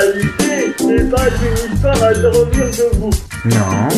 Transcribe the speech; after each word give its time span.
sexualité 0.00 0.86
n'est 0.86 1.10
pas 1.10 1.28
une 1.28 1.74
histoire 1.74 2.02
à 2.02 2.14
dormir 2.14 2.66
debout. 2.78 3.10
Non. 3.46 3.88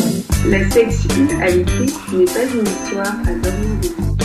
La 0.49 0.69
sexualité 0.69 1.35
n'est 1.35 2.25
pas 2.25 2.43
une 2.43 2.67
histoire 2.67 3.15
à 3.25 3.33
dormir 3.41 3.73
debout. 3.81 4.17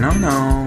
Non, 0.00 0.14
non. 0.20 0.66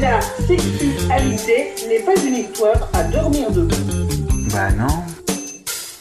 La 0.00 0.20
sexualité 0.20 1.72
n'est 1.88 2.00
pas 2.00 2.14
une 2.26 2.36
histoire 2.36 2.88
à 2.92 3.04
dormir 3.04 3.50
debout. 3.50 4.08
Bah 4.52 4.70
non. 4.72 5.04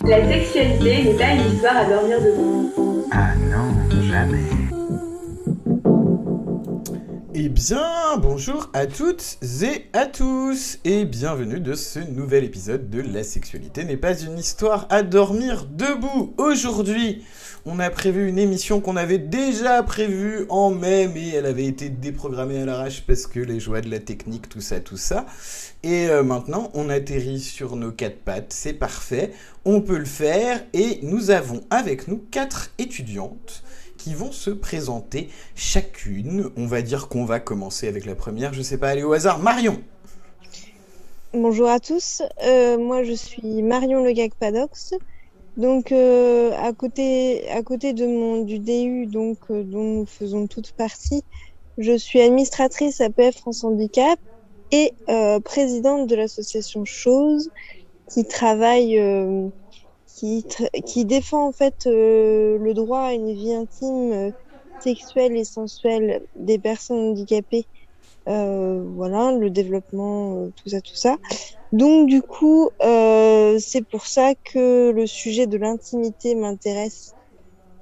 La 0.08 0.28
sexualité 0.28 1.04
n'est 1.04 1.18
pas 1.18 1.34
une 1.34 1.54
histoire 1.54 1.78
à 1.78 1.86
dormir 1.86 2.20
debout. 2.22 3.06
Ah 3.12 3.36
non, 3.36 4.02
jamais. 4.10 4.69
Eh 7.42 7.48
bien, 7.48 8.18
bonjour 8.18 8.70
à 8.74 8.86
toutes 8.86 9.38
et 9.64 9.86
à 9.94 10.08
tous, 10.08 10.78
et 10.84 11.06
bienvenue 11.06 11.62
de 11.62 11.74
ce 11.74 12.00
nouvel 12.00 12.44
épisode 12.44 12.90
de 12.90 13.00
La 13.00 13.24
sexualité 13.24 13.86
n'est 13.86 13.96
pas 13.96 14.20
une 14.20 14.38
histoire 14.38 14.88
à 14.90 15.04
dormir 15.04 15.66
debout. 15.66 16.34
Aujourd'hui, 16.38 17.24
on 17.66 17.80
a 17.80 17.90
prévu 17.90 18.28
une 18.28 18.40
émission 18.40 18.82
qu'on 18.82 18.98
avait 18.98 19.20
déjà 19.20 19.82
prévue 19.84 20.48
en 20.50 20.72
mai, 20.72 21.08
mais 21.08 21.30
elle 21.30 21.46
avait 21.46 21.66
été 21.66 21.88
déprogrammée 21.88 22.62
à 22.62 22.66
l'arrache 22.66 23.06
parce 23.08 23.26
que 23.26 23.40
les 23.40 23.62
joies 23.62 23.80
de 23.80 23.90
la 23.90 24.00
technique, 24.00 24.50
tout 24.50 24.60
ça, 24.60 24.82
tout 24.82 24.98
ça. 24.98 25.26
Et 25.84 26.10
euh, 26.10 26.24
maintenant, 26.24 26.70
on 26.74 26.90
atterrit 26.90 27.40
sur 27.40 27.78
nos 27.78 27.94
quatre 27.94 28.20
pattes, 28.20 28.52
c'est 28.52 28.74
parfait, 28.74 29.32
on 29.64 29.80
peut 29.80 29.98
le 29.98 30.04
faire, 30.04 30.62
et 30.74 31.00
nous 31.04 31.32
avons 31.32 31.62
avec 31.70 32.10
nous 32.10 32.18
quatre 32.32 32.72
étudiantes 32.80 33.64
qui 34.00 34.16
vont 34.16 34.32
se 34.32 34.50
présenter 34.50 35.30
chacune. 35.54 36.50
On 36.58 36.66
va 36.66 36.82
dire 36.82 37.08
qu'on 37.08 37.26
va 37.26 37.40
commencer 37.40 37.88
avec 37.88 38.06
la 38.06 38.16
première, 38.16 38.54
je 38.54 38.64
sais 38.64 38.78
pas, 38.78 38.90
aller 38.90 39.04
au 39.04 39.14
hasard. 39.14 39.38
Marion 39.38 39.80
Bonjour 41.34 41.70
à 41.70 41.80
tous, 41.80 42.24
euh, 42.44 42.80
moi 42.80 43.04
je 43.04 43.14
suis 43.14 43.62
Marion 43.62 44.04
Le 44.04 44.14
Gag 44.14 44.32
Padox. 44.40 44.96
Donc 45.58 45.92
euh, 45.92 46.52
à 46.58 46.74
côté 46.74 47.48
à 47.52 47.62
côté 47.62 47.94
de 47.94 48.08
mon 48.08 48.44
du 48.44 48.58
DU 48.58 49.06
donc 49.06 49.38
euh, 49.52 49.62
dont 49.62 49.84
nous 49.84 50.06
faisons 50.08 50.48
toute 50.48 50.72
partie, 50.72 51.24
je 51.78 51.96
suis 51.96 52.20
administratrice 52.20 53.00
APF 53.00 53.38
France 53.38 53.64
Handicap 53.64 54.18
et 54.72 54.94
présidente 55.44 56.08
de 56.08 56.16
l'association 56.16 56.86
Chose 56.86 57.50
qui 58.08 58.26
travaille 58.26 59.00
qui, 60.20 60.46
qui 60.86 61.06
défend 61.06 61.48
en 61.48 61.52
fait 61.54 61.86
euh, 61.88 62.58
le 62.60 62.74
droit 62.74 63.02
à 63.02 63.14
une 63.14 63.34
vie 63.34 63.54
intime, 63.54 64.12
euh, 64.14 64.32
sexuelle 64.80 65.36
et 65.38 65.46
sensuelle 65.46 66.22
des 66.36 66.60
personnes 66.60 67.12
handicapées. 67.12 67.68
Euh, 68.28 68.84
voilà, 68.96 69.32
le 69.34 69.50
développement, 69.50 70.50
tout 70.56 70.70
ça, 70.70 70.82
tout 70.82 70.96
ça. 70.96 71.18
Donc 71.72 72.08
du 72.10 72.22
coup, 72.22 72.70
c'est 72.82 73.86
pour 73.90 74.06
ça 74.08 74.34
que 74.46 74.92
le 74.92 75.08
sujet 75.08 75.48
de 75.48 75.58
l'intimité 75.58 76.36
m'intéresse 76.36 77.16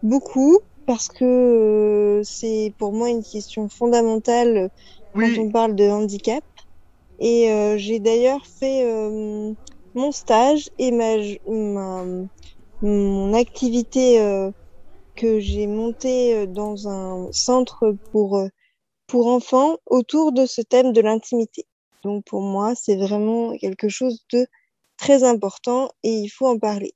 beaucoup 0.02 0.60
parce 0.86 1.08
que 1.10 2.22
c'est 2.24 2.74
pour 2.78 2.94
moi 2.94 3.10
une 3.10 3.24
question 3.24 3.70
fondamentale 3.70 4.70
Oui. 5.16 5.36
quand 5.36 5.42
on 5.42 5.52
parle 5.52 5.76
de 5.76 5.86
handicap. 5.90 6.44
Et 7.20 7.52
euh, 7.52 7.78
j'ai 7.78 8.00
d'ailleurs 8.00 8.46
fait 8.46 8.86
euh, 8.86 9.54
mon 9.98 10.12
stage 10.14 10.70
et 10.80 10.92
ma, 10.92 11.18
ma 11.48 12.06
mon 12.82 13.34
activité 13.34 14.22
euh, 14.22 14.52
que 15.16 15.40
j'ai 15.40 15.68
montée 15.68 16.36
euh, 16.36 16.48
dans 16.48 16.88
un 16.90 17.30
centre 17.34 17.98
pour 18.12 18.38
euh, 18.38 18.48
pour 19.08 19.28
enfants 19.28 19.78
autour 19.88 20.34
de 20.34 20.46
ce 20.48 20.62
thème 20.62 20.94
de 20.94 21.02
l'intimité. 21.02 21.66
Donc 22.04 22.26
pour 22.26 22.42
moi, 22.44 22.76
c'est 22.76 22.98
vraiment 22.98 23.58
quelque 23.58 23.90
chose 23.90 24.26
de 24.34 24.48
très 24.98 25.24
important 25.26 25.92
et 26.04 26.14
il 26.14 26.30
faut 26.30 26.48
en 26.48 26.60
parler. 26.60 26.96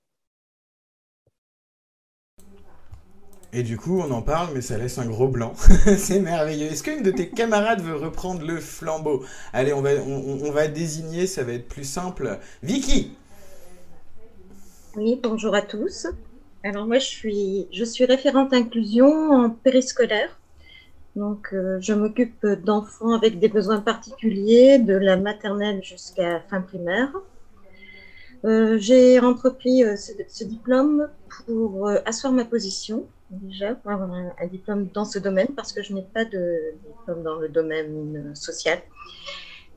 Et 3.53 3.63
du 3.63 3.77
coup, 3.77 3.99
on 3.99 4.11
en 4.11 4.21
parle, 4.21 4.53
mais 4.53 4.61
ça 4.61 4.77
laisse 4.77 4.97
un 4.97 5.05
gros 5.05 5.27
blanc. 5.27 5.53
c'est 5.97 6.22
merveilleux. 6.22 6.67
Est-ce 6.67 6.84
qu'une 6.84 7.03
de 7.03 7.12
tes 7.12 7.29
camarades 7.29 7.81
veut 7.81 7.95
reprendre 7.95 8.45
le 8.45 8.62
flambeau? 8.62 9.25
Allez, 9.51 9.73
on 9.73 9.81
va, 9.81 9.91
on, 9.95 10.51
va 10.51 10.69
désigner, 10.69 11.28
ça 11.28 11.44
va 11.44 11.51
être 11.53 11.67
plus 11.67 11.84
simple. 11.84 12.39
Vicky 12.63 13.12
Oui, 14.95 15.19
bonjour 15.22 15.53
à 15.53 15.62
tous. 15.62 16.07
Alors 16.63 16.88
moi, 16.88 17.00
je 17.00 17.07
suis, 17.07 17.67
je 17.73 17.84
suis 17.84 18.06
référente 18.06 18.53
inclusion 18.53 19.31
en 19.31 19.50
périscolaire. 19.50 20.39
Donc, 21.18 21.50
euh, 21.51 21.78
je 21.81 21.94
m'occupe 21.94 22.45
d'enfants 22.45 23.13
avec 23.13 23.39
des 23.39 23.50
besoins 23.50 23.81
particuliers, 23.81 24.79
de 24.79 24.94
la 24.94 25.18
maternelle 25.18 25.83
jusqu'à 25.83 26.39
fin 26.50 26.62
primaire. 26.62 27.12
Euh, 28.45 28.78
J'ai 28.78 29.19
entrepris 29.19 29.83
euh, 29.83 29.97
ce, 29.97 30.44
diplôme 30.45 31.09
pour 31.45 31.89
asseoir 32.06 32.31
ma 32.31 32.45
position, 32.45 33.07
déjà, 33.31 33.75
pour 33.75 33.92
avoir 33.92 34.12
un, 34.12 34.34
un 34.40 34.47
diplôme 34.47 34.88
dans 34.88 35.06
ce 35.06 35.19
domaine, 35.19 35.47
parce 35.56 35.74
que 35.74 35.81
je 35.81 35.94
n'ai 35.94 36.03
pas 36.03 36.25
de 36.25 36.75
diplôme 36.88 37.24
dans 37.24 37.36
le 37.36 37.50
domaine 37.50 38.36
social. 38.36 38.81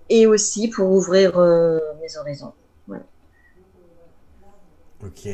Et 0.08 0.26
aussi 0.26 0.68
pour 0.68 0.90
ouvrir 0.90 1.38
euh, 1.38 1.78
mes 2.00 2.16
horizons. 2.16 2.52
Ok. 5.04 5.28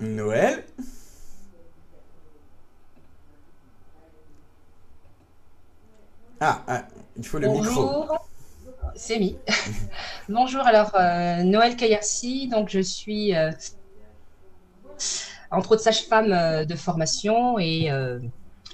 Noël? 0.00 0.64
Ah, 6.40 6.64
ah, 6.66 6.88
il 7.16 7.26
faut 7.26 7.38
le 7.38 7.48
micro. 7.48 7.62
Bonjour, 7.62 8.28
c'est 8.96 9.18
mis. 9.18 9.38
Bonjour, 10.28 10.62
alors 10.62 10.94
euh, 10.96 11.42
Noël 11.44 11.76
Kayersi, 11.76 12.48
donc 12.48 12.70
je 12.70 12.80
suis 12.80 13.36
euh, 13.36 13.52
entre 15.50 15.72
autres 15.72 15.82
sage-femme 15.82 16.32
euh, 16.32 16.64
de 16.64 16.74
formation 16.76 17.58
et 17.58 17.90
euh, 17.90 18.20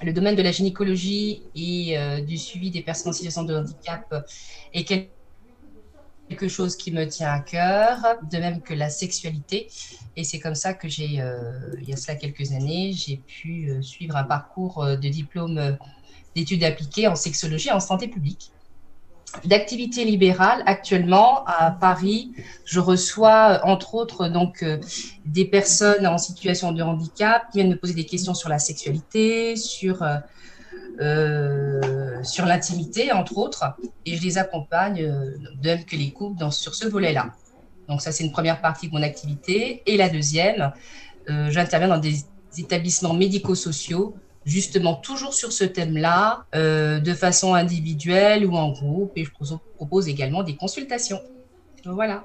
le 0.03 0.13
domaine 0.13 0.37
de 0.37 0.43
la 0.43 0.53
gynécologie 0.53 1.43
et 1.55 1.99
euh, 1.99 2.21
du 2.21 2.37
suivi 2.39 2.71
des 2.71 2.83
personnes 2.83 3.11
en 3.11 3.13
situation 3.15 3.45
de 3.45 3.57
handicap 3.57 4.05
est 4.73 4.85
quel- 4.85 5.11
quelque 6.29 6.49
chose 6.49 6.77
qui 6.77 6.91
me 6.93 7.07
tient 7.07 7.31
à 7.33 7.41
cœur, 7.41 7.99
de 8.23 8.39
même 8.39 8.61
que 8.63 8.75
la 8.75 8.91
sexualité. 8.91 9.69
Et 10.17 10.25
c'est 10.25 10.41
comme 10.41 10.57
ça 10.57 10.75
que 10.75 10.89
j'ai, 10.89 11.05
il 11.83 11.89
y 11.89 11.93
a 11.93 11.97
cela 11.97 12.17
quelques 12.17 12.53
années, 12.53 12.93
j'ai 12.93 13.19
pu 13.19 13.71
suivre 13.83 14.17
un 14.17 14.25
parcours 14.25 14.85
de 14.85 15.09
diplôme 15.09 15.79
d'études 16.35 16.65
appliquées 16.65 17.09
en 17.09 17.17
sexologie 17.17 17.69
et 17.69 17.73
en 17.73 17.81
santé 17.81 18.09
publique 18.09 18.53
d'activité 19.45 20.05
libérale 20.05 20.63
actuellement 20.67 21.45
à 21.47 21.71
Paris. 21.71 22.33
Je 22.65 22.81
reçois 22.81 23.61
euh, 23.63 23.69
entre 23.69 23.95
autres 23.95 24.29
donc 24.29 24.63
euh, 24.63 24.79
des 25.25 25.45
personnes 25.45 26.07
en 26.07 26.19
situation 26.19 26.73
de 26.73 26.83
handicap 26.83 27.51
qui 27.51 27.59
viennent 27.59 27.71
me 27.71 27.77
poser 27.77 27.95
des 27.95 28.07
questions 28.07 28.35
sur 28.35 28.49
la 28.49 28.59
sexualité, 28.59 29.57
sur 29.57 30.03
euh, 31.01 32.23
sur 32.23 32.47
l'intimité 32.47 33.13
entre 33.13 33.37
autres, 33.37 33.65
et 34.07 34.17
je 34.17 34.23
les 34.23 34.39
accompagne 34.39 35.03
de 35.03 35.69
même 35.69 35.85
que 35.85 35.95
les 35.95 36.11
couples 36.11 36.39
dans, 36.39 36.51
sur 36.51 36.75
ce 36.75 36.87
volet-là. 36.89 37.33
Donc 37.89 38.01
ça 38.01 38.13
c'est 38.13 38.25
une 38.25 38.33
première 38.33 38.61
partie 38.63 38.89
de 38.89 38.93
mon 38.93 39.03
activité 39.03 39.83
et 39.87 39.97
la 39.97 40.09
deuxième, 40.09 40.73
j'interviens 41.29 41.89
dans 41.89 41.99
des 41.99 42.25
établissements 42.57 43.13
médico-sociaux 43.13 44.17
justement 44.47 44.95
toujours 44.95 45.35
sur 45.35 45.53
ce 45.53 45.65
thème-là, 45.65 46.47
euh, 46.55 47.01
de 47.01 47.13
façon 47.13 47.53
individuelle 47.53 48.47
ou 48.47 48.55
en 48.55 48.71
groupe, 48.71 49.13
et 49.17 49.25
je 49.25 49.31
pro- 49.33 49.59
propose 49.75 50.09
également 50.09 50.43
des 50.45 50.57
consultations. 50.57 51.21
Voilà. 51.85 52.25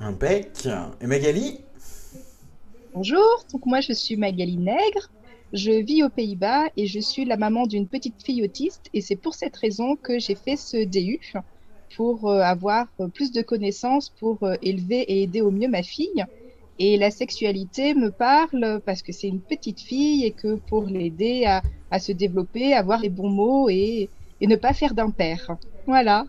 Impec. 0.00 0.66
Et 1.00 1.06
Magali? 1.06 1.60
Bonjour, 2.94 3.44
donc 3.52 3.66
moi 3.66 3.80
je 3.80 3.92
suis 3.92 4.16
Magali 4.16 4.56
Nègre, 4.56 5.10
je 5.52 5.70
vis 5.70 6.02
aux 6.02 6.08
Pays-Bas 6.08 6.64
et 6.76 6.86
je 6.86 7.00
suis 7.00 7.24
la 7.26 7.36
maman 7.36 7.66
d'une 7.66 7.86
petite 7.86 8.22
fille 8.24 8.42
autiste 8.42 8.88
et 8.94 9.02
c'est 9.02 9.16
pour 9.16 9.34
cette 9.34 9.56
raison 9.56 9.96
que 9.96 10.18
j'ai 10.18 10.34
fait 10.34 10.56
ce 10.56 10.84
DU 10.84 11.20
pour 11.96 12.28
euh, 12.30 12.40
avoir 12.40 12.86
euh, 13.00 13.08
plus 13.08 13.30
de 13.30 13.42
connaissances 13.42 14.08
pour 14.18 14.38
élever 14.62 15.00
et 15.00 15.22
aider 15.22 15.42
au 15.42 15.50
mieux 15.50 15.68
ma 15.68 15.82
fille. 15.82 16.24
Et 16.78 16.96
la 16.96 17.10
sexualité 17.10 17.94
me 17.94 18.10
parle 18.10 18.80
parce 18.86 19.02
que 19.02 19.12
c'est 19.12 19.26
une 19.26 19.40
petite 19.40 19.80
fille 19.80 20.24
et 20.24 20.30
que 20.30 20.54
pour 20.54 20.84
l'aider 20.84 21.44
à, 21.90 21.98
se 21.98 22.12
développer, 22.12 22.72
avoir 22.72 23.00
les 23.00 23.08
bons 23.08 23.30
mots 23.30 23.68
et, 23.68 24.08
ne 24.40 24.56
pas 24.56 24.72
faire 24.72 24.94
d'impair. 24.94 25.56
Voilà. 25.86 26.26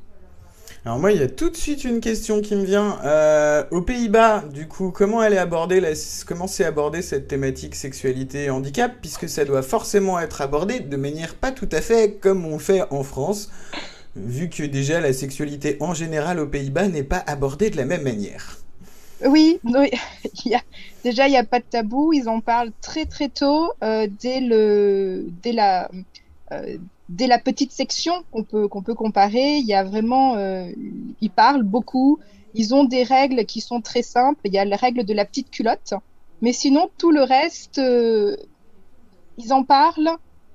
Alors 0.85 0.97
moi, 0.97 1.11
il 1.11 1.19
y 1.19 1.23
a 1.23 1.27
tout 1.27 1.49
de 1.49 1.55
suite 1.55 1.83
une 1.83 1.99
question 1.99 2.41
qui 2.41 2.55
me 2.55 2.63
vient. 2.63 2.99
Euh, 3.03 3.63
aux 3.69 3.81
Pays-Bas, 3.81 4.45
du 4.51 4.67
coup, 4.67 4.91
comment 4.91 5.21
elle 5.21 5.33
est 5.33 5.37
abordée, 5.37 5.79
la- 5.81 5.93
comment 6.25 6.47
c'est 6.47 6.63
abordé 6.63 7.01
cette 7.01 7.27
thématique 7.27 7.75
sexualité 7.75 8.45
et 8.45 8.49
handicap, 8.49 8.93
puisque 9.01 9.27
ça 9.27 9.45
doit 9.45 9.61
forcément 9.61 10.19
être 10.19 10.41
abordé 10.41 10.79
de 10.79 10.97
manière 10.97 11.35
pas 11.35 11.51
tout 11.51 11.69
à 11.71 11.81
fait 11.81 12.17
comme 12.19 12.45
on 12.45 12.59
fait 12.59 12.81
en 12.91 13.03
France, 13.03 13.51
vu 14.15 14.49
que 14.49 14.63
déjà 14.63 15.01
la 15.01 15.13
sexualité 15.13 15.77
en 15.79 15.93
général 15.93 16.39
aux 16.39 16.47
Pays-Bas 16.47 16.87
n'est 16.87 17.03
pas 17.03 17.23
abordée 17.27 17.69
de 17.69 17.77
la 17.77 17.85
même 17.85 18.03
manière. 18.03 18.58
Oui, 19.25 19.59
oui. 19.63 19.89
Il 20.45 20.51
y 20.51 20.55
a, 20.55 20.61
déjà, 21.03 21.27
il 21.27 21.31
n'y 21.31 21.37
a 21.37 21.43
pas 21.43 21.59
de 21.59 21.65
tabou. 21.65 22.13
Ils 22.13 22.29
en 22.29 22.41
parlent 22.41 22.71
très 22.81 23.05
très 23.05 23.29
tôt, 23.29 23.71
euh, 23.83 24.07
dès, 24.09 24.39
le, 24.41 25.27
dès, 25.43 25.51
la, 25.51 25.89
euh, 26.51 26.77
dès 27.09 27.27
la 27.27 27.39
petite 27.39 27.71
section 27.71 28.13
qu'on 28.31 28.43
peut, 28.43 28.67
qu'on 28.67 28.81
peut 28.83 28.95
comparer. 28.95 29.57
Il 29.57 29.65
y 29.65 29.73
a 29.73 29.83
vraiment, 29.83 30.35
euh, 30.37 30.71
ils 31.21 31.31
parlent 31.31 31.63
beaucoup 31.63 32.19
Ils 32.53 32.73
ont 32.73 32.85
des 32.85 33.03
règles 33.03 33.45
qui 33.45 33.61
sont 33.61 33.81
très 33.81 34.03
simples. 34.03 34.41
Il 34.45 34.53
y 34.53 34.57
a 34.57 34.65
la 34.65 34.77
règle 34.77 35.03
de 35.05 35.13
la 35.13 35.25
petite 35.25 35.51
culotte. 35.51 35.93
Mais 36.41 36.53
sinon, 36.53 36.89
tout 36.97 37.11
le 37.11 37.23
reste, 37.23 37.79
euh, 37.79 38.37
ils 39.37 39.53
en 39.53 39.63
parlent. 39.63 40.11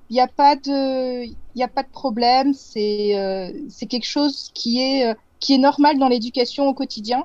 Il 0.09 0.13
n'y 0.13 0.21
a 0.21 0.27
pas 0.27 0.55
de, 0.55 1.25
il 1.25 1.63
a 1.63 1.67
pas 1.67 1.83
de 1.83 1.89
problème. 1.89 2.53
C'est, 2.53 3.17
euh, 3.17 3.51
c'est 3.69 3.87
quelque 3.87 4.05
chose 4.05 4.51
qui 4.53 4.79
est, 4.81 5.07
euh, 5.11 5.15
qui 5.39 5.53
est 5.55 5.57
normal 5.57 5.97
dans 5.97 6.07
l'éducation 6.09 6.67
au 6.67 6.73
quotidien. 6.73 7.23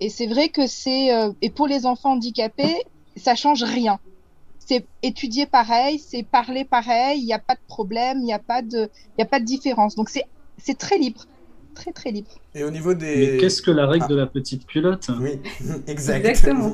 Et 0.00 0.10
c'est 0.10 0.26
vrai 0.26 0.48
que 0.50 0.66
c'est, 0.66 1.14
euh, 1.14 1.32
et 1.42 1.50
pour 1.50 1.66
les 1.66 1.86
enfants 1.86 2.12
handicapés, 2.12 2.82
ça 3.16 3.34
change 3.34 3.62
rien. 3.62 3.98
C'est 4.58 4.84
étudier 5.02 5.46
pareil, 5.46 5.98
c'est 5.98 6.22
parler 6.22 6.64
pareil. 6.64 7.20
Il 7.20 7.24
n'y 7.24 7.32
a 7.32 7.38
pas 7.38 7.54
de 7.54 7.60
problème, 7.68 8.18
il 8.18 8.24
n'y 8.24 8.32
a 8.32 8.38
pas 8.38 8.62
de, 8.62 8.90
il 9.16 9.20
y 9.20 9.22
a 9.22 9.26
pas 9.26 9.40
de 9.40 9.44
différence. 9.44 9.94
Donc 9.94 10.08
c'est, 10.10 10.24
c'est 10.58 10.76
très 10.76 10.98
libre, 10.98 11.24
très 11.74 11.92
très 11.92 12.10
libre. 12.10 12.30
Et 12.54 12.64
au 12.64 12.70
niveau 12.70 12.92
des. 12.92 13.32
Mais 13.32 13.38
qu'est-ce 13.38 13.62
que 13.62 13.70
la 13.70 13.86
règle 13.86 14.04
Ah. 14.06 14.12
de 14.12 14.16
la 14.16 14.26
petite 14.26 14.66
culotte? 14.66 15.08
Oui, 15.20 15.40
exact. 15.86 16.26
Exactement. 16.26 16.72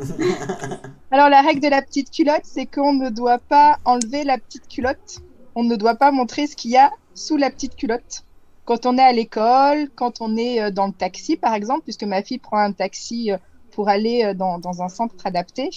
Alors 1.11 1.29
la 1.29 1.43
règle 1.43 1.61
de 1.61 1.69
la 1.69 1.83
petite 1.83 2.11
culotte, 2.11 2.45
c'est 2.45 2.67
qu'on 2.67 2.95
ne 2.95 3.11
doit 3.11 3.39
pas 3.39 3.79
enlever 3.85 4.25
la 4.25 4.39
petite 4.39 4.67
culotte. 4.69 5.21
On 5.55 5.63
ne 5.63 5.77
doit 5.77 5.97
pas 5.97 6.11
montrer 6.13 6.47
ce 6.47 6.57
qu'il 6.57 6.71
y 6.71 6.79
a 6.79 6.91
sous 7.15 7.37
la 7.37 7.51
petite 7.51 7.77
culotte. 7.77 8.25
Quand 8.65 8.87
on 8.87 8.97
est 8.97 9.03
à 9.03 9.13
l'école, 9.13 9.89
quand 9.95 10.21
on 10.21 10.37
est 10.37 10.63
euh, 10.63 10.71
dans 10.71 10.87
le 10.87 10.93
taxi, 10.93 11.37
par 11.37 11.55
exemple, 11.55 11.83
puisque 11.83 12.05
ma 12.05 12.23
fille 12.23 12.39
prend 12.39 12.59
un 12.59 12.73
taxi 12.73 13.33
euh, 13.33 13.37
pour 13.73 13.89
aller 13.89 14.25
euh, 14.25 14.35
dans, 14.35 14.59
dans 14.59 14.83
un 14.83 14.89
centre 14.89 15.15
adapté. 15.25 15.71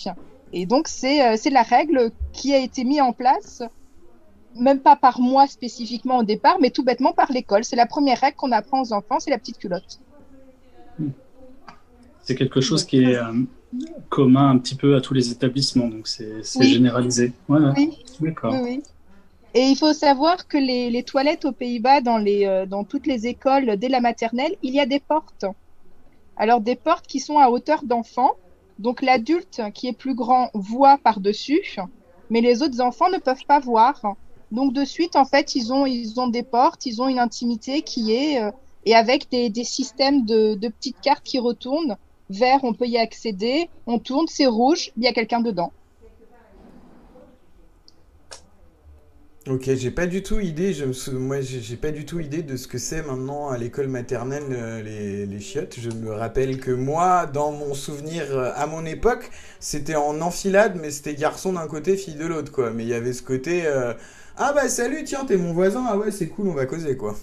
Et 0.54 0.66
donc 0.66 0.88
c'est 0.88 1.50
la 1.50 1.64
règle 1.64 2.12
qui 2.32 2.54
a 2.54 2.60
été 2.60 2.84
mise 2.84 3.02
en 3.02 3.12
place, 3.14 3.64
même 4.56 4.80
pas 4.80 4.96
par 4.96 5.20
moi 5.20 5.48
spécifiquement 5.48 6.20
au 6.20 6.24
départ, 6.24 6.58
mais 6.62 6.70
tout 6.70 6.84
bêtement 6.84 7.14
par 7.14 7.32
l'école. 7.32 7.64
C'est 7.64 7.76
la 7.76 7.88
première 7.88 8.20
règle 8.20 8.38
qu'on 8.38 8.52
apprend 8.52 8.82
aux 8.82 8.94
enfants, 8.94 9.20
c'est 9.20 9.32
la 9.32 9.40
petite 9.40 9.58
culotte. 9.58 10.00
C'est 12.24 12.36
quelque 12.36 12.62
chose 12.62 12.86
qui 12.86 13.04
est 13.04 13.18
euh, 13.18 13.34
commun 14.10 14.50
un 14.50 14.58
petit 14.58 14.76
peu 14.76 14.96
à 14.96 15.02
tous 15.02 15.14
les 15.14 15.32
établissements, 15.32 15.88
donc 15.88 16.08
c'est 16.08 16.42
Oui. 16.56 16.68
généralisé. 16.70 17.34
Oui. 17.50 17.98
D'accord. 18.20 18.54
Oui, 18.54 18.60
oui. 18.64 18.84
Et 19.58 19.62
il 19.62 19.78
faut 19.78 19.94
savoir 19.94 20.48
que 20.48 20.58
les, 20.58 20.90
les 20.90 21.04
toilettes 21.04 21.46
aux 21.46 21.54
Pays-Bas, 21.54 22.02
dans, 22.02 22.18
les, 22.18 22.46
euh, 22.46 22.66
dans 22.66 22.84
toutes 22.84 23.08
les 23.08 23.26
écoles, 23.26 23.78
dès 23.78 23.88
la 23.88 24.02
maternelle, 24.02 24.58
il 24.62 24.74
y 24.76 24.82
a 24.82 24.86
des 24.86 25.00
portes. 25.00 25.46
Alors 26.36 26.60
des 26.60 26.76
portes 26.76 27.08
qui 27.08 27.22
sont 27.22 27.38
à 27.40 27.50
hauteur 27.50 27.84
d'enfant. 27.84 28.32
Donc 28.80 29.02
l'adulte 29.02 29.62
qui 29.74 29.88
est 29.88 29.98
plus 29.98 30.14
grand 30.14 30.50
voit 30.54 30.98
par-dessus, 30.98 31.78
mais 32.30 32.42
les 32.42 32.62
autres 32.62 32.82
enfants 32.82 33.10
ne 33.10 33.18
peuvent 33.18 33.46
pas 33.48 33.62
voir. 33.62 34.18
Donc 34.52 34.74
de 34.74 34.84
suite, 34.84 35.16
en 35.16 35.24
fait, 35.24 35.56
ils 35.56 35.72
ont, 35.72 35.86
ils 35.86 36.20
ont 36.20 36.28
des 36.28 36.44
portes, 36.44 36.86
ils 36.86 37.02
ont 37.02 37.08
une 37.08 37.20
intimité 37.20 37.82
qui 37.82 38.14
est... 38.14 38.44
euh, 38.44 38.52
et 38.88 38.94
avec 38.94 39.32
des, 39.32 39.50
des 39.50 39.64
systèmes 39.64 40.26
de, 40.26 40.54
de 40.54 40.68
petites 40.68 41.00
cartes 41.02 41.24
qui 41.24 41.40
retournent. 41.40 41.96
Vert, 42.30 42.60
on 42.64 42.74
peut 42.74 42.88
y 42.88 42.98
accéder. 42.98 43.70
On 43.88 43.98
tourne, 44.00 44.28
c'est 44.28 44.46
rouge, 44.46 44.92
il 44.98 45.04
y 45.04 45.08
a 45.08 45.14
quelqu'un 45.14 45.40
dedans. 45.40 45.72
Ok, 49.48 49.70
j'ai 49.76 49.92
pas 49.92 50.08
du 50.08 50.24
tout 50.24 50.40
idée, 50.40 50.74
moi 51.12 51.40
j'ai 51.40 51.76
pas 51.76 51.92
du 51.92 52.04
tout 52.04 52.20
idée 52.20 52.42
de 52.42 52.58
ce 52.58 52.68
que 52.68 52.80
c'est 52.80 53.04
maintenant 53.04 53.50
à 53.50 53.60
l'école 53.60 53.88
maternelle 53.88 54.46
euh, 54.50 54.82
les, 55.28 55.40
chiottes. 55.40 55.76
Je 55.80 55.92
me 55.92 56.12
rappelle 56.14 56.60
que 56.60 56.72
moi, 56.72 57.28
dans 57.28 57.52
mon 57.52 57.76
souvenir 57.76 58.24
euh, 58.32 58.50
à 58.56 58.66
mon 58.66 58.88
époque, 58.88 59.30
c'était 59.60 59.94
en 59.94 60.20
enfilade, 60.22 60.80
mais 60.82 60.90
c'était 60.90 61.14
garçon 61.14 61.54
d'un 61.54 61.68
côté, 61.68 61.96
fille 61.96 62.16
de 62.16 62.26
l'autre, 62.26 62.52
quoi. 62.52 62.72
Mais 62.72 62.86
il 62.86 62.90
y 62.90 62.96
avait 62.96 63.14
ce 63.14 63.22
côté 63.22 63.68
euh, 63.68 63.94
Ah 64.36 64.52
bah 64.52 64.68
salut, 64.68 65.04
tiens, 65.04 65.26
t'es 65.26 65.38
mon 65.38 65.54
voisin, 65.54 65.86
ah 65.88 65.96
ouais, 65.96 66.10
c'est 66.10 66.28
cool, 66.28 66.48
on 66.48 66.56
va 66.56 66.66
causer, 66.66 66.98
quoi. 66.98 67.16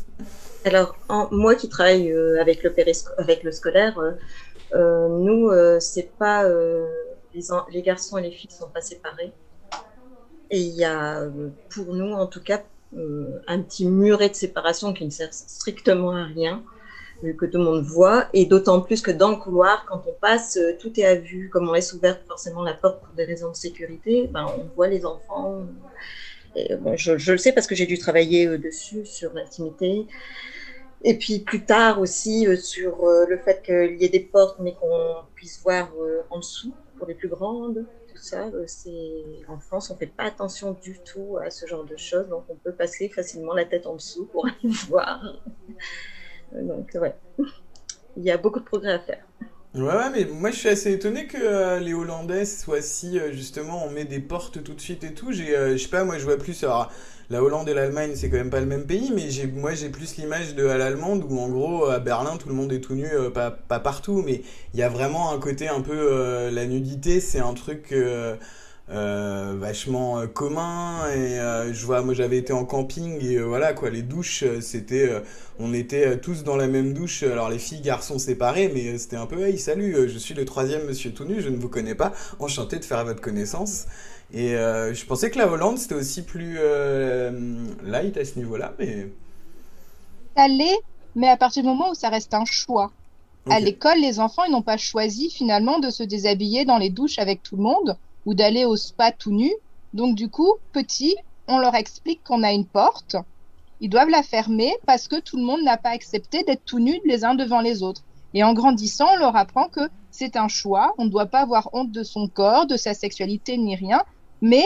Alors, 0.64 0.94
moi 1.32 1.56
qui 1.56 1.68
travaille 1.68 2.12
avec, 2.40 2.62
le 2.62 2.70
périsco- 2.70 3.10
le 3.18 3.50
scolaire, 3.50 3.98
nous, 4.72 5.50
c'est 5.80 6.16
pas 6.20 6.48
les, 7.34 7.42
les 7.72 7.82
garçons 7.82 8.16
et 8.18 8.22
les 8.22 8.30
filles 8.30 8.52
sont 8.52 8.68
pas 8.68 8.80
séparés. 8.80 9.32
Et 10.52 10.60
il 10.60 10.74
y 10.74 10.84
a, 10.84 11.22
euh, 11.22 11.48
pour 11.70 11.94
nous 11.94 12.12
en 12.12 12.26
tout 12.26 12.42
cas, 12.42 12.62
euh, 12.94 13.40
un 13.48 13.62
petit 13.62 13.86
muret 13.86 14.28
de 14.28 14.34
séparation 14.34 14.92
qui 14.92 15.06
ne 15.06 15.10
sert 15.10 15.32
strictement 15.32 16.14
à 16.14 16.24
rien, 16.24 16.62
que 17.38 17.46
tout 17.46 17.58
le 17.58 17.64
monde 17.64 17.82
voit. 17.82 18.26
Et 18.34 18.44
d'autant 18.44 18.82
plus 18.82 19.00
que 19.00 19.10
dans 19.10 19.30
le 19.30 19.36
couloir, 19.36 19.86
quand 19.88 20.04
on 20.06 20.12
passe, 20.20 20.58
euh, 20.58 20.76
tout 20.78 21.00
est 21.00 21.06
à 21.06 21.14
vue. 21.14 21.48
Comme 21.48 21.70
on 21.70 21.72
laisse 21.72 21.94
ouverte 21.94 22.20
forcément 22.28 22.62
la 22.62 22.74
porte 22.74 23.00
pour 23.02 23.14
des 23.14 23.24
raisons 23.24 23.50
de 23.50 23.56
sécurité, 23.56 24.28
ben, 24.30 24.46
on 24.58 24.64
voit 24.76 24.88
les 24.88 25.06
enfants. 25.06 25.62
Je, 26.54 27.32
le 27.32 27.38
sais 27.38 27.52
parce 27.52 27.66
que 27.66 27.74
j'ai 27.74 27.86
dû 27.86 27.96
travailler 27.96 28.58
dessus, 28.58 29.06
sur 29.06 29.32
l'intimité. 29.32 30.06
Et 31.02 31.16
puis 31.16 31.38
plus 31.38 31.64
tard 31.64 31.98
aussi 31.98 32.46
sur 32.58 33.06
le 33.26 33.38
fait 33.38 33.62
qu'il 33.64 34.02
y 34.02 34.04
ait 34.04 34.10
des 34.10 34.20
portes 34.20 34.58
mais 34.60 34.74
qu'on 34.74 35.14
puisse 35.34 35.62
voir 35.62 35.90
en 36.28 36.40
dessous 36.40 36.74
pour 36.98 37.06
les 37.08 37.14
plus 37.14 37.28
grandes. 37.28 37.86
Tout 38.14 38.22
ça, 38.22 38.46
euh, 38.48 38.66
en 39.48 39.58
France, 39.58 39.90
on 39.90 39.96
fait 39.96 40.06
pas 40.06 40.24
attention 40.24 40.72
du 40.82 40.98
tout 41.00 41.38
à 41.38 41.50
ce 41.50 41.66
genre 41.66 41.84
de 41.84 41.96
choses, 41.96 42.28
donc 42.28 42.44
on 42.48 42.56
peut 42.56 42.72
passer 42.72 43.08
facilement 43.08 43.54
la 43.54 43.64
tête 43.64 43.86
en 43.86 43.96
dessous 43.96 44.26
pour 44.26 44.46
aller 44.46 44.56
voir. 44.88 45.22
Euh, 46.54 46.62
Donc 46.62 46.90
ouais, 46.94 47.14
il 48.16 48.24
y 48.24 48.30
a 48.30 48.38
beaucoup 48.38 48.60
de 48.60 48.64
progrès 48.64 48.92
à 48.92 48.98
faire. 48.98 49.24
Ouais, 49.74 50.10
mais 50.10 50.26
moi 50.26 50.50
je 50.50 50.56
suis 50.56 50.68
assez 50.68 50.92
étonné 50.92 51.26
que 51.26 51.38
euh, 51.40 51.78
les 51.80 51.94
Hollandais 51.94 52.44
soient 52.44 52.82
si 52.82 53.18
justement 53.32 53.86
on 53.86 53.90
met 53.90 54.04
des 54.04 54.20
portes 54.20 54.62
tout 54.62 54.74
de 54.74 54.80
suite 54.80 55.02
et 55.02 55.14
tout. 55.14 55.32
J'ai, 55.32 55.56
euh, 55.56 55.78
sais 55.78 55.88
pas, 55.88 56.04
moi 56.04 56.18
je 56.18 56.24
vois 56.24 56.36
plus. 56.36 56.62
Alors, 56.62 56.92
la 57.30 57.42
Hollande 57.42 57.68
et 57.68 57.74
l'Allemagne 57.74 58.12
c'est 58.14 58.28
quand 58.30 58.36
même 58.36 58.50
pas 58.50 58.60
le 58.60 58.66
même 58.66 58.84
pays, 58.86 59.10
mais 59.14 59.30
j'ai, 59.30 59.46
moi 59.46 59.74
j'ai 59.74 59.88
plus 59.88 60.16
l'image 60.16 60.54
de 60.54 60.66
à 60.66 60.78
l'allemande 60.78 61.24
où 61.28 61.38
en 61.38 61.48
gros 61.48 61.86
à 61.86 61.98
Berlin 61.98 62.36
tout 62.36 62.48
le 62.48 62.54
monde 62.54 62.72
est 62.72 62.80
tout 62.80 62.94
nu, 62.94 63.06
euh, 63.06 63.30
pas, 63.30 63.50
pas 63.50 63.80
partout, 63.80 64.22
mais 64.24 64.42
il 64.74 64.80
y 64.80 64.82
a 64.82 64.88
vraiment 64.88 65.32
un 65.32 65.38
côté 65.38 65.68
un 65.68 65.80
peu 65.80 65.92
euh, 65.94 66.50
la 66.50 66.66
nudité, 66.66 67.20
c'est 67.20 67.40
un 67.40 67.54
truc. 67.54 67.92
euh, 67.92 68.36
euh, 68.90 69.54
vachement 69.58 70.26
commun 70.26 71.06
et 71.14 71.38
je 71.72 71.86
vois 71.86 72.02
moi 72.02 72.14
j'avais 72.14 72.36
été 72.36 72.52
en 72.52 72.64
camping 72.64 73.24
et 73.24 73.38
voilà 73.38 73.72
quoi 73.74 73.90
les 73.90 74.02
douches 74.02 74.44
c'était 74.60 75.08
on 75.60 75.72
était 75.72 76.18
tous 76.18 76.42
dans 76.42 76.56
la 76.56 76.66
même 76.66 76.92
douche 76.92 77.22
alors 77.22 77.48
les 77.48 77.60
filles 77.60 77.80
garçons 77.80 78.18
séparés 78.18 78.70
mais 78.74 78.98
c'était 78.98 79.16
un 79.16 79.26
peu 79.26 79.40
hey 79.46 79.56
salut 79.56 80.08
je 80.08 80.18
suis 80.18 80.34
le 80.34 80.44
troisième 80.44 80.84
monsieur 80.86 81.12
tout 81.12 81.24
nu 81.24 81.40
je 81.40 81.48
ne 81.48 81.56
vous 81.56 81.68
connais 81.68 81.94
pas 81.94 82.12
enchanté 82.40 82.78
de 82.80 82.84
faire 82.84 83.04
votre 83.04 83.20
connaissance 83.20 83.86
et 84.32 84.54
euh, 84.56 84.94
je 84.94 85.04
pensais 85.04 85.30
que 85.30 85.38
la 85.38 85.50
Hollande 85.50 85.78
c'était 85.78 85.94
aussi 85.94 86.22
plus 86.22 86.56
euh, 86.58 87.66
light 87.84 88.16
à 88.16 88.24
ce 88.24 88.38
niveau 88.38 88.56
là 88.56 88.72
mais 88.78 89.08
Ça 90.36 90.48
l'est, 90.48 90.80
mais 91.14 91.28
à 91.28 91.36
partir 91.36 91.62
du 91.62 91.68
moment 91.68 91.90
où 91.90 91.94
ça 91.94 92.08
reste 92.08 92.34
un 92.34 92.44
choix. 92.44 92.92
À 93.50 93.58
l'école, 93.58 93.98
les 93.98 94.20
enfants, 94.20 94.44
ils 94.44 94.52
n'ont 94.52 94.62
pas 94.62 94.76
choisi 94.76 95.28
finalement 95.28 95.80
de 95.80 95.90
se 95.90 96.04
déshabiller 96.04 96.64
dans 96.64 96.78
les 96.78 96.90
douches 96.90 97.18
avec 97.18 97.42
tout 97.42 97.56
le 97.56 97.62
monde 97.62 97.96
ou 98.24 98.34
d'aller 98.34 98.64
au 98.64 98.76
spa 98.76 99.10
tout 99.10 99.32
nu. 99.32 99.50
Donc 99.94 100.14
du 100.14 100.28
coup, 100.28 100.54
petit, 100.72 101.16
on 101.48 101.58
leur 101.58 101.74
explique 101.74 102.22
qu'on 102.22 102.44
a 102.44 102.52
une 102.52 102.66
porte. 102.66 103.16
Ils 103.80 103.90
doivent 103.90 104.10
la 104.10 104.22
fermer 104.22 104.72
parce 104.86 105.08
que 105.08 105.18
tout 105.18 105.36
le 105.36 105.42
monde 105.42 105.62
n'a 105.64 105.76
pas 105.76 105.90
accepté 105.90 106.44
d'être 106.44 106.64
tout 106.64 106.78
nus 106.78 107.00
les 107.04 107.24
uns 107.24 107.34
devant 107.34 107.60
les 107.60 107.82
autres. 107.82 108.04
Et 108.32 108.44
en 108.44 108.54
grandissant, 108.54 109.08
on 109.14 109.18
leur 109.18 109.34
apprend 109.34 109.68
que 109.68 109.90
c'est 110.10 110.36
un 110.36 110.48
choix. 110.48 110.94
On 110.98 111.06
ne 111.06 111.10
doit 111.10 111.26
pas 111.26 111.40
avoir 111.40 111.68
honte 111.72 111.90
de 111.90 112.04
son 112.04 112.28
corps, 112.28 112.66
de 112.66 112.76
sa 112.76 112.94
sexualité 112.94 113.58
ni 113.58 113.74
rien. 113.74 114.02
Mais 114.42 114.64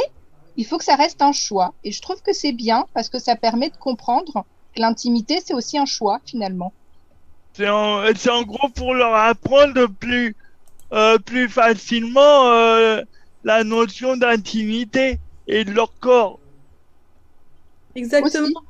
il 0.57 0.67
faut 0.67 0.79
que 0.79 0.85
ça 0.85 0.97
reste 0.97 1.23
un 1.23 1.33
choix. 1.33 1.75
Et 1.85 1.93
je 1.93 2.03
trouve 2.03 2.21
que 2.23 2.33
c'est 2.33 2.53
bien 2.53 2.87
parce 2.95 3.09
que 3.09 3.19
ça 3.19 3.37
permet 3.37 3.71
de 3.71 3.77
comprendre 3.77 4.45
que 4.75 4.81
l'intimité, 4.81 5.39
c'est 5.45 5.55
aussi 5.55 5.79
un 5.79 5.87
choix 5.87 6.21
finalement. 6.27 6.73
C'est 7.53 7.69
en, 7.69 8.03
c'est 8.17 8.31
en 8.31 8.43
gros 8.43 8.69
pour 8.69 8.95
leur 8.95 9.15
apprendre 9.15 9.87
plus, 9.87 10.35
euh, 10.93 11.19
plus 11.19 11.49
facilement 11.49 12.49
euh, 12.49 13.03
la 13.45 13.63
notion 13.65 14.17
d'intimité 14.17 15.19
et 15.47 15.65
de 15.65 15.73
leur 15.73 15.93
corps. 16.01 16.41
Exactement. 17.95 18.63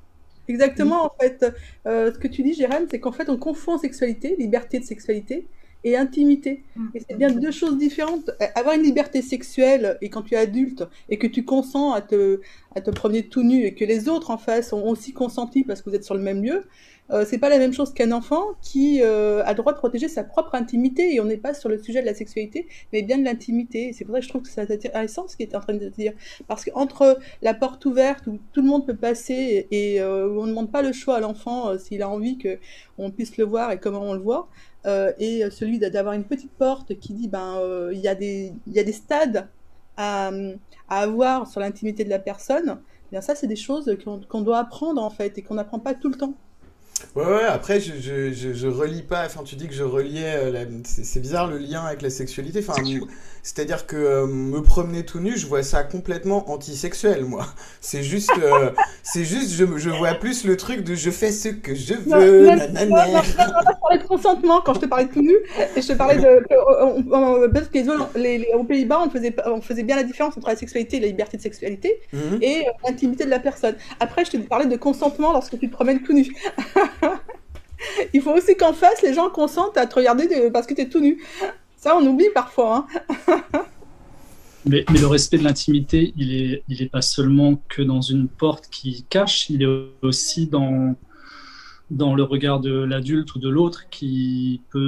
Exactement, 0.49 1.07
en 1.07 1.13
fait. 1.21 1.45
Euh, 1.87 2.13
ce 2.13 2.19
que 2.19 2.29
tu 2.29 2.43
dis, 2.43 2.55
Jérôme, 2.55 2.87
c'est 2.91 3.01
qu'en 3.01 3.13
fait, 3.13 3.29
on 3.29 3.37
confond 3.37 3.79
sexualité, 3.79 4.37
liberté 4.39 4.79
de 4.79 4.85
sexualité, 4.85 5.47
et 5.87 5.97
intimité. 5.97 6.65
Et 6.95 7.01
c'est 7.01 7.17
bien 7.17 7.31
deux 7.31 7.53
choses 7.53 7.79
différentes. 7.79 8.31
Avoir 8.57 8.75
une 8.75 8.83
liberté 8.83 9.23
sexuelle, 9.23 9.97
et 10.03 10.11
quand 10.11 10.23
tu 10.23 10.35
es 10.35 10.37
adulte, 10.37 10.83
et 11.09 11.17
que 11.17 11.29
tu 11.29 11.45
consens 11.45 11.93
à 11.93 12.01
te, 12.01 12.41
à 12.77 12.81
te 12.83 12.91
promener 12.91 13.23
tout 13.27 13.43
nu, 13.43 13.65
et 13.65 13.75
que 13.75 13.85
les 13.85 14.09
autres 14.09 14.31
en 14.31 14.39
face 14.39 14.73
ont 14.73 14.87
aussi 14.87 15.13
consenti 15.13 15.65
parce 15.65 15.81
que 15.83 15.89
vous 15.91 15.97
êtes 15.97 16.05
sur 16.05 16.15
le 16.15 16.21
même 16.21 16.43
lieu, 16.45 16.65
euh, 17.11 17.25
c'est 17.25 17.39
pas 17.39 17.49
la 17.49 17.59
même 17.59 17.73
chose 17.73 17.95
qu'un 17.95 18.13
enfant 18.13 18.43
qui 18.61 19.01
euh, 19.01 19.43
a 19.45 19.55
droit 19.55 19.73
de 19.73 19.79
protéger 19.79 20.09
sa 20.09 20.25
propre 20.25 20.55
intimité, 20.57 21.15
et 21.15 21.21
on 21.21 21.25
n'est 21.25 21.37
pas 21.39 21.55
sur 21.55 21.69
le 21.69 21.79
sujet 21.83 22.01
de 22.03 22.07
la 22.07 22.15
sexualité, 22.15 22.67
mais 22.93 23.03
bien 23.03 23.17
de 23.17 23.25
l'intimité. 23.25 23.93
C'est 23.95 24.05
pour 24.05 24.15
ça 24.15 24.21
que 24.21 24.25
je 24.25 24.29
trouve 24.29 24.43
que 24.43 24.49
c'est 24.49 24.71
intéressant 24.71 25.27
ce 25.27 25.37
qu'il 25.37 25.49
est 25.49 25.57
en 25.57 25.61
train 25.61 25.75
de 25.75 25.89
dire. 25.89 26.13
Parce 26.49 26.65
qu'entre 26.65 27.19
la 27.43 27.55
porte 27.55 27.87
ouverte 27.87 28.27
où 28.27 28.39
tout 28.53 28.61
le 28.61 28.69
monde 28.69 28.85
peut 28.87 28.97
passer 28.97 29.69
et 29.71 30.01
euh, 30.01 30.29
où 30.29 30.41
on 30.41 30.45
ne 30.45 30.51
demande 30.51 30.71
pas 30.71 30.83
le 30.83 30.93
choix 30.93 31.17
à 31.17 31.21
l'enfant 31.21 31.69
euh, 31.69 31.79
s'il 31.79 32.03
a 32.03 32.09
envie 32.09 32.39
que 32.39 32.59
on 32.99 33.11
puisse 33.11 33.37
le 33.39 33.45
voir 33.45 33.71
et 33.73 33.79
comment 33.79 34.03
on 34.03 34.13
le 34.13 34.21
voit, 34.21 34.49
et 35.19 35.43
celui 35.51 35.79
d'a- 35.79 35.91
d'avoir 35.91 36.15
une 36.15 36.25
petite 36.25 36.53
porte 36.53 36.99
qui 36.99 37.13
dit 37.13 37.29
ben 37.29 37.61
il 37.93 37.99
y 37.99 38.09
il 38.67 38.73
y 38.73 38.79
a 38.79 38.85
des 38.85 38.93
stades 38.93 39.49
à, 39.97 40.31
à 40.89 40.99
avoir 41.01 41.47
sur 41.49 41.61
l'intimité 41.61 42.05
de 42.05 42.11
la 42.11 42.19
personne, 42.19 42.83
eh 43.07 43.11
bien 43.13 43.21
ça 43.21 43.35
c'est 43.35 43.47
des 43.47 43.57
choses 43.57 43.97
qu'on 44.05 44.21
qu'on 44.23 44.43
doit 44.43 44.59
apprendre 44.59 45.03
en 45.03 45.11
fait 45.11 45.39
et 45.39 45.43
qu'on 45.43 45.55
n'apprend 45.55 45.81
pas 45.81 45.95
tout 45.95 46.09
le 46.09 46.17
temps. 46.17 46.35
Ouais, 47.15 47.25
ouais, 47.27 47.45
après, 47.45 47.79
je, 47.81 47.95
je, 48.01 48.33
je, 48.33 48.53
je 48.55 48.67
relie 48.69 49.03
pas. 49.03 49.27
Enfin, 49.27 49.43
tu 49.45 49.55
dis 49.57 49.69
que 49.69 49.75
je 49.75 49.83
reliais. 49.85 50.35
euh, 50.37 50.51
la- 50.51 50.65
C'est 50.85 51.05
c'est 51.05 51.21
bizarre 51.21 51.47
le 51.47 51.59
lien 51.59 51.85
avec 51.85 52.01
la 52.03 52.11
sexualité. 52.11 52.61
Enfin, 52.61 52.83
c'est-à-dire 53.47 53.87
que 53.87 53.95
euh, 53.97 54.27
me 54.27 54.61
promener 54.61 55.05
tout 55.05 55.21
nu, 55.21 55.37
je 55.37 55.47
vois 55.47 55.63
ça 55.63 55.85
complètement 55.85 56.51
antisexuel, 56.51 57.25
moi. 57.25 57.47
C'est 57.81 58.03
juste. 58.03 58.33
euh, 58.43 58.71
c'est 59.05 59.25
juste, 59.25 59.51
je, 59.53 59.65
je 59.77 59.89
vois 59.91 60.15
plus 60.15 60.43
le 60.45 60.57
truc 60.57 60.83
de 60.83 60.97
je 60.97 61.11
fais 61.11 61.31
ce 61.31 61.51
que 61.51 61.73
je 61.77 61.95
veux. 61.95 62.47
non, 62.47 62.57
nanana. 62.57 62.85
non, 62.85 62.97
non, 62.97 63.13
non, 63.13 63.23
je 63.23 63.81
parlais 63.81 63.99
de 63.99 64.03
consentement 64.03 64.61
quand 64.63 64.75
je 64.75 64.81
te 64.81 64.87
parlais 64.87 65.05
de 65.05 65.13
tout 65.13 65.23
nu, 65.23 65.37
et 65.77 65.81
je 65.81 65.87
te 65.87 65.93
parlais 65.93 66.17
de. 66.17 66.45
que, 66.49 66.55
on- 66.83 67.05
on- 67.13 67.51
parce 67.51 67.69
que 67.69 67.79
les, 68.19 68.39
les- 68.39 68.53
aux 68.55 68.65
Pays-Bas, 68.65 69.01
on 69.07 69.11
faisait, 69.11 69.35
on 69.47 69.61
faisait 69.61 69.85
bien 69.85 69.95
la 69.97 70.03
différence 70.03 70.37
entre 70.37 70.49
la 70.49 70.57
sexualité 70.57 70.97
et 70.97 71.01
la 71.01 71.07
liberté 71.07 71.37
de 71.37 71.43
sexualité 71.43 72.01
Mhm. 72.13 72.39
et 72.43 72.67
euh, 72.67 72.71
l'intimité 72.85 73.25
de 73.27 73.31
la 73.31 73.39
personne. 73.39 73.77
Après, 74.01 74.25
je 74.25 74.33
te 74.33 74.37
parlais 74.39 74.67
de 74.67 74.77
consentement 74.77 75.33
lorsque 75.33 75.57
tu 75.59 75.69
te 75.69 75.73
promènes 75.73 76.03
tout 76.03 76.13
nu. 76.13 76.27
Il 78.15 78.23
faut 78.23 78.33
aussi 78.33 78.57
qu'en 78.57 78.73
face, 78.73 79.03
les 79.03 79.13
gens 79.15 79.29
consentent 79.31 79.77
à 79.77 79.87
te 79.87 79.95
regarder 79.95 80.27
de- 80.27 80.49
parce 80.49 80.67
que 80.67 80.75
tu 80.75 80.81
es 80.81 80.89
tout 80.89 81.01
nu. 81.01 81.23
Ça, 81.87 81.97
on 81.97 82.05
oublie 82.05 82.31
parfois. 82.35 82.85
hein. 83.29 83.43
Mais, 84.69 84.85
mais 84.93 84.99
le 84.99 85.07
respect 85.07 85.39
de 85.39 85.45
l'intimité, 85.45 86.13
il 86.17 86.35
est, 86.35 86.65
il 86.69 86.83
est 86.83 86.89
pas 86.91 87.01
seulement 87.01 87.63
que 87.69 87.83
dans 87.83 88.01
une 88.01 88.27
porte 88.27 88.67
qui 88.69 89.05
cache, 89.09 89.49
il 89.49 89.63
est 89.63 89.69
aussi 90.03 90.49
dans, 90.49 90.97
dans 91.93 92.17
le 92.17 92.25
regard 92.25 92.59
de 92.59 92.73
l'adulte 92.73 93.33
ou 93.37 93.39
de 93.39 93.49
l'autre 93.49 93.89
qui 93.91 94.63
peut, 94.73 94.81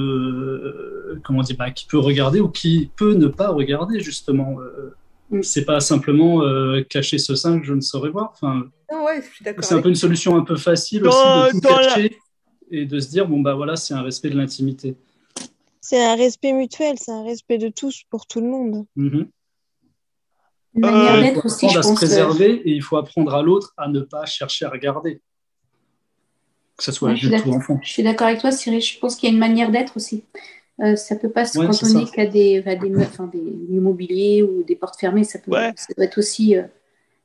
euh, 1.15 1.21
comment 1.23 1.43
dire, 1.43 1.55
bah, 1.57 1.71
qui 1.71 1.87
peut 1.87 1.99
regarder 1.99 2.41
ou 2.41 2.49
qui 2.49 2.91
peut 2.97 3.15
ne 3.15 3.29
pas 3.29 3.51
regarder, 3.51 4.01
justement. 4.01 4.57
Euh, 4.61 5.43
C'est 5.43 5.65
pas 5.65 5.79
simplement 5.79 6.43
euh, 6.43 6.83
cacher 6.83 7.19
ce 7.19 7.37
sein 7.37 7.61
que 7.61 7.65
je 7.65 7.75
ne 7.75 7.81
saurais 7.81 8.11
voir. 8.11 8.31
Enfin, 8.33 8.65
Ah 8.91 9.05
ouais, 9.05 9.23
c'est 9.61 9.75
un 9.77 9.81
peu 9.81 9.91
une 9.91 9.95
solution 9.95 10.35
un 10.37 10.43
peu 10.43 10.57
facile 10.57 11.03
Dans- 11.03 11.11
aussi 11.45 11.55
de 11.55 11.61
tout 11.61 11.69
la- 11.69 11.85
cacher 11.87 12.19
et 12.73 12.85
de 12.85 12.99
se 12.99 13.09
dire, 13.11 13.29
bon, 13.29 13.39
bah 13.43 13.55
voilà, 13.55 13.77
c'est 13.77 13.95
un 13.95 14.03
respect 14.03 14.31
de 14.31 14.37
l'intimité. 14.37 14.97
C'est 15.91 16.05
un 16.05 16.17
respect 16.17 16.53
mutuel, 16.53 16.97
c'est 16.99 17.13
un 17.13 17.25
respect 17.25 17.57
de 17.57 17.69
tous 17.71 18.03
pour 18.11 18.27
tout 18.27 18.43
le 18.43 18.47
monde. 18.49 18.85
Mhm. 18.95 19.29
Une 20.75 20.85
Euh, 20.85 20.91
manière 20.91 21.17
Il 21.17 21.23
d'être 21.23 21.41
faut 21.41 21.47
aussi, 21.47 21.65
apprendre 21.65 21.73
je 21.73 21.79
à 21.79 21.83
se 21.83 21.89
pense. 21.89 21.97
préserver 21.97 22.51
et 22.69 22.71
il 22.73 22.83
faut 22.83 22.99
apprendre 22.99 23.35
à 23.35 23.43
l'autre 23.43 23.73
à 23.79 23.89
ne 23.89 24.01
pas 24.01 24.27
chercher 24.27 24.67
à 24.67 24.69
regarder. 24.69 25.23
Que 26.77 26.85
ce 26.85 26.93
soit 26.93 27.09
Ouais, 27.09 27.15
adulte 27.17 27.47
ou 27.47 27.53
enfant. 27.55 27.81
Je 27.83 27.89
suis 27.91 28.03
d'accord 28.03 28.27
avec 28.27 28.41
toi, 28.41 28.53
Cyril. 28.53 28.83
Je 28.83 28.99
pense 28.99 29.17
qu'il 29.17 29.31
y 29.31 29.33
a 29.33 29.35
une 29.35 29.41
manière 29.41 29.71
d'être 29.71 29.97
aussi. 29.97 30.25
Euh, 30.81 30.95
ça 30.95 31.17
peut 31.17 31.31
pas 31.31 31.47
se 31.47 31.59
Ouais, 31.59 31.67
cantonner 31.67 32.05
qu'à 32.05 32.27
des, 32.27 32.63
à 32.67 32.77
des, 32.77 32.95
enfin, 32.99 33.27
des 33.27 33.39
immobiliers 33.71 34.43
ou 34.43 34.63
des 34.65 34.77
portes 34.77 35.01
fermées. 35.01 35.25
Ça 35.25 35.39
peut, 35.39 35.51
Ouais. 35.51 35.73
ça 35.75 35.87
doit 35.97 36.05
être 36.05 36.19
aussi 36.19 36.55
euh, 36.55 36.65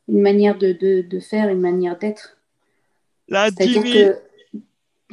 une 0.07 0.21
manière 0.21 0.57
de, 0.57 0.71
de, 0.71 1.01
de 1.01 1.19
faire, 1.19 1.49
une 1.49 1.59
manière 1.59 1.99
d'être. 1.99 2.37
C'est-à-dire 3.27 3.81
L'intimité. 3.83 4.11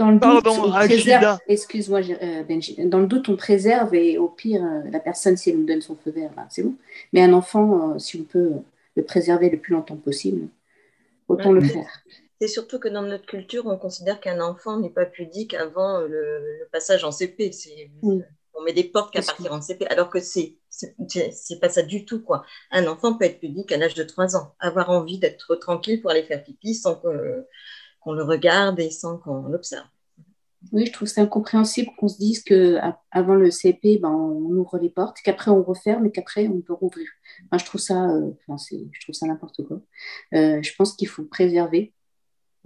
Dans 0.00 0.10
le 0.10 0.14
doute, 0.14 0.22
Pardon, 0.42 0.64
on 0.64 0.72
préserve. 0.72 1.38
Excuse-moi, 1.46 2.00
euh, 2.22 2.42
Benji. 2.44 2.74
Dans 2.86 2.98
le 3.00 3.06
doute, 3.06 3.28
on 3.28 3.36
préserve 3.36 3.94
et 3.94 4.18
au 4.18 4.28
pire, 4.28 4.64
euh, 4.64 4.90
la 4.90 4.98
personne, 5.00 5.36
si 5.36 5.50
elle 5.50 5.58
nous 5.58 5.66
donne 5.66 5.82
son 5.82 5.94
feu 5.96 6.10
vert, 6.10 6.30
ben, 6.34 6.46
c'est 6.50 6.62
bon. 6.62 6.74
Mais 7.12 7.22
un 7.22 7.32
enfant, 7.32 7.92
euh, 7.94 7.98
si 7.98 8.18
on 8.20 8.24
peut 8.24 8.50
le 8.96 9.04
préserver 9.04 9.50
le 9.50 9.58
plus 9.58 9.72
longtemps 9.74 9.96
possible, 9.96 10.48
autant 11.28 11.52
le 11.52 11.60
faire. 11.60 11.90
C'est 12.40 12.48
surtout 12.48 12.78
que 12.78 12.88
dans 12.88 13.02
notre 13.02 13.26
culture, 13.26 13.66
on 13.66 13.76
considère 13.76 14.18
qu'un 14.20 14.40
enfant 14.40 14.78
n'est 14.80 14.88
pas 14.90 15.04
pudique 15.04 15.52
avant 15.54 16.00
le, 16.00 16.08
le 16.08 16.68
passage 16.72 17.04
en 17.04 17.12
CP. 17.12 17.50
Oui. 18.02 18.22
On 18.54 18.62
met 18.62 18.72
des 18.72 18.84
portes 18.84 19.12
qu'à 19.12 19.22
partir 19.22 19.52
en 19.52 19.60
CP, 19.60 19.86
alors 19.86 20.10
que 20.10 20.20
c'est 20.20 20.54
c'est 20.70 20.94
c'est 21.32 21.60
pas 21.60 21.68
ça 21.68 21.82
du 21.82 22.04
tout. 22.04 22.20
quoi. 22.22 22.44
Un 22.70 22.86
enfant 22.86 23.14
peut 23.14 23.26
être 23.26 23.38
pudique 23.40 23.70
à 23.72 23.76
l'âge 23.76 23.94
de 23.94 24.02
3 24.02 24.36
ans, 24.36 24.54
avoir 24.58 24.88
envie 24.90 25.18
d'être 25.18 25.54
tranquille 25.56 26.00
pour 26.00 26.10
aller 26.10 26.22
faire 26.22 26.42
pipi 26.42 26.74
sans 26.74 26.94
que- 26.96 27.44
qu'on 28.00 28.12
le 28.12 28.24
regarde 28.24 28.80
et 28.80 28.90
sans 28.90 29.18
qu'on 29.18 29.42
l'observe. 29.48 29.86
Oui, 30.72 30.84
je 30.86 30.92
trouve 30.92 31.08
ça 31.08 31.22
incompréhensible 31.22 31.90
qu'on 31.96 32.08
se 32.08 32.18
dise 32.18 32.42
que 32.44 32.78
avant 33.10 33.34
le 33.34 33.50
CP, 33.50 33.98
ben, 33.98 34.10
on 34.10 34.40
ouvre 34.56 34.78
les 34.78 34.90
portes, 34.90 35.16
qu'après 35.24 35.50
on 35.50 35.62
referme 35.62 36.04
et 36.06 36.10
qu'après 36.12 36.48
on 36.48 36.60
peut 36.60 36.74
rouvrir. 36.74 37.08
Enfin, 37.46 37.56
je 37.58 37.64
trouve 37.64 37.80
ça, 37.80 38.10
euh, 38.10 38.30
enfin, 38.46 38.58
c'est- 38.58 38.86
je 38.92 39.00
trouve 39.00 39.14
ça 39.14 39.26
n'importe 39.26 39.64
quoi. 39.66 39.80
Euh, 40.34 40.60
je 40.62 40.74
pense 40.76 40.94
qu'il 40.94 41.08
faut 41.08 41.24
préserver. 41.24 41.94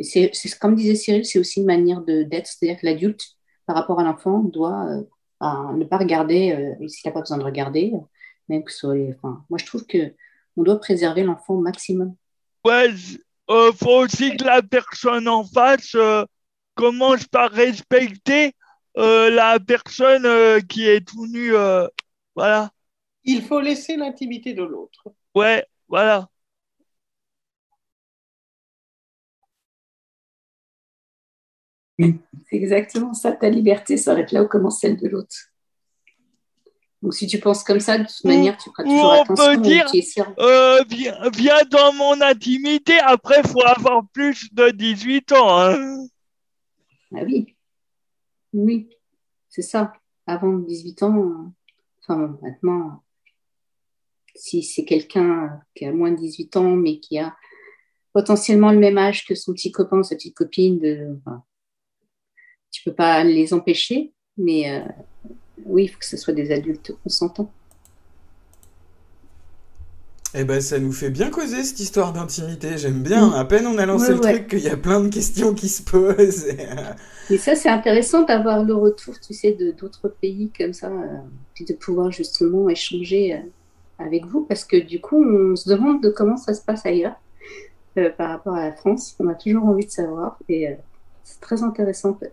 Et 0.01 0.03
c'est, 0.03 0.31
c'est 0.33 0.59
comme 0.59 0.75
disait 0.75 0.97
Cyril, 0.97 1.25
c'est 1.25 1.39
aussi 1.39 1.61
une 1.61 1.67
manière 1.67 2.01
de 2.03 2.25
d'être, 2.25 2.49
c'est-à-dire 2.49 2.81
que 2.81 2.87
l'adulte, 2.87 3.23
par 3.65 3.77
rapport 3.77 4.01
à 4.01 4.05
l'enfant, 4.05 4.41
doit 4.41 4.87
euh, 4.91 5.03
ben, 5.41 5.75
ne 5.79 5.85
pas 5.85 5.99
regarder 5.99 6.51
euh, 6.53 6.89
s'il 6.89 7.09
n'a 7.09 7.13
pas 7.13 7.21
besoin 7.21 7.39
de 7.39 7.45
regarder, 7.45 7.93
même 8.49 8.65
que 8.65 8.73
ce 8.73 8.79
soit, 8.79 8.97
les- 8.97 9.15
enfin, 9.15 9.45
moi 9.49 9.59
je 9.59 9.67
trouve 9.67 9.87
que 9.87 10.15
on 10.57 10.65
doit 10.65 10.81
préserver 10.81 11.23
l'enfant 11.23 11.55
au 11.55 11.61
maximum. 11.61 12.17
Ouais, 12.67 12.89
euh, 13.51 13.73
faut 13.73 14.03
aussi 14.05 14.37
que 14.37 14.45
la 14.45 14.63
personne 14.63 15.29
en 15.29 15.45
face 15.45 15.95
euh, 15.95 16.25
commence 16.75 17.27
par 17.27 17.51
respecter 17.51 18.55
euh, 18.99 19.31
la 19.31 19.61
personne 19.61 20.27
euh, 20.27 20.61
qui 20.61 20.89
est 20.89 21.07
tout 21.07 21.27
nue. 21.27 21.55
euh, 21.57 21.87
voilà. 22.35 22.71
Il 23.25 23.43
faut 23.43 23.61
laisser 23.61 23.97
l'intimité 23.97 24.55
de 24.55 24.63
l'autre. 24.63 25.09
Ouais, 25.35 25.65
voilà. 25.89 26.29
C'est 31.99 32.57
exactement 32.57 33.15
ça, 33.15 33.33
ta 33.33 33.51
liberté 33.51 33.97
s'arrête 33.97 34.31
là 34.33 34.43
où 34.45 34.49
commence 34.49 34.81
celle 34.81 34.97
de 34.97 35.09
l'autre. 35.09 35.35
Donc 37.05 37.13
si 37.13 37.27
tu 37.27 37.39
penses 37.39 37.63
comme 37.63 37.81
ça, 37.81 37.99
de 37.99 38.05
toute 38.05 38.25
manière, 38.25 38.57
tu 38.57 38.71
feras 38.71 38.83
Ou 38.83 38.89
toujours 38.89 39.11
on 39.11 39.23
attention 39.23 39.45
peut 39.45 39.59
au 39.59 39.61
dire, 39.61 39.87
euh, 40.39 40.83
viens, 40.89 41.31
viens 41.35 41.63
dans 41.71 41.93
mon 41.93 42.19
intimité, 42.23 42.99
après, 42.99 43.43
faut 43.43 43.61
avoir 43.63 44.09
plus 44.09 44.49
de 44.55 44.71
18 44.71 45.33
ans. 45.33 45.59
hein. 45.61 46.07
Ah 47.15 47.21
oui, 47.27 47.55
oui, 48.55 48.89
c'est 49.51 49.61
ça. 49.61 49.93
Avant 50.27 50.57
18 50.57 51.03
ans, 51.03 51.53
enfin 52.01 52.39
maintenant, 52.41 53.03
si 54.35 54.63
c'est 54.63 54.87
quelqu'un 54.87 55.61
qui 55.75 55.85
a 55.85 55.93
moins 55.93 56.11
de 56.11 56.17
18 56.17 56.57
ans, 56.57 56.75
mais 56.75 57.01
qui 57.01 57.19
a 57.19 57.37
potentiellement 58.15 58.73
le 58.73 58.79
même 58.79 58.97
âge 58.97 59.27
que 59.27 59.35
son 59.35 59.53
petit 59.53 59.73
copain 59.73 59.99
ou 59.99 60.03
sa 60.05 60.15
petite 60.15 60.35
copine, 60.35 60.79
de, 60.79 61.19
enfin, 61.19 61.45
tu 62.71 62.83
peux 62.83 62.95
pas 62.95 63.23
les 63.25 63.53
empêcher, 63.53 64.15
mais 64.39 64.71
euh, 64.71 64.89
oui, 65.65 65.85
il 65.85 65.89
faut 65.89 65.99
que 65.99 66.07
ce 66.07 66.17
soit 66.17 66.35
des 66.35 66.51
adultes 66.53 66.93
consentants. 67.03 67.51
Eh 70.37 70.43
ben, 70.43 70.61
ça 70.61 70.81
nous 70.81 70.91
fait 70.91 71.11
bien 71.11 71.31
causer 71.31 71.63
cette 71.63 71.79
histoire 71.79 72.13
d'intimité. 72.13 72.77
J'aime 72.77 73.03
bien. 73.03 73.31
À 73.31 73.45
peine 73.45 73.69
on 73.69 73.79
a 73.79 73.87
lancé 73.87 74.09
Ouais, 74.09 74.15
le 74.15 74.21
ouais. 74.21 74.33
truc 74.35 74.49
qu'il 74.49 74.65
y 74.65 74.69
a 74.69 74.77
plein 74.77 75.01
de 75.01 75.09
questions 75.09 75.55
qui 75.55 75.69
se 75.69 75.83
posent. 75.83 76.47
Et, 77.31 77.39
ça, 77.39 77.55
c'est 77.55 77.69
intéressant 77.69 78.23
d'avoir 78.23 78.65
le 78.65 78.75
retour, 78.75 79.15
tu 79.21 79.33
sais, 79.33 79.53
de 79.53 79.71
d'autres 79.71 80.09
pays 80.09 80.51
comme 80.59 80.73
ça, 80.73 80.89
euh, 80.89 81.19
puis 81.55 81.65
de 81.65 81.73
pouvoir 81.73 82.11
justement 82.11 82.69
échanger 82.69 83.35
euh, 83.35 83.39
avec 83.99 84.27
vous, 84.27 84.45
parce 84.45 84.65
que 84.65 84.77
du 84.77 85.01
coup, 85.01 85.25
on 85.25 85.57
se 85.57 85.69
demande 85.69 86.03
de 86.03 86.11
comment 86.11 86.37
ça 86.37 86.53
se 86.53 86.63
passe 86.63 86.85
ailleurs 86.85 87.15
euh, 87.97 88.11
par 88.11 88.31
rapport 88.31 88.55
à 88.55 88.65
la 88.67 88.73
France. 88.73 89.15
On 89.21 89.29
a 89.29 89.35
toujours 89.35 89.65
envie 89.67 89.87
de 89.87 89.91
savoir, 89.91 90.39
et 90.49 90.69
euh, 90.69 90.75
c'est 91.23 91.41
très 91.41 91.63
intéressant 91.63 92.11
en 92.11 92.15
fait, 92.15 92.33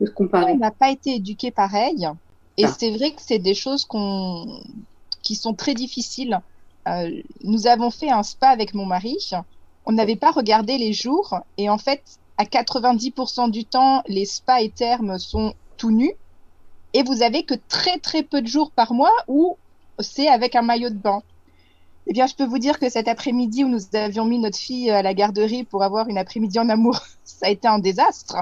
de 0.00 0.08
comparer. 0.08 0.52
On 0.52 0.58
n'a 0.58 0.70
pas 0.70 0.90
été 0.90 1.14
éduqués 1.16 1.50
pareil. 1.50 2.08
Et 2.56 2.64
Ah. 2.64 2.74
c'est 2.78 2.90
vrai 2.90 3.12
que 3.12 3.20
c'est 3.22 3.38
des 3.38 3.54
choses 3.54 3.84
qu'on... 3.84 4.60
qui 5.22 5.34
sont 5.34 5.54
très 5.54 5.74
difficiles. 5.74 6.40
Euh, 6.86 7.10
nous 7.42 7.66
avons 7.66 7.90
fait 7.90 8.10
un 8.10 8.22
spa 8.22 8.48
avec 8.48 8.74
mon 8.74 8.86
mari. 8.86 9.16
On 9.86 9.92
n'avait 9.92 10.16
pas 10.16 10.30
regardé 10.30 10.78
les 10.78 10.92
jours. 10.92 11.34
Et 11.58 11.68
en 11.68 11.78
fait, 11.78 12.02
à 12.38 12.44
90% 12.44 13.50
du 13.50 13.64
temps, 13.64 14.02
les 14.06 14.24
spas 14.26 14.60
et 14.60 14.70
thermes 14.70 15.18
sont 15.18 15.54
tout 15.76 15.90
nus. 15.90 16.12
Et 16.92 17.02
vous 17.02 17.22
avez 17.22 17.44
que 17.44 17.54
très 17.68 17.98
très 17.98 18.22
peu 18.22 18.40
de 18.40 18.46
jours 18.46 18.70
par 18.70 18.94
mois 18.94 19.12
où 19.26 19.56
c'est 19.98 20.28
avec 20.28 20.54
un 20.54 20.62
maillot 20.62 20.90
de 20.90 20.94
bain. 20.94 21.22
Eh 22.06 22.12
bien, 22.12 22.26
je 22.26 22.34
peux 22.34 22.44
vous 22.44 22.58
dire 22.58 22.78
que 22.78 22.90
cet 22.90 23.08
après-midi 23.08 23.64
où 23.64 23.68
nous 23.68 23.80
avions 23.94 24.26
mis 24.26 24.38
notre 24.38 24.58
fille 24.58 24.90
à 24.90 25.02
la 25.02 25.14
garderie 25.14 25.64
pour 25.64 25.82
avoir 25.82 26.08
une 26.08 26.18
après-midi 26.18 26.58
en 26.58 26.68
amour, 26.68 27.00
ça 27.24 27.46
a 27.46 27.50
été 27.50 27.66
un 27.66 27.78
désastre. 27.78 28.36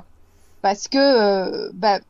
Parce 0.63 0.89
que, 0.89 0.97
euh, 0.97 1.71
bah, 1.75 2.01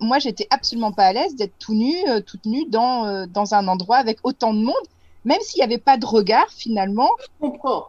moi, 0.00 0.18
j'étais 0.18 0.46
absolument 0.50 0.92
pas 0.92 1.04
à 1.04 1.12
l'aise 1.12 1.36
d'être 1.36 1.54
tout 1.58 1.74
nu, 1.74 1.94
euh, 2.08 2.20
toute 2.20 2.44
nue 2.44 2.66
dans, 2.66 3.06
euh, 3.06 3.26
dans 3.26 3.54
un 3.54 3.66
endroit 3.68 3.96
avec 3.96 4.18
autant 4.24 4.52
de 4.52 4.60
monde, 4.60 4.74
même 5.24 5.40
s'il 5.40 5.60
n'y 5.60 5.64
avait 5.64 5.78
pas 5.78 5.96
de 5.96 6.04
regard 6.04 6.50
finalement. 6.50 7.10
Je 7.20 7.48
comprends. 7.48 7.86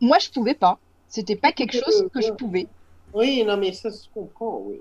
Moi, 0.00 0.18
je 0.18 0.30
pouvais 0.30 0.54
pas. 0.54 0.78
C'était 1.08 1.36
pas 1.36 1.52
quelque 1.52 1.74
chose 1.74 2.08
que 2.14 2.22
je 2.22 2.32
pouvais. 2.32 2.68
Oui, 3.12 3.44
non, 3.44 3.56
mais 3.56 3.72
ça 3.72 3.90
se 3.90 4.08
comprend, 4.14 4.62
oui. 4.64 4.80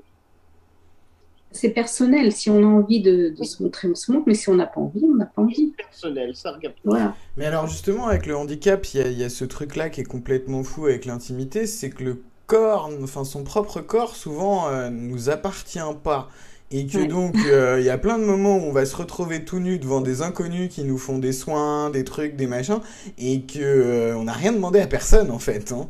C'est 1.52 1.72
personnel. 1.72 2.32
Si 2.32 2.52
on 2.52 2.60
a 2.60 2.68
envie 2.68 3.02
de, 3.02 3.34
de 3.36 3.44
se 3.44 3.64
montrer, 3.64 3.88
on 3.90 3.96
se 3.96 4.12
montre, 4.12 4.26
mais 4.28 4.36
si 4.36 4.50
on 4.50 4.56
n'a 4.56 4.68
pas 4.68 4.80
envie, 4.80 5.04
on 5.04 5.16
n'a 5.16 5.26
pas 5.26 5.42
envie. 5.42 5.74
Personnel, 5.76 6.36
ça 6.36 6.52
regarde. 6.52 6.76
Voilà. 6.84 7.16
Mais 7.38 7.46
alors 7.46 7.66
justement, 7.66 8.06
avec 8.06 8.28
le 8.28 8.38
handicap, 8.38 8.86
il 8.94 8.98
y 9.00 9.02
a, 9.02 9.08
il 9.08 9.18
y 9.18 9.24
a 9.24 9.30
ce 9.30 9.46
truc-là 9.46 9.90
qui 9.90 10.02
est 10.02 10.06
complètement 10.06 10.64
fou 10.64 10.86
avec 10.86 11.06
l'intimité, 11.06 11.66
c'est 11.66 11.90
que 11.90 12.04
le 12.04 12.22
corps, 12.50 12.90
enfin 13.04 13.24
son 13.26 13.44
propre 13.46 13.82
corps, 13.82 14.16
souvent 14.16 14.70
euh, 14.70 14.90
nous 14.92 15.30
appartient 15.30 15.80
pas. 16.04 16.30
Et 16.72 16.88
que 16.88 17.00
Ouais. 17.00 17.06
donc, 17.06 17.46
euh, 17.46 17.78
il 17.80 17.86
y 17.86 17.92
a 17.92 17.98
plein 17.98 18.20
de 18.20 18.26
moments 18.26 18.58
où 18.58 18.62
on 18.62 18.72
va 18.74 18.86
se 18.86 18.96
retrouver 18.96 19.46
tout 19.46 19.60
nu 19.60 19.80
devant 19.80 20.02
des 20.02 20.22
inconnus 20.22 20.70
qui 20.74 20.84
nous 20.84 21.00
font 21.00 21.20
des 21.20 21.34
soins, 21.34 21.90
des 21.92 22.04
trucs, 22.06 22.36
des 22.36 22.48
machins, 22.48 22.82
et 23.20 23.42
que 23.44 23.60
euh, 23.60 24.16
on 24.18 24.26
n'a 24.26 24.34
rien 24.34 24.54
demandé 24.54 24.80
à 24.82 24.88
personne 24.88 25.32
en 25.32 25.40
fait. 25.40 25.72
hein. 25.72 25.90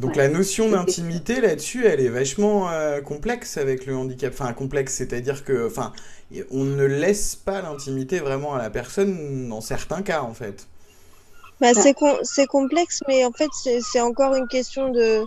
Donc 0.00 0.16
Ouais, 0.16 0.16
la 0.16 0.28
notion 0.28 0.70
d'intimité 0.70 1.40
là-dessus, 1.40 1.86
elle 1.86 2.00
est 2.00 2.08
vachement 2.08 2.70
euh, 2.70 3.00
complexe 3.00 3.56
avec 3.58 3.86
le 3.86 3.96
handicap. 3.96 4.32
Enfin, 4.32 4.52
complexe, 4.52 4.94
c'est-à-dire 4.94 5.44
que, 5.44 5.66
enfin, 5.68 5.92
on 6.50 6.64
ne 6.64 6.84
laisse 6.84 7.36
pas 7.36 7.62
l'intimité 7.62 8.18
vraiment 8.20 8.54
à 8.54 8.58
la 8.58 8.70
personne 8.70 9.48
dans 9.48 9.60
certains 9.60 10.02
cas, 10.02 10.22
en 10.22 10.34
fait. 10.34 10.66
Bah, 11.60 11.74
c'est 11.74 11.94
com- 11.94 12.18
c'est 12.22 12.46
complexe, 12.46 13.00
mais 13.08 13.24
en 13.24 13.32
fait, 13.32 13.50
c'est 13.80 14.00
encore 14.00 14.34
une 14.34 14.46
question 14.48 14.90
de. 14.90 15.24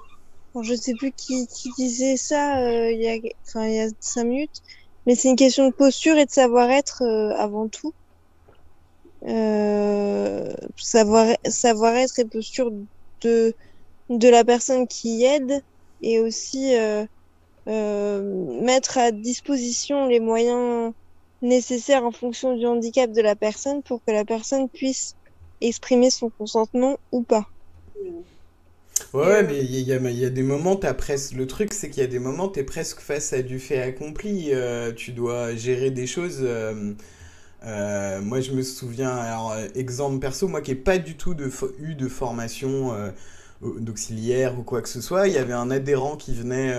Je 0.64 0.76
sais 0.76 0.94
plus 0.94 1.12
qui, 1.12 1.48
disait 1.78 2.18
ça 2.18 2.60
euh, 2.60 2.92
il 2.92 3.02
y 3.02 3.10
a, 3.10 3.90
cinq 4.00 4.24
minutes, 4.24 4.62
mais 5.06 5.16
c'est 5.16 5.30
une 5.30 5.36
question 5.36 5.68
de 5.68 5.74
posture 5.74 6.18
et 6.18 6.26
de 6.26 6.32
savoir-être 6.32 7.04
euh, 7.04 7.36
avant 7.38 7.70
tout. 7.70 7.94
Euh, 9.24 10.54
savoir, 10.78 11.36
savoir-être 11.46 12.20
et 12.20 12.26
posture 12.26 12.72
de, 13.22 13.56
de 14.10 14.30
la 14.30 14.44
personne 14.44 14.88
qui 14.88 15.24
aide 15.24 15.62
et 16.02 16.20
aussi 16.20 16.74
mettre 17.66 18.98
à 18.98 19.12
disposition 19.12 20.08
les 20.08 20.20
moyens 20.20 20.94
nécessaires 21.42 22.04
en 22.04 22.12
fonction 22.12 22.56
du 22.56 22.66
handicap 22.66 23.12
de 23.12 23.22
la 23.22 23.36
personne 23.36 23.84
pour 23.84 24.04
que 24.04 24.12
la 24.12 24.26
personne 24.26 24.70
puisse 24.70 25.16
exprimer 25.62 26.10
son 26.10 26.30
consentement 26.30 26.98
ou 27.12 27.24
pas. 27.24 27.46
Ouais, 29.14 29.42
mais 29.44 29.60
il 29.64 29.80
y 29.82 29.94
a, 29.94 29.98
il 29.98 30.18
y 30.20 30.26
a 30.26 30.30
des 30.30 30.44
moments, 30.44 30.76
t'as 30.76 30.94
presque. 30.94 31.34
Le 31.34 31.48
truc, 31.48 31.74
c'est 31.74 31.90
qu'il 31.90 32.02
y 32.02 32.06
a 32.06 32.10
des 32.10 32.20
moments, 32.20 32.50
t'es 32.50 32.64
presque 32.64 33.00
face 33.00 33.32
à 33.34 33.42
du 33.42 33.58
fait 33.60 33.82
accompli. 33.82 34.50
euh, 34.54 34.92
tu 34.94 35.12
dois 35.14 35.56
gérer 35.56 35.92
des 35.92 36.08
choses. 36.08 36.40
euh, 36.42 36.94
euh, 37.66 38.22
moi, 38.22 38.42
je 38.42 38.52
me 38.54 38.64
souviens, 38.64 39.12
alors, 39.16 39.54
euh, 39.54 39.68
exemple 39.76 40.20
perso, 40.20 40.48
moi 40.48 40.62
qui 40.62 40.72
n'ai 40.72 40.78
pas 40.78 40.98
du 41.00 41.18
tout 41.18 41.36
eu 41.80 41.96
de 41.96 42.08
formation 42.10 42.94
d'auxiliaire 43.64 44.60
ou 44.60 44.64
quoi 44.64 44.82
que 44.82 44.90
ce 44.90 45.02
soit, 45.02 45.28
il 45.28 45.34
y 45.36 45.38
avait 45.38 45.54
un 45.54 45.72
adhérent 45.72 46.18
qui 46.18 46.36
venait, 46.36 46.74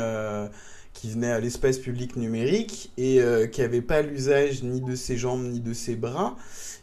qui 0.98 1.10
venait 1.10 1.30
à 1.30 1.38
l'espace 1.38 1.78
public 1.78 2.16
numérique 2.16 2.90
et 2.96 3.20
euh, 3.20 3.46
qui 3.46 3.60
n'avait 3.60 3.82
pas 3.82 4.02
l'usage 4.02 4.64
ni 4.64 4.80
de 4.80 4.96
ses 4.96 5.16
jambes 5.16 5.44
ni 5.44 5.60
de 5.60 5.72
ses 5.72 5.94
bras 5.94 6.34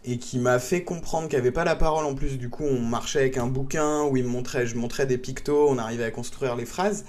et 0.05 0.19
qui 0.19 0.39
m'a 0.39 0.57
fait 0.57 0.83
comprendre 0.83 1.27
qu'il 1.27 1.37
avait 1.37 1.51
pas 1.51 1.65
la 1.65 1.75
parole. 1.75 2.05
En 2.05 2.15
plus 2.15 2.37
du 2.37 2.49
coup 2.49 2.63
on 2.63 2.79
marchait 2.79 3.19
avec 3.19 3.37
un 3.37 3.47
bouquin 3.47 4.03
où 4.05 4.15
il 4.15 4.23
me 4.23 4.29
montrait 4.29 4.67
je 4.67 4.77
montrais 4.77 5.05
des 5.05 5.17
pictos 5.17 5.67
on 5.69 5.77
arrivait 5.77 6.05
à 6.05 6.11
construire 6.11 6.55
les 6.55 6.65
phrases 6.65 7.03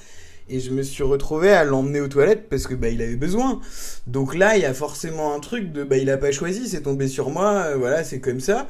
et 0.48 0.58
je 0.58 0.72
me 0.72 0.82
suis 0.82 1.04
retrouvé 1.04 1.50
à 1.50 1.62
l'emmener 1.62 2.00
aux 2.00 2.08
toilettes 2.08 2.48
parce 2.48 2.66
que 2.66 2.74
bah 2.74 2.88
il 2.88 3.00
avait 3.00 3.14
besoin. 3.14 3.60
Donc 4.08 4.34
là 4.34 4.56
il 4.56 4.62
y 4.62 4.66
a 4.66 4.74
forcément 4.74 5.32
un 5.32 5.38
truc 5.38 5.70
de 5.70 5.84
bah 5.84 5.98
il 5.98 6.10
a 6.10 6.18
pas 6.18 6.32
choisi 6.32 6.68
c'est 6.68 6.82
tombé 6.82 7.06
sur 7.06 7.30
moi 7.30 7.52
euh, 7.52 7.76
voilà 7.76 8.02
c'est 8.02 8.18
comme 8.18 8.40
ça 8.40 8.66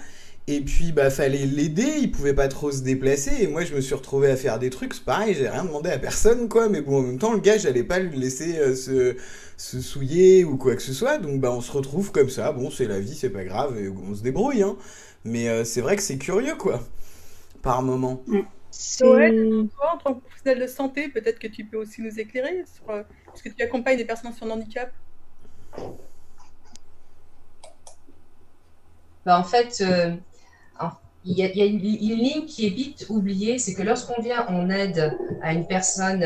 et 0.49 0.61
puis 0.61 0.93
bah 0.93 1.11
fallait 1.11 1.45
l'aider 1.45 1.95
il 2.01 2.13
pouvait 2.13 2.35
pas 2.35 2.47
trop 2.49 2.71
se 2.71 2.83
déplacer 2.83 3.33
et 3.41 3.47
moi 3.49 3.65
je 3.65 3.75
me 3.75 3.81
suis 3.81 3.95
retrouvé 3.95 4.31
à 4.31 4.37
faire 4.37 4.61
des 4.61 4.71
trucs 4.71 4.95
c'est 4.95 5.05
pareil 5.05 5.35
j'ai 5.35 5.49
rien 5.49 5.65
demandé 5.65 5.91
à 5.91 5.99
personne 5.99 6.49
quoi 6.49 6.69
mais 6.69 6.83
bon 6.83 6.99
en 6.99 7.03
même 7.03 7.19
temps 7.19 7.33
le 7.33 7.41
gars 7.41 7.59
j'allais 7.59 7.83
pas 7.83 7.99
lui 7.99 8.17
laisser 8.17 8.57
euh, 8.59 8.77
se 8.77 9.17
se 9.57 9.81
souiller 9.81 10.45
ou 10.45 10.57
quoi 10.57 10.77
que 10.77 10.83
ce 10.83 10.93
soit. 10.93 11.19
Donc 11.19 11.41
bah 11.41 11.51
on 11.51 11.61
se 11.61 11.73
retrouve 11.73 12.13
comme 12.13 12.29
ça. 12.29 12.53
Bon, 12.53 12.71
c'est 12.71 12.87
la 12.87 13.01
vie, 13.01 13.15
c'est 13.15 13.31
pas 13.31 13.45
grave, 13.45 13.79
et 13.79 13.89
on 13.89 14.15
se 14.15 14.23
débrouille. 14.23 14.63
Hein. 14.63 14.77
Mais 15.25 15.49
euh, 15.49 15.65
c'est 15.65 15.81
vrai 15.81 15.97
que 15.97 16.03
c'est 16.03 16.19
curieux, 16.19 16.57
quoi. 16.57 16.81
Par 17.63 17.83
moment. 17.83 18.23
Joël, 18.99 19.67
toi, 19.75 19.95
en 19.95 19.99
tant 19.99 20.15
que 20.15 20.21
professionnel 20.21 20.61
de 20.63 20.67
santé, 20.67 21.09
peut-être 21.09 21.39
que 21.39 21.47
tu 21.47 21.65
peux 21.65 21.79
aussi 21.79 22.03
nous 22.03 22.21
éclairer 22.21 22.65
sur 22.67 22.91
euh, 22.91 23.03
parce 23.27 23.43
que 23.43 23.49
tu 23.49 23.63
accompagnes 23.63 23.97
des 23.97 24.05
personnes 24.05 24.33
de 24.41 24.51
handicap. 24.51 24.93
Bah, 29.25 29.41
en 29.41 29.45
fait, 29.45 29.79
euh, 29.81 30.15
il 31.29 31.37
y 31.37 31.43
a, 31.43 31.65
une, 31.65 31.79
ligne 31.79 32.47
qui 32.47 32.67
est 32.67 32.71
vite 32.71 33.07
oubliée, 33.09 33.59
c'est 33.59 33.75
que 33.75 33.83
lorsqu'on 33.83 34.23
vient 34.23 34.47
en 34.47 34.71
aide 34.71 35.19
à 35.43 35.53
une 35.53 35.67
personne 35.67 36.23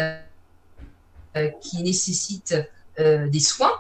euh, 1.37 1.49
qui 1.63 1.83
nécessite 1.83 2.55
euh, 2.99 3.27
des 3.29 3.41
soins, 3.41 3.73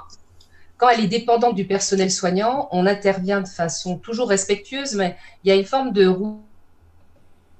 quand 0.78 0.88
elle 0.88 1.04
est 1.04 1.08
dépendante 1.08 1.54
du 1.54 1.66
personnel 1.66 2.10
soignant, 2.10 2.68
on 2.72 2.86
intervient 2.86 3.42
de 3.42 3.48
façon 3.48 3.98
toujours 3.98 4.30
respectueuse, 4.30 4.94
mais 4.94 5.18
il 5.44 5.48
y 5.48 5.50
a 5.52 5.56
une 5.56 5.66
forme 5.66 5.92
de 5.92 6.06
rou- 6.06 6.40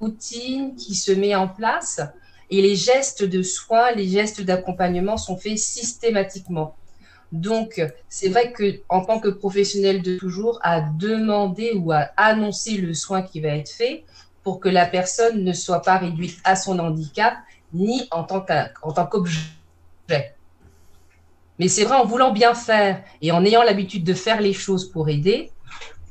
routine 0.00 0.74
qui 0.74 0.94
se 0.94 1.12
met 1.12 1.34
en 1.34 1.46
place 1.46 2.00
et 2.48 2.62
les 2.62 2.76
gestes 2.76 3.24
de 3.24 3.42
soins, 3.42 3.92
les 3.92 4.08
gestes 4.08 4.40
d'accompagnement 4.40 5.18
sont 5.18 5.36
faits 5.36 5.58
systématiquement. 5.58 6.76
Donc, 7.32 7.80
c'est 8.08 8.28
vrai 8.28 8.52
que 8.52 8.80
en 8.88 9.04
tant 9.04 9.20
que 9.20 9.28
professionnel 9.28 10.02
de 10.02 10.18
toujours, 10.18 10.58
à 10.62 10.80
demander 10.80 11.72
ou 11.74 11.92
à 11.92 12.10
annoncer 12.16 12.76
le 12.76 12.92
soin 12.92 13.22
qui 13.22 13.40
va 13.40 13.48
être 13.48 13.70
fait 13.70 14.04
pour 14.42 14.58
que 14.58 14.68
la 14.68 14.86
personne 14.86 15.44
ne 15.44 15.52
soit 15.52 15.82
pas 15.82 15.98
réduite 15.98 16.38
à 16.44 16.56
son 16.56 16.78
handicap 16.78 17.34
ni 17.72 18.08
en 18.10 18.24
tant 18.24 19.06
qu'objet. 19.06 19.40
Mais 21.58 21.68
c'est 21.68 21.84
vrai, 21.84 21.96
en 21.96 22.06
voulant 22.06 22.32
bien 22.32 22.54
faire 22.54 23.04
et 23.20 23.32
en 23.32 23.44
ayant 23.44 23.62
l'habitude 23.62 24.02
de 24.02 24.14
faire 24.14 24.40
les 24.40 24.54
choses 24.54 24.90
pour 24.90 25.08
aider, 25.08 25.52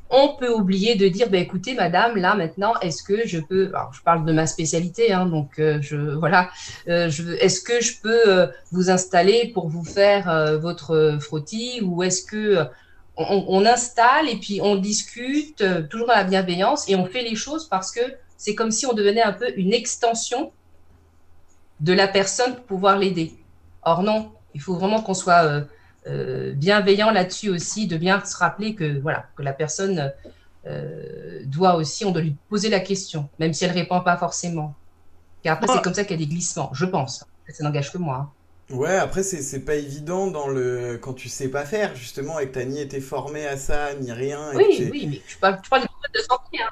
on 0.09 0.35
peut 0.35 0.51
oublier 0.51 0.95
de 0.95 1.07
dire, 1.07 1.29
bah, 1.29 1.37
écoutez, 1.37 1.75
madame, 1.75 2.15
là 2.17 2.35
maintenant, 2.35 2.73
est-ce 2.81 3.03
que 3.03 3.27
je 3.27 3.39
peux, 3.39 3.67
alors 3.67 3.93
je 3.93 4.01
parle 4.01 4.25
de 4.25 4.33
ma 4.33 4.47
spécialité, 4.47 5.11
hein, 5.11 5.27
donc 5.27 5.59
euh, 5.59 5.79
je, 5.81 5.95
voilà, 5.95 6.49
euh, 6.87 7.09
est-ce 7.39 7.61
que 7.61 7.81
je 7.81 8.01
peux 8.01 8.27
euh, 8.27 8.47
vous 8.71 8.89
installer 8.89 9.51
pour 9.53 9.69
vous 9.69 9.83
faire 9.83 10.57
votre 10.59 11.17
frottis 11.21 11.81
ou 11.83 12.01
est-ce 12.03 12.23
que 12.23 12.65
on, 13.17 13.45
on 13.47 13.65
installe 13.65 14.29
et 14.29 14.37
puis 14.37 14.59
on 14.61 14.75
discute 14.75 15.63
toujours 15.89 16.07
dans 16.07 16.15
la 16.15 16.23
bienveillance 16.23 16.89
et 16.89 16.95
on 16.95 17.05
fait 17.05 17.23
les 17.23 17.35
choses 17.35 17.67
parce 17.67 17.91
que 17.91 18.01
c'est 18.37 18.55
comme 18.55 18.71
si 18.71 18.85
on 18.85 18.93
devenait 18.93 19.21
un 19.21 19.33
peu 19.33 19.51
une 19.57 19.73
extension 19.73 20.51
de 21.81 21.93
la 21.93 22.07
personne 22.07 22.55
pour 22.55 22.63
pouvoir 22.63 22.97
l'aider. 22.97 23.33
Or 23.83 24.03
non, 24.03 24.31
il 24.53 24.61
faut 24.61 24.75
vraiment 24.75 25.01
qu'on 25.01 25.13
soit 25.13 25.65
euh, 26.09 26.53
bienveillant 26.55 27.11
là-dessus 27.11 27.49
aussi, 27.49 27.87
de 27.87 27.97
bien 27.97 28.23
se 28.25 28.35
rappeler 28.37 28.75
que 28.75 28.99
voilà 28.99 29.27
que 29.37 29.43
la 29.43 29.53
personne 29.53 30.11
euh, 30.67 31.41
doit 31.45 31.75
aussi, 31.75 32.05
on 32.05 32.11
doit 32.11 32.21
lui 32.21 32.35
poser 32.49 32.69
la 32.69 32.79
question, 32.81 33.29
même 33.39 33.53
si 33.53 33.65
elle 33.65 33.71
répond 33.71 34.01
pas 34.01 34.17
forcément. 34.17 34.75
Car 35.43 35.55
après, 35.57 35.67
c'est 35.73 35.81
comme 35.81 35.93
ça 35.93 36.03
qu'il 36.03 36.19
y 36.19 36.23
a 36.23 36.25
des 36.25 36.31
glissements, 36.31 36.69
je 36.73 36.85
pense. 36.85 37.23
Ça 37.49 37.63
n'engage 37.63 37.91
que 37.91 37.97
moi. 37.97 38.15
hein. 38.71 38.75
Ouais, 38.75 38.95
après, 38.97 39.23
c'est 39.23 39.41
c'est 39.41 39.61
pas 39.61 39.75
évident 39.75 40.27
dans 40.27 40.47
le... 40.47 40.99
quand 41.01 41.13
tu 41.13 41.29
sais 41.29 41.47
pas 41.49 41.65
faire, 41.65 41.95
justement, 41.95 42.39
et 42.39 42.47
que 42.47 42.53
t'as 42.53 42.65
ni 42.65 42.79
été 42.79 43.01
formé 43.01 43.47
à 43.47 43.57
ça, 43.57 43.95
ni 43.95 44.11
rien. 44.11 44.51
et 44.53 44.57
Oui, 44.57 44.65
tu- 44.69 44.89
oui, 44.91 45.07
mais 45.09 45.21
je 45.27 45.37
parle, 45.39 45.59
je 45.63 45.69
parle 45.69 45.83
de 45.83 46.19
santé. 46.19 46.57
Hein. 46.61 46.69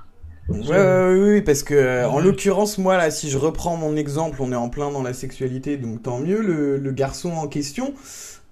Ouais, 0.49 0.59
ouais, 0.69 0.75
ouais, 0.77 1.29
oui, 1.33 1.41
parce 1.41 1.63
que 1.63 1.73
euh, 1.73 2.07
en 2.09 2.19
l'occurrence, 2.19 2.77
moi 2.77 2.97
là, 2.97 3.09
si 3.11 3.29
je 3.29 3.37
reprends 3.37 3.75
mon 3.77 3.95
exemple, 3.97 4.37
on 4.41 4.51
est 4.51 4.55
en 4.55 4.69
plein 4.69 4.91
dans 4.91 5.03
la 5.03 5.13
sexualité, 5.13 5.77
donc 5.77 6.03
tant 6.03 6.19
mieux. 6.19 6.41
Le, 6.41 6.77
le 6.77 6.91
garçon 6.91 7.31
en 7.31 7.47
question, 7.47 7.93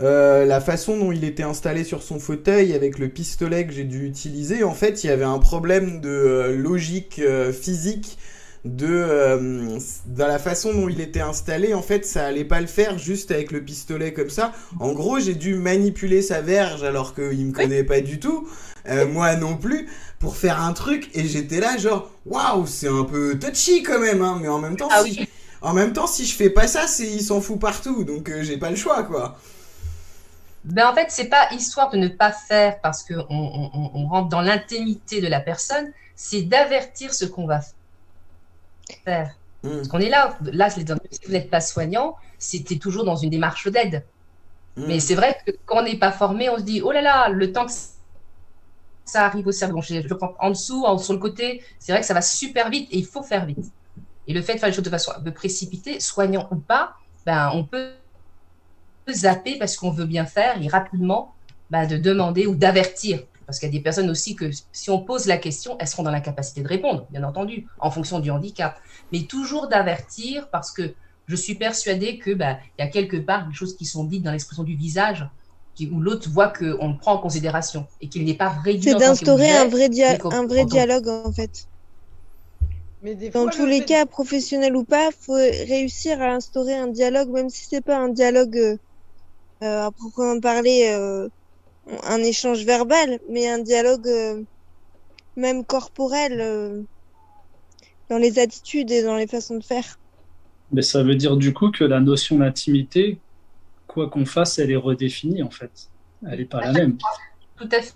euh, 0.01 0.45
la 0.45 0.59
façon 0.59 0.97
dont 0.97 1.11
il 1.11 1.23
était 1.23 1.43
installé 1.43 1.83
sur 1.83 2.03
son 2.03 2.19
fauteuil 2.19 2.73
avec 2.73 2.99
le 2.99 3.07
pistolet 3.09 3.65
que 3.65 3.73
j'ai 3.73 3.85
dû 3.85 4.05
utiliser, 4.05 4.63
en 4.63 4.73
fait, 4.73 5.03
il 5.03 5.07
y 5.07 5.09
avait 5.09 5.23
un 5.23 5.39
problème 5.39 6.01
de 6.01 6.09
euh, 6.09 6.55
logique 6.55 7.19
euh, 7.19 7.53
physique. 7.53 8.17
De 8.65 9.77
dans 10.07 10.25
la 10.25 10.39
façon 10.39 10.73
dont 10.73 10.89
il 10.89 10.99
était 10.99 11.21
installé, 11.21 11.75
en 11.75 11.83
fait, 11.83 12.03
ça 12.03 12.25
allait 12.25 12.43
pas 12.43 12.59
le 12.61 12.65
faire 12.65 12.97
juste 12.97 13.29
avec 13.29 13.51
le 13.51 13.61
pistolet 13.61 14.11
comme 14.11 14.31
ça. 14.31 14.53
En 14.79 14.91
gros, 14.93 15.19
j'ai 15.19 15.35
dû 15.35 15.53
manipuler 15.53 16.23
sa 16.23 16.41
verge 16.41 16.81
alors 16.81 17.13
qu'il 17.13 17.45
me 17.45 17.51
connaît 17.51 17.83
pas 17.83 18.01
du 18.01 18.19
tout, 18.19 18.47
moi 19.11 19.35
non 19.35 19.55
plus, 19.55 19.87
pour 20.17 20.35
faire 20.35 20.63
un 20.63 20.73
truc. 20.73 21.11
Et 21.13 21.27
j'étais 21.27 21.59
là, 21.59 21.77
genre, 21.77 22.09
waouh, 22.25 22.65
c'est 22.65 22.87
un 22.87 23.03
peu 23.03 23.37
touchy 23.37 23.83
quand 23.83 23.99
même, 23.99 24.23
hein. 24.23 24.39
Mais 24.41 24.47
en 24.47 24.57
même 24.57 24.77
temps, 24.77 24.89
Ah 24.89 25.03
si, 25.05 25.19
oui. 25.19 25.29
en 25.61 25.73
même 25.73 25.93
temps, 25.93 26.07
si 26.07 26.25
je 26.25 26.33
fais 26.35 26.49
pas 26.49 26.65
ça, 26.65 26.87
c'est 26.87 27.05
il 27.05 27.21
s'en 27.21 27.41
fout 27.41 27.59
partout, 27.59 28.03
donc 28.03 28.31
j'ai 28.41 28.57
pas 28.57 28.71
le 28.71 28.75
choix, 28.75 29.03
quoi. 29.03 29.37
Ben, 30.65 30.87
en 30.89 30.93
fait, 30.93 31.11
c'est 31.11 31.29
pas 31.29 31.47
histoire 31.53 31.89
de 31.91 31.97
ne 31.97 32.07
pas 32.09 32.31
faire 32.33 32.81
parce 32.81 33.03
qu'on 33.03 33.25
on, 33.29 33.71
on- 33.73 33.91
on 33.95 34.07
rentre 34.09 34.27
dans 34.29 34.41
l'intimité 34.41 35.21
de 35.21 35.27
la 35.27 35.39
personne, 35.39 35.91
c'est 36.15 36.41
d'avertir 36.43 37.13
ce 37.13 37.23
qu'on 37.25 37.45
va 37.47 37.61
faire. 39.05 39.35
Parce 39.81 39.89
qu'on 39.89 39.99
est 39.99 40.09
là, 40.09 40.37
là, 40.41 40.69
je 40.69 40.81
dit, 40.81 40.93
si 41.11 41.19
vous 41.25 41.31
n'êtes 41.33 41.49
pas 41.49 41.61
soignant, 41.61 42.15
c'était 42.39 42.77
toujours 42.79 43.03
dans 43.05 43.15
une 43.15 43.29
démarche 43.29 43.67
d'aide. 43.67 44.07
Mais 44.85 44.99
c'est 44.99 45.15
vrai 45.15 45.37
que 45.45 45.51
quand 45.65 45.79
on 45.79 45.83
n'est 45.83 45.99
pas 45.99 46.11
formé, 46.13 46.49
on 46.49 46.57
se 46.57 46.63
dit, 46.63 46.81
oh 46.83 46.91
là 46.93 47.01
là, 47.01 47.29
le 47.29 47.51
temps 47.53 47.65
que 47.67 47.73
ça 49.05 49.25
arrive 49.25 49.47
au 49.47 49.51
cerveau, 49.51 49.81
je, 49.81 50.01
je 50.07 50.13
prends 50.13 50.35
en 50.39 50.49
dessous, 50.49 50.83
en, 50.85 50.97
sur 50.97 51.13
le 51.13 51.19
côté, 51.19 51.63
c'est 51.79 51.91
vrai 51.91 52.01
que 52.01 52.07
ça 52.07 52.13
va 52.13 52.21
super 52.21 52.69
vite 52.69 52.87
et 52.91 52.97
il 52.97 53.05
faut 53.05 53.23
faire 53.23 53.45
vite. 53.45 53.65
Et 54.27 54.33
le 54.33 54.41
fait 54.41 54.55
de 54.55 54.59
faire 54.59 54.69
les 54.69 54.75
choses 54.75 54.85
de 54.85 54.89
façon 54.89 55.11
un 55.15 55.21
peu 55.21 55.33
précipitée, 55.33 55.99
soignant 55.99 56.47
ou 56.51 56.57
pas, 56.57 56.95
ben, 57.25 57.51
on 57.53 57.65
peut 57.65 57.95
zapper 59.13 59.57
parce 59.57 59.75
qu'on 59.77 59.91
veut 59.91 60.05
bien 60.05 60.25
faire 60.25 60.61
et 60.61 60.67
rapidement 60.67 61.35
ben, 61.69 61.87
de 61.87 61.97
demander 61.97 62.45
ou 62.47 62.55
d'avertir. 62.55 63.21
Parce 63.45 63.59
qu'il 63.59 63.67
y 63.69 63.71
a 63.71 63.77
des 63.77 63.83
personnes 63.83 64.09
aussi 64.09 64.35
que 64.35 64.49
si 64.71 64.89
on 64.89 65.03
pose 65.03 65.27
la 65.27 65.37
question, 65.37 65.77
elles 65.79 65.87
seront 65.87 66.03
dans 66.03 66.11
la 66.11 66.21
capacité 66.21 66.61
de 66.63 66.67
répondre, 66.67 67.07
bien 67.11 67.23
entendu, 67.23 67.67
en 67.79 67.91
fonction 67.91 68.19
du 68.19 68.31
handicap. 68.31 68.79
Mais 69.11 69.27
toujours 69.27 69.67
d'avertir 69.67 70.49
parce 70.51 70.71
que 70.71 70.95
je 71.27 71.35
suis 71.35 71.55
persuadée 71.55 72.17
que 72.17 72.31
ben, 72.33 72.57
il 72.77 72.83
y 72.83 72.87
a 72.87 72.89
quelque 72.89 73.17
part 73.17 73.47
des 73.47 73.53
choses 73.53 73.75
qui 73.77 73.85
sont 73.85 74.03
dites 74.03 74.23
dans 74.23 74.31
l'expression 74.31 74.63
du 74.63 74.75
visage 74.75 75.27
qui- 75.75 75.89
où 75.89 75.99
l'autre 75.99 76.29
voit 76.29 76.49
qu'on 76.49 76.89
le 76.93 76.97
prend 76.97 77.13
en 77.13 77.17
considération 77.19 77.87
et 78.01 78.09
qu'il 78.09 78.23
n'est 78.25 78.33
pas 78.35 78.49
réduit 78.49 78.83
C'est 78.91 78.97
d'instaurer 78.97 79.51
un 79.51 79.67
vrai, 79.67 79.89
dia- 79.89 80.17
un 80.31 80.45
vrai 80.47 80.65
dialogue 80.65 81.07
en 81.07 81.31
fait. 81.31 81.67
Mais 83.01 83.13
des 83.15 83.29
Dans 83.29 83.43
fois, 83.43 83.51
tous 83.51 83.63
le 83.65 83.69
les 83.69 83.79
fait- 83.79 83.85
cas, 83.85 84.05
professionnel 84.05 84.75
ou 84.75 84.83
pas, 84.83 85.09
faut 85.11 85.33
réussir 85.33 86.21
à 86.21 86.33
instaurer 86.33 86.73
un 86.75 86.87
dialogue, 86.87 87.29
même 87.29 87.49
si 87.49 87.65
c'est 87.69 87.81
pas 87.81 87.97
un 87.97 88.09
dialogue 88.09 88.57
euh, 88.57 88.77
à 89.61 89.89
proprement 89.91 90.39
parler, 90.39 90.89
euh, 90.93 91.27
un 92.03 92.19
échange 92.19 92.63
verbal, 92.65 93.19
mais 93.29 93.47
un 93.47 93.59
dialogue 93.59 94.07
euh, 94.07 94.41
même 95.35 95.65
corporel 95.65 96.39
euh, 96.41 96.81
dans 98.09 98.17
les 98.17 98.39
attitudes 98.39 98.91
et 98.91 99.03
dans 99.03 99.15
les 99.15 99.27
façons 99.27 99.57
de 99.57 99.63
faire. 99.63 99.99
Mais 100.71 100.81
ça 100.81 101.03
veut 101.03 101.15
dire 101.15 101.37
du 101.37 101.53
coup 101.53 101.71
que 101.71 101.83
la 101.83 101.99
notion 101.99 102.39
d'intimité, 102.39 103.19
quoi 103.87 104.09
qu'on 104.09 104.25
fasse, 104.25 104.59
elle 104.59 104.71
est 104.71 104.75
redéfinie 104.75 105.43
en 105.43 105.49
fait. 105.51 105.89
Elle 106.29 106.39
n'est 106.39 106.45
pas 106.45 106.61
la 106.61 106.73
même. 106.73 106.97
Tout 107.57 107.69
à 107.71 107.81
fait. 107.81 107.93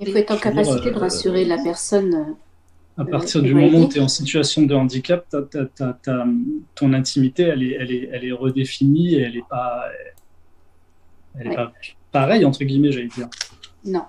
Il 0.00 0.12
faut 0.12 0.16
être 0.18 0.30
en 0.30 0.34
dire, 0.34 0.42
capacité 0.42 0.90
de 0.90 0.96
euh, 0.96 0.98
rassurer 0.98 1.44
la 1.44 1.58
personne. 1.58 2.14
euh, 2.14 3.02
À 3.02 3.04
partir 3.04 3.40
euh, 3.40 3.44
du 3.44 3.54
moment 3.54 3.78
où 3.78 3.88
tu 3.88 3.98
es 3.98 4.00
en 4.00 4.08
situation 4.08 4.62
de 4.62 4.74
handicap, 4.74 5.26
t'as- 5.28 5.42
t'as- 5.42 5.66
t'as- 5.66 5.98
t'as- 6.02 6.26
ton 6.74 6.92
intimité, 6.92 7.44
elle 7.44 7.62
est, 7.62 7.72
elle 7.80 7.90
est, 7.92 8.08
elle 8.12 8.24
est 8.24 8.32
redéfinie 8.32 9.14
et 9.14 9.22
elle 9.22 9.34
n'est 9.34 9.42
pas, 9.48 9.86
elle 11.38 11.46
est 11.46 11.50
Ouais. 11.50 11.56
pas 11.56 11.72
pareille, 12.12 12.44
entre 12.44 12.64
guillemets, 12.64 12.92
j'allais 12.92 13.08
dire. 13.08 13.28
Non. 13.84 14.02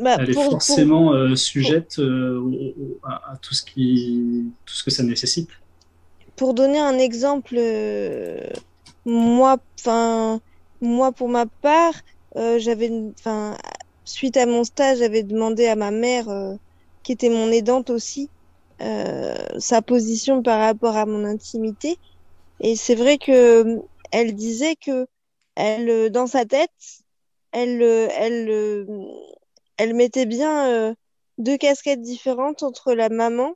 Bah, 0.00 0.16
elle 0.18 0.30
est 0.30 0.32
pour- 0.32 0.50
forcément 0.50 1.12
euh, 1.12 1.36
sujette 1.36 1.98
euh, 1.98 2.38
au- 2.38 2.50
au- 2.52 2.98
à, 3.04 3.32
à 3.32 3.36
tout, 3.36 3.54
ce 3.54 3.62
qui, 3.62 4.44
tout 4.66 4.74
ce 4.74 4.82
que 4.82 4.90
ça 4.90 5.02
nécessite. 5.02 5.48
Pour 6.36 6.54
donner 6.54 6.78
un 6.78 6.98
exemple, 6.98 7.54
euh, 7.56 8.40
moi, 9.04 9.58
enfin, 9.78 10.40
moi 10.80 11.12
pour 11.12 11.28
ma 11.28 11.46
part, 11.60 11.94
euh, 12.36 12.58
j'avais, 12.58 12.90
enfin, 13.18 13.56
suite 14.04 14.36
à 14.36 14.46
mon 14.46 14.64
stage, 14.64 14.98
j'avais 14.98 15.22
demandé 15.22 15.66
à 15.66 15.76
ma 15.76 15.90
mère, 15.90 16.28
euh, 16.30 16.54
qui 17.04 17.12
était 17.12 17.28
mon 17.28 17.50
aidante 17.52 17.90
aussi, 17.90 18.28
euh, 18.80 19.34
sa 19.58 19.82
position 19.82 20.42
par 20.42 20.58
rapport 20.58 20.96
à 20.96 21.06
mon 21.06 21.24
intimité. 21.24 21.96
Et 22.60 22.74
c'est 22.76 22.94
vrai 22.96 23.18
que 23.18 23.78
elle 24.10 24.34
disait 24.34 24.74
que 24.76 25.06
elle, 25.54 25.88
euh, 25.90 26.10
dans 26.10 26.26
sa 26.26 26.44
tête, 26.44 26.70
elle, 27.52 27.82
euh, 27.82 28.08
elle, 28.12 28.50
euh, 28.50 28.86
elle 29.76 29.94
mettait 29.94 30.26
bien 30.26 30.94
deux 31.38 31.56
casquettes 31.58 32.02
différentes 32.02 32.62
entre 32.62 32.94
la 32.94 33.08
maman, 33.08 33.54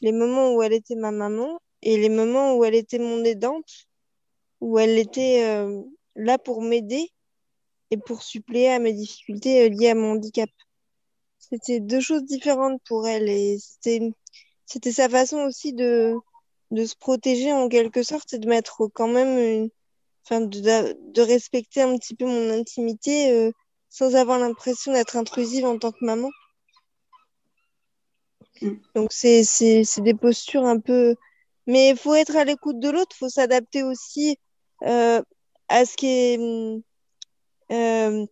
les 0.00 0.12
moments 0.12 0.54
où 0.54 0.62
elle 0.62 0.72
était 0.72 0.96
ma 0.96 1.10
maman, 1.10 1.60
et 1.82 1.96
les 1.98 2.08
moments 2.08 2.56
où 2.56 2.64
elle 2.64 2.74
était 2.74 2.98
mon 2.98 3.24
aidante, 3.24 3.86
où 4.60 4.78
elle 4.78 4.98
était 4.98 5.44
euh, 5.44 5.82
là 6.14 6.38
pour 6.38 6.62
m'aider 6.62 7.10
et 7.90 7.96
pour 7.96 8.22
suppléer 8.22 8.70
à 8.70 8.78
mes 8.78 8.92
difficultés 8.92 9.68
liées 9.70 9.90
à 9.90 9.94
mon 9.94 10.12
handicap. 10.12 10.50
C'était 11.38 11.80
deux 11.80 12.00
choses 12.00 12.24
différentes 12.24 12.80
pour 12.88 13.06
elle 13.06 13.28
et 13.28 13.58
c'était 13.60 14.10
c'était 14.64 14.92
sa 14.92 15.08
façon 15.08 15.38
aussi 15.42 15.72
de 15.72 16.16
de 16.72 16.84
se 16.84 16.96
protéger 16.96 17.52
en 17.52 17.68
quelque 17.68 18.02
sorte 18.02 18.32
et 18.34 18.38
de 18.38 18.48
mettre 18.48 18.88
quand 18.92 19.08
même 19.08 19.38
une 19.38 19.70
de, 20.30 21.20
respecter 21.20 21.82
un 21.82 21.96
petit 21.96 22.14
peu 22.14 22.26
mon 22.26 22.50
intimité 22.50 23.30
euh, 23.30 23.50
sans 23.88 24.14
avoir 24.16 24.38
l'impression 24.38 24.92
d'être 24.92 25.16
intrusive 25.16 25.64
en 25.64 25.78
tant 25.78 25.92
que 25.92 26.04
maman. 26.04 26.30
Donc 28.94 29.12
c'est 29.12 29.42
des 29.98 30.14
postures 30.14 30.64
un 30.64 30.80
peu 30.80 31.14
mais 31.66 31.90
il 31.90 31.96
faut 31.96 32.14
être 32.14 32.36
à 32.36 32.44
l'écoute 32.44 32.78
de 32.78 32.90
l'autre, 32.90 33.16
faut 33.16 33.28
s'adapter 33.28 33.82
aussi 33.82 34.38
euh, 34.82 35.20
à 35.68 35.84
ce 35.84 35.96
qui 35.96 36.06
est 36.06 36.38
hum, 36.38 36.82
euh, 37.72 38.26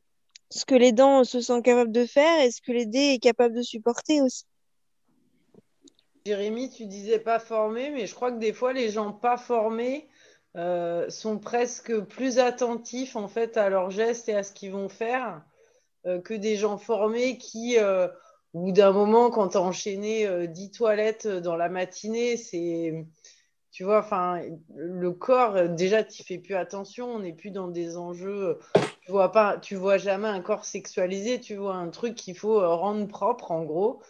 ce 0.51 0.65
que 0.65 0.75
les 0.75 0.93
dents 0.93 1.25
se 1.25 1.41
sentent 1.41 1.65
capables 1.65 1.91
de 1.91 2.07
faire 2.07 2.41
et 2.41 2.51
ce 2.51 2.61
que 2.61 2.71
les 2.71 2.87
dés 2.87 3.15
est 3.15 3.19
capable 3.19 3.57
de 3.57 3.63
supporter 3.63 4.21
aussi. 4.21 4.45
Jérémy, 6.25 6.71
tu 6.71 6.87
disais 6.87 7.19
pas 7.19 7.39
formé, 7.39 7.91
mais 7.91 8.07
je 8.07 8.15
crois 8.15 8.31
que 8.31 8.39
des 8.39 8.53
fois, 8.53 8.73
les 8.73 8.89
gens 8.89 9.13
pas 9.13 9.37
formés 9.37 10.09
euh, 10.57 11.09
sont 11.11 11.39
presque 11.39 11.99
plus 12.01 12.39
attentifs 12.39 13.17
en 13.17 13.29
fait 13.29 13.57
à 13.57 13.69
leurs 13.69 13.91
gestes 13.91 14.29
et 14.29 14.35
à 14.35 14.43
ce 14.43 14.53
qu'ils 14.53 14.73
vont 14.73 14.89
faire 14.89 15.43
euh, 16.07 16.21
que 16.21 16.35
des 16.35 16.57
gens 16.57 16.77
formés 16.79 17.39
qui, 17.39 17.79
euh, 17.79 18.09
au 18.53 18.61
bout 18.67 18.73
d'un 18.73 18.93
moment, 18.93 19.31
quand 19.31 19.49
tu 19.49 19.57
as 19.57 19.63
enchaîné 19.63 20.27
euh, 20.27 20.47
10 20.47 20.71
toilettes 20.71 21.27
dans 21.27 21.57
la 21.57 21.69
matinée, 21.69 22.37
c'est. 22.37 23.07
Tu 23.73 23.83
vois, 23.83 23.99
enfin, 23.99 24.41
le 24.77 25.11
corps, 25.11 25.69
déjà, 25.71 26.05
tu 26.05 26.23
fais 26.23 26.39
plus 26.39 26.55
attention, 26.55 27.09
on 27.09 27.19
n'est 27.19 27.33
plus 27.33 27.51
dans 27.51 27.67
des 27.67 27.97
enjeux. 27.97 28.61
Tu 29.01 29.11
vois 29.11 29.33
pas, 29.33 29.59
tu 29.59 29.75
vois 29.75 29.99
jamais 29.99 30.29
un 30.29 30.41
corps 30.41 30.65
sexualisé, 30.65 31.41
tu 31.41 31.57
vois 31.57 31.75
un 31.75 31.89
truc 31.89 32.15
qu'il 32.15 32.37
faut 32.39 32.61
rendre 32.77 33.09
propre, 33.09 33.51
en 33.51 33.65
gros. 33.65 34.01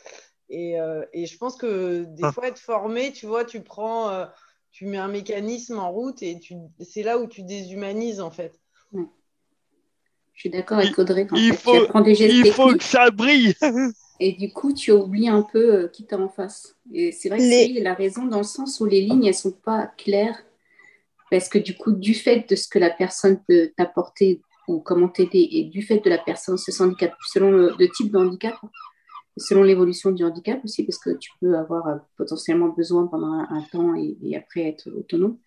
Et, 0.50 0.76
et 1.14 1.24
je 1.24 1.38
pense 1.38 1.56
que 1.56 2.04
des 2.04 2.24
Ah. 2.24 2.32
fois, 2.32 2.48
être 2.48 2.58
formé, 2.58 3.10
tu 3.12 3.24
vois, 3.24 3.46
tu 3.46 3.62
prends, 3.62 4.26
tu 4.74 4.86
mets 4.86 4.98
un 4.98 5.06
mécanisme 5.06 5.78
en 5.78 5.92
route 5.92 6.20
et 6.24 6.40
tu, 6.40 6.54
c'est 6.80 7.04
là 7.04 7.18
où 7.20 7.28
tu 7.28 7.42
déshumanises, 7.44 8.20
en 8.20 8.32
fait. 8.32 8.58
Je 8.92 10.40
suis 10.40 10.50
d'accord 10.50 10.78
avec 10.78 10.98
Audrey. 10.98 11.28
En 11.30 11.36
il 11.36 11.52
fait, 11.52 11.56
faut- 11.58 11.70
tu 11.70 11.82
apprends 11.84 12.00
des 12.00 12.16
gestes 12.16 12.34
il 12.34 12.52
faut 12.52 12.74
que 12.74 12.82
ça 12.82 13.08
brille. 13.12 13.54
et 14.20 14.32
du 14.32 14.52
coup, 14.52 14.72
tu 14.74 14.90
oublies 14.90 15.28
un 15.28 15.42
peu 15.42 15.74
euh, 15.74 15.88
qui 15.88 16.04
t'as 16.06 16.18
en 16.18 16.28
face. 16.28 16.74
Et 16.92 17.12
c'est 17.12 17.28
vrai 17.28 17.38
que 17.38 17.44
Les- 17.44 17.66
Cyril 17.66 17.86
a 17.86 17.94
raison 17.94 18.24
dans 18.26 18.38
le 18.38 18.42
sens 18.44 18.80
où 18.80 18.86
les 18.86 19.00
lignes, 19.00 19.26
elles 19.26 19.34
sont 19.34 19.52
pas 19.52 19.92
claires. 19.96 20.42
Parce 21.30 21.48
que 21.48 21.58
du 21.58 21.76
coup, 21.76 21.92
du 21.92 22.12
fait 22.14 22.50
de 22.50 22.56
ce 22.56 22.66
que 22.66 22.80
la 22.80 22.90
personne 22.90 23.40
peut 23.46 23.70
t'apporter 23.76 24.42
ou 24.66 24.80
comment 24.80 25.08
t'aider, 25.08 25.46
et 25.52 25.64
du 25.66 25.82
fait 25.82 25.98
de 26.00 26.10
la 26.10 26.18
personne, 26.18 26.58
ce 26.58 26.82
handicap, 26.82 27.14
selon 27.28 27.52
le, 27.52 27.74
le 27.78 27.88
type 27.90 28.10
de 28.10 28.18
handicap, 28.18 28.56
selon 29.36 29.62
l'évolution 29.62 30.12
du 30.12 30.24
handicap 30.24 30.60
aussi, 30.64 30.84
parce 30.84 30.98
que 30.98 31.10
tu 31.10 31.30
peux 31.40 31.56
avoir 31.56 31.88
euh, 31.88 31.96
potentiellement 32.16 32.68
besoin 32.68 33.06
pendant 33.06 33.32
un, 33.32 33.62
temps 33.72 33.94
et, 33.94 34.36
après 34.36 34.62
être 34.62 34.88
autonome. 34.96 35.38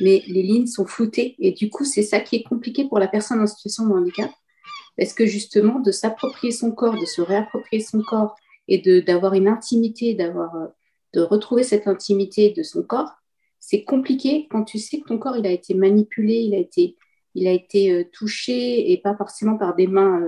Mais 0.00 0.22
les 0.26 0.42
lignes 0.42 0.66
sont 0.66 0.86
floutées 0.86 1.36
et 1.38 1.52
du 1.52 1.70
coup, 1.70 1.84
c'est 1.84 2.02
ça 2.02 2.20
qui 2.20 2.36
est 2.36 2.42
compliqué 2.42 2.86
pour 2.88 2.98
la 2.98 3.08
personne 3.08 3.40
en 3.40 3.46
situation 3.46 3.86
de 3.86 3.92
handicap. 3.92 4.30
Parce 4.98 5.14
que 5.14 5.26
justement, 5.26 5.80
de 5.80 5.90
s'approprier 5.90 6.52
son 6.52 6.72
corps, 6.72 6.98
de 6.98 7.06
se 7.06 7.22
réapproprier 7.22 7.82
son 7.82 8.02
corps 8.02 8.36
et 8.68 9.02
d'avoir 9.02 9.34
une 9.34 9.48
intimité, 9.48 10.14
d'avoir 10.14 10.54
euh, 10.56 10.66
de 11.14 11.20
retrouver 11.20 11.62
cette 11.62 11.86
intimité 11.86 12.50
de 12.50 12.62
son 12.62 12.82
corps, 12.82 13.10
c'est 13.60 13.84
compliqué 13.84 14.48
quand 14.50 14.64
tu 14.64 14.78
sais 14.78 15.00
que 15.00 15.08
ton 15.08 15.18
corps 15.18 15.36
il 15.36 15.46
a 15.46 15.50
été 15.50 15.74
manipulé, 15.74 16.34
il 16.34 16.54
a 16.54 16.58
été 16.58 16.96
il 17.34 17.46
a 17.46 17.52
été 17.52 17.92
euh, 17.92 18.04
touché 18.12 18.92
et 18.92 18.98
pas 18.98 19.16
forcément 19.16 19.56
par 19.56 19.74
des 19.74 19.86
mains 19.86 20.20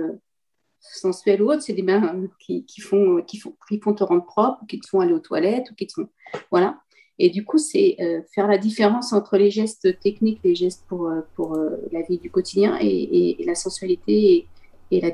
sensuelles 0.93 1.41
ou 1.41 1.51
autres, 1.51 1.61
c'est 1.63 1.73
des 1.73 1.81
mains 1.83 2.15
qui, 2.39 2.65
qui 2.65 2.81
font 2.81 3.21
qui 3.23 3.37
font 3.37 3.55
qui 3.67 3.79
font 3.79 3.93
te 3.93 4.03
rendre 4.03 4.25
propre, 4.25 4.59
ou 4.63 4.65
qui 4.65 4.79
te 4.79 4.87
font 4.87 4.99
aller 4.99 5.13
aux 5.13 5.19
toilettes 5.19 5.71
ou 5.71 5.75
qui 5.75 5.87
te 5.87 5.93
font 5.93 6.07
voilà. 6.51 6.79
Et 7.17 7.29
du 7.29 7.45
coup, 7.45 7.57
c'est 7.57 7.95
euh, 8.01 8.21
faire 8.33 8.47
la 8.47 8.57
différence 8.57 9.13
entre 9.13 9.37
les 9.37 9.49
gestes 9.49 9.99
techniques, 10.01 10.41
les 10.43 10.53
gestes 10.53 10.83
pour, 10.89 11.07
euh, 11.07 11.21
pour 11.35 11.55
euh, 11.55 11.77
la 11.93 12.01
vie 12.01 12.17
du 12.17 12.29
quotidien 12.29 12.77
et, 12.81 12.87
et- 12.87 13.41
et 13.41 13.45
la 13.45 13.55
sensualité 13.55 14.13
et, 14.33 14.47
et 14.91 14.99
la, 14.99 15.11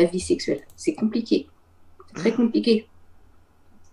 euh, 0.00 0.04
vie 0.06 0.20
sexuelle. 0.20 0.60
C'est 0.76 0.94
compliqué. 0.94 1.48
C'est 2.08 2.14
très 2.20 2.34
compliqué 2.34 2.86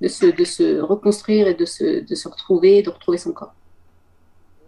de 0.01 0.10
se, 0.10 0.25
de 0.25 0.43
se 0.43 0.79
reconstruire 0.82 1.47
et 1.47 1.53
de 1.55 1.65
se, 1.65 2.01
de 2.03 2.15
se 2.15 2.27
retrouver, 2.27 2.82
de 2.84 2.89
retrouver 2.89 3.17
son 3.17 3.32
corps. 3.32 3.53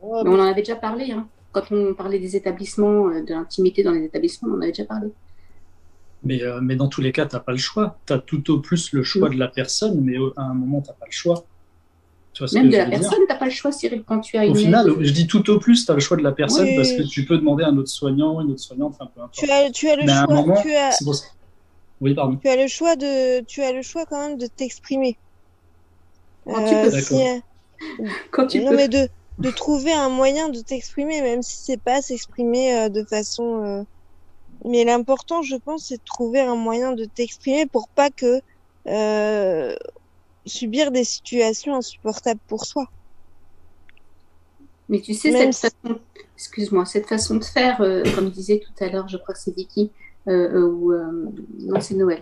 Mais 0.02 0.30
on 0.30 0.40
en 0.40 0.44
avait 0.44 0.62
déjà 0.62 0.78
parlé. 0.78 1.12
Hein. 1.12 1.28
Quand 1.52 1.70
on 1.72 1.94
parlait 1.94 2.20
des 2.20 2.36
établissements, 2.38 3.10
de 3.10 3.34
l'intimité 3.34 3.84
dans 3.84 3.92
les 3.92 4.06
établissements, 4.06 4.50
on 4.54 4.58
en 4.58 4.62
avait 4.62 4.72
déjà 4.72 4.86
parlé. 4.86 5.10
Mais, 6.24 6.44
euh, 6.44 6.60
mais 6.62 6.76
dans 6.76 6.88
tous 6.88 7.02
les 7.02 7.12
cas, 7.12 7.26
tu 7.26 7.36
n'as 7.36 7.40
pas 7.42 7.52
le 7.52 7.58
choix. 7.58 7.98
Tu 8.06 8.14
as 8.14 8.20
tout 8.20 8.52
au 8.52 8.60
plus 8.60 8.92
le 8.94 9.04
choix 9.04 9.30
de 9.30 9.36
la 9.38 9.48
personne, 9.48 10.02
mais 10.02 10.18
au- 10.18 10.34
à 10.38 10.44
un 10.44 10.54
moment, 10.54 10.82
tu 10.82 10.90
n'as 10.90 10.94
pas 10.94 11.06
le 11.08 11.12
choix. 11.12 11.46
Tu 12.34 12.40
vois 12.44 12.48
ce 12.48 12.56
Même 12.56 12.70
de 12.70 12.78
la 12.78 12.86
personne, 12.86 13.20
tu 13.20 13.28
n'as 13.28 13.36
pas 13.36 13.46
le 13.46 13.52
choix, 13.52 13.72
Cyril, 13.72 14.04
quand 14.06 14.20
tu 14.22 14.38
as 14.38 14.46
Au 14.46 14.50
une 14.50 14.56
final, 14.56 14.88
aide. 14.90 15.04
je 15.04 15.12
dis 15.12 15.28
tout 15.28 15.50
au 15.50 15.60
plus, 15.60 15.86
tu 15.86 15.92
as 15.92 15.96
le 15.96 16.00
choix 16.00 16.18
de 16.18 16.22
la 16.24 16.32
personne 16.32 16.68
Oui. 16.68 16.76
parce 16.76 16.92
que 16.94 17.02
tu 17.02 17.26
peux 17.26 17.38
demander 17.38 17.64
à 17.64 17.68
un 17.70 17.78
autre 17.78 17.90
soignant, 17.90 18.40
une 18.40 18.52
autre 18.52 18.62
soignante, 18.62 18.94
enfin 19.00 19.10
peu 19.14 19.20
importe. 19.22 19.34
Tu 19.34 19.50
as, 19.50 19.70
tu 19.72 19.90
as 19.90 19.96
le 19.96 20.06
Mais 20.06 20.14
choix, 20.14 20.28
moment, 20.36 20.62
tu 20.62 20.72
as, 20.74 20.92
c'est 20.92 21.04
pour 21.04 21.16
ça- 21.16 21.26
Oui, 22.00 22.14
pardon. 22.14 22.38
tu 22.38 22.48
as 22.48 22.56
le 22.56 22.68
choix 22.68 22.96
de, 22.96 23.42
tu 23.46 23.62
as 23.64 23.74
le 23.74 23.82
choix 23.82 24.06
quand 24.06 24.28
même 24.30 24.38
de 24.38 24.48
t'exprimer. 24.48 25.18
Quand 26.46 26.64
tu 26.66 26.76
peux. 26.90 27.02
si, 27.02 27.14
euh, 27.16 27.40
Quand 28.32 28.48
tu 28.48 28.60
non, 28.64 28.70
peux. 28.72 28.78
mais 28.78 28.88
de, 28.88 29.10
de 29.40 29.52
trouver 29.52 29.92
un 29.92 30.10
moyen 30.10 30.50
de 30.50 30.60
t'exprimer, 30.62 31.22
même 31.22 31.42
si 31.42 31.58
c'est 31.64 31.82
pas 31.82 32.02
s'exprimer 32.02 32.78
euh, 32.78 32.90
de 32.90 33.04
façon. 33.04 33.86
Mais 34.66 34.84
l'important, 34.84 35.42
je 35.42 35.56
pense, 35.56 35.88
c'est 35.88 35.98
de 35.98 36.04
trouver 36.06 36.40
un 36.40 36.56
moyen 36.56 36.94
de 36.94 37.06
t'exprimer 37.06 37.66
pour 37.66 37.88
pas 37.90 38.10
que 38.10 38.42
euh, 38.88 39.76
subir 40.46 40.92
des 40.92 41.04
situations 41.04 41.76
insupportables 41.76 42.40
pour 42.48 42.66
soi. 42.66 42.88
Mais 44.90 45.00
tu 45.00 45.14
sais, 45.14 45.32
Même 45.32 45.52
cette 45.52 45.76
façon, 45.82 46.00
excuse-moi, 46.36 46.86
cette 46.86 47.08
façon 47.08 47.36
de 47.36 47.44
faire, 47.44 47.82
euh, 47.82 48.04
comme 48.14 48.30
disait 48.30 48.60
tout 48.60 48.84
à 48.84 48.90
l'heure, 48.90 49.08
je 49.08 49.18
crois 49.18 49.34
que 49.34 49.40
c'est 49.40 49.56
Vicky, 49.56 49.92
euh, 50.28 50.62
ou 50.68 50.94
non, 50.94 51.80
c'est 51.80 51.96
Noël, 51.96 52.22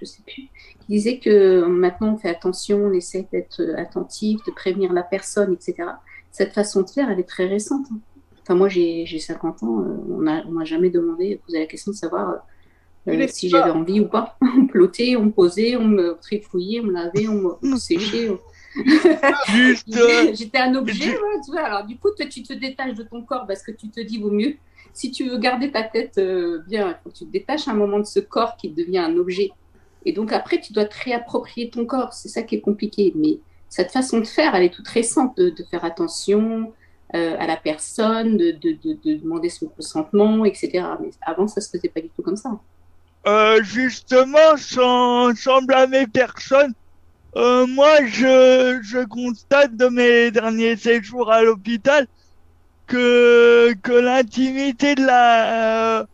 je 0.00 0.04
sais 0.04 0.22
plus, 0.22 0.44
qui 0.80 0.86
disait 0.88 1.18
que 1.18 1.64
maintenant 1.66 2.14
on 2.14 2.16
fait 2.16 2.30
attention, 2.30 2.78
on 2.78 2.92
essaie 2.92 3.26
d'être 3.32 3.60
attentif, 3.76 4.40
de 4.46 4.52
prévenir 4.52 4.92
la 4.92 5.02
personne, 5.02 5.52
etc. 5.52 5.88
Cette 6.30 6.52
façon 6.52 6.82
de 6.82 6.88
faire, 6.88 7.10
elle 7.10 7.20
est 7.20 7.28
très 7.28 7.46
récente. 7.46 7.86
hein. 7.92 7.98
Enfin, 8.44 8.54
moi, 8.54 8.68
j'ai 8.68 9.06
j'ai 9.06 9.18
50 9.18 9.62
ans, 9.62 9.80
euh, 9.80 9.96
on 10.10 10.26
on 10.26 10.52
m'a 10.52 10.64
jamais 10.64 10.90
demandé, 10.90 11.40
posé 11.46 11.58
la 11.60 11.66
question 11.66 11.92
de 11.92 11.96
savoir 11.96 12.36
euh, 13.08 13.26
si 13.28 13.48
j'avais 13.48 13.70
envie 13.70 14.00
ou 14.00 14.08
pas. 14.08 14.36
On 14.42 14.62
me 14.62 14.66
plottait, 14.68 15.16
on 15.16 15.24
me 15.26 15.30
posait, 15.30 15.76
on 15.76 15.84
me 15.86 16.16
trifouillait, 16.22 16.80
on 16.80 16.84
me 16.84 16.92
lavait, 16.92 17.28
on 17.28 17.58
me 17.62 17.76
séchait. 17.78 18.30
on- 18.30 18.38
Juste, 19.52 19.88
J'étais 20.34 20.58
un 20.58 20.74
objet, 20.74 21.10
ouais, 21.10 21.40
tu 21.44 21.52
vois. 21.52 21.62
Alors, 21.62 21.86
du 21.86 21.96
coup, 21.98 22.10
toi, 22.16 22.26
tu 22.26 22.42
te 22.42 22.52
détaches 22.52 22.94
de 22.94 23.02
ton 23.04 23.22
corps 23.22 23.46
parce 23.46 23.62
que 23.62 23.72
tu 23.72 23.88
te 23.90 24.00
dis, 24.00 24.18
vaut 24.18 24.30
mieux. 24.30 24.54
Si 24.92 25.10
tu 25.10 25.28
veux 25.28 25.38
garder 25.38 25.70
ta 25.72 25.82
tête 25.82 26.18
euh, 26.18 26.60
bien, 26.68 26.90
il 26.90 26.96
faut 27.02 27.10
que 27.10 27.14
tu 27.16 27.24
te 27.26 27.30
détaches 27.32 27.68
à 27.68 27.72
un 27.72 27.74
moment 27.74 27.98
de 27.98 28.04
ce 28.06 28.20
corps 28.20 28.56
qui 28.56 28.70
devient 28.70 28.98
un 28.98 29.16
objet. 29.16 29.50
Et 30.04 30.12
donc, 30.12 30.32
après, 30.32 30.60
tu 30.60 30.72
dois 30.72 30.84
te 30.84 30.94
réapproprier 31.04 31.70
ton 31.70 31.86
corps. 31.86 32.12
C'est 32.12 32.28
ça 32.28 32.42
qui 32.42 32.56
est 32.56 32.60
compliqué. 32.60 33.12
Mais 33.16 33.38
cette 33.68 33.90
façon 33.90 34.18
de 34.20 34.24
faire, 34.26 34.54
elle 34.54 34.64
est 34.64 34.74
toute 34.74 34.88
récente, 34.88 35.36
de, 35.36 35.50
de 35.50 35.62
faire 35.64 35.84
attention 35.84 36.72
euh, 37.14 37.36
à 37.38 37.46
la 37.46 37.56
personne, 37.56 38.36
de, 38.36 38.50
de, 38.50 38.76
de, 38.82 38.98
de 39.04 39.14
demander 39.20 39.48
son 39.48 39.66
consentement, 39.66 40.44
etc. 40.44 40.84
Mais 41.00 41.10
avant, 41.22 41.46
ça 41.46 41.60
se 41.60 41.70
faisait 41.70 41.88
pas 41.88 42.00
du 42.00 42.08
tout 42.08 42.22
comme 42.22 42.36
ça. 42.36 42.50
Euh, 43.26 43.62
justement, 43.62 44.56
sans, 44.56 45.34
sans 45.34 45.62
blâmer 45.62 46.06
personne, 46.06 46.74
euh, 47.36 47.66
moi, 47.66 48.04
je, 48.06 49.04
constate 49.06 49.76
de 49.76 49.86
mes 49.86 50.30
derniers 50.30 50.76
séjours 50.76 51.32
à 51.32 51.42
l'hôpital 51.42 52.06
que, 52.86 53.74
l'intimité 53.88 54.94
de 54.94 55.04
la, 55.04 56.06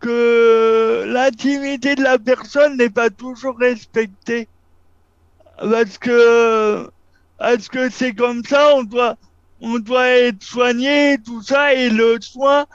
que 0.00 1.04
l'intimité 1.06 1.94
de 1.94 2.02
la 2.02 2.18
personne 2.18 2.76
n'est 2.76 2.90
pas 2.90 3.10
toujours 3.10 3.58
respectée. 3.58 4.48
Parce 5.58 5.98
que, 5.98 6.90
parce 7.38 7.68
que 7.68 7.90
c'est 7.90 8.14
comme 8.14 8.44
ça, 8.44 8.74
on 8.76 8.84
doit, 8.84 9.16
on 9.60 9.78
doit 9.78 10.08
être 10.08 10.42
soigné, 10.42 11.18
tout 11.24 11.42
ça, 11.42 11.74
et 11.74 11.90
le 11.90 12.18
soin 12.20 12.66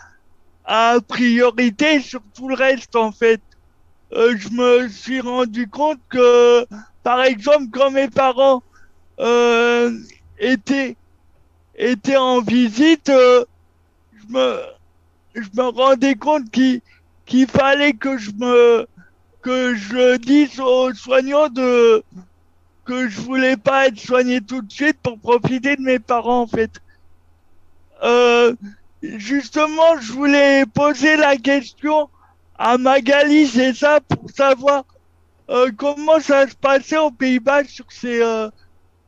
a 0.65 0.97
priorité 1.07 2.01
sur 2.01 2.21
tout 2.33 2.47
le 2.47 2.55
reste, 2.55 2.95
en 2.95 3.11
fait. 3.11 3.41
Euh, 4.13 4.35
je 4.37 4.49
me 4.49 4.87
suis 4.89 5.21
rendu 5.21 5.67
compte 5.67 5.99
que, 6.09 6.65
par 7.03 7.23
exemple, 7.23 7.65
quand 7.71 7.91
mes 7.91 8.09
parents 8.09 8.61
euh, 9.19 9.97
étaient 10.39 10.95
étaient 11.75 12.17
en 12.17 12.41
visite, 12.41 13.09
euh, 13.09 13.43
je 14.13 14.33
me 14.33 14.59
je 15.35 15.49
me 15.55 15.63
rendais 15.63 16.15
compte 16.15 16.43
qu'il 16.51 17.47
fallait 17.47 17.93
que 17.93 18.17
je 18.17 18.31
me 18.31 18.85
que 19.41 19.73
je 19.75 20.17
dise 20.17 20.59
aux 20.59 20.93
soignants 20.93 21.49
de 21.49 22.03
que 22.85 23.07
je 23.07 23.21
voulais 23.21 23.57
pas 23.57 23.87
être 23.87 23.99
soigné 23.99 24.41
tout 24.41 24.61
de 24.61 24.71
suite 24.71 24.97
pour 25.01 25.17
profiter 25.19 25.75
de 25.75 25.81
mes 25.81 25.99
parents 25.99 26.41
en 26.41 26.47
fait. 26.47 26.71
Euh, 28.03 28.53
justement, 29.01 29.99
je 29.99 30.11
voulais 30.11 30.65
poser 30.65 31.15
la 31.15 31.37
question 31.37 32.09
à 32.57 32.77
Magali, 32.77 33.47
c'est 33.47 33.73
ça, 33.73 34.01
pour 34.01 34.29
savoir 34.29 34.83
euh, 35.49 35.71
comment 35.75 36.19
ça 36.19 36.47
se 36.47 36.55
passait 36.55 36.97
aux 36.97 37.11
Pays-Bas 37.11 37.63
sur 37.65 37.85
euh, 38.05 38.49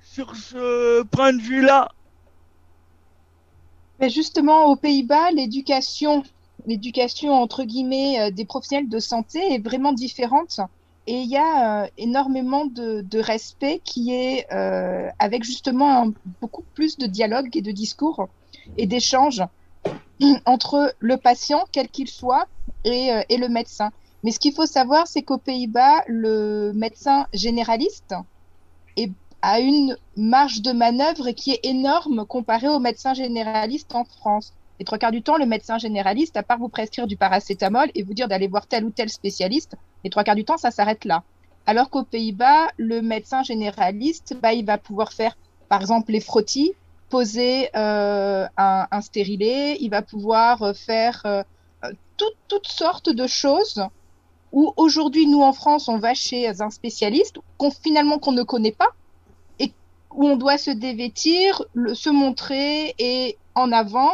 sur 0.01 0.35
ce 0.35 1.03
point 1.03 1.33
de 1.33 1.41
vue-là. 1.41 1.89
Mais 3.99 4.09
justement, 4.09 4.65
aux 4.65 4.75
Pays-Bas, 4.75 5.31
l'éducation, 5.31 6.23
l'éducation 6.65 7.33
entre 7.33 7.63
guillemets 7.63 8.31
des 8.31 8.45
professionnels 8.45 8.89
de 8.89 8.99
santé 8.99 9.39
est 9.53 9.63
vraiment 9.63 9.93
différente. 9.93 10.61
Et 11.07 11.21
il 11.21 11.29
y 11.29 11.37
a 11.37 11.83
euh, 11.83 11.87
énormément 11.97 12.65
de, 12.65 13.19
respect 13.19 13.79
qui 13.83 14.13
est 14.13 14.51
euh, 14.51 15.09
avec 15.19 15.43
justement 15.43 16.11
beaucoup 16.41 16.63
plus 16.73 16.97
de 16.97 17.05
dialogue 17.05 17.55
et 17.55 17.61
de 17.61 17.71
discours 17.71 18.27
et 18.77 18.87
d'échanges 18.87 19.43
entre 20.45 20.95
le 20.99 21.17
patient, 21.17 21.65
quel 21.71 21.89
qu'il 21.89 22.09
soit, 22.09 22.47
et, 22.83 23.11
euh, 23.11 23.21
et 23.29 23.37
le 23.37 23.49
médecin. 23.49 23.91
Mais 24.23 24.31
ce 24.31 24.39
qu'il 24.39 24.53
faut 24.53 24.65
savoir, 24.65 25.07
c'est 25.07 25.21
qu'aux 25.21 25.37
Pays-Bas, 25.37 26.03
le 26.07 26.71
médecin 26.73 27.27
généraliste 27.33 28.15
a 29.43 29.59
une 29.59 29.95
marge 30.17 30.63
de 30.63 30.71
manœuvre 30.71 31.29
qui 31.29 31.51
est 31.51 31.59
énorme 31.63 32.25
comparée 32.25 32.67
au 32.67 32.79
médecin 32.79 33.13
généraliste 33.13 33.93
en 33.93 34.03
France. 34.03 34.53
Les 34.79 34.85
trois 34.85 34.97
quarts 34.97 35.11
du 35.11 35.21
temps, 35.21 35.37
le 35.37 35.45
médecin 35.45 35.77
généraliste, 35.77 36.35
à 36.35 36.41
part 36.41 36.57
vous 36.57 36.67
prescrire 36.67 37.05
du 37.05 37.15
paracétamol 37.15 37.91
et 37.93 38.01
vous 38.01 38.15
dire 38.15 38.27
d'aller 38.27 38.47
voir 38.47 38.65
tel 38.65 38.85
ou 38.85 38.89
tel 38.89 39.09
spécialiste, 39.09 39.75
les 40.05 40.09
trois 40.11 40.23
quarts 40.23 40.35
du 40.35 40.45
temps, 40.45 40.57
ça 40.57 40.71
s'arrête 40.71 41.03
là. 41.03 41.23
Alors 41.65 41.89
qu'aux 41.89 42.03
Pays-Bas, 42.03 42.67
le 42.77 43.01
médecin 43.01 43.41
généraliste, 43.43 44.37
bah, 44.41 44.53
il 44.53 44.65
va 44.65 44.77
pouvoir 44.77 45.11
faire, 45.11 45.35
par 45.67 45.81
exemple, 45.81 46.11
les 46.11 46.21
frottis, 46.21 46.73
poser 47.09 47.69
euh, 47.75 48.45
un, 48.55 48.87
un 48.91 49.01
stérilet, 49.01 49.77
il 49.79 49.89
va 49.89 50.03
pouvoir 50.03 50.61
euh, 50.61 50.73
faire 50.73 51.21
euh, 51.25 51.41
tout- 52.17 52.25
toutes 52.47 52.67
sortes 52.67 53.09
de 53.09 53.25
choses 53.27 53.83
où 54.51 54.73
aujourd'hui, 54.77 55.25
nous 55.27 55.41
en 55.41 55.53
France, 55.53 55.89
on 55.89 55.97
va 55.97 56.13
chez 56.13 56.61
un 56.61 56.69
spécialiste 56.69 57.37
qu'on 57.57 57.71
finalement 57.71 58.19
qu'on 58.19 58.31
ne 58.31 58.43
connaît 58.43 58.71
pas 58.71 58.89
et 59.59 59.73
où 60.11 60.27
on 60.27 60.37
doit 60.37 60.57
se 60.59 60.71
dévêtir, 60.71 61.63
se 61.93 62.09
montrer 62.11 62.93
et 62.99 63.37
en 63.55 63.71
avant. 63.71 64.11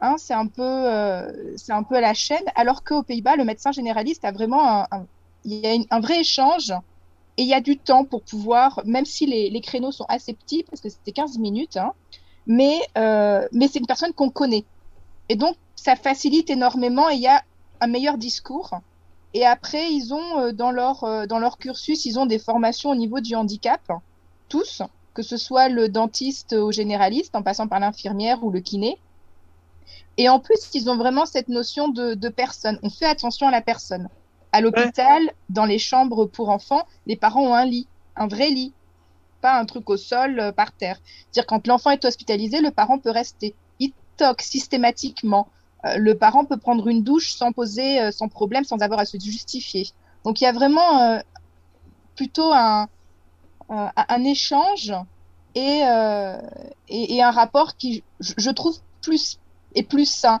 Hein, 0.00 0.14
c'est 0.18 0.34
un 0.34 0.46
peu, 0.46 0.62
euh, 0.62 1.54
c'est 1.56 1.72
un 1.72 1.82
peu 1.82 1.96
à 1.96 2.00
la 2.00 2.14
chaîne. 2.14 2.44
Alors 2.54 2.82
qu'aux 2.84 3.02
Pays-Bas, 3.02 3.36
le 3.36 3.44
médecin 3.44 3.72
généraliste 3.72 4.24
a 4.24 4.32
vraiment 4.32 4.84
un- 4.92 5.06
il 5.44 5.54
y 5.54 5.66
a 5.66 5.76
un 5.90 6.00
vrai 6.00 6.20
échange 6.20 6.72
et 7.36 7.42
il 7.42 7.48
y 7.48 7.54
a 7.54 7.60
du 7.60 7.78
temps 7.78 8.04
pour 8.04 8.22
pouvoir, 8.22 8.80
même 8.84 9.06
si 9.06 9.26
les, 9.26 9.60
créneaux 9.60 9.92
sont 9.92 10.06
assez 10.08 10.34
petits 10.34 10.64
parce 10.64 10.80
que 10.80 10.88
c'était 10.88 11.12
15 11.12 11.38
minutes, 11.38 11.76
hein, 11.76 11.92
mais 12.46 12.80
euh, 12.96 13.46
mais 13.52 13.68
c'est 13.68 13.78
une 13.78 13.86
personne 13.86 14.12
qu'on 14.12 14.30
connaît 14.30 14.64
et 15.28 15.36
donc 15.36 15.56
ça 15.76 15.94
facilite 15.94 16.50
énormément 16.50 17.08
et 17.10 17.14
il 17.14 17.20
y 17.20 17.28
a 17.28 17.42
un 17.80 17.86
meilleur 17.86 18.18
discours. 18.18 18.70
Et 19.34 19.44
après, 19.46 19.92
ils 19.92 20.12
ont 20.14 20.38
euh, 20.40 20.52
dans 20.52 20.70
leur 20.70 21.04
euh, 21.04 21.26
dans 21.26 21.38
leur 21.38 21.58
cursus, 21.58 22.06
ils 22.06 22.18
ont 22.18 22.26
des 22.26 22.38
formations 22.38 22.90
au 22.90 22.96
niveau 22.96 23.20
du 23.20 23.34
handicap, 23.34 23.82
tous, 24.48 24.82
que 25.14 25.22
ce 25.22 25.36
soit 25.36 25.68
le 25.68 25.88
dentiste 25.88 26.54
au 26.54 26.72
généraliste, 26.72 27.36
en 27.36 27.42
passant 27.42 27.68
par 27.68 27.78
l'infirmière 27.78 28.42
ou 28.42 28.50
le 28.50 28.60
kiné. 28.60 28.98
Et 30.16 30.28
en 30.28 30.40
plus, 30.40 30.58
ils 30.74 30.90
ont 30.90 30.96
vraiment 30.96 31.26
cette 31.26 31.48
notion 31.48 31.88
de 31.88 32.28
personne. 32.28 32.80
On 32.82 32.90
fait 32.90 33.06
attention 33.06 33.46
à 33.46 33.52
la 33.52 33.60
personne. 33.60 34.08
À 34.52 34.60
l'hôpital, 34.60 35.20
dans 35.50 35.66
les 35.66 35.78
chambres 35.78 36.26
pour 36.26 36.48
enfants, 36.48 36.86
les 37.06 37.16
parents 37.16 37.42
ont 37.42 37.54
un 37.54 37.64
lit, 37.66 37.86
un 38.16 38.28
vrai 38.28 38.48
lit, 38.48 38.72
pas 39.40 39.58
un 39.58 39.64
truc 39.66 39.88
au 39.90 39.96
sol 39.96 40.40
euh, 40.40 40.52
par 40.52 40.72
terre. 40.72 40.98
C'est-à-dire 41.04 41.46
quand 41.46 41.66
l'enfant 41.66 41.90
est 41.90 42.04
hospitalisé, 42.04 42.60
le 42.60 42.70
parent 42.70 42.98
peut 42.98 43.10
rester. 43.10 43.54
Il 43.78 43.92
toque 44.16 44.42
systématiquement. 44.42 45.48
Euh, 45.84 45.96
le 45.96 46.16
parent 46.16 46.44
peut 46.44 46.56
prendre 46.56 46.88
une 46.88 47.02
douche 47.04 47.34
sans 47.34 47.52
poser, 47.52 48.00
euh, 48.00 48.10
sans 48.10 48.28
problème, 48.28 48.64
sans 48.64 48.78
avoir 48.78 49.00
à 49.00 49.04
se 49.04 49.18
justifier. 49.18 49.86
Donc 50.24 50.40
il 50.40 50.44
y 50.44 50.46
a 50.48 50.52
vraiment 50.52 51.00
euh, 51.02 51.18
plutôt 52.16 52.52
un, 52.52 52.88
un, 53.68 53.92
un 53.96 54.24
échange 54.24 54.92
et, 55.54 55.82
euh, 55.84 56.40
et, 56.88 57.16
et 57.16 57.22
un 57.22 57.30
rapport 57.30 57.76
qui, 57.76 58.02
je, 58.20 58.32
je 58.36 58.50
trouve, 58.50 58.76
plus 59.02 59.38
est 59.74 59.82
plus 59.84 60.10
sain. 60.10 60.40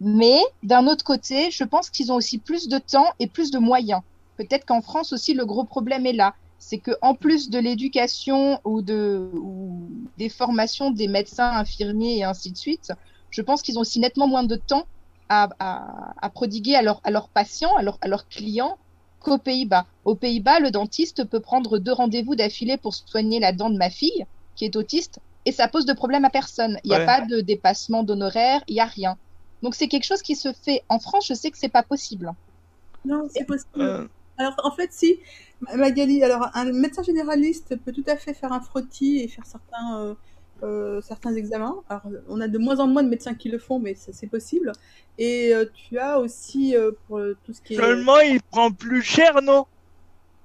Mais 0.00 0.38
d'un 0.62 0.86
autre 0.86 1.04
côté, 1.04 1.50
je 1.50 1.64
pense 1.64 1.90
qu'ils 1.90 2.12
ont 2.12 2.16
aussi 2.16 2.38
plus 2.38 2.68
de 2.68 2.78
temps 2.78 3.06
et 3.18 3.28
plus 3.28 3.50
de 3.50 3.58
moyens. 3.58 4.02
Peut-être 4.36 4.64
qu'en 4.66 4.82
France 4.82 5.12
aussi, 5.12 5.32
le 5.34 5.46
gros 5.46 5.64
problème 5.64 6.06
est 6.06 6.12
là. 6.12 6.34
C'est 6.58 6.80
que 6.80 6.92
en 7.02 7.14
plus 7.14 7.50
de 7.50 7.58
l'éducation 7.58 8.60
ou, 8.64 8.82
de, 8.82 9.30
ou 9.34 9.90
des 10.16 10.28
formations 10.28 10.90
des 10.90 11.08
médecins, 11.08 11.50
infirmiers 11.56 12.18
et 12.18 12.24
ainsi 12.24 12.52
de 12.52 12.56
suite, 12.58 12.92
je 13.30 13.42
pense 13.42 13.62
qu'ils 13.62 13.78
ont 13.78 13.82
aussi 13.82 14.00
nettement 14.00 14.28
moins 14.28 14.44
de 14.44 14.56
temps 14.56 14.84
à, 15.28 15.48
à, 15.58 16.14
à 16.20 16.30
prodiguer 16.30 16.74
à, 16.76 16.82
leur, 16.82 17.00
à 17.04 17.10
leurs 17.10 17.30
patients, 17.30 17.74
à, 17.76 17.82
leur, 17.82 17.98
à 18.00 18.08
leurs 18.08 18.28
clients 18.28 18.78
qu'aux 19.18 19.38
Pays-Bas. 19.38 19.86
Aux 20.04 20.14
Pays-Bas, 20.16 20.60
le 20.60 20.70
dentiste 20.70 21.24
peut 21.24 21.40
prendre 21.40 21.78
deux 21.78 21.92
rendez-vous 21.92 22.36
d'affilée 22.36 22.76
pour 22.78 22.94
soigner 22.94 23.40
la 23.40 23.52
dent 23.52 23.70
de 23.70 23.76
ma 23.78 23.90
fille, 23.90 24.24
qui 24.54 24.64
est 24.64 24.76
autiste, 24.76 25.20
et 25.44 25.52
ça 25.52 25.68
pose 25.68 25.86
de 25.86 25.92
problème 25.94 26.24
à 26.24 26.30
personne. 26.30 26.78
Il 26.84 26.88
n'y 26.90 26.94
a 26.96 27.00
Ouais. 27.00 27.06
pas 27.06 27.20
de 27.22 27.40
dépassement 27.40 28.02
d'honoraires, 28.02 28.62
il 28.68 28.74
n'y 28.74 28.80
a 28.80 28.86
rien. 28.86 29.18
Donc 29.66 29.74
c'est 29.74 29.88
quelque 29.88 30.04
chose 30.04 30.22
qui 30.22 30.36
se 30.36 30.52
fait 30.52 30.84
en 30.88 31.00
France, 31.00 31.26
je 31.26 31.34
sais 31.34 31.50
que 31.50 31.58
c'est 31.58 31.68
pas 31.68 31.82
possible. 31.82 32.32
Non, 33.04 33.26
c'est 33.28 33.42
possible. 33.44 33.82
Euh, 33.82 34.06
Alors, 34.38 34.54
en 34.62 34.70
fait, 34.70 34.92
si, 34.92 35.18
Magali, 35.74 36.22
alors, 36.22 36.50
un 36.54 36.70
médecin 36.70 37.02
généraliste 37.02 37.74
peut 37.84 37.90
tout 37.90 38.04
à 38.06 38.16
fait 38.16 38.32
faire 38.32 38.52
un 38.52 38.60
frottis 38.60 39.18
et 39.22 39.26
faire 39.26 39.44
certains, 39.44 40.00
euh, 40.02 40.14
euh, 40.62 41.00
certains 41.00 41.34
examens. 41.34 41.82
Alors, 41.88 42.02
on 42.28 42.40
a 42.40 42.46
de 42.46 42.58
moins 42.58 42.78
en 42.78 42.86
moins 42.86 43.02
de 43.02 43.08
médecins 43.08 43.34
qui 43.34 43.48
le 43.48 43.58
font, 43.58 43.80
mais 43.80 43.96
ça, 43.96 44.12
c'est 44.12 44.28
possible. 44.28 44.70
Et 45.18 45.52
euh, 45.52 45.64
tu 45.74 45.98
as 45.98 46.20
aussi, 46.20 46.76
euh, 46.76 46.92
pour 47.08 47.18
euh, 47.18 47.36
tout 47.44 47.52
ce 47.52 47.60
qui 47.60 47.74
est... 47.74 47.76
Seulement, 47.76 48.20
il 48.20 48.40
prend 48.40 48.70
plus 48.70 49.02
cher, 49.02 49.42
non? 49.42 49.66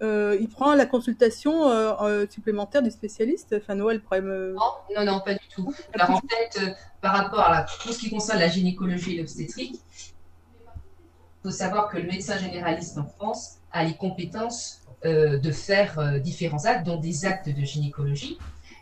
Euh, 0.02 0.36
il 0.40 0.50
prend 0.50 0.74
la 0.74 0.88
consultation 0.88 1.70
euh, 1.70 1.94
euh, 2.02 2.26
supplémentaire 2.28 2.82
du 2.82 2.90
spécialiste. 2.90 3.56
Enfin, 3.56 3.76
Noël 3.76 4.02
pourrait 4.02 4.22
me... 4.22 4.56
Non, 4.96 5.06
non, 5.06 5.20
pas 5.20 5.34
du 5.34 5.48
tout. 5.48 5.74
Alors 5.94 6.10
en 6.12 6.22
fait, 6.22 6.60
par 7.02 7.14
rapport 7.14 7.42
à 7.42 7.66
tout 7.84 7.94
ce 7.94 8.00
qui 8.00 8.10
concerne 8.10 8.40
la 8.40 8.48
gynécologie 8.48 9.16
et 9.16 9.18
l'obstétrique, 9.20 9.80
il 9.96 11.44
faut 11.44 11.52
savoir 11.52 11.90
que 11.90 11.98
le 11.98 12.08
médecin 12.08 12.38
généraliste 12.38 12.98
en 12.98 13.06
France 13.06 13.58
a 13.72 13.84
les 13.84 13.96
compétences 13.96 14.82
de 15.04 15.52
faire 15.52 16.20
différents 16.20 16.66
actes, 16.66 16.86
dont 16.86 17.00
des 17.00 17.26
actes 17.26 17.50
de 17.50 17.62
gynécologie. 17.64 18.38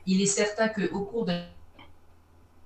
Il 0.06 0.22
est 0.22 0.26
certain 0.26 0.68
qu'au 0.68 1.06
cours 1.06 1.26
de 1.26 1.34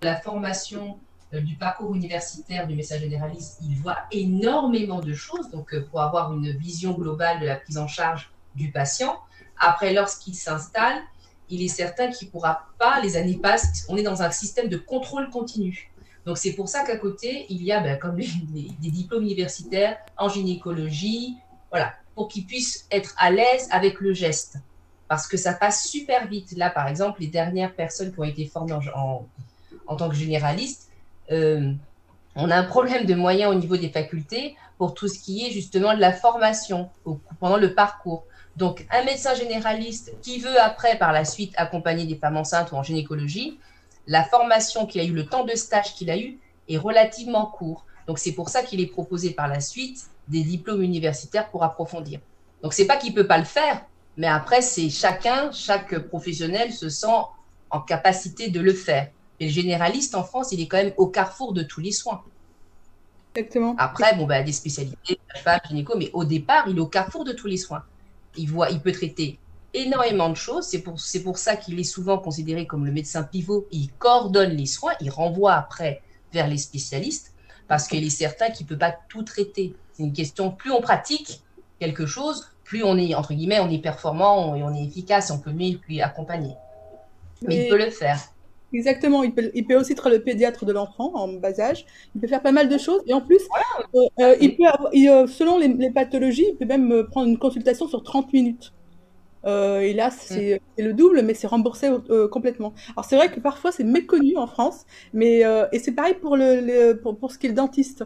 la 0.01 0.15
formation 0.15 0.97
du 1.31 1.55
parcours 1.55 1.93
universitaire 1.95 2.65
du 2.65 2.75
médecin 2.75 2.97
généraliste, 2.97 3.59
il 3.61 3.75
voit 3.75 3.97
énormément 4.11 5.01
de 5.01 5.13
choses, 5.13 5.51
donc 5.51 5.75
pour 5.91 6.01
avoir 6.01 6.33
une 6.33 6.51
vision 6.51 6.93
globale 6.93 7.39
de 7.41 7.45
la 7.45 7.57
prise 7.57 7.77
en 7.77 7.87
charge 7.87 8.32
du 8.55 8.71
patient. 8.71 9.19
Après, 9.59 9.93
lorsqu'il 9.93 10.35
s'installe, 10.35 11.01
il 11.49 11.61
est 11.61 11.69
certain 11.69 12.09
qu'il 12.09 12.27
ne 12.27 12.31
pourra 12.31 12.67
pas, 12.79 12.99
les 13.01 13.17
années 13.17 13.37
passent, 13.37 13.85
on 13.89 13.97
est 13.97 14.03
dans 14.03 14.21
un 14.21 14.31
système 14.31 14.69
de 14.69 14.77
contrôle 14.77 15.29
continu. 15.29 15.91
Donc 16.25 16.37
c'est 16.37 16.53
pour 16.53 16.69
ça 16.69 16.83
qu'à 16.83 16.97
côté, 16.97 17.45
il 17.49 17.61
y 17.63 17.71
a 17.71 17.81
ben, 17.81 17.97
comme 17.97 18.15
des 18.15 18.73
diplômes 18.79 19.23
universitaires 19.23 19.97
en 20.17 20.29
gynécologie, 20.29 21.37
voilà, 21.69 21.93
pour 22.15 22.27
qu'ils 22.27 22.45
puissent 22.45 22.87
être 22.91 23.13
à 23.17 23.29
l'aise 23.29 23.67
avec 23.71 23.99
le 23.99 24.13
geste. 24.13 24.57
Parce 25.07 25.27
que 25.27 25.37
ça 25.37 25.53
passe 25.53 25.87
super 25.87 26.27
vite. 26.27 26.53
Là, 26.55 26.69
par 26.69 26.87
exemple, 26.87 27.21
les 27.21 27.27
dernières 27.27 27.73
personnes 27.73 28.13
qui 28.13 28.19
ont 28.19 28.23
été 28.23 28.45
formées 28.45 28.73
en, 28.95 29.27
en, 29.87 29.95
tant 29.95 30.09
que 30.09 30.15
généralistes, 30.15 30.89
euh, 31.31 31.73
on 32.35 32.49
a 32.49 32.55
un 32.55 32.63
problème 32.63 33.05
de 33.05 33.13
moyens 33.13 33.51
au 33.51 33.55
niveau 33.55 33.77
des 33.77 33.89
facultés 33.89 34.55
pour 34.77 34.93
tout 34.93 35.07
ce 35.07 35.19
qui 35.19 35.45
est 35.45 35.51
justement 35.51 35.93
de 35.93 35.99
la 35.99 36.11
formation 36.11 36.89
pendant 37.39 37.57
le 37.57 37.73
parcours. 37.75 38.25
Donc, 38.55 38.85
un 38.91 39.03
médecin 39.03 39.33
généraliste 39.33 40.13
qui 40.21 40.39
veut 40.39 40.59
après, 40.61 40.97
par 40.97 41.11
la 41.11 41.25
suite, 41.25 41.53
accompagner 41.57 42.05
des 42.05 42.15
femmes 42.15 42.37
enceintes 42.37 42.71
ou 42.71 42.75
en 42.75 42.83
gynécologie, 42.83 43.57
la 44.05 44.23
formation 44.23 44.85
qu'il 44.85 45.01
a 45.01 45.03
eu, 45.03 45.11
le 45.11 45.25
temps 45.25 45.43
de 45.43 45.55
stage 45.55 45.95
qu'il 45.95 46.11
a 46.11 46.17
eu, 46.17 46.37
est 46.69 46.77
relativement 46.77 47.47
court. 47.47 47.85
Donc, 48.07 48.19
c'est 48.19 48.33
pour 48.33 48.49
ça 48.49 48.61
qu'il 48.61 48.79
est 48.79 48.87
proposé 48.87 49.31
par 49.31 49.47
la 49.47 49.59
suite 49.59 50.05
des 50.27 50.43
diplômes 50.43 50.83
universitaires 50.83 51.49
pour 51.49 51.63
approfondir. 51.63 52.19
Donc, 52.61 52.73
c'est 52.73 52.85
pas 52.85 52.97
qu'il 52.97 53.13
peut 53.13 53.27
pas 53.27 53.39
le 53.39 53.43
faire, 53.43 53.83
mais 54.17 54.27
après, 54.27 54.61
c'est 54.61 54.89
chacun, 54.89 55.51
chaque 55.51 55.97
professionnel 56.07 56.71
se 56.71 56.89
sent 56.89 57.07
en 57.71 57.79
capacité 57.79 58.49
de 58.49 58.59
le 58.59 58.73
faire. 58.73 59.09
Et 59.39 59.45
le 59.47 59.51
généraliste 59.51 60.13
en 60.13 60.23
France, 60.23 60.51
il 60.51 60.61
est 60.61 60.67
quand 60.67 60.77
même 60.77 60.93
au 60.97 61.07
carrefour 61.07 61.53
de 61.53 61.63
tous 61.63 61.81
les 61.81 61.91
soins. 61.91 62.21
Exactement. 63.35 63.73
Après, 63.79 64.15
bon, 64.15 64.27
bah, 64.27 64.43
des 64.43 64.51
spécialités, 64.51 65.19
femme, 65.43 65.59
gynéco, 65.67 65.97
mais 65.97 66.11
au 66.13 66.23
départ, 66.23 66.65
il 66.67 66.77
est 66.77 66.81
au 66.81 66.85
carrefour 66.85 67.23
de 67.23 67.31
tous 67.31 67.47
les 67.47 67.57
soins 67.57 67.83
il, 68.37 68.49
voit, 68.49 68.69
il 68.69 68.79
peut 68.79 68.91
traiter 68.91 69.39
énormément 69.73 70.29
de 70.29 70.35
choses. 70.35 70.65
C'est 70.65 70.81
pour, 70.81 70.99
c'est 70.99 71.23
pour 71.23 71.37
ça 71.37 71.55
qu'il 71.55 71.79
est 71.79 71.83
souvent 71.83 72.17
considéré 72.17 72.67
comme 72.67 72.85
le 72.85 72.91
médecin 72.91 73.23
pivot. 73.23 73.67
Il 73.71 73.91
coordonne 73.93 74.51
les 74.51 74.65
soins, 74.65 74.93
il 75.01 75.09
renvoie 75.09 75.53
après 75.53 76.01
vers 76.31 76.47
les 76.47 76.57
spécialistes 76.57 77.33
parce 77.67 77.87
qu'il 77.87 78.03
est 78.03 78.09
certain 78.09 78.49
qu'il 78.49 78.65
ne 78.65 78.69
peut 78.69 78.77
pas 78.77 78.95
tout 79.09 79.23
traiter. 79.23 79.75
C'est 79.93 80.03
une 80.03 80.13
question, 80.13 80.51
plus 80.51 80.71
on 80.71 80.81
pratique 80.81 81.41
quelque 81.79 82.05
chose, 82.05 82.49
plus 82.63 82.83
on 82.83 82.97
est, 82.97 83.15
entre 83.15 83.33
guillemets, 83.33 83.59
on 83.59 83.69
est 83.69 83.81
performant 83.81 84.55
et 84.55 84.63
on 84.63 84.73
est 84.73 84.83
efficace, 84.83 85.31
on 85.31 85.39
peut 85.39 85.51
mieux 85.51 85.79
lui 85.87 86.01
accompagner. 86.01 86.55
Mais, 87.41 87.65
il 87.65 87.69
peut 87.69 87.77
le 87.77 87.89
faire. 87.89 88.19
Exactement, 88.73 89.21
il 89.21 89.33
peut, 89.33 89.51
il 89.53 89.67
peut 89.67 89.75
aussi 89.75 89.91
être 89.91 90.09
le 90.09 90.19
pédiatre 90.19 90.65
de 90.65 90.71
l'enfant 90.71 91.11
en 91.13 91.27
bas 91.27 91.59
âge. 91.59 91.85
Il 92.15 92.21
peut 92.21 92.27
faire 92.27 92.41
pas 92.41 92.51
mal 92.51 92.69
de 92.69 92.77
choses. 92.79 93.01
Et 93.05 93.13
en 93.13 93.21
plus, 93.21 93.41
euh, 93.93 93.99
euh, 94.19 94.35
il 94.41 94.57
peut 94.57 94.63
euh, 94.65 95.27
selon 95.27 95.59
les, 95.59 95.67
les, 95.67 95.91
pathologies, 95.91 96.47
il 96.49 96.57
peut 96.57 96.65
même 96.65 97.05
prendre 97.11 97.27
une 97.29 97.37
consultation 97.37 97.87
sur 97.87 98.01
30 98.01 98.33
minutes. 98.33 98.73
et 99.45 99.93
là, 99.93 100.09
c'est 100.09 100.59
le 100.79 100.93
double, 100.93 101.21
mais 101.21 101.35
c'est 101.35 101.45
remboursé 101.45 101.89
complètement. 102.31 102.73
Alors 102.95 103.05
c'est 103.05 103.15
vrai 103.15 103.29
que 103.29 103.39
parfois 103.39 103.71
c'est 103.71 103.83
méconnu 103.83 104.37
en 104.37 104.47
France, 104.47 104.85
mais 105.13 105.43
et 105.71 105.79
c'est 105.79 105.91
pareil 105.91 106.15
pour 106.15 106.35
le, 106.37 106.93
pour, 106.93 107.17
pour, 107.17 107.31
ce 107.31 107.37
qui 107.37 107.45
est 107.47 107.49
le 107.49 107.55
dentiste. 107.55 108.05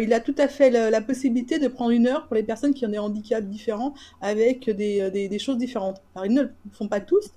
il 0.00 0.12
a 0.14 0.20
tout 0.20 0.36
à 0.38 0.48
fait 0.48 0.70
la, 0.70 0.90
la, 0.90 1.00
possibilité 1.00 1.58
de 1.58 1.68
prendre 1.68 1.90
une 1.90 2.06
heure 2.06 2.26
pour 2.26 2.36
les 2.36 2.44
personnes 2.44 2.72
qui 2.72 2.86
ont 2.86 2.88
des 2.88 2.98
handicaps 2.98 3.46
différents 3.48 3.94
avec 4.22 4.70
des, 4.70 5.10
des, 5.10 5.28
des 5.28 5.38
choses 5.40 5.58
différentes. 5.58 6.00
Alors 6.14 6.24
ils 6.24 6.32
ne 6.32 6.42
le 6.42 6.50
font 6.72 6.88
pas 6.88 7.00
tous, 7.00 7.32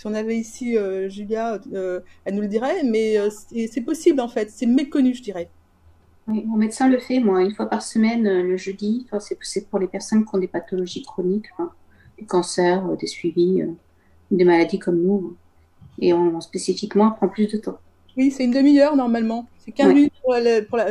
si 0.00 0.06
on 0.06 0.14
avait 0.14 0.38
ici 0.38 0.78
euh, 0.78 1.10
Julia, 1.10 1.60
euh, 1.74 2.00
elle 2.24 2.34
nous 2.34 2.40
le 2.40 2.48
dirait, 2.48 2.84
mais 2.84 3.18
euh, 3.18 3.28
c'est 3.28 3.82
possible 3.82 4.22
en 4.22 4.28
fait, 4.28 4.50
c'est 4.50 4.64
méconnu, 4.64 5.12
je 5.14 5.22
dirais. 5.22 5.50
Oui, 6.26 6.42
mon 6.46 6.56
médecin 6.56 6.88
le 6.88 6.98
fait, 6.98 7.20
moi, 7.20 7.42
une 7.42 7.54
fois 7.54 7.66
par 7.66 7.82
semaine, 7.82 8.22
le 8.24 8.56
jeudi. 8.56 9.06
C'est 9.42 9.68
pour 9.68 9.78
les 9.78 9.88
personnes 9.88 10.24
qui 10.24 10.34
ont 10.34 10.38
des 10.38 10.48
pathologies 10.48 11.02
chroniques, 11.02 11.50
des 12.18 12.24
cancers, 12.24 12.96
des 12.96 13.06
suivis, 13.06 13.62
des 14.30 14.44
maladies 14.44 14.78
comme 14.78 15.02
nous. 15.02 15.36
Et 15.98 16.14
on, 16.14 16.40
spécifiquement, 16.40 17.10
prend 17.10 17.28
plus 17.28 17.48
de 17.48 17.58
temps. 17.58 17.78
Oui, 18.16 18.30
c'est 18.30 18.44
une 18.44 18.50
demi-heure 18.50 18.96
normalement. 18.96 19.46
C'est 19.58 19.72
15 19.72 19.94
minutes 19.94 20.14
pour, 20.22 20.34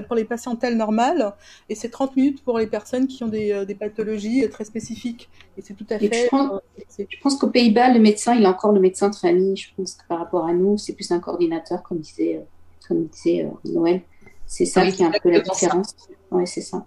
pour, 0.07 0.15
les 0.15 0.25
patientèles 0.25 0.77
normales 0.77 1.33
et 1.69 1.75
c'est 1.75 1.89
30 1.89 2.15
minutes 2.15 2.43
pour 2.43 2.59
les 2.59 2.67
personnes 2.67 3.07
qui 3.07 3.23
ont 3.23 3.27
des, 3.27 3.51
euh, 3.51 3.65
des 3.65 3.75
pathologies 3.75 4.45
euh, 4.45 4.49
très 4.49 4.63
spécifiques. 4.63 5.29
Et 5.57 5.61
c'est 5.61 5.73
tout 5.73 5.85
à 5.89 5.97
fait. 5.97 6.09
Je 6.13 6.29
pense, 6.29 6.61
euh, 6.99 7.05
pense 7.21 7.35
qu'aux 7.37 7.49
Pays-Bas, 7.49 7.93
le 7.93 7.99
médecin, 7.99 8.35
il 8.35 8.45
a 8.45 8.49
encore 8.49 8.71
le 8.71 8.79
médecin 8.79 9.09
de 9.09 9.15
famille. 9.15 9.57
Je 9.57 9.69
pense 9.75 9.95
que 9.95 10.07
par 10.07 10.19
rapport 10.19 10.45
à 10.45 10.53
nous, 10.53 10.77
c'est 10.77 10.93
plus 10.93 11.11
un 11.11 11.19
coordinateur, 11.19 11.83
comme 11.83 11.99
disait, 11.99 12.45
comme 12.87 13.05
disait 13.07 13.47
Noël. 13.65 14.01
C'est 14.45 14.65
ça 14.65 14.85
qui 14.89 15.03
est 15.03 15.05
un 15.05 15.11
peu 15.11 15.29
la 15.29 15.41
différence. 15.41 15.95
Oui, 16.31 16.45
c'est 16.47 16.61
ça 16.61 16.85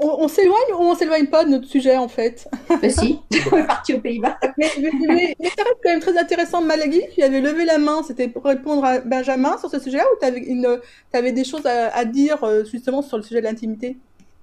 on, 0.00 0.28
s'éloigne 0.28 0.72
ou 0.72 0.82
on 0.82 0.94
s'éloigne 0.94 1.26
pas 1.26 1.44
de 1.44 1.50
notre 1.50 1.66
sujet 1.66 1.96
en 1.96 2.08
fait? 2.08 2.48
Bah 2.68 2.88
si, 2.88 3.20
on 3.52 3.56
est 3.56 3.66
parti 3.66 3.94
aux 3.94 4.00
Pays-Bas. 4.00 4.38
mais, 4.58 4.70
mais, 4.80 5.36
ça 5.40 5.62
reste 5.62 5.78
quand 5.82 5.90
même 5.90 6.00
très 6.00 6.16
intéressant. 6.18 6.62
Malagui, 6.62 7.02
tu 7.14 7.22
avais 7.22 7.40
levé 7.40 7.64
la 7.64 7.78
main, 7.78 8.02
c'était 8.02 8.28
pour 8.28 8.44
répondre 8.44 8.84
à 8.84 9.00
Benjamin 9.00 9.58
sur 9.58 9.70
ce 9.70 9.78
sujet-là 9.78 10.04
ou 10.04 10.18
tu 10.20 10.26
avais, 10.26 10.80
avais, 11.12 11.32
des 11.32 11.44
choses 11.44 11.66
à, 11.66 12.04
dire 12.04 12.42
euh, 12.44 12.64
justement 12.64 13.02
sur 13.02 13.16
le 13.16 13.22
sujet 13.22 13.40
de 13.40 13.46
l'intimité? 13.46 13.96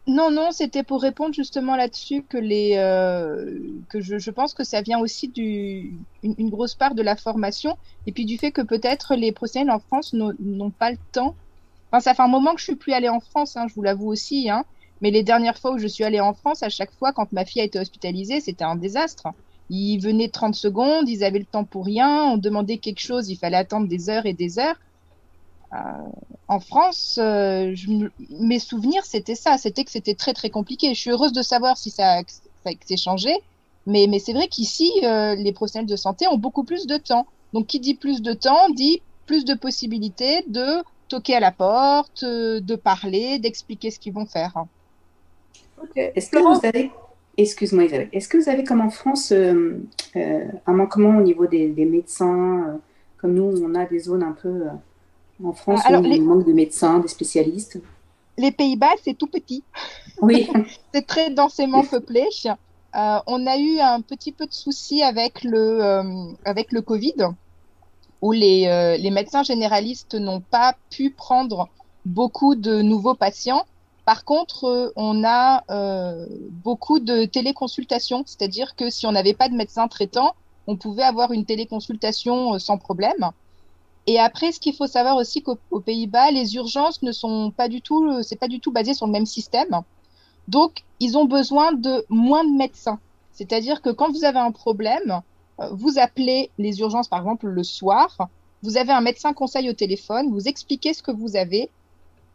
Non, 0.08 0.32
non, 0.32 0.52
c'était 0.52 0.84
pour 0.84 1.02
répondre 1.02 1.36
justement 1.36 1.76
là-dessus 1.76 2.24
que 2.28 2.38
les 2.38 2.74
euh, 2.78 3.60
que 3.90 4.02
je, 4.02 4.18
je, 4.18 4.32
pense 4.32 4.56
que 4.56 4.64
ça 4.64 4.82
vient 4.82 5.00
aussi 5.00 5.28
d'une 5.28 6.00
une, 6.24 6.50
grosse 6.50 6.74
part 6.74 6.96
de 6.96 7.04
la 7.04 7.16
formation 7.16 7.78
et 8.08 8.12
puis 8.12 8.26
du 8.26 8.40
fait 8.40 8.52
que 8.52 8.62
peut-être 8.62 9.14
les 9.16 9.32
professionnels 9.32 9.70
en 9.70 9.80
France 9.80 10.14
n'ont 10.14 10.72
pas 10.72 10.90
le 10.90 10.98
temps. 11.12 11.36
Enfin, 11.92 12.00
ça 12.00 12.14
fait 12.16 12.24
un 12.24 12.28
moment 12.28 12.54
que 12.54 12.60
je 12.60 12.66
suis 12.66 12.76
plus 12.76 12.94
allée 12.94 13.10
en 13.10 13.20
France, 13.20 13.56
hein, 13.56 13.68
je 13.68 13.76
vous 13.76 13.84
l'avoue 13.84 14.08
aussi, 14.08 14.50
hein, 14.50 14.64
mais 15.02 15.12
les 15.12 15.24
dernières 15.24 15.58
fois 15.58 15.72
où 15.72 15.78
je 15.78 15.88
suis 15.88 16.04
allée 16.04 16.20
en 16.20 16.34
France, 16.34 16.64
à 16.64 16.70
chaque 16.70 16.92
fois, 16.92 17.14
quand 17.14 17.32
ma 17.32 17.46
fille 17.46 17.62
a 17.62 17.66
été 17.66 17.80
hospitalisée, 17.80 18.42
c'était 18.42 18.66
un 18.66 18.76
désastre. 18.76 19.28
Ils 19.70 20.00
venaient 20.00 20.30
30 20.30 20.56
secondes, 20.56 21.08
ils 21.08 21.24
avaient 21.24 21.40
le 21.40 21.46
temps 21.46 21.64
pour 21.64 21.86
rien, 21.86 22.24
on 22.24 22.38
demandait 22.38 22.78
quelque 22.78 23.00
chose, 23.00 23.30
il 23.30 23.38
fallait 23.38 23.58
attendre 23.58 23.88
des 23.88 24.10
heures 24.10 24.26
et 24.26 24.34
des 24.34 24.60
heures. 24.60 24.76
Euh, 25.74 25.78
en 26.48 26.60
France, 26.60 27.20
euh, 27.22 27.76
mes 28.32 28.60
souvenirs, 28.60 29.06
c'était 29.06 29.36
ça, 29.36 29.58
c'était 29.58 29.84
que 29.84 29.92
c'était 29.92 30.16
très 30.16 30.34
très 30.34 30.50
compliqué. 30.50 30.94
Je 30.94 31.00
suis 31.00 31.12
heureuse 31.12 31.34
de 31.34 31.44
savoir 31.44 31.78
si 31.78 31.92
ça, 31.92 32.22
s'est 32.86 32.98
changé, 32.98 33.32
mais, 33.86 34.08
mais 34.10 34.20
c'est 34.20 34.34
vrai 34.34 34.48
qu'ici, 34.48 34.92
euh, 35.04 35.36
les 35.36 35.54
professionnels 35.54 35.88
de 35.88 35.96
santé 35.96 36.28
ont 36.28 36.38
beaucoup 36.38 36.64
plus 36.64 36.88
de 36.88 36.98
temps. 36.98 37.28
Donc, 37.54 37.68
qui 37.68 37.80
dit 37.80 37.94
plus 37.94 38.22
de 38.22 38.34
temps, 38.34 38.70
dit 38.72 39.02
plus 39.28 39.46
de 39.46 39.54
possibilités 39.54 40.44
de 40.48 40.84
toquer 41.08 41.36
à 41.36 41.40
la 41.40 41.52
porte, 41.52 42.24
de 42.26 42.76
parler, 42.76 43.40
d'expliquer 43.40 43.92
ce 43.92 44.00
qu'ils 44.00 44.14
vont 44.14 44.26
faire. 44.26 44.66
Est-ce 45.96 46.30
que 46.30 46.40
vous 46.40 46.66
avez, 46.66 46.92
excuse-moi 47.38 47.86
Isabelle, 47.86 48.10
est-ce 48.14 48.28
que 48.28 48.38
vous 48.38 48.50
avez 48.50 48.64
comme 48.64 48.82
en 48.82 48.90
France 48.90 49.32
euh, 49.32 49.82
euh, 50.16 50.46
un 50.66 50.74
manquement 50.74 51.18
au 51.18 51.22
niveau 51.22 51.48
des, 51.48 51.70
médecins 51.86 52.68
euh, 52.68 52.78
Comme 53.18 53.34
nous, 53.34 53.62
on 53.64 53.76
a 53.76 53.86
des 53.86 54.00
zones 54.00 54.24
un 54.24 54.34
peu 54.34 54.64
en 55.44 55.54
France 55.54 55.82
où 55.90 56.04
il 56.06 56.24
manque 56.24 56.46
de 56.46 56.54
médecins, 56.54 57.00
des 57.00 57.08
spécialistes? 57.08 57.80
Les 58.38 58.52
Pays-Bas, 58.52 58.92
c'est 59.04 59.18
tout 59.18 59.28
petit. 59.28 59.64
Oui. 60.22 60.50
c'est 60.94 61.06
très 61.06 61.30
densément 61.30 61.84
peuplé. 61.84 62.26
on 62.94 63.48
a 63.48 63.58
eu 63.58 63.80
un 63.80 64.02
petit 64.02 64.32
peu 64.32 64.46
de 64.46 64.54
soucis 64.54 65.04
avec 65.04 65.44
le, 65.44 66.34
avec 66.46 66.72
le 66.72 66.82
Covid, 66.82 67.16
où 68.22 68.32
les, 68.32 68.98
les 69.00 69.12
médecins 69.12 69.44
généralistes 69.44 70.16
n'ont 70.16 70.42
pas 70.42 70.76
pu 70.90 71.10
prendre 71.10 71.68
beaucoup 72.06 72.56
de 72.56 72.82
nouveaux 72.82 73.16
patients 73.16 73.66
par 74.10 74.26
contre, 74.26 74.64
euh, 74.64 74.92
on 74.96 75.24
a 75.24 75.64
euh, 75.70 76.26
beaucoup 76.50 77.00
de 77.00 77.26
téléconsultations, 77.26 78.24
c'est-à-dire 78.26 78.76
que 78.76 78.90
si 78.90 79.06
on 79.06 79.12
n'avait 79.12 79.36
pas 79.36 79.50
de 79.50 79.54
médecin 79.54 79.88
traitant, 79.88 80.34
on 80.66 80.78
pouvait 80.78 81.04
avoir 81.04 81.32
une 81.32 81.46
téléconsultation 81.46 82.56
euh, 82.56 82.58
sans 82.58 82.80
problème. 82.80 83.30
Et 84.08 84.20
après, 84.20 84.52
ce 84.52 84.60
qu'il 84.60 84.74
faut 84.74 84.88
savoir 84.88 85.16
aussi 85.18 85.44
qu'aux 85.44 85.80
Pays-Bas, 85.80 86.32
les 86.32 86.56
urgences 86.56 87.04
ne 87.04 87.12
sont 87.12 87.54
pas 87.56 87.68
du 87.68 87.84
tout, 87.84 88.24
c'est 88.24 88.40
pas 88.40 88.48
du 88.48 88.60
tout 88.60 88.72
basé 88.72 88.96
sur 88.96 89.06
le 89.06 89.12
même 89.12 89.28
système. 89.28 89.82
Donc, 90.48 90.86
ils 91.00 91.16
ont 91.16 91.26
besoin 91.26 91.72
de 91.74 92.04
moins 92.10 92.44
de 92.44 92.58
médecins. 92.58 93.00
C'est-à-dire 93.32 93.80
que 93.84 93.92
quand 93.92 94.12
vous 94.12 94.26
avez 94.26 94.40
un 94.40 94.52
problème, 94.52 95.22
vous 95.70 96.00
appelez 96.00 96.50
les 96.58 96.80
urgences, 96.80 97.10
par 97.10 97.20
exemple, 97.20 97.46
le 97.46 97.64
soir, 97.64 98.18
vous 98.64 98.78
avez 98.78 98.92
un 98.92 99.02
médecin 99.02 99.34
conseil 99.34 99.70
au 99.70 99.74
téléphone, 99.74 100.32
vous 100.32 100.48
expliquez 100.48 100.96
ce 100.96 101.04
que 101.04 101.12
vous 101.12 101.36
avez, 101.36 101.70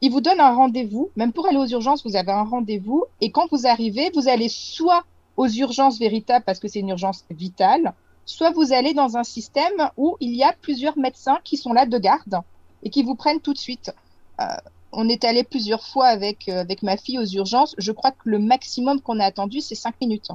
il 0.01 0.11
vous 0.11 0.21
donne 0.21 0.41
un 0.41 0.55
rendez-vous, 0.55 1.11
même 1.17 1.33
pour 1.33 1.47
aller 1.47 1.57
aux 1.57 1.67
urgences, 1.67 2.05
vous 2.05 2.17
avez 2.17 2.33
un 2.33 2.45
rendez-vous, 2.45 3.05
et 3.21 3.31
quand 3.31 3.47
vous 3.51 3.67
arrivez, 3.67 4.11
vous 4.15 4.29
allez 4.29 4.49
soit 4.49 5.05
aux 5.37 5.49
urgences 5.49 5.99
véritables 5.99 6.45
parce 6.45 6.59
que 6.59 6.69
c'est 6.69 6.81
une 6.81 6.91
urgence 6.91 7.25
vitale, 7.31 7.95
soit 8.25 8.51
vous 8.51 8.73
allez 8.73 8.95
dans 8.95 9.17
un 9.17 9.25
système 9.25 9.91
où 9.97 10.17
il 10.21 10.35
y 10.35 10.43
a 10.43 10.55
plusieurs 10.61 10.99
médecins 10.99 11.39
qui 11.45 11.57
sont 11.57 11.73
là 11.73 11.87
de 11.87 11.99
garde 11.99 12.41
et 12.83 12.91
qui 12.91 13.03
vous 13.03 13.15
prennent 13.15 13.41
tout 13.41 13.53
de 13.53 13.59
suite. 13.59 13.93
Euh, 14.41 14.45
on 14.93 15.09
est 15.09 15.25
allé 15.25 15.45
plusieurs 15.45 15.87
fois 15.87 16.07
avec, 16.07 16.49
euh, 16.49 16.61
avec 16.61 16.83
ma 16.83 16.97
fille 16.97 17.19
aux 17.19 17.27
urgences. 17.27 17.75
Je 17.79 17.93
crois 17.93 18.13
que 18.13 18.29
le 18.29 18.39
maximum 18.39 19.01
qu'on 19.01 19.21
a 19.21 19.25
attendu, 19.25 19.61
c'est 19.61 19.75
cinq 19.75 20.01
minutes. 20.01 20.29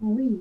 Oui, 0.00 0.40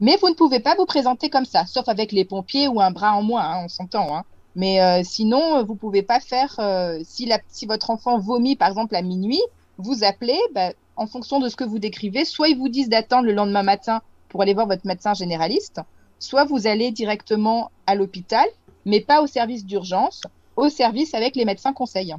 Mais 0.00 0.16
vous 0.16 0.30
ne 0.30 0.34
pouvez 0.34 0.60
pas 0.60 0.74
vous 0.74 0.86
présenter 0.86 1.28
comme 1.28 1.44
ça, 1.44 1.66
sauf 1.66 1.88
avec 1.88 2.12
les 2.12 2.24
pompiers 2.24 2.68
ou 2.68 2.80
un 2.80 2.90
bras 2.90 3.12
en 3.14 3.22
moins, 3.22 3.42
hein, 3.42 3.62
on 3.64 3.68
s'entend. 3.68 4.16
Hein. 4.16 4.24
Mais 4.54 4.82
euh, 4.82 5.02
sinon, 5.02 5.64
vous 5.64 5.74
pouvez 5.74 6.02
pas 6.02 6.20
faire. 6.20 6.54
Euh, 6.58 6.98
si, 7.04 7.26
la, 7.26 7.38
si 7.48 7.66
votre 7.66 7.90
enfant 7.90 8.18
vomit, 8.18 8.56
par 8.56 8.68
exemple, 8.68 8.94
à 8.94 9.02
minuit, 9.02 9.40
vous 9.78 10.04
appelez, 10.04 10.38
bah, 10.54 10.72
en 10.96 11.06
fonction 11.06 11.40
de 11.40 11.48
ce 11.48 11.56
que 11.56 11.64
vous 11.64 11.78
décrivez. 11.78 12.24
Soit 12.24 12.48
ils 12.48 12.58
vous 12.58 12.68
disent 12.68 12.88
d'attendre 12.88 13.26
le 13.26 13.32
lendemain 13.32 13.62
matin 13.62 14.02
pour 14.28 14.42
aller 14.42 14.54
voir 14.54 14.66
votre 14.66 14.86
médecin 14.86 15.14
généraliste, 15.14 15.80
soit 16.18 16.44
vous 16.44 16.66
allez 16.66 16.90
directement 16.90 17.70
à 17.86 17.94
l'hôpital, 17.94 18.46
mais 18.84 19.00
pas 19.00 19.22
au 19.22 19.26
service 19.26 19.64
d'urgence, 19.64 20.22
au 20.56 20.68
service 20.68 21.14
avec 21.14 21.36
les 21.36 21.44
médecins 21.44 21.72
conseils. 21.72 22.14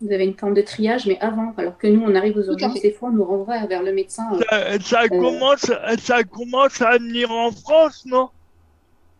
Vous 0.00 0.12
avez 0.12 0.24
une 0.24 0.36
forme 0.36 0.54
de 0.54 0.62
triage, 0.62 1.06
mais 1.06 1.18
avant, 1.18 1.52
alors 1.56 1.76
que 1.76 1.88
nous, 1.88 2.02
on 2.06 2.14
arrive 2.14 2.36
aux 2.36 2.44
urgences, 2.44 2.80
des 2.80 2.92
fois, 2.92 3.08
on 3.08 3.12
nous 3.12 3.24
renvoie 3.24 3.66
vers 3.66 3.82
le 3.82 3.92
médecin. 3.92 4.28
Ça, 4.48 4.78
ça 4.78 5.08
commence, 5.08 5.72
ça 5.98 6.22
commence 6.22 6.80
à 6.80 6.98
venir 6.98 7.32
en 7.32 7.50
France, 7.50 8.04
non? 8.06 8.28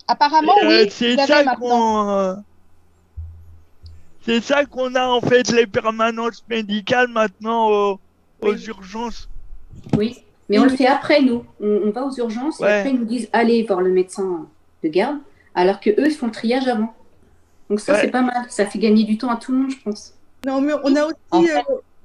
Apparemment, 0.08 0.54
Euh, 0.64 0.84
oui. 0.84 0.90
c'est 0.90 1.16
ça 1.16 1.54
qu'on. 1.56 2.08
euh, 2.10 2.34
C'est 4.24 4.40
ça 4.42 4.64
qu'on 4.66 4.94
a 4.94 5.06
en 5.06 5.20
fait 5.20 5.50
les 5.52 5.66
permanences 5.66 6.44
médicales 6.50 7.08
maintenant 7.08 7.68
aux, 7.70 8.00
aux 8.42 8.54
urgences. 8.56 9.28
Oui, 9.96 10.18
mais 10.48 10.58
on 10.58 10.64
le 10.64 10.70
fait 10.70 10.86
après, 10.86 11.22
nous. 11.22 11.44
On, 11.60 11.80
on 11.86 11.90
va 11.90 12.04
aux 12.04 12.14
urgences 12.16 12.58
Ouais. 12.60 12.68
et 12.68 12.74
après, 12.80 12.90
ils 12.90 12.98
nous 12.98 13.04
disent 13.06 13.28
allez 13.32 13.62
voir 13.62 13.80
le 13.80 13.90
médecin 13.90 14.46
de 14.82 14.88
garde, 14.88 15.18
alors 15.54 15.80
que 15.80 15.90
eux, 15.90 16.06
ils 16.06 16.14
font 16.14 16.26
le 16.26 16.32
triage 16.32 16.68
avant. 16.68 16.94
Donc, 17.70 17.80
ça, 17.80 17.92
Ouais. 17.94 18.00
c'est 18.02 18.10
pas 18.10 18.22
mal. 18.22 18.44
Ça 18.50 18.66
fait 18.66 18.78
gagner 18.78 19.04
du 19.04 19.16
temps 19.18 19.30
à 19.30 19.36
tout 19.36 19.52
le 19.52 19.58
monde, 19.58 19.70
je 19.70 19.78
pense. 19.82 20.14
Non, 20.46 20.60
mais 20.60 20.72
on 20.84 20.94
a 20.96 21.04
aussi, 21.06 21.50
euh, 21.50 21.58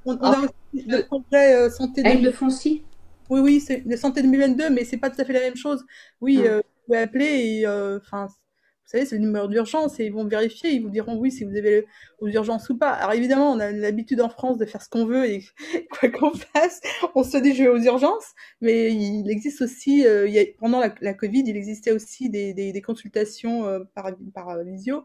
on, 0.05 0.17
on 0.19 0.31
a 0.31 0.39
aussi 0.39 0.85
le 0.87 1.01
projet 1.03 1.55
euh, 1.55 1.69
santé 1.69 2.01
ils 2.01 2.03
2022. 2.03 2.25
le 2.27 2.31
font 2.33 2.47
aussi 2.47 2.83
Oui, 3.29 3.39
oui, 3.41 3.59
c'est 3.59 3.83
le 3.85 3.95
santé 3.97 4.21
2022, 4.21 4.69
mais 4.69 4.85
c'est 4.85 4.97
pas 4.97 5.09
tout 5.09 5.19
à 5.21 5.25
fait 5.25 5.33
la 5.33 5.39
même 5.41 5.55
chose. 5.57 5.83
Oui, 6.21 6.39
euh, 6.45 6.57
vous 6.57 6.61
pouvez 6.85 6.99
appeler 6.99 7.25
et, 7.25 7.67
euh, 7.67 7.99
enfin, 8.01 8.27
vous 8.27 8.89
savez, 8.89 9.05
c'est 9.05 9.15
le 9.17 9.21
numéro 9.21 9.47
d'urgence 9.47 9.99
et 9.99 10.05
ils 10.05 10.13
vont 10.13 10.25
vérifier, 10.25 10.71
ils 10.71 10.81
vous 10.81 10.89
diront 10.89 11.17
oui 11.17 11.31
si 11.31 11.45
vous 11.45 11.55
avez 11.55 11.85
aux 12.19 12.27
urgences 12.27 12.69
ou 12.69 12.77
pas. 12.77 12.91
Alors 12.91 13.13
évidemment, 13.13 13.51
on 13.51 13.59
a 13.59 13.71
l'habitude 13.71 14.21
en 14.21 14.29
France 14.29 14.57
de 14.57 14.65
faire 14.65 14.81
ce 14.81 14.89
qu'on 14.89 15.05
veut 15.05 15.25
et 15.25 15.43
quoi 15.91 16.09
qu'on 16.09 16.31
fasse, 16.31 16.81
on 17.15 17.23
se 17.23 17.37
dit 17.37 17.53
je 17.55 17.63
vais 17.63 17.69
aux 17.69 17.81
urgences, 17.81 18.33
mais 18.61 18.93
il 18.93 19.29
existe 19.31 19.61
aussi, 19.61 20.05
euh, 20.05 20.27
il 20.27 20.33
y 20.33 20.39
a, 20.39 20.43
pendant 20.59 20.79
la, 20.79 20.93
la 21.01 21.13
Covid, 21.13 21.43
il 21.45 21.55
existait 21.57 21.91
aussi 21.91 22.29
des, 22.29 22.53
des, 22.53 22.73
des 22.73 22.81
consultations 22.81 23.65
euh, 23.67 23.79
par, 23.95 24.11
par 24.33 24.63
visio 24.63 25.03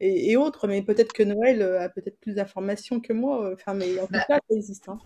et, 0.00 0.30
et 0.30 0.36
autres, 0.36 0.68
mais 0.68 0.82
peut-être 0.82 1.12
que 1.12 1.22
Noël 1.22 1.62
a 1.62 1.88
peut-être 1.88 2.20
plus 2.20 2.34
d'informations 2.34 3.00
que 3.00 3.12
moi, 3.12 3.52
enfin, 3.54 3.74
mais 3.74 3.98
en 3.98 4.06
tout 4.06 4.12
cas, 4.12 4.38
ça 4.48 4.56
existe. 4.56 4.88
Hein. 4.88 4.98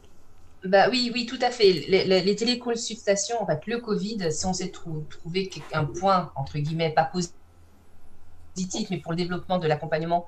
Bah 0.64 0.88
oui, 0.90 1.10
oui, 1.14 1.26
tout 1.26 1.38
à 1.40 1.50
fait. 1.50 1.72
Les, 1.72 2.36
téléconsultations, 2.36 3.42
en 3.42 3.46
fait, 3.46 3.66
le 3.66 3.78
Covid, 3.78 4.30
si 4.30 4.44
on 4.46 4.52
s'est 4.52 4.70
trou- 4.70 5.06
trouvé 5.08 5.50
un 5.72 5.84
point, 5.84 6.32
entre 6.36 6.58
guillemets, 6.58 6.90
pas 6.90 7.04
positif, 7.04 7.30
mais 8.90 8.98
pour 8.98 9.12
le 9.12 9.16
développement 9.16 9.58
de 9.58 9.66
l'accompagnement 9.66 10.26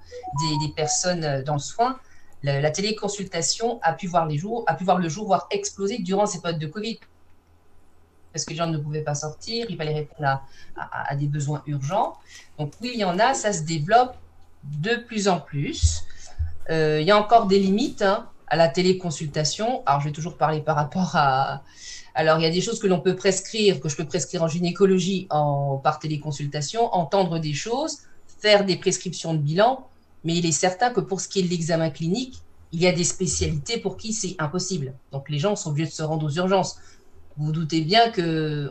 des, 0.61 0.73
personnes 0.75 1.25
euh, 1.25 1.43
dans 1.43 1.55
le 1.55 1.61
soin, 1.61 1.99
la, 2.43 2.71
téléconsultation 2.71 3.79
a 3.83 3.93
pu 3.93 4.07
voir 4.07 4.27
les 4.27 4.39
jours, 4.39 4.65
a 4.67 4.75
pu 4.75 4.85
voir 4.85 4.99
le 4.99 5.09
jour, 5.09 5.27
voire 5.27 5.47
exploser 5.51 5.99
durant 5.99 6.27
ces 6.27 6.41
périodes 6.41 6.61
de 6.61 6.67
Covid. 6.67 6.99
Parce 8.33 8.47
que 8.47 8.51
les 8.51 8.57
gens 8.57 8.67
ne 8.67 8.79
pouvaient 8.79 9.03
pas 9.03 9.15
sortir, 9.15 9.67
il 9.69 9.77
fallait 9.77 9.93
répondre 9.93 10.41
à 10.77 11.15
des 11.15 11.27
besoins 11.27 11.63
urgents. 11.67 12.17
Donc 12.59 12.73
oui, 12.81 12.93
il 12.95 13.01
y 13.01 13.05
en 13.05 13.19
a, 13.19 13.35
ça 13.35 13.53
se 13.53 13.63
développe 13.63 14.17
de 14.65 14.97
plus 14.97 15.29
en 15.29 15.41
plus. 15.41 16.05
Euh, 16.71 17.01
il 17.01 17.07
y 17.07 17.11
a 17.11 17.19
encore 17.19 17.47
des 17.47 17.59
limites 17.59 18.03
hein, 18.03 18.29
à 18.53 18.57
la 18.57 18.69
téléconsultation. 18.69 19.83
Alors, 19.87 20.03
je 20.03 20.09
vais 20.09 20.13
toujours 20.13 20.37
parler 20.37 20.61
par 20.61 20.77
rapport 20.77 21.17
à. 21.17 21.63
Alors, 22.15 22.39
il 22.39 22.43
y 22.43 22.47
a 22.47 22.51
des 22.51 22.61
choses 22.61 22.79
que 22.79 22.87
l'on 22.87 23.01
peut 23.01 23.17
prescrire, 23.17 23.81
que 23.81 23.89
je 23.89 23.97
peux 23.97 24.05
prescrire 24.05 24.43
en 24.43 24.49
gynécologie 24.49 25.27
en, 25.31 25.79
par 25.79 25.99
téléconsultation, 25.99 26.95
entendre 26.95 27.39
des 27.39 27.55
choses, 27.55 28.01
faire 28.43 28.67
des 28.67 28.77
prescriptions 28.77 29.33
de 29.33 29.39
bilan, 29.39 29.89
mais 30.25 30.35
il 30.37 30.45
est 30.45 30.53
certain 30.53 30.91
que 30.91 31.01
pour 31.01 31.23
ce 31.23 31.29
qui 31.29 31.41
est 31.41 31.45
de 31.45 31.49
l'examen 31.49 31.89
clinique, 31.89 32.43
il 32.73 32.83
y 32.83 32.87
a 32.87 32.93
des 32.93 33.05
spécialités 33.05 33.79
pour 33.79 33.97
qui 33.97 34.13
c'est 34.13 34.37
impossible. 34.39 34.93
Donc, 35.13 35.31
les 35.31 35.39
gens 35.39 35.57
sont 35.57 35.71
obligés 35.71 35.89
de 35.89 35.95
se 35.95 36.03
rendre 36.03 36.27
aux 36.27 36.33
urgences. 36.33 36.77
Vous 37.39 37.47
vous 37.47 37.53
doutez 37.53 37.81
bien 37.81 38.11
que, 38.11 38.69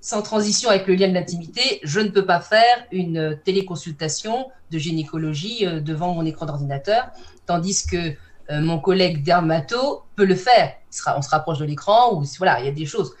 sans 0.00 0.22
transition 0.22 0.70
avec 0.70 0.86
le 0.86 0.94
lien 0.94 1.08
de 1.08 1.14
l'intimité, 1.14 1.80
je 1.82 1.98
ne 1.98 2.10
peux 2.10 2.24
pas 2.24 2.38
faire 2.40 2.86
une 2.92 3.36
téléconsultation 3.44 4.46
de 4.70 4.78
gynécologie 4.78 5.66
euh, 5.66 5.80
devant 5.80 6.14
mon 6.14 6.24
écran 6.24 6.46
d'ordinateur, 6.46 7.08
tandis 7.46 7.84
que 7.86 8.14
euh, 8.50 8.60
mon 8.60 8.78
collègue 8.78 9.22
dermato 9.24 10.04
peut 10.16 10.24
le 10.24 10.34
faire. 10.36 10.74
On 11.16 11.22
se 11.22 11.28
rapproche 11.30 11.58
de 11.58 11.64
l'écran 11.64 12.14
ou 12.14 12.24
voilà, 12.38 12.60
il 12.60 12.66
y 12.66 12.68
a 12.68 12.72
des 12.72 12.86
choses. 12.86 13.14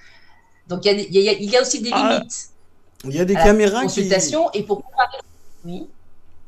Donc 0.68 0.84
il 0.84 0.92
y 0.92 0.94
a, 0.94 1.02
il 1.02 1.20
y 1.22 1.28
a- 1.28 1.32
il 1.32 1.50
y 1.50 1.56
a 1.56 1.60
aussi 1.62 1.80
des 1.82 1.90
Ah, 1.92 2.12
limites. 2.14 2.48
Il 3.04 3.14
y 3.14 3.20
a 3.20 3.24
des 3.24 3.34
à 3.36 3.38
la 3.40 3.44
caméras 3.44 3.80
qui. 3.80 3.86
consultation 3.86 4.50
et 4.52 4.62
pour 4.62 4.82
comparer. 4.82 5.18
Oui. 5.64 5.88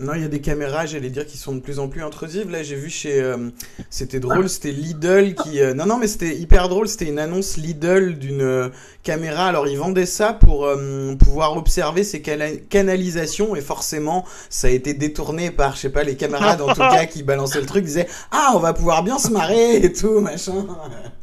Non, 0.00 0.14
il 0.14 0.22
y 0.22 0.24
a 0.24 0.28
des 0.28 0.40
caméras, 0.40 0.86
j'allais 0.86 1.10
dire, 1.10 1.26
qui 1.26 1.36
sont 1.36 1.56
de 1.56 1.60
plus 1.60 1.80
en 1.80 1.88
plus 1.88 2.04
intrusives. 2.04 2.48
Là, 2.50 2.62
j'ai 2.62 2.76
vu 2.76 2.88
chez. 2.88 3.20
euh, 3.20 3.50
c'était 3.90 4.20
drôle, 4.20 4.48
c'était 4.48 4.70
Lidl 4.70 5.34
qui. 5.34 5.60
euh, 5.60 5.74
non, 5.74 5.86
non, 5.86 5.98
mais 5.98 6.06
c'était 6.06 6.36
hyper 6.36 6.68
drôle. 6.68 6.86
C'était 6.88 7.06
une 7.06 7.18
annonce 7.18 7.56
Lidl 7.56 8.16
d'une 8.16 8.42
euh, 8.42 8.68
caméra. 9.02 9.46
Alors, 9.46 9.66
ils 9.66 9.76
vendaient 9.76 10.06
ça 10.06 10.32
pour 10.32 10.66
euh, 10.66 11.16
pouvoir 11.16 11.56
observer 11.56 12.04
ces 12.04 12.22
cana- 12.22 12.56
canalisations. 12.70 13.56
Et 13.56 13.60
forcément, 13.60 14.24
ça 14.50 14.68
a 14.68 14.70
été 14.70 14.94
détourné 14.94 15.50
par, 15.50 15.74
je 15.74 15.80
sais 15.80 15.90
pas, 15.90 16.04
les 16.04 16.14
camarades 16.16 16.60
en 16.60 16.68
tout 16.68 16.74
cas 16.80 17.06
qui 17.06 17.24
balançaient 17.24 17.60
le 17.60 17.66
truc, 17.66 17.84
disaient 17.84 18.06
Ah, 18.30 18.52
on 18.54 18.60
va 18.60 18.74
pouvoir 18.74 19.02
bien 19.02 19.18
se 19.18 19.30
marrer 19.30 19.76
et 19.84 19.92
tout, 19.92 20.20
machin. 20.20 20.64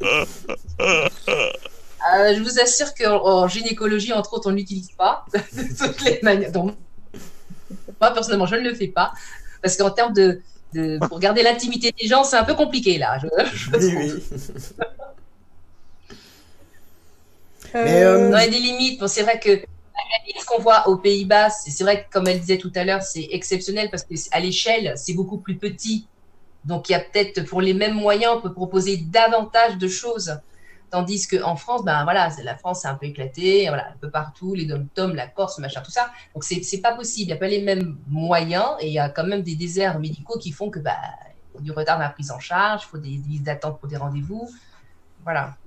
Euh, 2.14 2.34
je 2.36 2.40
vous 2.40 2.60
assure 2.60 2.94
qu'en 2.94 3.16
en 3.24 3.48
gynécologie, 3.48 4.12
entre 4.12 4.34
autres, 4.34 4.48
on 4.48 4.52
ne 4.52 4.58
l'utilise 4.58 4.90
pas 4.96 5.24
de 5.32 5.40
toutes 5.76 6.04
les 6.04 6.20
manières. 6.22 6.52
Donc, 6.52 6.74
moi, 8.00 8.12
personnellement, 8.12 8.46
je 8.46 8.56
ne 8.56 8.68
le 8.68 8.74
fais 8.74 8.88
pas. 8.88 9.12
Parce 9.62 9.76
qu'en 9.76 9.90
termes 9.90 10.12
de, 10.12 10.42
de- 10.74 10.98
Pour 11.08 11.18
garder 11.20 11.42
l'intimité 11.42 11.92
des 12.00 12.06
gens, 12.08 12.24
c'est 12.24 12.36
un 12.36 12.44
peu 12.44 12.54
compliqué, 12.54 12.98
là. 12.98 13.18
Je, 13.18 13.28
je 13.56 13.70
Oui, 13.76 13.78
trouve. 13.80 13.96
oui. 13.96 14.22
Mais, 17.74 18.04
euh, 18.04 18.30
Non, 18.30 18.38
il 18.38 18.44
y 18.44 18.46
a 18.46 18.50
des 18.50 18.58
limites. 18.58 19.00
Bon, 19.00 19.08
c'est 19.08 19.22
vrai 19.22 19.38
que 19.40 19.60
ce 20.40 20.44
qu'on 20.46 20.60
voit 20.60 20.88
aux 20.88 20.96
Pays-Bas, 20.98 21.50
c'est 21.50 21.70
c'est 21.70 21.84
vrai 21.84 22.04
que, 22.04 22.10
comme 22.10 22.26
elle 22.28 22.40
disait 22.40 22.58
tout 22.58 22.72
à 22.74 22.84
l'heure, 22.84 23.02
c'est 23.02 23.28
exceptionnel 23.30 23.90
parce 23.90 24.04
qu'à 24.04 24.40
l'échelle, 24.40 24.94
c'est 24.96 25.14
beaucoup 25.14 25.38
plus 25.38 25.56
petit. 25.58 26.06
Donc, 26.64 26.88
il 26.88 26.92
y 26.92 26.94
a 26.94 27.00
peut-être, 27.00 27.42
pour 27.44 27.60
les 27.60 27.74
mêmes 27.74 27.94
moyens, 27.94 28.34
on 28.36 28.40
peut 28.40 28.52
proposer 28.52 28.96
davantage 28.98 29.78
de 29.78 29.88
choses. 29.88 30.38
Tandis 30.96 31.28
qu'en 31.28 31.56
France, 31.56 31.84
ben 31.84 32.04
voilà, 32.04 32.30
la 32.42 32.56
France 32.56 32.80
c'est 32.80 32.88
un 32.88 32.94
peu 32.94 33.04
éclatée, 33.04 33.66
voilà, 33.68 33.90
un 33.90 33.98
peu 34.00 34.08
partout, 34.08 34.54
les 34.54 34.64
dom-toms, 34.64 35.12
la 35.12 35.26
Corse, 35.26 35.58
machin, 35.58 35.82
tout 35.82 35.90
ça. 35.90 36.10
Donc, 36.32 36.42
c'est 36.42 36.62
c'est 36.62 36.80
pas 36.80 36.94
possible. 36.94 37.24
Il 37.24 37.26
n'y 37.26 37.32
a 37.34 37.36
pas 37.36 37.48
les 37.48 37.60
mêmes 37.60 37.98
moyens 38.08 38.70
et 38.80 38.86
il 38.86 38.94
y 38.94 38.98
a 38.98 39.10
quand 39.10 39.26
même 39.26 39.42
des 39.42 39.56
déserts 39.56 39.98
médicaux 39.98 40.38
qui 40.38 40.52
font 40.52 40.70
que, 40.70 40.78
bah, 40.78 40.96
du 41.60 41.70
retard 41.70 41.98
dans 41.98 42.04
la 42.04 42.08
prise 42.08 42.30
en 42.30 42.38
charge, 42.38 42.84
il 42.84 42.86
faut 42.86 42.96
des 42.96 43.10
listes 43.10 43.42
d'attente 43.42 43.78
pour 43.78 43.90
des 43.90 43.98
rendez-vous. 43.98 44.48
Voilà. 45.22 45.58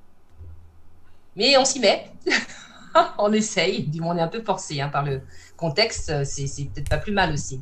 Mais 1.35 1.55
on 1.57 1.63
s'y 1.63 1.79
met. 1.79 2.09
on 3.19 3.31
essaye. 3.31 3.83
Du 3.83 4.01
moins, 4.01 4.15
on 4.15 4.17
est 4.17 4.21
un 4.21 4.29
peu 4.29 4.41
forcé 4.41 4.81
hein, 4.81 4.89
par 4.89 5.03
le 5.03 5.21
contexte. 5.55 6.25
C'est 6.25 6.47
c'est 6.47 6.63
peut-être 6.63 6.89
pas 6.89 6.97
plus 6.97 7.13
mal 7.13 7.31
aussi. 7.31 7.61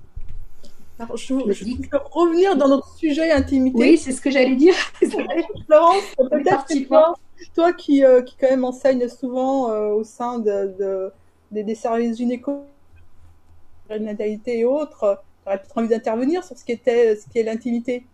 Alors, 0.99 1.17
je, 1.17 1.33
je 1.51 1.89
peux 1.89 1.99
revenir 2.11 2.55
dans 2.55 2.69
notre 2.69 2.95
sujet 2.95 3.29
intimité. 3.29 3.77
Oui, 3.77 3.97
c'est 3.97 4.13
ce 4.13 4.21
que 4.21 4.31
j'allais 4.31 4.55
dire. 4.55 4.73
Florence, 5.65 6.03
peut-être 6.17 6.49
parti 6.49 6.83
que 6.83 6.87
toi, 6.87 7.13
toi 7.53 7.73
qui, 7.73 8.03
euh, 8.05 8.21
qui 8.21 8.35
quand 8.37 8.49
même 8.49 8.65
enseigne 8.65 9.07
souvent 9.09 9.71
euh, 9.71 9.89
au 9.89 10.03
sein 10.03 10.39
de, 10.39 10.75
de- 10.79 11.13
des, 11.51 11.63
des 11.63 11.75
services 11.75 12.17
gynéco, 12.17 12.69
natalité 13.99 14.59
et 14.59 14.65
autres, 14.65 15.25
tu 15.41 15.47
aurais 15.49 15.57
peut-être 15.59 15.77
envie 15.77 15.89
d'intervenir 15.89 16.41
sur 16.43 16.57
ce 16.57 16.63
qui 16.63 16.71
était, 16.71 17.15
ce 17.17 17.27
qui 17.27 17.39
est 17.39 17.43
l'intimité. 17.43 18.07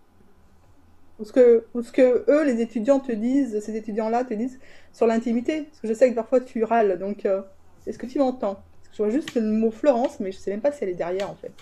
Ou 1.20 1.26
ce 1.26 1.32
que, 1.32 1.68
ou 1.74 1.82
ce 1.84 1.92
que 1.92 2.26
eux, 2.30 2.44
les 2.44 2.60
étudiants 2.62 3.00
te 3.00 3.12
disent, 3.12 3.60
ces 3.60 3.76
étudiants-là 3.76 4.24
te 4.26 4.34
disent 4.34 4.60
sur 4.92 5.06
l'intimité. 5.08 5.64
Parce 5.64 5.80
que 5.80 5.88
je 5.88 5.94
sais 5.94 6.10
que 6.10 6.16
parfois 6.16 6.42
tu 6.42 6.64
râles, 6.64 6.98
donc 7.00 7.26
euh, 7.26 7.42
est-ce 7.86 8.00
que 8.00 8.08
tu 8.08 8.18
m'entends? 8.20 8.56
Parce 8.56 8.90
que 8.90 8.96
je 8.98 9.04
vois 9.04 9.12
juste 9.12 9.36
le 9.36 9.42
mot 9.42 9.70
Florence, 9.72 10.20
mais 10.20 10.32
je 10.32 10.40
sais 10.40 10.52
même 10.52 10.62
pas 10.62 10.72
si 10.72 10.84
elle 10.84 10.90
est 10.90 10.96
derrière 10.96 11.30
en 11.30 11.36
fait. 11.36 11.56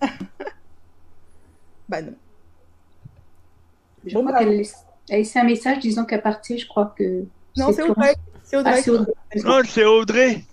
bah 1.88 2.02
non. 2.02 2.18
Je 4.04 4.16
Bon, 4.16 4.24
crois 4.24 4.32
bah, 4.32 4.34
qu'elle 4.34 4.72
laissé- 5.08 5.12
elle 5.12 5.14
a 5.14 5.18
laissé 5.18 5.38
un 5.38 5.44
message 5.44 5.78
disant 5.80 6.04
qu'à 6.04 6.18
partir, 6.18 6.58
je 6.58 6.66
crois 6.66 6.94
que. 6.96 7.24
Non, 7.56 7.72
c'est 7.72 7.82
toi. 7.82 7.90
Audrey. 7.90 8.14
C'est 8.44 8.56
Audrey. 8.56 8.72
Ah, 8.76 8.82
c'est 8.82 8.90
Audrey. 8.90 9.12
Non, 9.44 9.60
c'est 9.66 9.84
Audrey. 9.84 10.44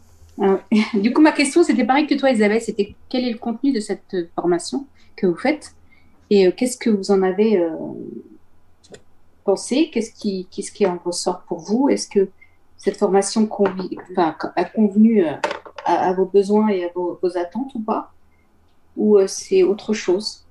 Ah 0.42 0.60
ouais. 0.72 0.82
Du 1.02 1.14
coup, 1.14 1.22
ma 1.22 1.32
question, 1.32 1.64
c'était 1.64 1.86
pareil 1.86 2.08
que 2.08 2.16
toi, 2.16 2.30
Isabelle. 2.32 2.62
C'était 2.62 2.96
quel 3.10 3.26
est 3.26 3.32
le 3.32 3.38
contenu 3.38 3.72
de 3.72 3.80
cette 3.80 4.14
euh, 4.14 4.28
formation 4.36 4.86
que 5.16 5.28
vous 5.28 5.36
faites 5.38 5.74
et 6.30 6.48
euh, 6.48 6.52
qu'est-ce 6.52 6.78
que 6.78 6.90
vous 6.90 7.12
en 7.12 7.22
avez 7.22 7.58
euh, 7.58 7.70
pensé? 9.44 9.90
Qu'est-ce 9.94 10.12
qui, 10.12 10.48
qu'est-ce 10.52 10.72
qui 10.72 10.86
en 10.86 10.98
ressort 11.04 11.44
pour 11.48 11.60
vous? 11.60 11.90
Est-ce 11.90 12.08
que 12.10 12.30
cette 12.78 12.98
formation 12.98 13.46
convi- 13.46 13.98
enfin, 14.12 14.36
a 14.56 14.66
convenu 14.66 15.26
euh, 15.26 15.34
à, 15.86 16.10
à 16.10 16.14
vos 16.14 16.26
besoins 16.26 16.68
et 16.70 16.84
à 16.86 16.90
vos, 16.96 17.20
vos 17.22 17.38
attentes 17.38 17.74
ou 17.76 17.80
pas? 17.80 18.12
Ou 18.98 19.18
euh, 19.18 19.28
c'est 19.28 19.64
autre 19.64 19.94
chose? 19.94 20.44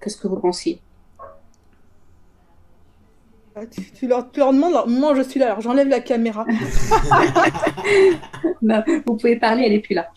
Qu'est-ce 0.00 0.16
que 0.16 0.28
vous 0.28 0.36
pensiez 0.38 0.80
Ah, 0.80 0.89
Tu, 3.70 3.82
tu 3.92 4.06
leur, 4.06 4.30
tu 4.30 4.40
leur 4.40 4.52
demandes, 4.52 4.72
alors, 4.72 4.88
moi 4.88 5.14
je 5.14 5.22
suis 5.22 5.38
là, 5.40 5.46
alors 5.46 5.60
j'enlève 5.60 5.88
la 5.88 6.00
caméra. 6.00 6.46
Non, 8.62 8.82
Vous 9.06 9.16
pouvez 9.16 9.36
parler, 9.36 9.64
elle 9.66 9.72
est 9.72 9.80
plus 9.80 9.94
là. 9.94 10.08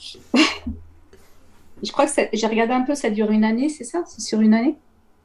Je 1.81 1.91
crois 1.91 2.05
que 2.05 2.11
ça- 2.11 2.23
j'ai 2.31 2.47
regardé 2.47 2.73
un 2.73 2.81
peu, 2.81 2.95
ça 2.95 3.09
dure 3.09 3.31
une 3.31 3.43
année, 3.43 3.69
c'est 3.69 3.83
ça? 3.83 4.03
C'est 4.05 4.21
sur 4.21 4.39
une 4.41 4.53
année? 4.53 4.75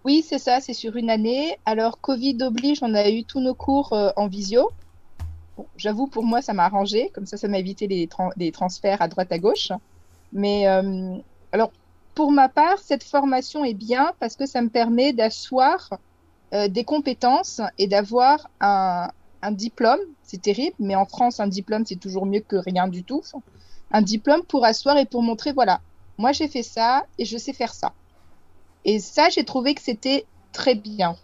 Oui, 0.05 0.25
c'est 0.27 0.39
ça, 0.39 0.61
c'est 0.61 0.73
sur 0.73 0.97
une 0.97 1.11
année. 1.11 1.57
Alors, 1.67 2.01
Covid 2.01 2.39
oblige, 2.43 2.79
on 2.83 2.95
a 2.95 3.09
eu 3.11 3.25
tous 3.25 3.41
nos 3.41 3.55
cours 3.55 3.93
euh, 3.93 4.11
en 4.17 4.27
visio. 4.29 4.71
Bon, 5.57 5.67
J'avoue, 5.77 6.07
pour 6.07 6.25
moi, 6.25 6.41
ça 6.43 6.53
m'a 6.55 6.65
arrangé. 6.65 7.11
Comme 7.15 7.27
ça, 7.27 7.37
ça 7.37 7.47
m'a 7.49 7.59
évité 7.59 7.87
les, 7.87 8.09
les 8.37 8.53
transferts 8.53 9.03
à 9.03 9.09
droite 9.09 9.31
à 9.33 9.39
gauche. 9.39 9.71
Mais 10.33 10.67
euh, 10.69 11.17
alors, 11.53 11.73
pour 12.15 12.33
ma 12.33 12.49
part, 12.49 12.79
cette 12.79 13.05
formation 13.05 13.65
est 13.65 13.75
bien 13.75 14.13
parce 14.19 14.35
que 14.37 14.47
ça 14.47 14.63
me 14.63 14.69
permet 14.69 15.13
d'asseoir 15.13 15.91
euh, 16.55 16.69
des 16.69 16.85
compétences 16.85 17.61
et 17.79 17.87
d'avoir 17.87 18.49
un, 18.61 19.09
un 19.43 19.53
diplôme. 19.53 20.01
C'est 20.23 20.43
terrible, 20.43 20.77
mais 20.79 20.95
en 20.95 21.07
France, 21.07 21.41
un 21.41 21.47
diplôme, 21.47 21.85
c'est 21.87 22.01
toujours 22.01 22.27
mieux 22.27 22.41
que 22.41 22.57
rien 22.57 22.89
du 22.89 23.05
tout. 23.05 23.23
Un 23.91 24.03
diplôme 24.03 24.43
pour 24.43 24.65
asseoir 24.65 24.99
et 24.99 25.07
pour 25.07 25.23
montrer, 25.23 25.53
voilà, 25.53 25.81
moi 26.19 26.33
j'ai 26.33 26.49
fait 26.49 26.63
ça 26.63 27.07
et 27.19 27.25
je 27.25 27.39
sais 27.39 27.53
faire 27.53 27.73
ça. 27.73 27.93
Et 28.85 29.01
ça, 29.01 29.29
j'ai 29.29 29.45
trouvé 29.45 29.75
que 29.75 29.83
c'était 29.83 30.27
très 30.53 30.75
bien. 30.75 31.17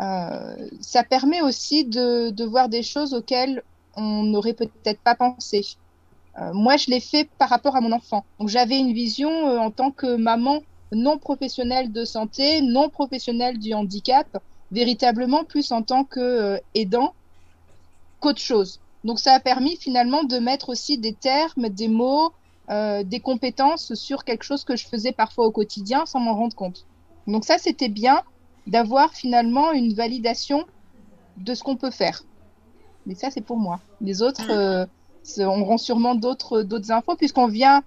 Euh, 0.00 0.68
ça 0.80 1.02
permet 1.02 1.40
aussi 1.40 1.84
de, 1.84 2.30
de 2.30 2.44
voir 2.44 2.68
des 2.68 2.82
choses 2.82 3.14
auxquelles 3.14 3.62
on 3.96 4.22
n'aurait 4.22 4.52
peut-être 4.52 5.00
pas 5.00 5.14
pensé. 5.14 5.66
Euh, 6.40 6.52
moi, 6.52 6.76
je 6.76 6.90
l'ai 6.90 7.00
fait 7.00 7.28
par 7.38 7.48
rapport 7.48 7.74
à 7.74 7.80
mon 7.80 7.92
enfant. 7.92 8.24
Donc, 8.38 8.48
j'avais 8.48 8.78
une 8.78 8.92
vision 8.92 9.30
euh, 9.30 9.58
en 9.58 9.70
tant 9.70 9.90
que 9.90 10.16
maman 10.16 10.60
non 10.92 11.18
professionnelle 11.18 11.92
de 11.92 12.04
santé, 12.04 12.60
non 12.62 12.88
professionnelle 12.90 13.58
du 13.58 13.74
handicap, 13.74 14.28
véritablement 14.70 15.44
plus 15.44 15.72
en 15.72 15.82
tant 15.82 16.04
que 16.04 16.20
euh, 16.20 16.58
aidant 16.74 17.14
qu'autre 18.20 18.40
chose. 18.40 18.80
Donc, 19.04 19.18
ça 19.20 19.32
a 19.34 19.40
permis 19.40 19.76
finalement 19.76 20.24
de 20.24 20.38
mettre 20.38 20.70
aussi 20.70 20.98
des 20.98 21.14
termes, 21.14 21.68
des 21.68 21.88
mots, 21.88 22.32
euh, 22.70 23.02
des 23.04 23.20
compétences 23.20 23.94
sur 23.94 24.24
quelque 24.24 24.42
chose 24.42 24.64
que 24.64 24.76
je 24.76 24.86
faisais 24.86 25.12
parfois 25.12 25.46
au 25.46 25.52
quotidien 25.52 26.04
sans 26.06 26.20
m'en 26.20 26.34
rendre 26.34 26.54
compte. 26.56 26.86
Donc, 27.26 27.44
ça, 27.44 27.58
c'était 27.58 27.88
bien 27.88 28.22
d'avoir 28.66 29.14
finalement 29.14 29.72
une 29.72 29.94
validation 29.94 30.64
de 31.36 31.54
ce 31.54 31.62
qu'on 31.62 31.76
peut 31.76 31.90
faire. 31.90 32.22
Mais 33.06 33.14
ça, 33.14 33.30
c'est 33.30 33.40
pour 33.42 33.58
moi. 33.58 33.80
Les 34.00 34.22
autres 34.22 34.50
euh, 34.50 34.86
c'est- 35.22 35.44
auront 35.44 35.78
sûrement 35.78 36.14
d'autres 36.14 36.62
d'autres 36.62 36.90
infos 36.90 37.16
puisqu'on 37.16 37.48
vient 37.48 37.82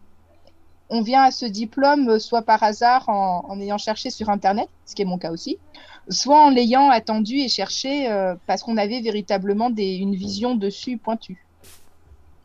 on 0.92 1.02
vient 1.02 1.24
à 1.24 1.32
ce 1.32 1.46
diplôme 1.46 2.08
euh, 2.10 2.20
soit 2.20 2.44
par 2.44 2.62
hasard 2.62 3.04
en, 3.10 3.44
en 3.50 3.60
ayant 3.60 3.80
cherché 3.80 4.10
sur 4.12 4.30
internet, 4.30 4.68
ce 4.86 4.94
qui 4.96 5.02
est 5.02 5.06
mon 5.06 5.18
cas 5.18 5.32
aussi, 5.32 5.58
soit 6.10 6.40
en 6.48 6.50
l'ayant 6.50 6.90
attendu 6.90 7.36
et 7.38 7.50
cherché 7.50 8.12
euh, 8.12 8.36
parce 8.48 8.62
qu'on 8.64 8.78
avait 8.78 9.02
véritablement 9.02 9.70
des, 9.70 9.96
une 9.96 10.16
vision 10.16 10.56
dessus 10.56 10.98
pointue. 10.98 11.44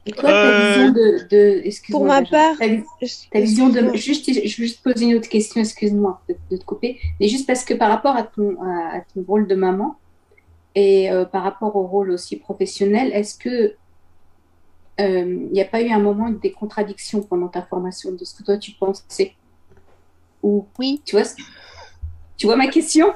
Et 0.09 0.12
toi, 0.12 0.30
ta 0.30 0.53
vision 0.61 0.92
de, 0.92 1.26
de 1.28 1.62
excuse-moi, 1.64 1.99
Pour 1.99 2.07
ma 2.07 2.22
part, 2.22 2.57
ta, 2.59 2.68
vi- 2.68 2.84
ta 3.32 3.40
vision 3.40 3.68
de, 3.68 3.92
juste, 3.97 4.26
je 4.32 4.38
vais 4.38 4.47
juste 4.47 4.80
poser 4.80 5.07
une 5.07 5.16
autre 5.16 5.28
question, 5.28 5.61
excuse-moi 5.61 6.20
de, 6.28 6.36
de 6.51 6.57
te 6.59 6.64
couper, 6.64 7.01
mais 7.18 7.26
juste 7.26 7.44
parce 7.44 7.64
que 7.64 7.74
par 7.74 7.90
rapport 7.90 8.14
à 8.14 8.22
ton, 8.22 8.57
à, 8.62 8.99
à 8.99 9.01
ton 9.01 9.24
rôle 9.26 9.49
de 9.49 9.57
maman 9.57 9.97
et 10.76 11.11
euh, 11.11 11.24
par 11.24 11.42
rapport 11.42 11.74
au 11.74 11.86
rôle 11.88 12.12
aussi 12.12 12.36
professionnel, 12.36 13.11
est-ce 13.12 13.34
que 13.36 13.74
euh, 15.01 15.47
il 15.49 15.53
n'y 15.53 15.61
a 15.61 15.64
pas 15.64 15.82
eu 15.82 15.90
un 15.90 15.99
moment 15.99 16.30
des 16.30 16.53
contradictions 16.53 17.22
pendant 17.22 17.49
ta 17.49 17.62
formation 17.62 18.12
de 18.12 18.24
ce 18.24 18.34
que 18.34 18.42
toi 18.42 18.57
tu 18.57 18.72
pensais 18.72 19.34
ou 20.42 20.66
oui, 20.78 21.03
tu 21.05 21.16
vois, 21.16 21.26
tu 22.36 22.47
vois 22.47 22.57
ma 22.57 22.68
question? 22.68 23.12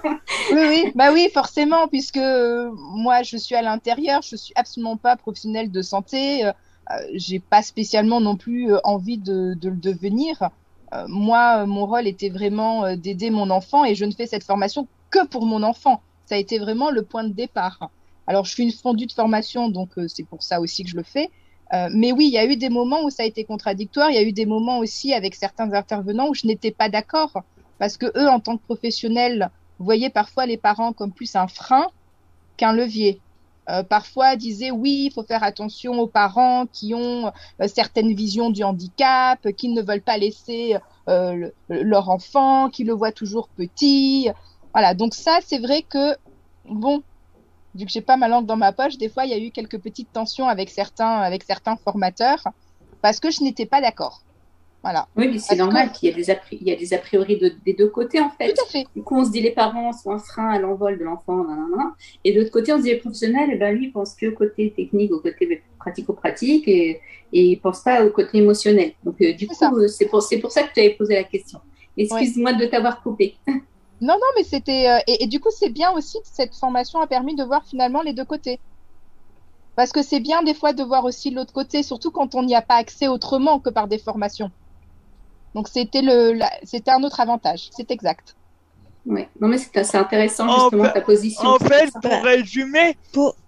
Oui, 0.53 0.63
oui, 0.69 0.93
bah 0.95 1.13
oui, 1.13 1.29
forcément, 1.33 1.87
puisque 1.87 2.17
euh, 2.17 2.71
moi, 2.75 3.23
je 3.23 3.37
suis 3.37 3.55
à 3.55 3.63
l'intérieur, 3.63 4.23
je 4.23 4.37
suis 4.37 4.53
absolument 4.57 4.97
pas 4.97 5.17
professionnelle 5.17 5.71
de 5.71 5.83
santé, 5.83 6.45
euh, 6.45 6.53
euh, 6.91 6.95
j'ai 7.15 7.39
pas 7.39 7.63
spécialement 7.63 8.21
non 8.21 8.37
plus 8.37 8.73
euh, 8.73 8.79
envie 8.83 9.19
de, 9.19 9.55
de 9.55 9.69
le 9.69 9.77
devenir. 9.77 10.51
Euh, 10.93 11.05
moi, 11.07 11.63
euh, 11.63 11.67
mon 11.67 11.87
rôle 11.87 12.09
était 12.09 12.31
vraiment 12.31 12.85
euh, 12.85 12.97
d'aider 12.97 13.31
mon 13.31 13.51
enfant 13.51 13.85
et 13.85 13.95
je 13.95 14.05
ne 14.05 14.13
fais 14.13 14.27
cette 14.27 14.45
formation 14.45 14.89
que 15.11 15.25
pour 15.27 15.47
mon 15.47 15.63
enfant. 15.63 16.01
Ça 16.27 16.35
a 16.35 16.39
été 16.39 16.59
vraiment 16.59 16.91
le 16.91 17.03
point 17.03 17.23
de 17.23 17.33
départ. 17.33 17.91
Alors, 18.27 18.45
je 18.45 18.53
suis 18.53 18.65
une 18.65 18.73
fondue 18.73 19.07
de 19.07 19.13
formation, 19.13 19.69
donc 19.69 19.91
euh, 19.99 20.09
c'est 20.09 20.25
pour 20.25 20.43
ça 20.43 20.61
aussi 20.61 20.83
que 20.83 20.91
je 20.91 20.97
le 20.97 21.05
fais. 21.05 21.31
Euh, 21.73 21.89
mais 21.95 22.13
oui, 22.13 22.27
il 22.27 22.33
y 22.33 22.39
a 22.39 22.47
eu 22.47 22.57
des 22.57 22.69
moments 22.69 23.03
où 23.05 23.11
ça 23.11 23.23
a 23.23 23.27
été 23.27 23.45
contradictoire. 23.45 24.11
Il 24.11 24.15
y 24.15 24.19
a 24.19 24.23
eu 24.23 24.33
des 24.33 24.47
moments 24.47 24.79
aussi 24.79 25.13
avec 25.15 25.35
certains 25.37 25.73
intervenants 25.73 26.29
où 26.29 26.35
je 26.35 26.47
n'étais 26.47 26.73
pas 26.73 26.89
d'accord 26.89 27.33
parce 27.79 27.97
que 27.97 28.07
eux, 28.19 28.29
en 28.29 28.41
tant 28.41 28.57
que 28.59 28.63
professionnels, 28.65 29.51
voyaient 29.79 30.11
parfois 30.11 30.47
les 30.47 30.59
parents 30.59 30.93
comme 30.93 31.13
plus 31.15 31.35
un 31.37 31.47
frein 31.49 31.87
qu'un 32.57 32.73
levier. 32.73 33.23
Euh, 33.71 33.83
parfois 33.85 34.37
disaient 34.37 34.71
oui, 34.73 35.07
il 35.09 35.13
faut 35.13 35.25
faire 35.25 35.45
attention 35.45 36.01
aux 36.01 36.09
parents 36.09 36.67
qui 36.67 36.95
ont 36.95 37.29
euh, 37.63 37.69
certaines 37.69 38.15
visions 38.15 38.51
du 38.51 38.65
handicap, 38.65 39.41
qui 39.57 39.69
ne 39.69 39.83
veulent 39.83 40.03
pas 40.03 40.19
laisser 40.19 40.77
euh, 41.09 41.35
le- 41.69 41.83
leur 41.83 42.09
enfant, 42.11 42.71
qui 42.71 42.85
le 42.85 42.95
voient 42.95 43.13
toujours 43.13 43.51
petit. 43.57 44.29
Voilà, 44.75 44.95
donc 44.95 45.15
ça, 45.15 45.39
c'est 45.47 45.59
vrai 45.59 45.83
que, 45.85 46.17
bon, 46.65 47.03
vu 47.75 47.85
que 47.87 47.91
j'ai 47.93 48.01
pas 48.01 48.17
ma 48.17 48.29
langue 48.29 48.47
dans 48.47 48.57
ma 48.57 48.73
poche, 48.73 48.97
des 48.99 49.09
fois, 49.09 49.25
il 49.25 49.31
y 49.31 49.35
a 49.35 49.39
eu 49.39 49.51
quelques 49.51 49.79
petites 49.79 50.13
tensions 50.13 50.47
avec 50.49 50.71
certains, 50.71 51.19
avec 51.19 51.43
certains 51.45 51.77
formateurs, 51.77 52.43
parce 53.03 53.21
que 53.21 53.31
je 53.31 53.43
n'étais 53.43 53.67
pas 53.67 53.81
d'accord. 53.81 54.23
Voilà. 54.83 55.07
Oui, 55.15 55.29
mais 55.29 55.39
c'est 55.39 55.57
normal 55.57 55.93
qu'il 55.93 56.09
y, 56.09 56.13
ait 56.13 56.15
des 56.15 56.31
a 56.31 56.35
pri- 56.35 56.57
il 56.59 56.67
y 56.67 56.73
a 56.73 56.77
des 56.77 56.95
a 56.95 56.99
priori 56.99 57.37
de- 57.39 57.53
des 57.67 57.75
deux 57.75 57.89
côtés, 57.89 58.19
en 58.19 58.31
fait. 58.31 58.55
Tout 58.55 58.63
à 58.65 58.67
fait. 58.67 58.85
Du 58.97 59.03
coup, 59.03 59.15
on 59.15 59.25
se 59.27 59.31
dit 59.31 59.43
les 59.43 59.51
parents 59.51 59.93
sont 59.93 60.11
un 60.11 60.19
frein 60.19 60.49
à 60.49 60.59
l'envol 60.59 60.99
de 60.99 61.05
l'enfant, 61.05 61.45
et 62.25 62.33
de 62.33 62.39
l'autre 62.41 62.51
côté, 62.51 62.73
on 62.73 62.79
se 62.79 62.85
dit 62.85 62.89
les 62.89 62.97
professionnels, 62.97 63.51
eh 63.53 63.57
ben, 63.57 63.75
lui, 63.77 63.87
il 63.89 63.93
pense 63.93 64.15
que 64.15 64.27
au 64.27 64.33
côté 64.35 64.73
technique, 64.75 65.13
au 65.13 65.21
côté 65.21 65.63
pratico-pratique, 65.79 66.67
et, 66.67 66.99
et 67.33 67.43
il 67.45 67.57
pense 67.61 67.83
pas 67.83 68.05
au 68.07 68.11
côté 68.11 68.39
émotionnel. 68.39 68.93
Donc, 69.05 69.21
euh, 69.21 69.35
du 69.35 69.47
coup, 69.47 69.55
euh, 69.77 69.87
c'est 69.89 70.07
pour, 70.07 70.23
c'est 70.23 70.39
pour 70.39 70.51
ça 70.51 70.63
que 70.63 70.73
tu 70.73 70.81
avais 70.81 70.95
posé 70.95 71.15
la 71.15 71.25
question. 71.25 71.61
Excuse-moi 71.99 72.55
de 72.55 72.65
t'avoir 72.65 73.03
coupé. 73.03 73.37
Non, 74.01 74.15
non, 74.15 74.27
mais 74.37 74.45
c'était. 74.45 74.89
euh, 74.91 74.99
et, 75.07 75.25
et 75.25 75.27
du 75.27 75.41
coup, 75.41 75.51
c'est 75.51 75.71
bien 75.71 75.91
aussi 75.93 76.19
que 76.23 76.29
cette 76.31 76.55
formation 76.57 77.01
a 77.01 77.07
permis 77.07 77.35
de 77.37 77.45
voir 77.45 77.65
finalement 77.67 78.03
les 78.03 78.13
deux 78.15 78.25
côtés. 78.25 78.61
Parce 79.75 79.91
que 79.91 80.03
c'est 80.03 80.21
bien 80.21 80.45
des 80.45 80.55
fois 80.55 80.73
de 80.73 80.85
voir 80.85 81.05
aussi 81.05 81.31
l'autre 81.33 81.53
côté, 81.53 81.83
surtout 81.83 82.13
quand 82.13 82.37
on 82.37 82.45
n'y 82.45 82.55
a 82.55 82.63
pas 82.63 82.77
accès 82.77 83.09
autrement 83.09 83.59
que 83.59 83.71
par 83.71 83.89
des 83.89 83.99
formations. 83.99 84.51
Donc 85.55 85.69
c'était 85.69 86.03
le, 86.03 86.33
la- 86.33 86.53
c'était 86.63 86.91
un 86.91 87.03
autre 87.03 87.21
avantage, 87.21 87.69
c'est 87.73 87.91
exact. 87.91 88.37
Ouais. 89.07 89.29
Non, 89.41 89.49
mais 89.49 89.59
c'est 89.59 89.83
c'est 89.85 89.97
intéressant, 89.97 90.47
En 90.49 90.61
justement, 90.61 90.85
fait- 90.85 90.93
ta 90.93 91.01
position. 91.01 91.49
En 91.49 91.59
fait, 91.59 91.91
pour 92.03 92.23
résumer, 92.23 92.97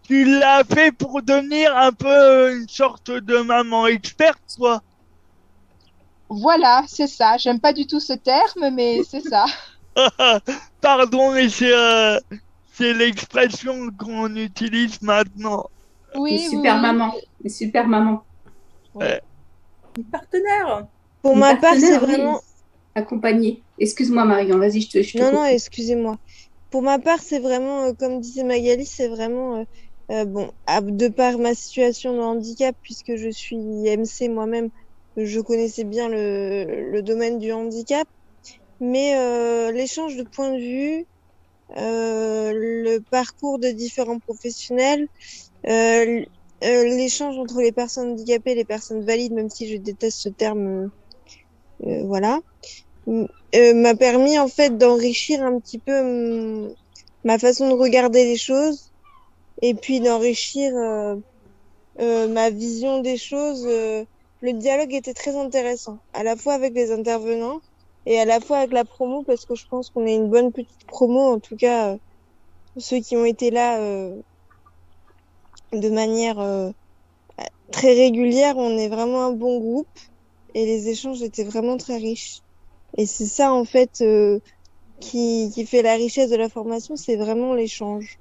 tu 0.03 0.24
l'as 0.24 0.64
fait 0.64 0.92
pour 0.92 1.22
devenir 1.22 1.76
un 1.76 1.92
peu 1.92 2.57
une 2.57 2.68
sorte 2.68 3.11
de 3.11 3.38
maman 3.38 3.86
experte, 3.86 4.42
toi. 4.57 4.80
Voilà, 6.28 6.82
c'est 6.88 7.07
ça. 7.07 7.36
J'aime 7.36 7.61
pas 7.61 7.72
du 7.72 7.86
tout 7.86 8.00
ce 8.00 8.12
terme, 8.14 8.70
mais 8.74 9.03
c'est 9.05 9.20
ça. 9.20 9.44
Pardon, 10.80 11.32
mais 11.34 11.49
c'est 11.49 11.72
euh, 11.72 12.18
c'est 12.72 12.93
l'expression 12.95 13.88
qu'on 13.99 14.34
utilise 14.36 15.01
maintenant. 15.03 15.64
Oui, 16.14 16.30
Une 16.30 16.38
super 16.38 16.80
maman. 16.80 17.12
Une 17.45 17.51
super 17.51 17.86
maman. 17.86 18.26
Une 19.97 20.05
partenaire. 20.11 20.86
Pour 21.22 21.34
Une 21.34 21.43
ma 21.43 21.55
part, 21.55 21.78
c'est 21.80 21.99
vraiment. 21.99 22.40
Accompagnée. 22.95 23.64
Excuse-moi, 23.78 24.24
Marion, 24.24 24.59
vas-y, 24.59 24.82
je 24.82 24.90
te, 24.90 25.03
je 25.03 25.16
te 25.16 25.22
Non, 25.22 25.30
coupe. 25.30 25.43
non, 25.43 25.45
excusez-moi. 25.47 26.18
Pour 26.70 26.82
ma 26.82 26.99
part, 26.99 27.20
c'est 27.20 27.38
vraiment, 27.40 27.84
euh, 27.86 27.93
comme 27.95 28.20
disait 28.20 28.45
Magali, 28.45 28.86
c'est 28.86 29.09
vraiment, 29.09 29.57
euh, 29.61 29.64
euh, 30.11 30.24
bon, 30.24 30.53
à- 30.66 30.80
de 30.82 31.09
par 31.09 31.38
ma 31.38 31.55
situation 31.55 32.14
de 32.14 32.20
handicap, 32.20 32.76
puisque 32.82 33.16
je 33.16 33.30
suis 33.30 33.57
MC 33.86 34.28
moi-même, 34.28 34.70
je 35.16 35.40
connaissais 35.40 35.84
bien 35.84 36.09
le, 36.09 36.90
le 36.90 37.03
domaine 37.03 37.38
du 37.38 37.53
handicap, 37.53 38.09
mais 38.83 39.14
euh, 39.16 39.70
l'échange 39.70 40.16
de 40.16 40.24
points 40.24 40.51
de 40.51 40.59
vue, 40.59 41.07
euh, 41.76 42.53
le 42.53 42.99
parcours 42.99 43.61
de 43.61 43.68
différents 43.68 44.18
professionnels, 44.18 45.07
euh, 45.68 46.24
l'échange 46.61 47.39
entre 47.39 47.61
les 47.61 47.70
personnes 47.70 48.11
handicapées 48.11 48.51
et 48.51 48.55
les 48.57 48.64
personnes 48.64 49.05
valides, 49.05 49.33
même 49.33 49.51
si 49.51 49.72
je 49.72 49.76
déteste 49.78 50.18
ce 50.18 50.28
terme, 50.28 50.91
voilà, 51.80 52.41
m'a 53.07 53.95
permis 53.95 54.39
en 54.39 54.49
fait 54.49 54.76
d'enrichir 54.76 55.43
un 55.43 55.61
petit 55.61 55.78
peu 55.78 56.72
ma 57.24 57.39
façon 57.39 57.68
de 57.68 57.74
regarder 57.74 58.24
les 58.24 58.37
choses 58.37 58.93
et 59.62 59.74
puis 59.74 60.01
d'enrichir 60.01 60.72
euh, 60.74 62.28
ma 62.28 62.51
vision 62.51 63.01
des 63.01 63.16
choses. 63.16 63.64
le 63.64 64.53
dialogue 64.53 64.93
était 64.93 65.14
très 65.14 65.37
intéressant, 65.37 65.99
à 66.14 66.24
la 66.24 66.35
fois 66.35 66.55
avec 66.55 66.74
les 66.74 66.91
intervenants 66.91 67.61
et 68.07 68.18
à 68.18 68.24
la 68.24 68.40
fois 68.40 68.59
avec 68.59 68.72
la 68.72 68.84
promo, 68.84 69.22
parce 69.22 69.44
que 69.44 69.55
je 69.55 69.66
pense 69.68 69.90
qu'on 69.90 70.07
est 70.07 70.14
une 70.14 70.28
bonne 70.28 70.53
petite 70.53 70.86
promo, 70.86 71.20
en 71.20 71.38
tout 71.38 71.57
cas 71.57 71.92
euh, 71.92 71.98
ceux 72.76 73.00
qui 73.00 73.16
ont 73.16 73.24
été 73.24 73.50
là 73.50 73.78
euh, 73.80 74.16
de 75.72 75.88
manière 75.88 76.40
euh, 76.40 76.70
très 77.70 77.94
régulière, 77.94 78.57
on 78.57 78.76
est 78.76 78.88
vraiment 78.88 79.26
un 79.26 79.32
bon 79.32 79.59
groupe 79.59 79.98
et 80.55 80.66
les 80.66 80.88
échanges 80.88 81.22
étaient 81.22 81.44
vraiment 81.44 81.76
très 81.76 81.96
riches. 81.96 82.40
Et 82.98 83.07
c'est 83.07 83.26
ça 83.26 83.53
en 83.53 83.64
fait 83.64 84.05
qui, 85.00 85.50
qui 85.55 85.66
fait 85.66 85.82
la 85.82 85.94
richesse 85.94 86.30
de 86.30 86.36
la 86.36 86.48
formation, 86.48 86.96
c'est 86.96 87.16
vraiment 87.16 87.55
l'échange. 87.55 88.18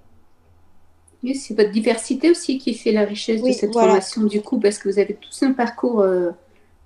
Oui, 1.23 1.35
c'est 1.35 1.55
votre 1.55 1.71
diversité 1.71 2.31
aussi 2.31 2.57
qui 2.57 2.73
fait 2.73 2.91
la 2.91 3.05
richesse 3.05 3.41
Oui, 3.41 3.51
de 3.51 3.55
cette 3.55 3.73
voilà. 3.73 3.89
formation, 3.89 4.23
du 4.23 4.41
coup, 4.41 4.59
parce 4.59 4.79
que 4.79 4.89
vous 4.89 4.97
avez 4.97 5.13
tous 5.13 5.43
un 5.43 5.51
parcours 5.51 6.03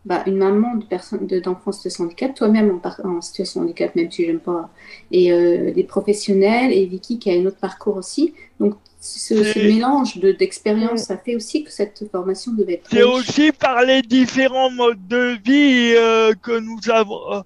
bah, 0.06 0.24
une 0.28 0.38
maman 0.38 0.76
de 0.76 0.86
personnes 0.86 1.28
de, 1.28 1.40
d'enfants 1.40 1.70
en 1.70 1.72
situation 1.72 2.04
de 2.04 2.10
handicap, 2.10 2.34
toi-même 2.36 2.80
en, 3.04 3.10
en 3.10 3.22
situation 3.22 3.62
de 3.62 3.66
handicap, 3.66 3.96
même 3.96 4.12
si 4.12 4.26
j'aime 4.26 4.40
pas, 4.40 4.70
et 5.12 5.34
euh, 5.34 5.72
des 5.72 5.84
professionnels, 5.84 6.72
et 6.72 6.86
Vicky 6.86 7.20
qui 7.20 7.32
a 7.32 7.34
un 7.34 7.46
autre 7.46 7.58
parcours 7.58 7.98
aussi. 7.98 8.34
Donc, 8.60 8.76
ce, 9.06 9.60
mélange 9.60 10.18
de, 10.18 10.32
d'expériences, 10.32 11.04
ça 11.04 11.18
fait 11.18 11.36
aussi 11.36 11.64
que 11.64 11.72
cette 11.72 12.10
formation 12.12 12.54
devait 12.54 12.76
être 12.76 12.90
C'est 12.90 13.04
aussi 13.04 13.52
par 13.52 13.84
les 13.84 14.02
différents 14.02 14.72
modes 14.72 15.08
de 15.08 15.38
vie 15.44 15.94
euh, 15.96 16.34
que 16.42 16.60
nous 16.60 16.80
avons, 16.90 17.34
euh, 17.34 17.42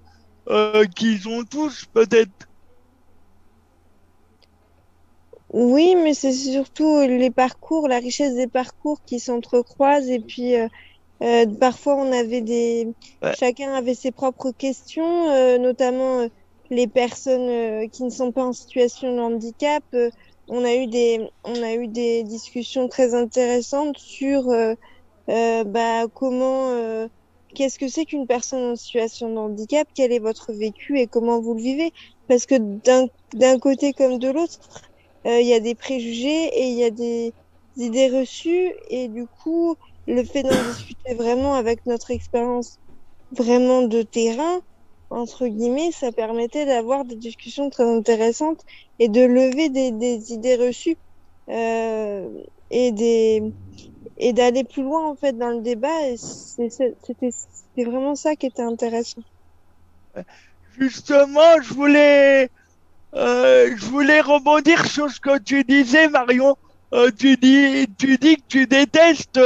euh, 0.48 0.84
qu'ils 0.84 1.28
ont 1.28 1.44
tous 1.44 1.84
peut-être. 1.92 2.48
Oui, 5.52 5.96
mais 5.96 6.14
c'est 6.14 6.32
surtout 6.32 7.00
les 7.00 7.30
parcours, 7.30 7.88
la 7.88 7.98
richesse 7.98 8.34
des 8.36 8.46
parcours 8.46 9.00
qui 9.04 9.18
s'entrecroisent 9.18 10.08
et 10.08 10.20
puis 10.20 10.54
euh, 11.22 11.46
parfois 11.46 11.96
on 11.96 12.12
avait 12.12 12.40
des, 12.40 12.88
chacun 13.38 13.74
avait 13.74 13.94
ses 13.94 14.10
propres 14.10 14.52
questions, 14.52 15.30
euh, 15.30 15.58
notamment 15.58 16.20
euh, 16.20 16.28
les 16.70 16.86
personnes 16.86 17.48
euh, 17.48 17.88
qui 17.88 18.04
ne 18.04 18.10
sont 18.10 18.32
pas 18.32 18.44
en 18.44 18.52
situation 18.52 19.14
de 19.14 19.20
handicap. 19.20 19.84
Euh, 19.94 20.10
on 20.48 20.64
a 20.64 20.74
eu 20.74 20.86
des, 20.86 21.20
on 21.44 21.62
a 21.62 21.74
eu 21.74 21.86
des 21.88 22.24
discussions 22.24 22.88
très 22.88 23.14
intéressantes 23.14 23.98
sur 23.98 24.52
bah, 25.28 26.06
comment, 26.12 26.70
euh, 26.70 27.06
qu'est-ce 27.54 27.78
que 27.78 27.88
c'est 27.88 28.04
qu'une 28.04 28.26
personne 28.26 28.72
en 28.72 28.76
situation 28.76 29.32
de 29.32 29.38
handicap, 29.38 29.86
quel 29.94 30.12
est 30.12 30.18
votre 30.18 30.52
vécu 30.52 30.98
et 30.98 31.06
comment 31.06 31.40
vous 31.40 31.54
le 31.54 31.62
vivez. 31.62 31.92
Parce 32.28 32.46
que 32.46 32.56
d'un 32.56 33.06
d'un 33.34 33.58
côté 33.58 33.92
comme 33.92 34.18
de 34.18 34.28
l'autre, 34.28 34.58
euh, 35.26 35.40
il 35.40 35.46
y 35.46 35.54
a 35.54 35.60
des 35.60 35.74
préjugés 35.74 36.46
et 36.46 36.68
il 36.68 36.78
y 36.78 36.84
a 36.84 36.90
des 36.90 37.32
idées 37.76 38.08
reçues 38.08 38.72
et 38.88 39.08
du 39.08 39.26
coup 39.26 39.76
le 40.10 40.24
fait 40.24 40.42
d'en 40.42 40.72
discuter 40.72 41.14
vraiment 41.14 41.54
avec 41.54 41.86
notre 41.86 42.10
expérience 42.10 42.78
vraiment 43.32 43.82
de 43.82 44.02
terrain 44.02 44.60
entre 45.08 45.46
guillemets 45.46 45.92
ça 45.92 46.12
permettait 46.12 46.66
d'avoir 46.66 47.04
des 47.04 47.16
discussions 47.16 47.70
très 47.70 47.84
intéressantes 47.84 48.62
et 48.98 49.08
de 49.08 49.20
lever 49.20 49.68
des, 49.68 50.32
idées 50.32 50.56
reçues 50.56 50.98
euh, 51.48 52.28
et 52.70 52.92
des 52.92 53.42
et 54.16 54.32
d'aller 54.32 54.64
plus 54.64 54.82
loin 54.82 55.08
en 55.08 55.16
fait 55.16 55.36
dans 55.36 55.50
le 55.50 55.60
débat 55.60 56.16
c'était 56.16 57.84
vraiment 57.84 58.14
ça 58.14 58.36
qui 58.36 58.46
était 58.46 58.62
intéressant 58.62 59.22
Justement, 60.78 61.60
je 61.62 61.74
voulais, 61.74 62.48
euh, 63.14 63.74
je 63.76 63.84
voulais 63.86 64.20
rebondir 64.20 64.86
sur 64.86 65.10
ce 65.10 65.20
que 65.20 65.38
tu 65.38 65.64
disais, 65.64 66.08
Marion. 66.08 66.56
Euh, 66.92 67.10
tu 67.16 67.36
dis, 67.36 67.86
tu 67.98 68.16
dis 68.18 68.36
que 68.36 68.46
tu 68.48 68.66
détestes 68.66 69.38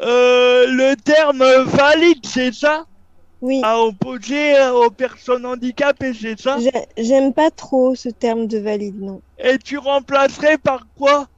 euh, 0.00 0.66
le 0.66 0.94
terme 0.96 1.44
valide, 1.64 2.24
c'est 2.26 2.52
ça? 2.52 2.84
Oui. 3.40 3.62
À 3.62 3.80
opposer 3.80 4.56
euh, 4.58 4.72
aux 4.74 4.90
personnes 4.90 5.46
handicapées, 5.46 6.14
c'est 6.14 6.40
ça? 6.40 6.62
J'ai- 6.62 6.86
j'aime 6.96 7.34
pas 7.34 7.50
trop 7.50 7.94
ce 7.94 8.08
terme 8.08 8.46
de 8.46 8.56
valide 8.58 8.98
non 8.98 9.22
Et 9.38 9.58
tu 9.60 9.78
remplacerais 9.78 10.58
par 10.58 10.88
quoi? 10.96 11.28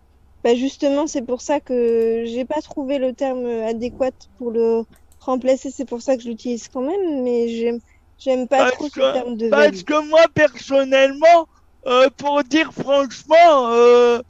Bah 0.44 0.54
justement, 0.54 1.06
c'est 1.06 1.22
pour 1.22 1.42
ça 1.42 1.60
que 1.60 2.24
j'ai 2.26 2.44
pas 2.46 2.62
trouvé 2.62 2.98
le 2.98 3.14
terme 3.14 3.44
adéquat 3.46 4.12
pour 4.38 4.50
le 4.50 4.84
remplacer. 5.18 5.70
C'est 5.70 5.84
pour 5.86 6.00
ça 6.02 6.16
que 6.16 6.22
je 6.22 6.28
l'utilise 6.28 6.68
quand 6.68 6.82
même, 6.82 7.22
mais 7.22 7.48
j'aime 7.48 7.80
j'aime 8.18 8.48
pas 8.48 8.64
trop 8.64 8.88
ce 8.88 9.00
terme 9.02 9.36
de 9.36 9.48
parce 9.48 9.52
valide. 9.52 9.82
que 9.82 10.08
moi 10.08 10.24
personnellement, 10.34 11.46
euh, 11.86 12.08
pour 12.16 12.42
dire 12.44 12.72
franchement, 12.72 13.70
euh, 13.72 14.20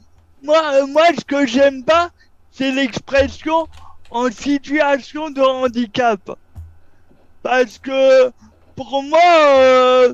moi, 0.43 0.85
moi 0.87 1.03
ce 1.17 1.25
que 1.25 1.45
j'aime 1.45 1.83
pas, 1.83 2.09
c'est 2.51 2.71
l'expression 2.71 3.67
en 4.11 4.31
situation 4.31 5.29
de 5.29 5.41
handicap. 5.41 6.19
Parce 7.43 7.77
que 7.77 8.31
pour 8.75 9.03
moi, 9.03 9.19
euh, 9.21 10.13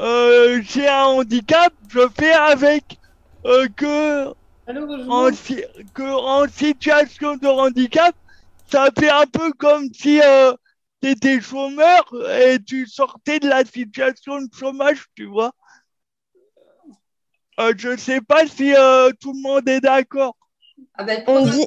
euh, 0.00 0.60
j'ai 0.62 0.88
un 0.88 1.04
handicap, 1.04 1.72
je 1.88 2.08
fais 2.18 2.32
avec 2.32 2.98
euh, 3.44 3.66
que 3.76 4.28
en, 5.08 5.30
que 5.94 6.02
en 6.02 6.48
situation 6.48 7.36
de 7.36 7.46
handicap, 7.46 8.14
ça 8.70 8.88
fait 8.98 9.10
un 9.10 9.26
peu 9.26 9.52
comme 9.52 9.92
si 9.94 10.20
euh, 10.20 10.52
tu 11.00 11.10
étais 11.10 11.40
chômeur 11.40 12.04
et 12.40 12.58
tu 12.58 12.86
sortais 12.86 13.38
de 13.38 13.48
la 13.48 13.64
situation 13.64 14.40
de 14.40 14.48
chômage, 14.52 15.06
tu 15.14 15.26
vois. 15.26 15.52
Euh, 17.58 17.72
je 17.76 17.96
sais 17.96 18.20
pas 18.20 18.46
si 18.46 18.74
euh, 18.74 19.10
tout 19.20 19.32
le 19.32 19.40
monde 19.40 19.68
est 19.68 19.80
d'accord. 19.80 20.36
On 21.26 21.46
dit, 21.52 21.66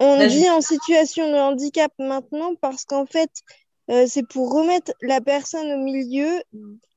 on 0.00 0.18
dit 0.26 0.48
en 0.50 0.60
situation 0.60 1.30
de 1.30 1.36
handicap 1.36 1.92
maintenant 1.98 2.54
parce 2.60 2.84
qu'en 2.84 3.06
fait, 3.06 3.30
euh, 3.90 4.06
c'est 4.08 4.26
pour 4.26 4.52
remettre 4.52 4.92
la 5.02 5.20
personne 5.20 5.70
au 5.72 5.78
milieu, 5.78 6.42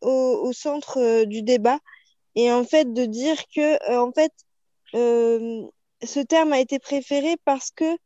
au, 0.02 0.40
au 0.44 0.54
centre 0.54 1.00
euh, 1.00 1.26
du 1.26 1.42
débat, 1.42 1.80
et 2.36 2.52
en 2.52 2.64
fait 2.64 2.94
de 2.94 3.06
dire 3.06 3.38
que, 3.54 3.92
euh, 3.92 4.00
en 4.00 4.12
fait, 4.12 4.32
euh, 4.96 5.64
ce 6.04 6.20
terme 6.20 6.54
a 6.54 6.60
été 6.60 6.80
préféré 6.80 7.36
parce 7.46 7.72
que 7.72 7.98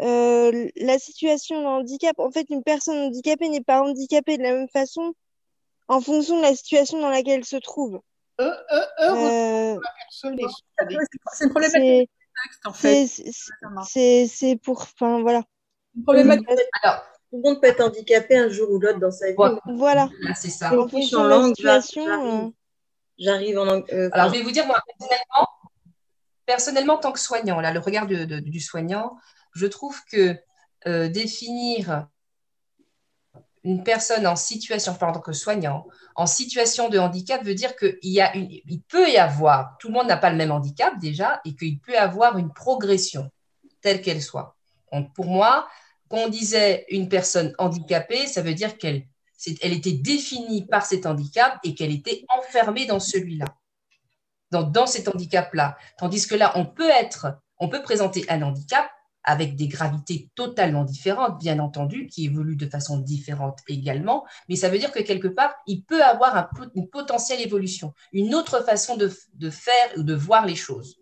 euh, 0.00 0.68
la 0.76 0.98
situation 0.98 1.60
de 1.60 1.66
handicap, 1.66 2.18
en 2.18 2.30
fait, 2.30 2.46
une 2.50 2.62
personne 2.62 2.98
handicapée 2.98 3.48
n'est 3.48 3.62
pas 3.62 3.80
handicapée 3.80 4.36
de 4.36 4.42
la 4.42 4.52
même 4.52 4.68
façon 4.68 5.14
en 5.88 6.00
fonction 6.00 6.36
de 6.36 6.42
la 6.42 6.54
situation 6.54 7.00
dans 7.00 7.08
laquelle 7.08 7.38
elle 7.38 7.44
se 7.44 7.56
trouve. 7.56 8.00
Euh, 8.40 8.52
Euh, 9.76 9.78
C'est 11.32 11.44
une 11.44 11.50
problématique 11.50 12.10
c'est- 12.50 12.68
en 12.68 12.72
fait. 12.72 14.56
pour, 14.62 14.80
enfin 14.82 15.20
voilà. 15.20 15.42
problématique. 16.04 16.46
Alors, 16.82 17.02
Tout 17.30 17.38
le 17.38 17.42
monde 17.42 17.60
peut 17.60 17.66
être 17.68 17.80
handicapé 17.80 18.36
un 18.38 18.48
jour 18.48 18.70
ou 18.70 18.78
l'autre 18.78 18.98
dans 19.00 19.10
sa 19.10 19.26
vie. 19.28 19.34
Voilà. 19.36 19.60
Voilà. 19.66 20.10
Là, 20.20 20.34
c'est 20.34 20.50
ça. 20.50 20.68
En 20.78 20.86
fonction 20.88 21.24
de 21.24 21.28
la 21.28 21.80
situation, 21.82 22.52
j'arrive. 23.18 23.58
en 23.58 23.64
langue. 23.64 23.84
euh, 23.92 24.08
Alors, 24.12 24.28
je 24.32 24.38
vais 24.38 24.42
vous 24.44 24.50
dire, 24.52 24.66
moi, 24.66 24.80
personnellement, 24.86 25.48
personnellement, 26.46 26.94
en 26.94 26.98
tant 26.98 27.12
que 27.12 27.18
soignant, 27.20 27.60
là, 27.60 27.72
le 27.72 27.80
regard 27.80 28.06
de- 28.06 28.24
de- 28.24 28.38
du 28.40 28.60
soignant, 28.60 29.16
je 29.54 29.66
trouve 29.66 29.98
que 30.10 30.36
euh, 30.86 31.08
définir 31.08 32.06
une 33.66 33.82
personne 33.82 34.26
en 34.26 34.36
situation, 34.36 34.92
en 34.92 35.12
tant 35.12 35.20
que 35.20 35.32
soignant, 35.32 35.86
en 36.14 36.26
situation 36.26 36.88
de 36.88 36.98
handicap 36.98 37.44
veut 37.44 37.54
dire 37.54 37.76
qu'il 37.76 37.98
y 38.02 38.20
a 38.20 38.34
il 38.34 38.82
peut 38.88 39.10
y 39.10 39.18
avoir, 39.18 39.76
tout 39.78 39.88
le 39.88 39.94
monde 39.94 40.06
n'a 40.06 40.16
pas 40.16 40.30
le 40.30 40.36
même 40.36 40.52
handicap 40.52 40.98
déjà, 40.98 41.40
et 41.44 41.54
qu'il 41.54 41.80
peut 41.80 41.92
y 41.92 41.96
avoir 41.96 42.38
une 42.38 42.52
progression, 42.52 43.30
telle 43.82 44.00
qu'elle 44.00 44.22
soit. 44.22 44.56
Donc, 44.92 45.12
pour 45.14 45.26
moi, 45.26 45.68
quand 46.08 46.18
on 46.18 46.28
disait 46.28 46.86
une 46.88 47.08
personne 47.08 47.54
handicapée, 47.58 48.26
ça 48.26 48.40
veut 48.40 48.54
dire 48.54 48.78
qu'elle 48.78 49.06
elle 49.60 49.74
était 49.74 49.92
définie 49.92 50.64
par 50.66 50.86
cet 50.86 51.04
handicap 51.04 51.58
et 51.62 51.74
qu'elle 51.74 51.92
était 51.92 52.24
enfermée 52.30 52.86
dans 52.86 53.00
celui-là 53.00 53.46
dans, 54.50 54.62
dans 54.62 54.86
cet 54.86 55.08
handicap-là. 55.08 55.76
Tandis 55.98 56.26
que 56.26 56.34
là, 56.34 56.52
on 56.56 56.66
peut 56.66 56.88
être, 56.88 57.38
on 57.58 57.68
peut 57.68 57.82
présenter 57.82 58.24
un 58.28 58.42
handicap 58.42 58.88
avec 59.26 59.56
des 59.56 59.66
gravités 59.68 60.30
totalement 60.34 60.84
différentes, 60.84 61.38
bien 61.38 61.58
entendu, 61.58 62.06
qui 62.06 62.24
évoluent 62.24 62.56
de 62.56 62.68
façon 62.68 62.98
différente 62.98 63.58
également, 63.68 64.24
mais 64.48 64.56
ça 64.56 64.68
veut 64.68 64.78
dire 64.78 64.92
que 64.92 65.02
quelque 65.02 65.28
part, 65.28 65.54
il 65.66 65.82
peut 65.82 66.02
avoir 66.02 66.36
un, 66.36 66.48
une 66.74 66.88
potentielle 66.88 67.40
évolution, 67.40 67.92
une 68.12 68.34
autre 68.34 68.64
façon 68.64 68.96
de, 68.96 69.12
de 69.34 69.50
faire 69.50 69.88
ou 69.96 70.02
de 70.04 70.14
voir 70.14 70.46
les 70.46 70.54
choses. 70.54 70.98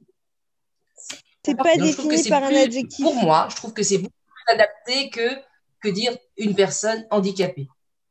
C'est 1.45 1.55
pas 1.55 1.77
Donc, 1.77 1.85
défini 1.85 2.29
par 2.31 2.43
un 2.43 2.55
adjectif. 2.55 3.05
Pour 3.05 3.14
moi, 3.14 3.49
je 3.51 3.57
trouve 3.57 3.75
que 3.75 3.83
c'est 3.83 3.99
beaucoup 3.99 4.14
plus 4.35 4.55
adapté 4.55 5.11
que, 5.11 5.29
que 5.81 5.91
dire 5.91 6.16
une 6.39 6.55
personne 6.55 7.07
handicapée. 7.11 7.68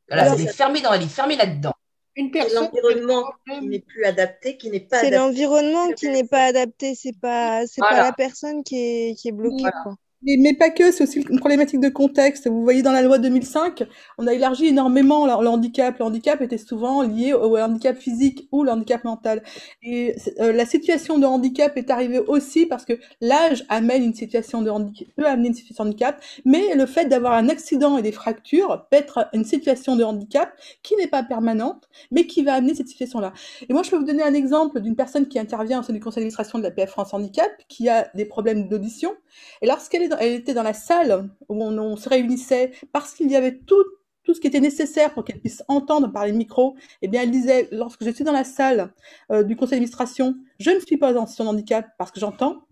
Voilà, 0.08 0.32
elle 0.32 0.40
est 0.42 0.52
fermée 0.52 0.80
dans, 0.80 0.92
elle 0.92 1.02
est 1.02 1.08
fermée 1.08 1.36
là-dedans. 1.36 1.72
Une 2.16 2.30
c'est 2.32 2.54
l'environnement 2.54 3.24
qui 3.44 3.66
n'est 3.66 3.80
plus 3.80 4.04
adapté, 4.04 4.56
qui 4.56 4.70
n'est 4.70 4.78
pas 4.78 5.00
C'est 5.00 5.08
adapté. 5.08 5.26
l'environnement 5.26 5.92
qui 5.94 6.08
n'est 6.08 6.28
pas 6.28 6.44
adapté, 6.44 6.94
c'est 6.94 7.18
pas, 7.18 7.66
c'est 7.66 7.80
pas 7.80 8.04
la 8.04 8.12
personne 8.12 8.62
qui 8.62 8.76
est, 8.76 9.14
qui 9.18 9.28
est 9.28 9.32
bloquée, 9.32 9.64
quoi. 9.82 9.96
Mais, 10.24 10.54
pas 10.54 10.70
que, 10.70 10.90
c'est 10.90 11.04
aussi 11.04 11.20
une 11.20 11.38
problématique 11.38 11.80
de 11.80 11.88
contexte. 11.90 12.48
Vous 12.48 12.62
voyez, 12.62 12.82
dans 12.82 12.92
la 12.92 13.02
loi 13.02 13.18
2005, 13.18 13.84
on 14.16 14.26
a 14.26 14.32
élargi 14.32 14.66
énormément 14.66 15.26
le, 15.26 15.48
handicap. 15.48 15.98
Le 15.98 16.04
handicap 16.04 16.40
était 16.40 16.58
souvent 16.58 17.02
lié 17.02 17.34
au 17.34 17.56
handicap 17.58 17.96
physique 17.96 18.48
ou 18.50 18.64
le 18.64 18.70
handicap 18.70 19.04
mental. 19.04 19.42
Et 19.82 20.16
euh, 20.40 20.52
la 20.52 20.64
situation 20.64 21.18
de 21.18 21.26
handicap 21.26 21.76
est 21.76 21.90
arrivée 21.90 22.20
aussi 22.20 22.64
parce 22.64 22.86
que 22.86 22.94
l'âge 23.20 23.64
amène 23.68 24.02
une 24.02 24.14
situation 24.14 24.62
de 24.62 24.70
handicap, 24.70 25.08
peut 25.16 25.26
amener 25.26 25.48
une 25.48 25.54
situation 25.54 25.84
de 25.84 25.90
handicap, 25.90 26.22
mais 26.44 26.74
le 26.74 26.86
fait 26.86 27.04
d'avoir 27.04 27.34
un 27.34 27.48
accident 27.50 27.98
et 27.98 28.02
des 28.02 28.12
fractures 28.12 28.86
peut 28.90 28.96
être 28.96 29.28
une 29.34 29.44
situation 29.44 29.96
de 29.96 30.04
handicap 30.04 30.52
qui 30.82 30.96
n'est 30.96 31.06
pas 31.06 31.22
permanente, 31.22 31.88
mais 32.10 32.26
qui 32.26 32.42
va 32.42 32.54
amener 32.54 32.74
cette 32.74 32.88
situation-là. 32.88 33.32
Et 33.68 33.72
moi, 33.72 33.82
je 33.82 33.90
peux 33.90 33.96
vous 33.96 34.04
donner 34.04 34.22
un 34.22 34.34
exemple 34.34 34.80
d'une 34.80 34.96
personne 34.96 35.28
qui 35.28 35.38
intervient 35.38 35.80
au 35.80 35.82
sein 35.82 35.92
du 35.92 36.00
conseil 36.00 36.22
d'administration 36.22 36.58
de 36.58 36.64
la 36.64 36.70
PF 36.70 36.90
France 36.90 37.12
Handicap, 37.12 37.50
qui 37.68 37.88
a 37.88 38.08
des 38.14 38.24
problèmes 38.24 38.68
d'audition. 38.68 39.12
Et 39.60 39.66
lorsqu'elle 39.66 40.02
est 40.02 40.13
elle 40.20 40.32
était 40.32 40.54
dans 40.54 40.62
la 40.62 40.74
salle 40.74 41.28
où 41.48 41.62
on, 41.62 41.96
se 41.96 42.08
réunissait, 42.08 42.72
parce 42.92 43.14
qu'il 43.14 43.30
y 43.30 43.36
avait 43.36 43.58
tout, 43.58 43.84
tout 44.22 44.34
ce 44.34 44.40
qui 44.40 44.46
était 44.46 44.60
nécessaire 44.60 45.12
pour 45.14 45.24
qu'elle 45.24 45.40
puisse 45.40 45.62
entendre 45.68 46.12
par 46.12 46.26
les 46.26 46.32
micros, 46.32 46.76
eh 47.02 47.08
bien, 47.08 47.22
elle 47.22 47.30
disait, 47.30 47.68
lorsque 47.72 48.04
je 48.04 48.10
suis 48.10 48.24
dans 48.24 48.32
la 48.32 48.44
salle 48.44 48.92
euh, 49.30 49.42
du 49.42 49.56
conseil 49.56 49.76
d'administration, 49.76 50.34
je 50.58 50.70
ne 50.70 50.80
suis 50.80 50.96
pas 50.96 51.16
en 51.16 51.26
situation 51.26 51.44
de 51.44 51.56
handicap 51.56 51.86
parce 51.98 52.10
que 52.10 52.20
j'entends. 52.20 52.66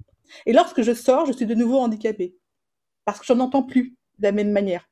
Et 0.46 0.52
lorsque 0.52 0.82
je 0.82 0.92
sors, 0.92 1.26
je 1.26 1.32
suis 1.32 1.46
de 1.46 1.54
nouveau 1.54 1.78
handicapée. 1.78 2.34
Parce 3.04 3.18
que 3.18 3.26
j'en 3.26 3.38
entends 3.40 3.62
plus 3.62 3.96
de 4.18 4.24
la 4.24 4.32
même 4.32 4.50
manière. 4.50 4.88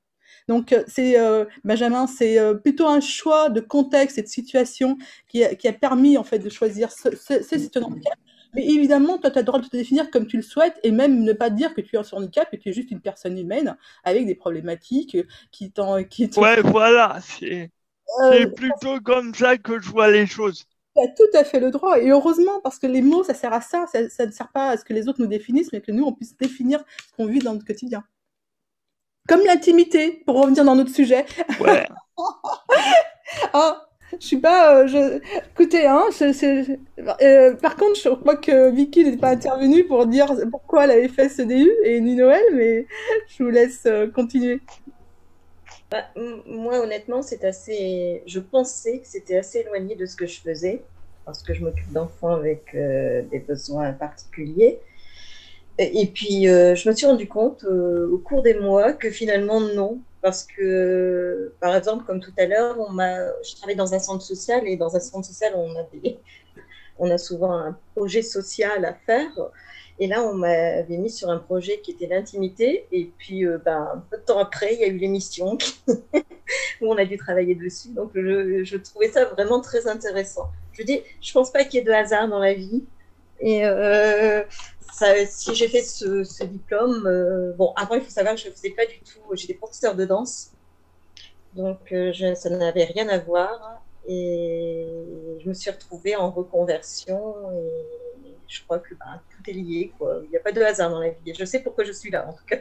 Donc, 0.48 0.72
euh, 0.72 0.84
c'est 0.86 1.18
euh, 1.18 1.44
Benjamin, 1.64 2.07
c'est 2.07 2.38
plutôt 2.62 2.86
un 2.86 3.01
choix 3.01 3.51
de 3.51 3.61
contexte 3.61 4.18
et 4.18 4.22
de 4.22 4.28
situation 4.28 4.98
qui 5.28 5.44
a, 5.44 5.72
permis 5.72 6.18
en 6.18 6.24
fait 6.24 6.38
de 6.38 6.51
choisir 6.51 6.90
ce, 6.90 7.14
ce 7.16 7.78
handicap. 7.78 8.18
Mais 8.55 8.66
évidemment, 8.66 9.18
toi, 9.18 9.30
tu 9.30 9.38
as 9.38 9.42
le 9.42 9.46
droit 9.46 9.61
de 9.61 9.66
te 9.66 9.76
définir 9.76 10.11
comme 10.11 10.26
tu 10.26 10.36
le 10.36 10.42
souhaites 10.42 10.78
et 10.82 10.90
même 10.90 11.22
ne 11.22 11.32
pas 11.32 11.51
dire 11.51 11.74
que 11.74 11.80
tu 11.80 11.96
es 11.96 11.98
en 11.98 12.03
handicap, 12.12 12.51
que 12.51 12.57
tu 12.57 12.68
es 12.70 12.72
juste 12.72 12.90
une 12.90 13.01
personne 13.01 13.38
humaine 13.38 13.76
avec 14.05 14.26
des 14.26 14.34
problématiques 14.34 15.16
qui 15.51 15.70
t'en. 15.72 15.98
Ouais, 16.36 16.61
voilà, 16.62 17.18
c'est 17.22 17.70
Euh, 18.22 18.46
plutôt 18.46 19.01
comme 19.01 19.34
ça 19.34 19.57
que 19.57 19.80
je 19.80 19.88
vois 19.88 20.11
les 20.11 20.26
choses. 20.26 20.66
Tu 20.96 21.03
as 21.03 21.09
tout 21.09 21.38
à 21.38 21.44
fait 21.44 21.61
le 21.61 21.70
droit. 21.70 21.98
Et 22.01 22.11
heureusement, 22.11 22.61
parce 22.61 22.78
que 22.78 22.86
les 22.86 23.03
mots, 23.03 23.22
ça 23.24 23.34
sert 23.34 23.53
à 23.53 23.61
ça. 23.61 23.86
Ça, 23.92 24.09
ça 24.09 24.26
ne 24.26 24.32
sert 24.32 24.48
pas 24.51 24.70
à 24.70 24.76
ce 24.76 24.84
que 24.84 24.92
les 24.92 25.09
autres 25.09 25.20
nous 25.20 25.28
définissent, 25.28 25.72
mais 25.72 25.80
que 25.80 25.92
nous, 25.92 26.05
on 26.05 26.12
puisse 26.12 26.36
définir 26.36 26.82
ce 27.09 27.12
qu'on 27.16 27.26
vit 27.26 27.38
dans 27.40 27.53
notre 27.55 27.66
quotidien. 27.66 28.05
Comme 29.28 29.40
l'intimité, 29.44 30.22
pour 30.26 30.40
revenir 30.42 30.64
dans 30.64 30.74
notre 30.76 30.92
sujet. 30.94 31.24
Ouais. 31.61 31.86
ah, 33.53 33.89
je 34.18 34.26
suis 34.26 34.38
pas. 34.38 34.82
euh. 34.82 35.20
Écoutez, 35.52 35.86
hein, 35.86 36.04
euh, 37.22 37.54
par 37.54 37.76
contre, 37.76 37.96
je 38.00 38.08
crois 38.08 38.36
que 38.36 38.70
Vicky 38.70 39.04
n'est 39.04 39.16
pas 39.16 39.30
intervenue 39.30 39.84
pour 39.84 40.06
dire 40.06 40.32
pourquoi 40.50 40.84
elle 40.84 40.92
avait 40.92 41.08
fait 41.08 41.28
ce 41.28 41.42
DU 41.42 41.70
et 41.84 42.00
ni 42.00 42.14
Noël, 42.14 42.42
mais 42.54 42.86
je 43.28 43.42
vous 43.42 43.50
laisse 43.50 43.82
euh, 43.86 44.08
continuer. 44.08 44.61
Bah, 45.90 46.04
moi, 46.46 46.80
honnêtement, 46.80 47.22
c'est 47.22 47.44
assez. 47.44 48.22
Je 48.26 48.40
pensais 48.40 48.98
que 48.98 49.06
c'était 49.06 49.36
assez 49.36 49.61
éloigné 49.61 49.96
de 49.96 50.06
ce 50.06 50.16
que 50.16 50.26
je 50.26 50.40
faisais, 50.40 50.82
parce 51.24 51.42
que 51.42 51.52
je 51.54 51.62
m'occupe 51.62 51.92
d'enfants 51.92 52.34
avec 52.34 52.74
euh, 52.74 53.22
des 53.30 53.40
besoins 53.40 53.92
particuliers. 53.92 54.78
Et, 55.78 56.02
et 56.02 56.06
puis, 56.06 56.44
je 56.44 56.88
me 56.88 56.94
suis 56.94 57.06
rendu 57.06 57.26
compte 57.26 57.64
au 57.64 58.18
cours 58.18 58.42
des 58.42 58.54
mois 58.54 58.92
que 58.92 59.11
finalement, 59.11 59.61
non. 59.61 59.98
Parce 60.23 60.45
que, 60.45 61.55
par 61.61 61.75
exemple, 61.75 62.05
comme 62.05 62.21
tout 62.21 62.33
à 62.39 62.47
l'heure, 62.47 62.79
on 62.79 62.91
m'a, 62.91 63.27
je 63.43 63.57
travaille 63.57 63.77
dans 63.77 63.95
un 63.95 63.99
centre 63.99 64.23
social 64.23 64.66
et 64.66 64.77
dans 64.77 64.95
un 64.95 65.01
centre 65.01 65.27
social, 65.27 65.53
on 65.57 65.75
a 65.77 65.87
on 66.99 67.11
a 67.11 67.18
souvent 67.18 67.53
un 67.53 67.79
projet 67.95 68.23
social 68.23 68.85
à 68.85 68.95
faire. 68.95 69.33
Et 69.99 70.07
là, 70.07 70.23
on 70.23 70.35
m'avait 70.35 70.97
mis 70.97 71.11
sur 71.11 71.29
un 71.29 71.39
projet 71.39 71.81
qui 71.81 71.93
était 71.93 72.07
l'intimité. 72.07 72.87
Et 72.93 73.11
puis, 73.18 73.47
euh, 73.47 73.59
ben, 73.59 73.89
un 73.95 74.05
peu 74.11 74.16
de 74.18 74.23
temps 74.23 74.39
après, 74.39 74.75
il 74.75 74.81
y 74.81 74.85
a 74.85 74.87
eu 74.87 74.97
l'émission 74.97 75.57
où 75.89 76.93
on 76.93 76.97
a 76.97 77.05
dû 77.05 77.16
travailler 77.16 77.55
dessus. 77.55 77.89
Donc, 77.89 78.11
je, 78.14 78.64
je 78.64 78.77
trouvais 78.77 79.09
ça 79.09 79.25
vraiment 79.27 79.61
très 79.61 79.87
intéressant. 79.87 80.49
Je 80.73 80.83
dis, 80.83 81.01
je 81.21 81.33
pense 81.33 81.51
pas 81.51 81.64
qu'il 81.64 81.81
y 81.81 81.83
ait 81.83 81.87
de 81.87 81.93
hasard 81.93 82.29
dans 82.29 82.39
la 82.39 82.55
vie. 82.55 82.85
Et 83.41 83.64
euh, 83.64 84.43
ça, 85.01 85.26
si 85.26 85.55
j'ai 85.55 85.68
fait 85.68 85.82
ce, 85.82 86.24
ce 86.24 86.44
diplôme, 86.44 87.07
euh, 87.07 87.53
bon, 87.57 87.72
avant, 87.76 87.94
il 87.94 88.03
faut 88.03 88.11
savoir 88.11 88.34
que 88.34 88.40
je 88.40 88.48
ne 88.48 88.53
faisais 88.53 88.70
pas 88.70 88.86
du 88.86 89.01
tout, 89.01 89.20
j'étais 89.34 89.55
professeur 89.55 89.94
de 89.96 90.05
danse. 90.05 90.53
Donc, 91.55 91.92
euh, 91.92 92.12
je- 92.12 92.34
ça 92.34 92.51
n'avait 92.51 92.84
rien 92.84 93.09
à 93.09 93.18
voir. 93.18 93.82
Et 94.07 94.86
je 95.40 95.48
me 95.48 95.55
suis 95.55 95.70
retrouvée 95.70 96.16
en 96.16 96.30
reconversion. 96.30 97.51
Et 98.24 98.38
je 98.48 98.62
crois 98.64 98.78
que 98.80 98.94
ben, 98.94 99.20
tout 99.30 99.51
est 99.51 99.53
lié. 99.53 99.94
Quoi. 99.98 100.20
Il 100.24 100.30
n'y 100.30 100.36
a 100.36 100.40
pas 100.40 100.53
de 100.53 100.62
hasard 100.62 100.90
dans 100.90 101.01
la 101.01 101.11
vie. 101.11 101.30
Et 101.30 101.34
je 101.34 101.44
sais 101.44 101.62
pourquoi 101.62 101.84
je 101.84 101.92
suis 101.92 102.11
là, 102.11 102.28
en 102.28 102.32
tout 102.32 102.44
cas. 102.46 102.59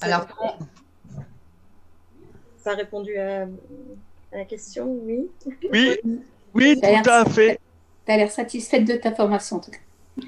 Alors, 0.00 0.26
Ça 2.56 2.72
a 2.72 2.74
répondu 2.74 3.16
à, 3.16 3.46
à 4.32 4.38
la 4.38 4.44
question, 4.44 4.86
oui. 5.04 5.28
Oui, 5.72 5.98
oui, 6.54 6.78
T'as 6.80 6.90
l'air- 6.90 7.02
tout 7.02 7.10
à 7.10 7.24
fait. 7.24 7.58
T'as 8.04 8.16
l'air 8.16 8.30
satisfaite 8.30 8.84
de 8.84 8.94
ta 8.96 9.12
formation, 9.14 9.56
en 9.56 9.60
tout 9.60 9.70
cas. 9.70 9.78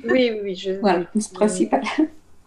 Oui, 0.04 0.30
oui, 0.32 0.40
oui. 0.42 0.54
Je... 0.54 0.72
Voilà, 0.72 1.06
c'est 1.14 1.32
le 1.32 1.34
principal. 1.36 1.82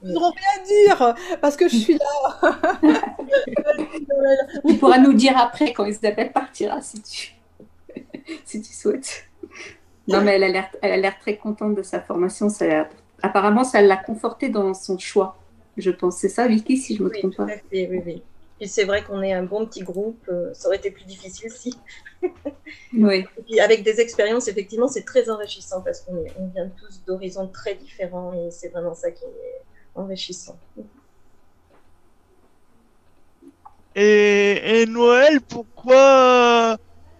Ils 0.05 0.13
n'auront 0.13 0.31
rien 0.31 0.61
à 0.61 0.65
dire 0.65 1.15
parce 1.41 1.55
que 1.55 1.67
je 1.69 1.75
suis 1.75 1.93
là. 1.97 2.81
Tu 4.67 4.75
pourras 4.77 4.99
nous 4.99 5.13
dire 5.13 5.37
après 5.37 5.73
quand 5.73 5.85
Isabelle 5.85 6.31
partira, 6.31 6.81
si 6.81 7.01
tu, 7.01 7.33
si 8.45 8.61
tu 8.61 8.73
souhaites. 8.73 9.25
Non, 10.07 10.21
mais 10.21 10.33
elle 10.35 10.43
a 10.43 10.49
l'air, 10.49 10.69
elle 10.81 10.91
a 10.91 10.97
l'air 10.97 11.17
très 11.19 11.37
contente 11.37 11.75
de 11.75 11.83
sa 11.83 12.01
formation. 12.01 12.49
Ça 12.49 12.67
l'a- 12.67 12.89
apparemment, 13.21 13.63
ça 13.63 13.81
l'a 13.81 13.97
confortée 13.97 14.49
dans 14.49 14.73
son 14.73 14.97
choix. 14.97 15.37
Je 15.77 15.89
pense, 15.91 16.17
c'est 16.17 16.29
ça, 16.29 16.47
Vicky, 16.47 16.77
si 16.77 16.95
je 16.95 17.03
me 17.03 17.09
Oui, 17.09 17.19
trompe 17.19 17.31
tout 17.35 17.37
pas? 17.45 17.51
à 17.53 17.57
fait, 17.57 17.87
oui, 17.89 18.01
oui. 18.05 18.23
Puis 18.64 18.70
c'est 18.70 18.86
vrai 18.86 19.03
qu'on 19.03 19.22
est 19.22 19.34
un 19.34 19.43
bon 19.43 19.66
petit 19.68 19.82
groupe, 19.84 20.24
euh, 20.30 20.53
ça 20.53 20.70
aurait 20.70 20.78
été 20.78 20.89
plus 20.89 21.03
difficile 21.03 21.51
si. 21.51 21.84
Oui. 22.93 23.26
Et 23.38 23.43
puis 23.43 23.59
avec 23.59 23.84
des 23.84 23.99
expériences, 23.99 24.47
effectivement, 24.47 24.88
c'est 24.88 25.03
très 25.03 25.30
enrichissant 25.30 25.82
parce 25.84 25.99
qu'on 26.01 26.16
est- 26.18 26.32
on 26.38 26.47
vient 26.47 26.70
tous 26.80 27.03
d'horizons 27.03 27.49
très 27.49 27.76
différents 27.76 28.34
et 28.34 28.51
c'est 28.51 28.70
vraiment 28.70 28.93
ça 28.93 29.11
qui 29.11 29.26
est 29.26 29.66
enrichissant. 29.95 30.61
Et, 33.95 34.82
et 34.82 34.86
Noël, 34.88 35.41
pourquoi, 35.41 36.78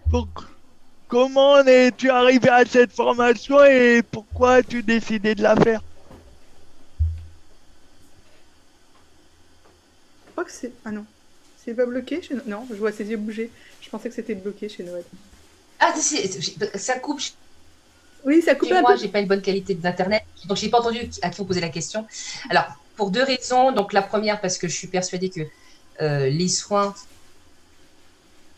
pour- 0.10 0.30
comment 1.08 1.60
es-tu 1.66 2.10
arrivé 2.10 2.50
à 2.50 2.66
cette 2.66 2.94
formation 2.94 3.64
et 3.66 4.02
pourquoi 4.12 4.56
as-tu 4.56 4.84
décidé 4.84 5.36
de 5.36 5.44
la 5.44 5.56
faire? 5.58 5.82
Je 10.28 10.32
crois 10.34 10.46
que 10.46 10.52
c'est. 10.52 10.80
Ah 10.84 10.92
non. 10.92 11.08
C'est 11.64 11.74
pas 11.74 11.86
bloqué 11.86 12.22
chez 12.22 12.36
No- 12.36 12.42
Non, 12.46 12.68
je 12.70 12.76
vois 12.76 12.92
ses 12.92 13.06
yeux 13.06 13.18
bouger. 13.18 13.50
Je 13.82 13.90
pensais 13.90 14.10
que 14.10 14.16
c'était 14.16 14.36
bloqué 14.36 14.70
chez 14.70 14.84
Noël. 14.84 15.04
Ah, 15.80 15.94
ça 16.76 17.00
coupe. 17.00 17.22
Oui, 18.26 18.42
ça 18.42 18.56
coupe 18.56 18.70
Chez 18.70 18.76
un 18.78 18.82
moi, 18.82 18.94
peu. 18.94 19.00
j'ai 19.00 19.10
pas 19.10 19.20
une 19.20 19.28
bonne 19.28 19.42
qualité 19.42 19.74
d'internet, 19.76 20.24
donc 20.46 20.58
j'ai 20.58 20.70
pas 20.70 20.80
entendu 20.80 21.10
à 21.22 21.30
qui 21.30 21.42
on 21.42 21.46
posait 21.46 21.60
la 21.62 21.70
question. 21.70 22.06
Alors, 22.50 22.66
pour 22.96 23.12
deux 23.12 23.24
raisons. 23.24 23.72
Donc, 23.72 23.92
la 23.92 24.02
première, 24.02 24.40
parce 24.40 24.58
que 24.58 24.68
je 24.68 24.76
suis 24.76 24.88
persuadée 24.88 25.30
que 25.30 25.42
euh, 26.02 26.30
les 26.30 26.48
soins 26.48 26.94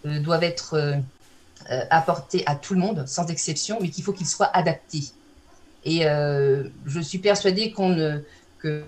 euh, 0.05 0.19
doivent 0.19 0.43
être 0.43 0.75
euh, 0.75 1.81
apportés 1.89 2.43
à 2.45 2.55
tout 2.55 2.73
le 2.73 2.79
monde, 2.79 3.07
sans 3.07 3.27
exception, 3.27 3.79
mais 3.81 3.89
qu'il 3.89 4.03
faut 4.03 4.13
qu'ils 4.13 4.27
soient 4.27 4.55
adaptés. 4.55 5.03
Et 5.83 6.01
je 6.85 6.99
suis 6.99 7.19
persuadée 7.19 7.71
qu'on 7.71 7.89
ne, 7.89 8.19
que 8.59 8.83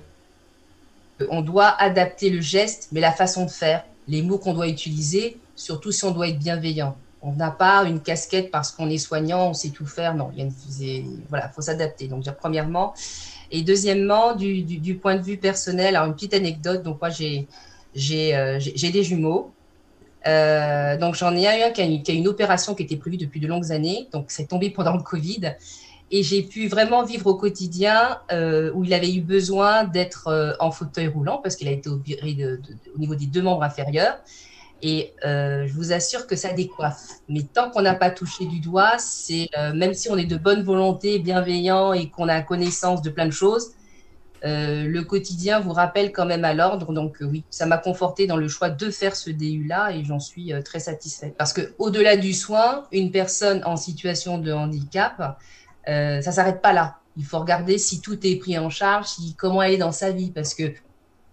on 1.30 1.42
doit 1.42 1.70
adapter 1.82 2.30
le 2.30 2.42
geste, 2.42 2.90
mais 2.92 3.02
la 3.02 3.12
façon 3.12 3.46
de 3.46 3.52
faire, 3.52 3.84
les 4.08 4.22
mots 4.22 4.38
qu'on 4.38 4.54
doit 4.54 4.68
utiliser, 4.68 5.38
surtout 5.56 5.92
si 5.92 6.06
on 6.06 6.12
doit 6.12 6.30
être 6.30 6.40
bienveillant. 6.40 6.96
On 7.22 7.34
n'a 7.34 7.52
pas 7.52 7.84
une 7.84 8.00
casquette 8.00 8.52
parce 8.52 8.72
qu'on 8.72 8.90
est 8.90 9.00
soignant, 9.00 9.50
on 9.50 9.54
sait 9.54 9.70
tout 9.70 9.86
faire. 9.86 10.16
Non, 10.16 10.30
il 10.34 10.40
y 10.40 10.42
a 10.42 10.46
une, 10.46 11.24
voilà, 11.30 11.50
faut 11.50 11.62
s'adapter. 11.62 12.08
Donc, 12.08 12.24
premièrement, 12.40 12.94
et 13.52 13.64
deuxièmement, 13.64 14.36
du, 14.36 15.00
point 15.02 15.16
de 15.16 15.22
vue 15.22 15.38
personnel, 15.38 15.96
alors 15.96 16.08
une 16.08 16.14
petite 16.14 16.34
anecdote. 16.34 16.84
Donc, 16.84 17.02
moi, 17.02 17.10
j'ai 17.10 17.48
euh, 18.36 18.60
des 18.60 19.04
jumeaux. 19.04 19.52
Euh, 20.28 20.98
donc, 20.98 21.16
j'en 21.16 21.36
ai 21.36 21.48
un 21.48 21.72
qui 21.72 21.82
a, 21.82 21.86
une, 21.86 22.04
qui 22.04 22.12
a 22.12 22.16
une 22.16 22.28
opération 22.28 22.76
qui 22.76 22.84
était 22.84 22.98
prévue 22.98 23.18
depuis 23.18 23.40
de 23.40 23.48
longues 23.48 23.72
années. 23.72 24.08
Donc, 24.12 24.26
c'est 24.28 24.46
tombé 24.46 24.70
pendant 24.70 24.96
le 24.96 25.04
Covid. 25.04 25.56
Et 26.10 26.24
j'ai 26.24 26.42
pu 26.42 26.68
vraiment 26.68 27.04
vivre 27.04 27.28
au 27.28 27.36
quotidien 27.36 28.20
euh, 28.32 28.72
où 28.74 28.86
il 28.86 28.94
avait 28.94 29.14
eu 29.14 29.22
besoin 29.22 29.84
d'être 29.84 30.28
euh, 30.28 30.54
en 30.60 30.72
fauteuil 30.72 31.08
roulant 31.08 31.40
parce 31.44 31.58
qu'il 31.58 31.68
a 31.68 31.72
été 31.72 31.90
opéré 31.90 32.38
au 32.96 33.00
niveau 33.00 33.16
des 33.16 33.26
deux 33.26 33.42
membres 33.42 33.64
inférieurs. 33.64 34.18
Et 34.82 35.14
euh, 35.26 35.66
je 35.68 35.74
vous 35.74 35.92
assure 35.92 36.28
que 36.28 36.36
ça 36.36 36.54
décoiffe. 36.54 37.20
Mais 37.28 37.42
tant 37.42 37.70
qu'on 37.72 37.82
n'a 37.82 37.96
pas 37.96 38.12
touché 38.12 38.46
du 38.46 38.60
doigt, 38.60 38.98
c'est 39.00 39.50
même 39.74 39.94
si 39.94 40.10
on 40.10 40.18
est 40.18 40.26
de 40.26 40.38
bonne 40.38 40.64
volonté, 40.64 41.20
bienveillant 41.20 41.94
et 41.94 42.10
qu'on 42.10 42.30
a 42.30 42.42
connaissance 42.42 43.02
de 43.02 43.10
plein 43.10 43.26
de 43.26 43.32
choses, 43.32 43.72
le 44.44 45.02
quotidien 45.02 45.60
vous 45.60 45.74
rappelle 45.74 46.12
quand 46.12 46.28
même 46.28 46.46
à 46.46 46.54
l'ordre. 46.54 46.94
Donc 46.94 47.18
oui, 47.22 47.44
ça 47.50 47.66
m'a 47.66 47.80
conforté 47.80 48.28
dans 48.28 48.38
le 48.38 48.48
choix 48.48 48.70
de 48.70 48.92
faire 48.92 49.16
ce 49.16 49.32
DU-là 49.32 49.94
et 49.94 50.04
j'en 50.04 50.20
suis 50.20 50.54
très 50.64 50.80
satisfaite. 50.80 51.34
Parce 51.40 51.54
que 51.54 51.74
au-delà 51.80 52.16
du 52.16 52.34
soin, 52.34 52.84
une 52.92 53.10
personne 53.10 53.64
en 53.66 53.78
situation 53.78 54.38
de 54.38 54.54
handicap, 54.54 55.40
euh, 55.88 56.22
ça 56.22 56.32
s'arrête 56.32 56.62
pas 56.62 56.74
là. 56.74 56.98
Il 57.16 57.26
faut 57.26 57.40
regarder 57.40 57.78
si 57.78 58.02
tout 58.02 58.26
est 58.26 58.36
pris 58.36 58.58
en 58.58 58.70
charge, 58.70 59.08
si, 59.08 59.36
comment 59.36 59.62
elle 59.62 59.74
est 59.74 59.78
dans 59.78 59.92
sa 59.92 60.12
vie, 60.12 60.32
parce 60.32 60.54
que 60.54 60.74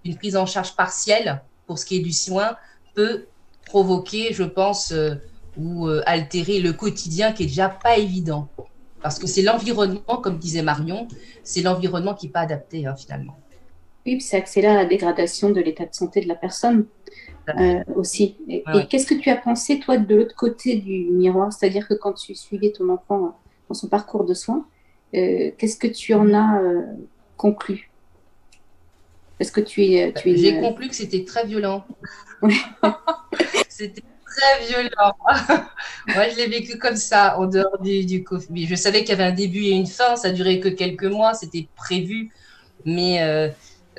une 0.05 0.17
prise 0.17 0.37
en 0.37 0.47
charge 0.47 0.77
partielle 0.77 1.43
pour 1.67 1.79
ce 1.79 1.87
qui 1.87 1.97
est 1.97 2.01
du 2.01 2.13
soin 2.13 2.57
peut 2.95 3.27
provoquer, 3.67 4.33
je 4.33 4.45
pense, 4.45 4.93
euh, 4.93 5.15
ou 5.57 5.87
euh, 5.87 6.03
altérer 6.07 6.61
le 6.61 6.73
quotidien 6.73 7.33
qui 7.33 7.45
est 7.45 7.47
déjà 7.47 7.69
pas 7.69 7.97
évident. 7.99 8.49
Parce 9.03 9.19
que 9.19 9.27
c'est 9.27 9.43
l'environnement, 9.43 10.19
comme 10.23 10.39
disait 10.39 10.63
Marion, 10.63 11.09
c'est 11.43 11.63
l'environnement 11.63 12.15
qui 12.15 12.27
n'est 12.27 12.33
pas 12.33 12.41
adapté 12.41 12.87
hein, 12.87 12.95
finalement. 12.97 13.37
Oui, 14.07 14.17
puis 14.17 14.21
ça 14.21 14.39
accélère 14.39 14.75
la 14.75 14.85
dégradation 14.85 15.51
de 15.51 15.61
l'état 15.61 15.87
de 15.87 15.95
santé 15.95 16.21
de 16.21 16.29
la 16.29 16.35
personne 16.35 16.87
euh, 17.59 17.83
aussi. 17.95 18.37
Et, 18.49 18.63
ouais. 18.67 18.83
et 18.83 18.87
qu'est-ce 18.87 19.07
que 19.07 19.15
tu 19.15 19.31
as 19.31 19.37
pensé, 19.37 19.81
toi, 19.81 19.97
de 19.97 20.15
l'autre 20.15 20.35
côté 20.35 20.77
du 20.77 21.11
miroir? 21.11 21.53
C'est-à-dire 21.53 21.89
que 21.89 21.95
quand 21.95 22.13
tu 22.13 22.35
suivais 22.35 22.73
ton 22.73 22.89
enfant 22.91 23.37
dans 23.69 23.75
son 23.75 23.89
parcours 23.89 24.25
de 24.25 24.35
soins, 24.35 24.67
euh, 25.15 25.51
qu'est-ce 25.59 25.77
que 25.77 25.87
tu 25.87 26.15
en 26.15 26.33
as 26.35 26.61
euh, 26.63 26.83
conclu? 27.37 27.91
Est-ce 29.41 29.53
que 29.53 29.61
tu 29.61 29.83
es. 29.85 30.13
Tu 30.15 30.31
es 30.31 30.37
J'ai 30.37 30.51
une- 30.51 30.61
conclu 30.61 30.89
que 30.89 30.95
c'était 30.95 31.25
très 31.25 31.45
violent. 31.47 31.85
c'était 33.69 34.03
très 34.27 34.67
violent. 34.67 35.13
Moi, 36.09 36.29
je 36.29 36.37
l'ai 36.37 36.47
vécu 36.49 36.79
comme 36.79 36.97
ça, 36.97 37.39
en 37.39 37.47
dehors 37.47 37.81
du, 37.81 38.05
du 38.07 38.23
Covid. 38.25 38.67
Je 38.67 38.75
savais 38.75 39.01
qu'il 39.01 39.11
y 39.11 39.13
avait 39.13 39.25
un 39.25 39.33
début 39.33 39.63
et 39.65 39.71
une 39.73 39.87
fin, 39.87 40.17
ça 40.17 40.31
durait 40.31 40.61
que 40.61 40.69
quelques 40.69 41.05
mois, 41.05 41.35
c'était 41.35 41.69
prévu. 41.75 42.31
Mais 42.85 43.23
euh, 43.23 43.49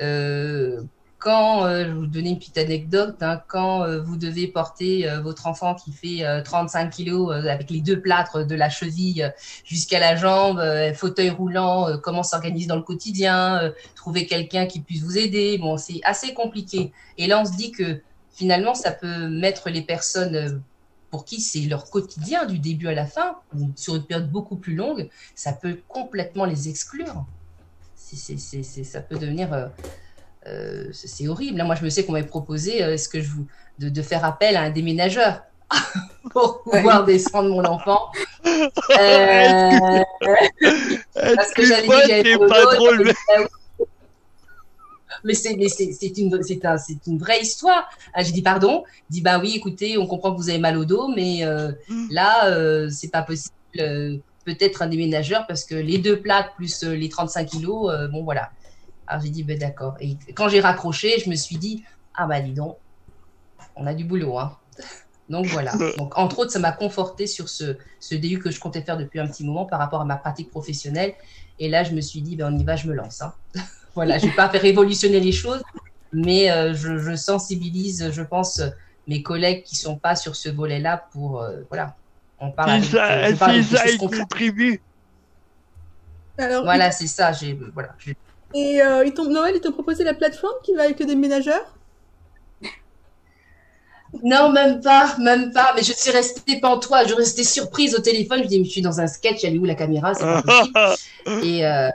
euh, 0.00 0.82
quand, 1.18 1.64
euh, 1.64 1.86
je 1.86 1.92
vous 1.92 2.06
donner 2.06 2.30
une 2.30 2.38
petite 2.38 2.58
anecdote, 2.58 3.16
hein, 3.22 3.42
quand 3.48 3.82
euh, 3.82 4.02
vous 4.02 4.16
devez 4.16 4.46
porter 4.46 5.08
euh, 5.08 5.20
votre 5.20 5.46
enfant 5.46 5.74
qui 5.74 5.90
fait 5.90 6.24
euh, 6.24 6.42
35 6.42 6.90
kilos 6.90 7.32
avec 7.32 7.70
les 7.70 7.80
deux 7.80 8.00
plâtres 8.00 8.46
de 8.46 8.54
la 8.54 8.68
cheville 8.68 9.32
jusqu'à 9.64 9.98
la 9.98 10.16
jambe, 10.16 10.62
fauteuil 10.94 11.30
roulant, 11.30 11.98
comment 12.02 12.22
s'organiser 12.22 12.66
dans 12.66 12.76
le 12.76 12.82
quotidien, 12.82 13.72
trouver 13.94 14.26
quelqu'un 14.26 14.66
qui 14.66 14.80
puisse 14.80 15.02
vous 15.02 15.18
aider, 15.18 15.58
bon, 15.58 15.76
c'est 15.76 16.00
assez 16.04 16.34
compliqué. 16.34 16.92
Et 17.18 17.26
là, 17.26 17.40
on 17.40 17.44
se 17.44 17.56
dit 17.56 17.72
que 17.72 18.00
finalement, 18.30 18.74
ça 18.74 18.92
peut 18.92 19.28
mettre 19.28 19.70
les 19.70 19.82
personnes 19.82 20.62
pour 21.10 21.24
qui 21.24 21.40
c'est 21.40 21.60
leur 21.60 21.90
quotidien 21.90 22.44
du 22.44 22.58
début 22.58 22.88
à 22.88 22.94
la 22.94 23.06
fin, 23.06 23.36
ou 23.54 23.70
sur 23.76 23.96
une 23.96 24.04
période 24.04 24.30
beaucoup 24.30 24.56
plus 24.56 24.74
longue, 24.74 25.08
ça 25.34 25.52
peut 25.52 25.78
complètement 25.88 26.44
les 26.44 26.68
exclure. 26.68 27.24
Ça 27.96 29.00
peut 29.00 29.18
devenir... 29.18 29.70
euh, 30.46 30.84
c'est 30.92 31.28
horrible. 31.28 31.58
Là, 31.58 31.64
moi, 31.64 31.74
je 31.74 31.84
me 31.84 31.90
sais 31.90 32.04
qu'on 32.04 32.12
m'avait 32.12 32.26
proposé 32.26 32.82
euh, 32.82 32.94
est-ce 32.94 33.08
que 33.08 33.20
je 33.20 33.28
vous, 33.30 33.46
de, 33.78 33.88
de 33.88 34.02
faire 34.02 34.24
appel 34.24 34.56
à 34.56 34.62
un 34.62 34.70
déménageur 34.70 35.42
pour 36.30 36.62
pouvoir 36.62 37.04
descendre 37.04 37.50
mon 37.50 37.64
enfant. 37.64 38.10
Euh, 38.98 40.00
parce 41.34 41.52
que 41.52 41.64
j'avais 41.64 41.86
pas 42.48 42.74
drôle. 42.74 43.12
ah 43.28 43.40
oui. 43.40 43.46
Mais 45.24 45.34
c'est 45.34 45.50
une, 45.52 46.32
un- 46.34 47.16
vraie 47.18 47.40
histoire. 47.40 47.88
Ah, 48.14 48.22
J'ai 48.22 48.32
dit 48.32 48.42
pardon. 48.42 48.84
Dit 49.10 49.20
bah 49.22 49.38
oui, 49.40 49.54
écoutez, 49.56 49.98
on 49.98 50.06
comprend 50.06 50.32
que 50.32 50.36
vous 50.36 50.48
avez 50.50 50.58
mal 50.58 50.76
au 50.76 50.84
dos, 50.84 51.08
mais 51.08 51.44
euh, 51.44 51.72
là, 52.10 52.88
c'est 52.90 53.10
pas 53.10 53.22
possible. 53.22 53.52
Peut-être 54.44 54.82
un 54.82 54.86
déménageur 54.86 55.44
parce 55.48 55.64
que 55.64 55.74
les 55.74 55.98
deux 55.98 56.20
plaques 56.20 56.54
plus 56.54 56.84
les 56.84 57.08
35 57.08 57.46
kilos, 57.46 57.90
euh, 57.92 58.06
bon 58.06 58.22
voilà. 58.22 58.50
Alors 59.06 59.22
j'ai 59.22 59.30
dit 59.30 59.44
ben 59.44 59.58
d'accord. 59.58 59.94
Et 60.00 60.18
quand 60.34 60.48
j'ai 60.48 60.60
raccroché, 60.60 61.18
je 61.20 61.30
me 61.30 61.34
suis 61.36 61.56
dit 61.58 61.84
ah 62.14 62.26
bah 62.26 62.40
dis 62.40 62.52
donc, 62.52 62.78
on 63.76 63.86
a 63.86 63.94
du 63.94 64.04
boulot 64.04 64.38
hein. 64.38 64.56
Donc 65.28 65.46
voilà. 65.46 65.72
Donc 65.98 66.16
entre 66.18 66.38
autres, 66.40 66.52
ça 66.52 66.58
m'a 66.60 66.72
conforté 66.72 67.26
sur 67.26 67.48
ce, 67.48 67.76
ce 68.00 68.14
DU 68.14 68.38
que 68.38 68.50
je 68.50 68.60
comptais 68.60 68.82
faire 68.82 68.96
depuis 68.96 69.18
un 69.18 69.26
petit 69.26 69.44
moment 69.44 69.66
par 69.66 69.78
rapport 69.80 70.00
à 70.00 70.04
ma 70.04 70.16
pratique 70.16 70.50
professionnelle. 70.50 71.14
Et 71.58 71.68
là, 71.68 71.82
je 71.84 71.92
me 71.94 72.00
suis 72.00 72.22
dit 72.22 72.36
ben 72.36 72.52
on 72.54 72.58
y 72.58 72.64
va, 72.64 72.76
je 72.76 72.86
me 72.88 72.94
lance. 72.94 73.22
hein. 73.22 73.32
voilà, 73.94 74.18
je 74.18 74.26
vais 74.26 74.34
pas 74.34 74.48
faire 74.48 74.62
révolutionner 74.62 75.20
les 75.20 75.32
choses, 75.32 75.62
mais 76.12 76.50
euh, 76.50 76.74
je, 76.74 76.98
je 76.98 77.16
sensibilise, 77.16 78.10
je 78.12 78.22
pense, 78.22 78.60
mes 79.08 79.22
collègues 79.22 79.64
qui 79.64 79.74
sont 79.76 79.98
pas 79.98 80.14
sur 80.16 80.36
ce 80.36 80.48
volet-là 80.48 81.08
pour 81.12 81.40
euh, 81.40 81.62
voilà. 81.70 81.96
On 82.38 82.52
parle 82.52 82.70
avec, 82.72 82.84
ça, 82.84 83.10
euh, 83.12 83.30
je 83.30 83.36
parle 83.36 83.62
ça 83.64 83.96
contribue. 83.96 84.80
Alors, 86.38 86.64
Voilà, 86.64 86.90
c'est 86.90 87.06
ça. 87.06 87.32
J'ai 87.32 87.58
voilà. 87.72 87.94
j'ai- 87.98 88.14
Et 88.54 88.80
euh, 88.82 89.04
ils 89.04 89.12
t'ont- 89.12 89.24
Noël, 89.28 89.54
ils 89.56 89.60
t'ont 89.60 89.72
proposé 89.72 90.04
la 90.04 90.14
plateforme 90.14 90.54
qui 90.62 90.74
va 90.74 90.84
avec 90.84 90.98
le 91.00 91.06
déménageur 91.06 91.74
Non, 94.22 94.50
même 94.50 94.80
pas, 94.80 95.16
même 95.18 95.52
pas. 95.52 95.72
Mais 95.76 95.82
je 95.82 95.92
suis 95.92 96.10
restée 96.10 96.58
pantois. 96.60 97.04
Je 97.04 97.14
restais 97.14 97.44
surprise 97.44 97.94
au 97.94 98.00
téléphone. 98.00 98.42
Je 98.44 98.48
dis, 98.48 98.58
mais 98.58 98.64
je 98.64 98.70
suis 98.70 98.82
dans 98.82 99.00
un 99.00 99.06
sketch. 99.06 99.44
Elle 99.44 99.56
est 99.56 99.58
où 99.58 99.64
la 99.64 99.74
caméra 99.74 100.14
C'est 100.14 100.24
pas 100.24 100.42
possible. 100.42 100.78
Et, 101.44 101.66
euh, 101.66 101.90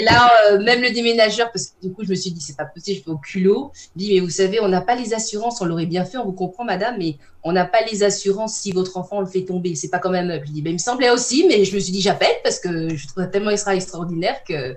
et 0.00 0.04
là, 0.04 0.30
euh, 0.50 0.60
même 0.62 0.80
le 0.80 0.90
déménageur, 0.90 1.50
parce 1.52 1.66
que 1.68 1.72
du 1.86 1.92
coup, 1.92 2.04
je 2.04 2.10
me 2.10 2.14
suis 2.14 2.30
dit, 2.30 2.40
c'est 2.40 2.56
pas 2.56 2.64
possible. 2.66 2.98
Je 2.98 3.02
fais 3.04 3.10
au 3.10 3.16
culot. 3.18 3.72
Je 3.74 3.88
dis, 3.96 4.14
mais 4.14 4.20
vous 4.20 4.30
savez, 4.30 4.60
on 4.60 4.68
n'a 4.68 4.80
pas 4.80 4.94
les 4.94 5.12
assurances. 5.14 5.60
On 5.60 5.64
l'aurait 5.64 5.86
bien 5.86 6.04
fait. 6.04 6.18
On 6.18 6.24
vous 6.24 6.32
comprend, 6.32 6.64
madame, 6.64 6.96
mais 6.98 7.16
on 7.42 7.50
n'a 7.52 7.64
pas 7.64 7.80
les 7.90 8.02
assurances 8.04 8.56
si 8.56 8.70
votre 8.72 8.96
enfant 8.96 9.20
le 9.20 9.26
fait 9.26 9.44
tomber. 9.44 9.74
C'est 9.74 9.88
pas 9.88 10.00
un 10.04 10.22
meuble. 10.22 10.44
Je 10.46 10.52
dis, 10.52 10.62
ben, 10.62 10.70
il 10.70 10.74
me 10.74 10.78
semblait 10.78 11.10
aussi, 11.10 11.46
mais 11.48 11.64
je 11.64 11.74
me 11.74 11.80
suis 11.80 11.92
dit, 11.92 12.00
j'appelle 12.00 12.34
parce 12.44 12.58
que 12.60 12.94
je 12.94 13.08
trouve 13.08 13.22
ça 13.24 13.28
tellement 13.28 13.50
extra 13.50 13.74
extraordinaire 13.74 14.42
que. 14.46 14.76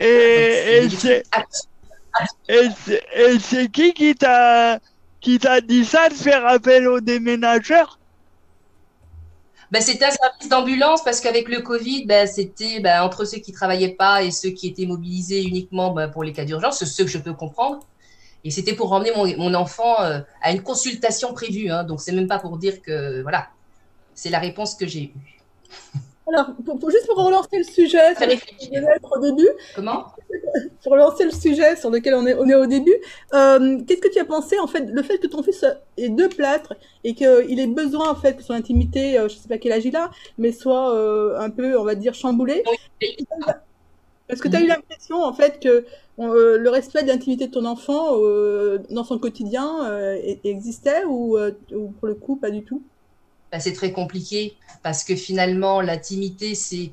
Et, 0.00 0.88
et 2.48 3.38
c'est 3.38 3.68
qui 3.70 3.92
qui 3.92 4.14
t'a 4.14 4.80
qui 5.20 5.38
t'a 5.38 5.60
dit 5.60 5.84
ça 5.84 6.08
de 6.08 6.14
faire 6.14 6.46
appel 6.46 6.88
au 6.88 7.00
déménageur 7.00 7.98
Ben, 9.70 9.82
c'était 9.82 10.06
un 10.06 10.10
service 10.10 10.48
d'ambulance 10.48 11.02
parce 11.02 11.20
qu'avec 11.20 11.48
le 11.48 11.60
Covid, 11.60 12.06
ben, 12.06 12.26
c'était 12.26 12.80
ben, 12.80 13.02
entre 13.02 13.24
ceux 13.24 13.38
qui 13.38 13.52
travaillaient 13.52 13.94
pas 13.94 14.22
et 14.22 14.30
ceux 14.30 14.50
qui 14.50 14.68
étaient 14.68 14.86
mobilisés 14.86 15.42
uniquement 15.42 15.92
ben, 15.92 16.08
pour 16.08 16.24
les 16.24 16.32
cas 16.32 16.44
d'urgence, 16.44 16.84
ceux 16.84 17.04
que 17.04 17.10
je 17.10 17.18
peux 17.18 17.34
comprendre. 17.34 17.80
Et 18.44 18.50
c'était 18.50 18.74
pour 18.74 18.92
emmener 18.92 19.12
mon, 19.14 19.26
mon 19.36 19.54
enfant 19.54 20.00
euh, 20.00 20.20
à 20.40 20.52
une 20.52 20.62
consultation 20.62 21.34
prévue. 21.34 21.70
Hein, 21.70 21.84
donc, 21.84 22.00
c'est 22.00 22.12
même 22.12 22.28
pas 22.28 22.38
pour 22.38 22.56
dire 22.56 22.80
que. 22.80 23.20
Voilà. 23.22 23.48
C'est 24.14 24.30
la 24.30 24.38
réponse 24.38 24.74
que 24.74 24.86
j'ai 24.86 25.02
eue. 25.02 25.42
Alors, 26.32 26.54
pour, 26.64 26.78
pour- 26.78 26.90
juste 26.90 27.06
pour 27.06 27.16
relancer 27.24 27.58
le 27.58 27.64
sujet 27.64 28.14
sur 28.16 28.26
lequel 28.26 28.48
on 28.72 28.88
être 28.90 29.16
au 29.16 29.20
début, 29.20 29.48
Comment? 29.72 30.12
Pour 30.82 30.92
relancer 30.92 31.24
le 31.24 31.30
sujet 31.30 31.76
sur 31.76 31.90
lequel 31.90 32.14
on 32.14 32.26
est, 32.26 32.34
on 32.34 32.48
est 32.48 32.54
au 32.54 32.66
début, 32.66 32.94
euh, 33.34 33.78
qu'est-ce 33.86 34.00
que 34.00 34.12
tu 34.12 34.18
as 34.18 34.24
pensé 34.24 34.58
en 34.58 34.66
fait 34.66 34.84
le 34.88 35.02
fait 35.02 35.18
que 35.18 35.26
ton 35.26 35.42
fils 35.42 35.64
ait 35.96 36.08
deux 36.08 36.28
plâtres 36.28 36.74
et 37.04 37.14
qu'il 37.14 37.58
ait 37.60 37.66
besoin 37.66 38.10
en 38.10 38.14
fait 38.14 38.36
que 38.36 38.42
son 38.42 38.54
intimité, 38.54 39.18
euh, 39.18 39.28
je 39.28 39.36
sais 39.36 39.48
pas 39.48 39.58
quel 39.58 39.72
âge 39.72 39.84
il 39.84 39.96
a, 39.96 40.10
mais 40.38 40.52
soit 40.52 40.94
euh, 40.94 41.38
un 41.38 41.50
peu, 41.50 41.78
on 41.78 41.84
va 41.84 41.94
dire, 41.94 42.14
chamboulée. 42.14 42.68
Est-ce 44.28 44.42
que 44.42 44.48
tu 44.48 44.56
as 44.56 44.62
eu 44.62 44.66
l'impression 44.66 45.22
en 45.22 45.32
fait 45.34 45.58
que 45.60 45.86
euh, 46.20 46.58
le 46.58 46.70
respect 46.70 47.02
de 47.02 47.08
l'intimité 47.08 47.46
de 47.46 47.52
ton 47.52 47.64
enfant 47.64 48.16
euh, 48.22 48.78
dans 48.90 49.04
son 49.04 49.18
quotidien 49.18 49.86
euh, 49.86 50.16
e- 50.16 50.40
existait 50.44 51.04
ou, 51.06 51.38
ou 51.72 51.92
pour 51.92 52.06
le 52.08 52.14
coup 52.14 52.36
pas 52.36 52.50
du 52.50 52.64
tout? 52.64 52.84
Ben, 53.50 53.60
c'est 53.60 53.72
très 53.72 53.92
compliqué 53.92 54.56
parce 54.82 55.04
que 55.04 55.16
finalement, 55.16 55.80
l'intimité, 55.80 56.54
c'est 56.54 56.92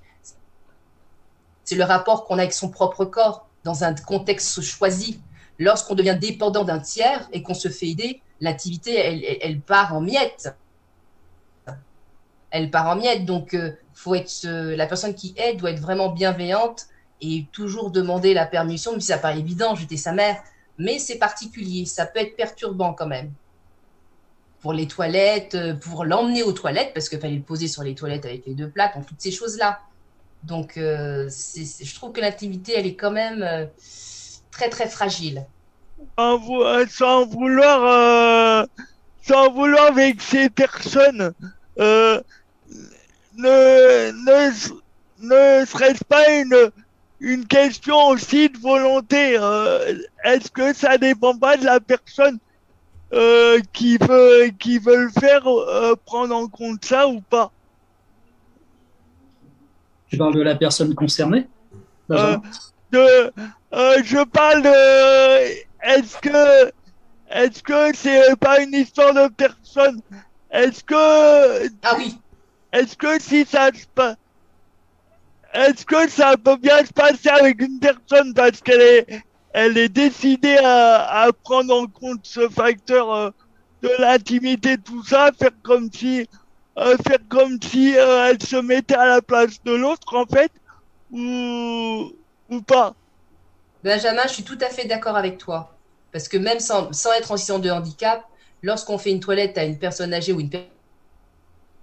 le 1.71 1.83
rapport 1.83 2.25
qu'on 2.25 2.37
a 2.37 2.43
avec 2.43 2.53
son 2.53 2.69
propre 2.69 3.05
corps 3.05 3.47
dans 3.63 3.83
un 3.83 3.93
contexte 3.93 4.61
choisi. 4.61 5.19
Lorsqu'on 5.59 5.95
devient 5.95 6.17
dépendant 6.19 6.63
d'un 6.63 6.79
tiers 6.79 7.27
et 7.31 7.41
qu'on 7.41 7.53
se 7.53 7.69
fait 7.69 7.87
aider, 7.87 8.21
l'intimité, 8.39 9.39
elle, 9.41 9.61
part 9.61 9.93
en 9.93 10.01
miettes. 10.01 10.53
Elle 12.51 12.71
part 12.71 12.87
en 12.87 12.95
miettes. 12.95 13.25
Donc, 13.25 13.53
euh, 13.53 13.71
faut 13.93 14.15
être 14.15 14.45
euh, 14.45 14.75
la 14.75 14.85
personne 14.85 15.15
qui 15.15 15.33
aide 15.37 15.57
doit 15.57 15.71
être 15.71 15.79
vraiment 15.79 16.09
bienveillante 16.09 16.87
et 17.21 17.45
toujours 17.51 17.91
demander 17.91 18.33
la 18.33 18.45
permission, 18.45 18.93
si 18.99 19.07
ça 19.07 19.17
paraît 19.17 19.39
évident, 19.39 19.75
j'étais 19.75 19.97
sa 19.97 20.11
mère. 20.11 20.41
Mais 20.77 20.99
c'est 20.99 21.17
particulier, 21.17 21.85
ça 21.85 22.05
peut 22.05 22.19
être 22.19 22.35
perturbant 22.35 22.93
quand 22.93 23.07
même 23.07 23.31
pour 24.66 24.74
les 24.74 24.88
toilettes, 24.88 25.53
euh, 25.53 25.76
pour 25.76 26.05
l'emmener 26.05 26.41
aux 26.41 26.51
toilettes, 26.51 26.91
parce 26.95 27.07
qu'il 27.07 27.20
fallait 27.20 27.36
le 27.36 27.43
poser 27.43 27.68
sur 27.68 27.84
les 27.84 27.93
toilettes 27.93 28.26
avec 28.26 28.47
les 28.47 28.55
deux 28.55 28.72
plaques, 28.72 28.95
toutes 29.07 29.22
ces 29.22 29.30
choses-là. 29.30 29.80
Donc, 30.41 30.78
euh, 30.78 31.30
je 31.30 31.93
trouve 31.93 32.13
que 32.13 32.20
l'intimité, 32.20 32.74
elle 32.76 32.88
est 32.88 32.95
quand 32.95 33.11
même 33.11 33.43
euh, 33.43 33.68
très, 34.49 34.70
très 34.70 34.89
fragile. 34.89 35.45
sans, 36.18 36.38
vou- 36.39 36.88
sans 36.89 37.26
vouloir 37.26 37.84
euh, 38.63 38.66
sans 39.22 39.51
vouloir 39.51 39.93
vexer 39.93 40.49
personne 40.49 41.34
ne 41.78 42.24
ne 44.11 44.51
ne 45.20 45.66
serait-ce 45.66 46.03
pas 46.05 46.30
une 46.32 46.72
une 47.20 47.47
question 47.47 48.07
aussi 48.07 48.49
de 48.49 48.57
volonté 48.59 49.34
est-ce 50.24 50.49
que 50.51 50.74
ça 50.74 50.97
dépend 50.97 51.38
pas 51.38 51.57
de 51.57 51.66
la 51.66 51.80
personne? 51.80 52.38
Euh, 53.16 53.59
qui 53.74 53.97
veut 53.97 54.49
qui 54.59 54.78
veut 54.78 55.05
le 55.05 55.09
faire 55.09 55.47
euh, 55.47 55.95
prendre 56.05 56.36
en 56.36 56.47
compte 56.47 56.84
ça 56.84 57.07
ou 57.07 57.22
pas? 57.22 57.51
Tu 60.09 60.18
parles 60.18 60.36
de 60.36 60.41
la 60.41 60.55
personne 60.55 60.93
concernée 60.93 61.47
Benjamin 62.07 62.41
de 62.91 63.32
euh, 63.74 64.01
je 64.03 64.24
parle 64.26 64.61
de 64.61 64.70
est-ce 65.82 66.18
que 66.18 66.72
est-ce 67.30 67.63
que 67.63 67.95
c'est 67.95 68.36
pas 68.38 68.61
une 68.61 68.74
histoire 68.74 69.13
de 69.13 69.28
personne? 69.34 70.01
Est-ce 70.51 70.84
que 70.84 71.68
ah 71.84 71.95
oui. 71.97 72.18
est-ce 72.72 72.95
que 72.95 73.22
si 73.22 73.45
ça 73.45 73.68
se 73.74 73.86
passe 73.93 74.16
est-ce 75.53 75.86
que 75.86 76.09
ça 76.09 76.36
peut 76.36 76.57
bien 76.57 76.86
se 76.86 76.91
passer 76.91 77.30
avec 77.30 77.61
une 77.61 77.80
personne 77.80 78.34
parce 78.34 78.61
qu'elle 78.61 78.82
est 78.82 79.24
elle 79.55 79.77
est 79.77 79.89
décidée 79.89 80.57
à, 80.63 81.29
prendre 81.43 81.73
en 81.75 81.87
compte 81.87 82.21
ce 82.25 82.49
facteur 82.49 83.13
euh, 83.13 83.29
de 83.81 83.89
l'intimité 83.99 84.77
tout 84.77 85.03
ça 85.05 85.31
faire 85.39 85.51
comme 85.63 85.89
si 85.91 86.21
euh, 86.21 86.25
euh, 87.97 88.27
elle 88.29 88.41
se 88.43 88.57
mettait 88.57 88.95
à 88.95 89.07
la 89.07 89.21
place 89.21 89.61
de 89.63 89.73
l'autre 89.73 90.15
en 90.15 90.25
fait 90.25 90.51
ou 91.11 92.11
ou 92.49 92.61
pas 92.63 92.95
Benjamin, 93.83 94.23
je 94.27 94.33
suis 94.33 94.43
tout 94.43 94.57
à 94.61 94.69
fait 94.69 94.85
d'accord 94.85 95.15
avec 95.15 95.37
toi. 95.37 95.79
Parce 96.11 96.27
que 96.27 96.37
même 96.37 96.59
sans, 96.59 96.91
sans 96.93 97.13
être 97.13 97.31
en 97.31 97.37
situation 97.37 97.59
de 97.59 97.69
handicap, 97.69 98.25
lorsqu'on 98.63 98.97
fait 98.97 99.11
une 99.11 99.19
toilette 99.19 99.57
à 99.57 99.63
une 99.65 99.79
personne 99.79 100.13
âgée 100.13 100.33
ou 100.33 100.39
une 100.39 100.49
per- 100.49 100.71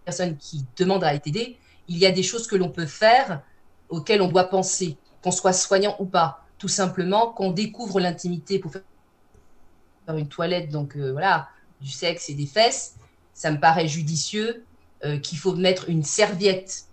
personne 0.05 0.37
qui 0.37 0.67
demande 0.77 1.05
à 1.05 1.15
être 1.15 1.27
aidée, 1.27 1.59
il 1.89 1.99
y 1.99 2.07
a 2.07 2.13
des 2.13 2.23
choses 2.23 2.47
que 2.47 2.57
l'on 2.57 2.71
peut 2.71 2.87
faire 2.87 3.43
auxquelles 3.89 4.23
on 4.23 4.29
doit 4.29 4.45
penser, 4.45 5.01
qu'on 5.23 5.31
soit 5.31 5.53
soignant 5.53 5.97
ou 5.99 6.07
pas. 6.07 6.41
Tout 6.63 6.69
simplement 6.69 7.33
qu'on 7.33 7.51
découvre 7.51 7.99
l'intimité 7.99 8.61
pour 8.61 8.71
faire 8.71 8.83
une 10.17 10.29
toilette, 10.29 10.71
donc 10.71 10.97
euh, 10.97 11.11
voilà, 11.11 11.49
du 11.81 11.91
sexe 11.91 12.31
et 12.31 12.35
des 12.35 12.47
fesses, 12.47 12.95
ça 13.35 13.51
me 13.51 13.59
paraît 13.59 13.89
judicieux 13.89 14.65
euh, 15.05 15.19
qu'il 15.19 15.39
faut 15.39 15.57
mettre 15.57 15.91
une 15.91 16.05
serviette 16.05 16.85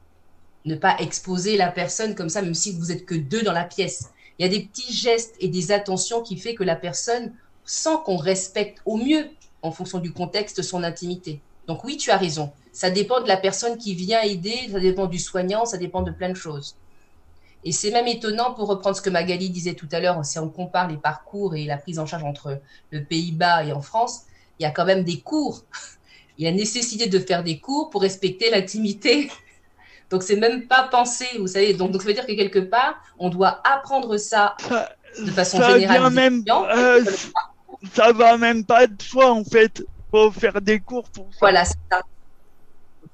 ne 0.66 0.74
pas 0.74 0.98
exposer 0.98 1.56
la 1.56 1.70
personne 1.70 2.16
comme 2.16 2.30
ça, 2.30 2.42
même 2.42 2.56
si 2.56 2.72
vous 2.72 2.92
êtes 2.92 3.06
que 3.06 3.14
deux 3.14 3.44
dans 3.44 3.54
la 3.54 3.64
pièce. 3.64 4.10
il 4.40 4.44
y 4.44 4.46
a 4.48 4.50
des 4.50 4.66
petits 4.66 4.92
gestes 4.92 5.36
et 5.40 5.50
des 5.50 5.72
attentions 5.72 6.24
qui 6.24 6.36
fait 6.40 6.56
que 6.56 6.64
la 6.64 6.76
personne 6.76 7.32
sent 7.64 7.98
qu'on 8.06 8.18
respecte 8.18 8.82
au 8.86 8.98
mieux, 8.98 9.30
en 9.62 9.72
fonction 9.72 10.00
du 10.00 10.12
contexte, 10.12 10.64
son 10.64 10.84
intimité. 10.84 11.42
Donc 11.68 11.84
oui, 11.84 11.96
tu 11.96 12.10
as 12.10 12.18
raison. 12.18 12.52
Ça 12.74 12.90
dépend 12.90 13.22
de 13.22 13.28
la 13.28 13.38
personne 13.38 13.78
qui 13.78 13.94
vient 13.94 14.24
aider, 14.24 14.68
ça 14.72 14.80
dépend 14.80 15.06
du 15.06 15.20
soignant, 15.20 15.66
ça 15.66 15.78
dépend 15.78 16.02
de 16.02 16.10
plein 16.10 16.30
de 16.30 16.34
choses. 16.34 16.76
Et 17.64 17.72
c'est 17.72 17.92
même 17.92 18.08
étonnant, 18.08 18.54
pour 18.54 18.68
reprendre 18.68 18.96
ce 18.96 19.02
que 19.02 19.10
Magali 19.10 19.50
disait 19.50 19.74
tout 19.74 19.88
à 19.92 20.00
l'heure, 20.00 20.24
si 20.24 20.40
on 20.40 20.50
compare 20.50 20.88
les 20.88 20.98
parcours 20.98 21.56
et 21.56 21.66
la 21.66 21.78
prise 21.78 22.00
en 22.00 22.06
charge 22.06 22.24
entre 22.24 22.62
le 22.92 23.04
Pays-Bas 23.04 23.66
et 23.66 23.74
en 23.74 23.82
France, 23.82 24.22
il 24.60 24.64
y 24.64 24.66
a 24.66 24.72
quand 24.72 24.86
même 24.86 25.04
des 25.04 25.20
cours. 25.22 25.64
Il 26.38 26.46
y 26.46 26.48
a 26.48 26.54
nécessité 26.54 27.08
de 27.08 27.20
faire 27.20 27.44
des 27.44 27.60
cours 27.60 27.90
pour 27.90 28.02
respecter 28.02 28.50
l'intimité. 28.50 29.30
Donc 30.10 30.24
c'est 30.24 30.38
même 30.38 30.68
pas 30.68 30.88
pensé, 30.90 31.26
vous 31.38 31.48
savez. 31.48 31.74
Donc, 31.74 31.92
donc 31.92 32.02
ça 32.02 32.08
veut 32.08 32.14
dire 32.14 32.26
que 32.26 32.32
quelque 32.32 32.60
part, 32.60 32.96
on 33.18 33.28
doit 33.30 33.62
apprendre 33.70 34.16
ça 34.16 34.56
de 35.20 35.32
façon 35.32 35.58
ça 35.58 35.78
générale. 35.78 36.14
même, 36.14 36.44
euh, 36.50 37.04
ça 37.94 38.14
va 38.14 38.38
même 38.38 38.64
pas 38.64 38.88
de 38.88 39.02
soi 39.02 39.32
en 39.32 39.44
fait. 39.44 39.84
Faut 40.10 40.32
faire 40.32 40.62
des 40.62 40.80
cours 40.80 41.10
pour 41.10 41.26
ça. 41.32 41.38
Voilà, 41.42 41.66
c'est 41.66 41.76
ça. 41.92 42.02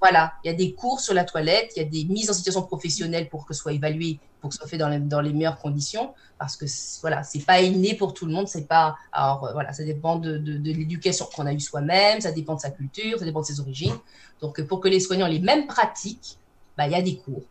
Voilà, 0.06 0.34
il 0.44 0.48
y 0.52 0.54
a 0.54 0.54
des 0.54 0.76
cours 0.76 1.00
sur 1.00 1.16
la 1.16 1.24
toilette, 1.26 1.72
il 1.76 1.80
y 1.82 1.86
a 1.86 1.90
des 1.90 2.06
mises 2.06 2.30
en 2.30 2.34
situation 2.36 2.62
professionnelle 2.62 3.28
pour 3.30 3.48
que 3.48 3.56
ce 3.56 3.62
soit 3.62 3.74
évalué, 3.74 4.22
pour 4.40 4.50
que 4.50 4.56
ce 4.56 4.60
soit 4.60 4.68
fait 4.68 4.78
dans 4.78 4.90
les, 4.90 5.00
dans 5.00 5.20
les 5.22 5.34
meilleures 5.34 5.58
conditions, 5.58 6.14
parce 6.38 6.56
que 6.58 6.66
voilà, 7.02 7.24
c'est 7.24 7.44
pas 7.44 7.60
inné 7.62 7.96
pour 7.96 8.14
tout 8.14 8.28
le 8.28 8.32
monde, 8.34 8.48
c'est 8.48 8.68
pas. 8.68 8.96
Alors 9.12 9.46
euh, 9.46 9.54
voilà, 9.54 9.74
ça 9.74 9.84
dépend 9.84 10.18
de, 10.18 10.38
de, 10.38 10.58
de 10.60 10.72
l'éducation 10.72 11.26
qu'on 11.34 11.48
a 11.48 11.54
eue 11.54 11.60
soi-même, 11.60 12.22
ça 12.22 12.32
dépend 12.32 12.54
de 12.54 12.60
sa 12.60 12.70
culture, 12.70 13.18
ça 13.18 13.26
dépend 13.26 13.42
de 13.42 13.48
ses 13.48 13.60
origines. 13.60 13.96
Donc 14.42 14.62
pour 14.68 14.80
que 14.80 14.88
les 14.90 15.00
soignants 15.00 15.26
aient 15.28 15.32
les 15.34 15.40
mêmes 15.40 15.66
pratiques, 15.66 16.40
bah, 16.78 16.86
il 16.88 16.92
y 16.92 16.96
a 16.96 17.02
des 17.02 17.18
cours. 17.18 17.48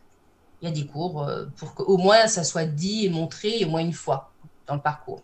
Il 0.61 0.69
y 0.69 0.71
a 0.71 0.73
des 0.75 0.87
cours 0.87 1.23
euh, 1.23 1.47
pour 1.57 1.75
qu'au 1.75 1.97
moins 1.97 2.27
ça 2.27 2.43
soit 2.45 2.65
dit 2.65 3.05
et 3.05 3.09
montré 3.09 3.65
au 3.65 3.69
moins 3.69 3.81
une 3.81 3.93
fois 3.93 4.33
dans 4.67 4.75
le 4.75 4.81
parcours. 4.81 5.23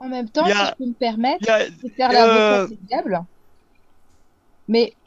En 0.00 0.08
même 0.08 0.28
temps, 0.30 0.46
Il 0.46 0.48
y 0.48 0.52
si 0.52 0.66
a- 0.66 0.70
je 0.70 0.74
peux 0.76 0.86
me 0.86 0.94
permettre 0.94 1.48
a- 1.48 1.66
de 1.82 1.88
faire 1.96 2.12
euh, 2.12 2.66
du 2.68 2.76
diable, 2.82 3.20
mais 4.68 4.97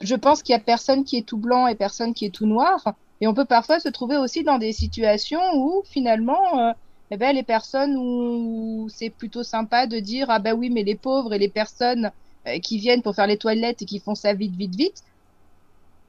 je 0.00 0.14
pense 0.14 0.42
qu'il 0.42 0.52
y 0.52 0.56
a 0.56 0.60
personne 0.60 1.04
qui 1.04 1.16
est 1.18 1.26
tout 1.26 1.38
blanc 1.38 1.66
et 1.66 1.74
personne 1.74 2.14
qui 2.14 2.26
est 2.26 2.30
tout 2.34 2.46
noir. 2.46 2.94
Et 3.20 3.26
on 3.26 3.34
peut 3.34 3.44
parfois 3.46 3.80
se 3.80 3.88
trouver 3.88 4.16
aussi 4.18 4.42
dans 4.44 4.58
des 4.58 4.72
situations 4.72 5.40
où 5.54 5.82
finalement, 5.86 6.58
euh, 6.60 6.72
eh 7.10 7.16
ben, 7.16 7.34
les 7.34 7.42
personnes 7.42 7.96
où 7.96 8.88
c'est 8.90 9.10
plutôt 9.10 9.42
sympa 9.42 9.86
de 9.86 9.98
dire 10.00 10.26
ah 10.30 10.38
ben 10.38 10.54
oui, 10.54 10.70
mais 10.70 10.82
les 10.82 10.96
pauvres 10.96 11.32
et 11.34 11.38
les 11.38 11.48
personnes 11.48 12.10
euh, 12.46 12.58
qui 12.60 12.78
viennent 12.78 13.02
pour 13.02 13.14
faire 13.14 13.26
les 13.26 13.38
toilettes 13.38 13.82
et 13.82 13.86
qui 13.86 14.00
font 14.00 14.14
ça 14.14 14.34
vite, 14.34 14.54
vite, 14.56 14.74
vite. 14.74 15.02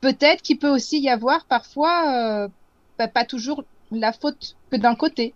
Peut-être 0.02 0.42
qu'il 0.42 0.60
peut 0.60 0.70
aussi 0.70 1.00
y 1.00 1.10
avoir 1.10 1.46
parfois 1.48 2.44
euh, 2.46 2.50
pas, 2.98 3.08
pas 3.08 3.26
toujours 3.26 3.64
la 3.92 4.14
faute 4.14 4.56
que 4.72 4.78
d'un 4.78 4.96
côté. 4.96 5.36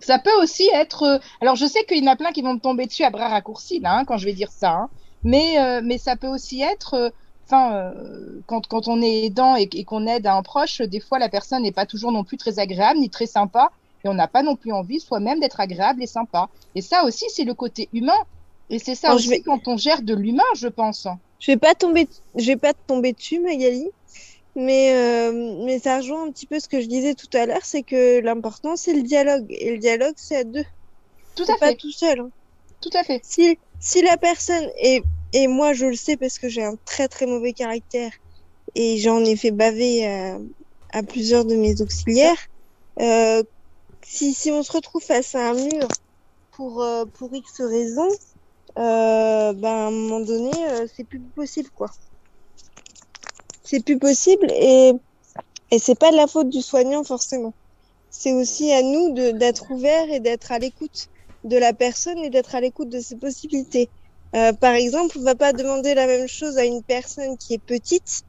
Ça 0.00 0.18
peut 0.18 0.34
aussi 0.42 0.68
être. 0.74 1.02
euh, 1.04 1.18
Alors, 1.40 1.56
je 1.56 1.66
sais 1.66 1.84
qu'il 1.86 2.04
y 2.04 2.08
en 2.08 2.12
a 2.12 2.16
plein 2.16 2.32
qui 2.32 2.42
vont 2.42 2.54
me 2.54 2.60
tomber 2.60 2.86
dessus 2.86 3.04
à 3.04 3.10
bras 3.10 3.28
raccourcis 3.28 3.80
là, 3.80 3.98
hein, 3.98 4.04
quand 4.04 4.18
je 4.18 4.26
vais 4.26 4.34
dire 4.34 4.52
ça. 4.52 4.72
hein. 4.72 4.90
Mais, 5.22 5.58
euh, 5.60 5.80
mais 5.84 5.98
ça 5.98 6.16
peut 6.16 6.28
aussi 6.28 6.62
être. 6.62 7.12
Enfin, 7.46 7.74
euh, 7.74 8.40
quand, 8.46 8.66
quand 8.66 8.88
on 8.88 9.02
est 9.02 9.24
aidant 9.24 9.54
et, 9.56 9.68
et 9.74 9.84
qu'on 9.84 10.06
aide 10.06 10.26
un 10.26 10.42
proche, 10.42 10.80
des 10.80 11.00
fois 11.00 11.18
la 11.18 11.28
personne 11.28 11.62
n'est 11.62 11.72
pas 11.72 11.86
toujours 11.86 12.10
non 12.12 12.24
plus 12.24 12.36
très 12.38 12.58
agréable 12.58 12.98
ni 13.00 13.10
très 13.10 13.26
sympa, 13.26 13.70
et 14.04 14.08
on 14.08 14.14
n'a 14.14 14.28
pas 14.28 14.42
non 14.42 14.56
plus 14.56 14.72
envie 14.72 15.00
soi-même 15.00 15.40
d'être 15.40 15.60
agréable 15.60 16.02
et 16.02 16.06
sympa. 16.06 16.48
Et 16.74 16.80
ça 16.82 17.04
aussi, 17.04 17.24
c'est 17.28 17.44
le 17.44 17.54
côté 17.54 17.88
humain. 17.92 18.12
Et 18.70 18.78
c'est 18.78 18.94
ça 18.94 19.08
Alors, 19.08 19.16
aussi 19.18 19.26
je 19.26 19.30
vais- 19.30 19.40
quand 19.40 19.66
on 19.68 19.76
gère 19.76 20.02
de 20.02 20.14
l'humain, 20.14 20.42
je 20.56 20.68
pense. 20.68 21.06
Je 21.38 21.52
vais 21.52 21.58
pas 21.58 21.74
tomber, 21.74 22.08
je 22.34 22.46
vais 22.46 22.56
pas 22.56 22.72
tomber 22.72 23.12
dessus, 23.12 23.38
Magali, 23.40 23.88
mais 24.56 24.94
euh, 24.94 25.62
mais 25.64 25.78
ça 25.78 25.98
rejoint 25.98 26.26
un 26.26 26.30
petit 26.30 26.46
peu 26.46 26.60
ce 26.60 26.68
que 26.68 26.80
je 26.80 26.86
disais 26.86 27.14
tout 27.14 27.28
à 27.36 27.44
l'heure, 27.44 27.64
c'est 27.64 27.82
que 27.82 28.20
l'important 28.20 28.76
c'est 28.76 28.94
le 28.94 29.02
dialogue 29.02 29.46
et 29.50 29.72
le 29.72 29.78
dialogue 29.78 30.14
c'est 30.16 30.36
à 30.36 30.44
deux. 30.44 30.64
Tout 31.34 31.44
à 31.48 31.56
pas 31.58 31.68
fait. 31.70 31.76
tout 31.76 31.90
seul. 31.90 32.20
hein. 32.20 32.30
Tout 32.80 32.90
à 32.94 33.02
fait. 33.04 33.20
Si 33.24 33.58
si 33.80 34.00
la 34.02 34.16
personne 34.16 34.68
et 34.80 35.02
et 35.34 35.48
moi 35.48 35.74
je 35.74 35.86
le 35.86 35.96
sais 35.96 36.16
parce 36.16 36.38
que 36.38 36.48
j'ai 36.48 36.64
un 36.64 36.76
très 36.86 37.08
très 37.08 37.26
mauvais 37.26 37.52
caractère 37.52 38.12
et 38.74 38.96
j'en 38.98 39.22
ai 39.24 39.36
fait 39.36 39.50
baver 39.50 40.06
à, 40.06 40.38
à 40.92 41.02
plusieurs 41.02 41.44
de 41.44 41.56
mes 41.56 41.82
auxiliaires. 41.82 42.38
Euh, 43.00 43.42
si 44.02 44.32
si 44.32 44.50
on 44.52 44.62
se 44.62 44.72
retrouve 44.72 45.02
face 45.02 45.34
à 45.34 45.50
un 45.50 45.54
mur 45.54 45.88
pour 46.52 46.82
euh, 46.82 47.04
pour 47.04 47.34
X 47.34 47.60
raisons, 47.60 48.08
euh, 48.78 49.52
ben 49.52 49.68
à 49.68 49.86
un 49.88 49.90
moment 49.90 50.20
donné 50.20 50.52
euh, 50.68 50.86
c'est 50.94 51.04
plus 51.04 51.20
possible 51.20 51.68
quoi. 51.70 51.90
C'est 53.64 53.84
plus 53.84 53.98
possible 53.98 54.46
et 54.52 54.92
et 55.72 55.78
c'est 55.80 55.98
pas 55.98 56.12
de 56.12 56.16
la 56.16 56.28
faute 56.28 56.48
du 56.48 56.62
soignant 56.62 57.02
forcément. 57.02 57.54
C'est 58.08 58.32
aussi 58.32 58.70
à 58.70 58.82
nous 58.82 59.12
d'être 59.32 59.72
ouverts 59.72 60.08
et 60.12 60.20
d'être 60.20 60.52
à 60.52 60.60
l'écoute 60.60 61.08
de 61.42 61.56
la 61.56 61.72
personne 61.72 62.18
et 62.18 62.30
d'être 62.30 62.54
à 62.54 62.60
l'écoute 62.60 62.88
de 62.88 63.00
ses 63.00 63.16
possibilités. 63.16 63.90
Euh, 64.34 64.52
par 64.52 64.74
exemple, 64.74 65.16
on 65.18 65.22
va 65.22 65.34
pas 65.34 65.52
demander 65.52 65.94
la 65.94 66.06
même 66.06 66.26
chose 66.26 66.58
à 66.58 66.64
une 66.64 66.82
personne 66.82 67.36
qui 67.38 67.54
est 67.54 67.62
petite, 67.64 68.22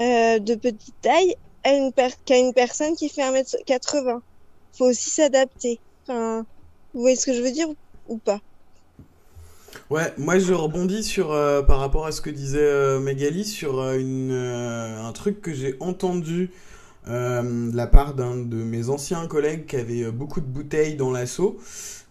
euh, 0.00 0.38
de 0.38 0.54
petite 0.54 0.94
taille, 1.00 1.34
qu'à 1.64 2.38
une 2.38 2.52
personne 2.52 2.94
qui 2.96 3.08
fait 3.08 3.22
1m80. 3.22 4.20
Faut 4.76 4.86
aussi 4.86 5.10
s'adapter. 5.10 5.80
Vous 6.08 6.44
voyez 7.00 7.16
ce 7.16 7.26
que 7.26 7.32
je 7.32 7.42
veux 7.42 7.50
dire 7.50 7.68
ou 8.08 8.18
pas? 8.18 8.40
Ouais, 9.88 10.12
moi 10.18 10.38
je 10.38 10.52
rebondis 10.52 11.02
sur 11.02 11.32
euh, 11.32 11.62
par 11.62 11.78
rapport 11.78 12.04
à 12.04 12.12
ce 12.12 12.20
que 12.20 12.30
disait 12.30 12.98
Magali 12.98 13.44
sur 13.44 13.80
un 13.80 15.12
truc 15.12 15.40
que 15.40 15.54
j'ai 15.54 15.76
entendu 15.80 16.50
de 17.06 17.74
la 17.74 17.86
part 17.86 18.14
d'un 18.14 18.36
de 18.36 18.56
mes 18.56 18.90
anciens 18.90 19.26
collègues 19.26 19.66
qui 19.66 19.76
avait 19.76 20.10
beaucoup 20.10 20.40
de 20.40 20.46
bouteilles 20.46 20.96
dans 20.96 21.10
l'assaut 21.10 21.58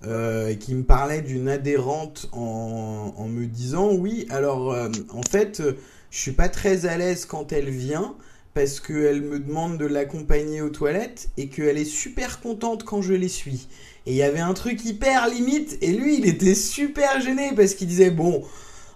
euh, 0.06 0.56
qui 0.56 0.74
me 0.74 0.84
parlait 0.84 1.22
d'une 1.22 1.48
adhérente 1.48 2.30
en, 2.32 3.14
en 3.16 3.28
me 3.28 3.46
disant 3.46 3.92
oui 3.94 4.26
alors 4.30 4.74
euh, 4.74 4.90
en 5.14 5.22
fait 5.22 5.60
euh, 5.60 5.74
je 6.10 6.20
suis 6.20 6.32
pas 6.32 6.50
très 6.50 6.88
à 6.88 6.98
l'aise 6.98 7.26
quand 7.26 7.52
elle 7.52 7.70
vient 7.70 8.16
parce 8.54 8.80
qu'elle 8.80 9.22
me 9.22 9.40
demande 9.40 9.78
de 9.78 9.86
l'accompagner 9.86 10.62
aux 10.62 10.70
toilettes 10.70 11.30
et 11.38 11.48
qu'elle 11.48 11.78
est 11.78 11.86
super 11.86 12.42
contente 12.42 12.84
quand 12.84 13.02
je 13.02 13.14
les 13.14 13.30
suis. 13.30 13.68
Et 14.06 14.12
il 14.12 14.18
y 14.18 14.24
avait 14.24 14.40
un 14.40 14.54
truc 14.54 14.84
hyper 14.84 15.30
limite, 15.30 15.78
et 15.82 15.92
lui, 15.92 16.18
il 16.18 16.28
était 16.28 16.56
super 16.56 17.22
gêné 17.22 17.52
parce 17.56 17.76
qu'il 17.76 17.88
disait, 17.88 18.12
bon, 18.12 18.44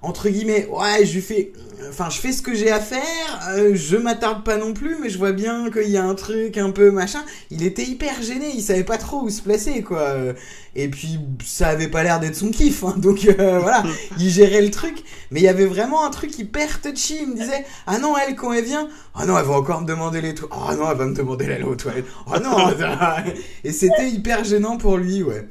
entre 0.01 0.29
guillemets, 0.29 0.67
ouais, 0.67 1.05
je 1.05 1.19
fais, 1.19 1.51
enfin, 1.89 2.09
je 2.09 2.19
fais 2.19 2.31
ce 2.31 2.41
que 2.41 2.53
j'ai 2.53 2.71
à 2.71 2.79
faire, 2.79 3.01
euh, 3.49 3.71
je 3.73 3.97
m'attarde 3.97 4.43
pas 4.43 4.57
non 4.57 4.73
plus, 4.73 4.97
mais 5.01 5.09
je 5.09 5.17
vois 5.17 5.31
bien 5.31 5.71
qu'il 5.71 5.89
y 5.89 5.97
a 5.97 6.03
un 6.03 6.15
truc 6.15 6.57
un 6.57 6.71
peu 6.71 6.91
machin. 6.91 7.23
Il 7.49 7.63
était 7.63 7.83
hyper 7.83 8.21
gêné, 8.21 8.51
il 8.53 8.61
savait 8.61 8.83
pas 8.83 8.97
trop 8.97 9.21
où 9.21 9.29
se 9.29 9.41
placer, 9.41 9.81
quoi. 9.81 9.99
Euh, 9.99 10.33
Et 10.75 10.89
puis, 10.89 11.19
ça 11.43 11.69
avait 11.69 11.87
pas 11.87 12.03
l'air 12.03 12.19
d'être 12.19 12.35
son 12.35 12.51
kiff, 12.51 12.83
hein, 12.83 12.95
donc 12.97 13.25
euh, 13.25 13.59
voilà, 13.61 13.83
il 14.19 14.29
gérait 14.29 14.61
le 14.61 14.71
truc, 14.71 15.03
mais 15.31 15.39
il 15.39 15.43
y 15.43 15.47
avait 15.47 15.65
vraiment 15.65 16.05
un 16.05 16.09
truc 16.09 16.37
hyper 16.37 16.81
touchy. 16.81 17.17
Il 17.21 17.29
me 17.29 17.35
disait, 17.35 17.65
ah 17.87 17.97
non, 17.97 18.13
elle, 18.17 18.35
quand 18.35 18.53
elle 18.53 18.65
vient, 18.65 18.87
ah 19.15 19.25
non, 19.25 19.37
elle 19.37 19.45
va 19.45 19.53
encore 19.53 19.81
me 19.81 19.87
demander 19.87 20.21
les 20.21 20.35
toilettes, 20.35 20.53
ah 20.67 20.75
non, 20.75 20.91
elle 20.91 20.97
va 20.97 21.05
me 21.05 21.15
demander 21.15 21.47
d'aller 21.47 21.63
aux 21.63 21.75
toilettes, 21.75 22.05
ah 22.31 22.39
non, 22.39 22.57
et 23.63 23.71
c'était 23.71 24.09
hyper 24.09 24.43
gênant 24.43 24.77
pour 24.77 24.97
lui, 24.97 25.23
ouais. 25.23 25.47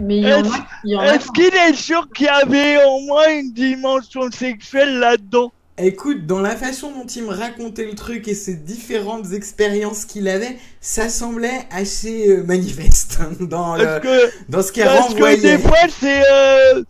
Mais 0.00 0.18
y 0.18 0.22
y 0.84 0.94
Est-ce 0.94 1.30
qu'il 1.32 1.54
est 1.54 1.74
sûr 1.74 2.08
qu'il 2.14 2.26
y 2.26 2.28
avait 2.28 2.82
au 2.84 3.00
moins 3.00 3.28
une 3.28 3.52
dimension 3.52 4.30
sexuelle 4.30 4.98
là-dedans? 4.98 5.52
Écoute, 5.78 6.24
dans 6.26 6.40
la 6.40 6.56
façon 6.56 6.90
dont 6.90 7.04
il 7.04 7.24
me 7.24 7.34
racontait 7.34 7.84
le 7.84 7.94
truc 7.94 8.28
et 8.28 8.34
ces 8.34 8.54
différentes 8.54 9.32
expériences 9.32 10.06
qu'il 10.06 10.26
avait, 10.28 10.56
ça 10.80 11.10
semblait 11.10 11.66
assez 11.70 12.28
euh, 12.30 12.42
manifeste 12.44 13.18
dans, 13.40 13.76
le- 13.76 13.84
Parce 13.84 14.00
que- 14.00 14.30
dans 14.48 14.62
ce 14.62 14.72
qu'elle 14.72 14.86
Parce 14.86 15.08
que 15.08 15.12
renvoyait. 15.12 15.36
des 15.36 15.58
fois, 15.58 15.76
c'est 16.00 16.22
euh, 16.32 16.82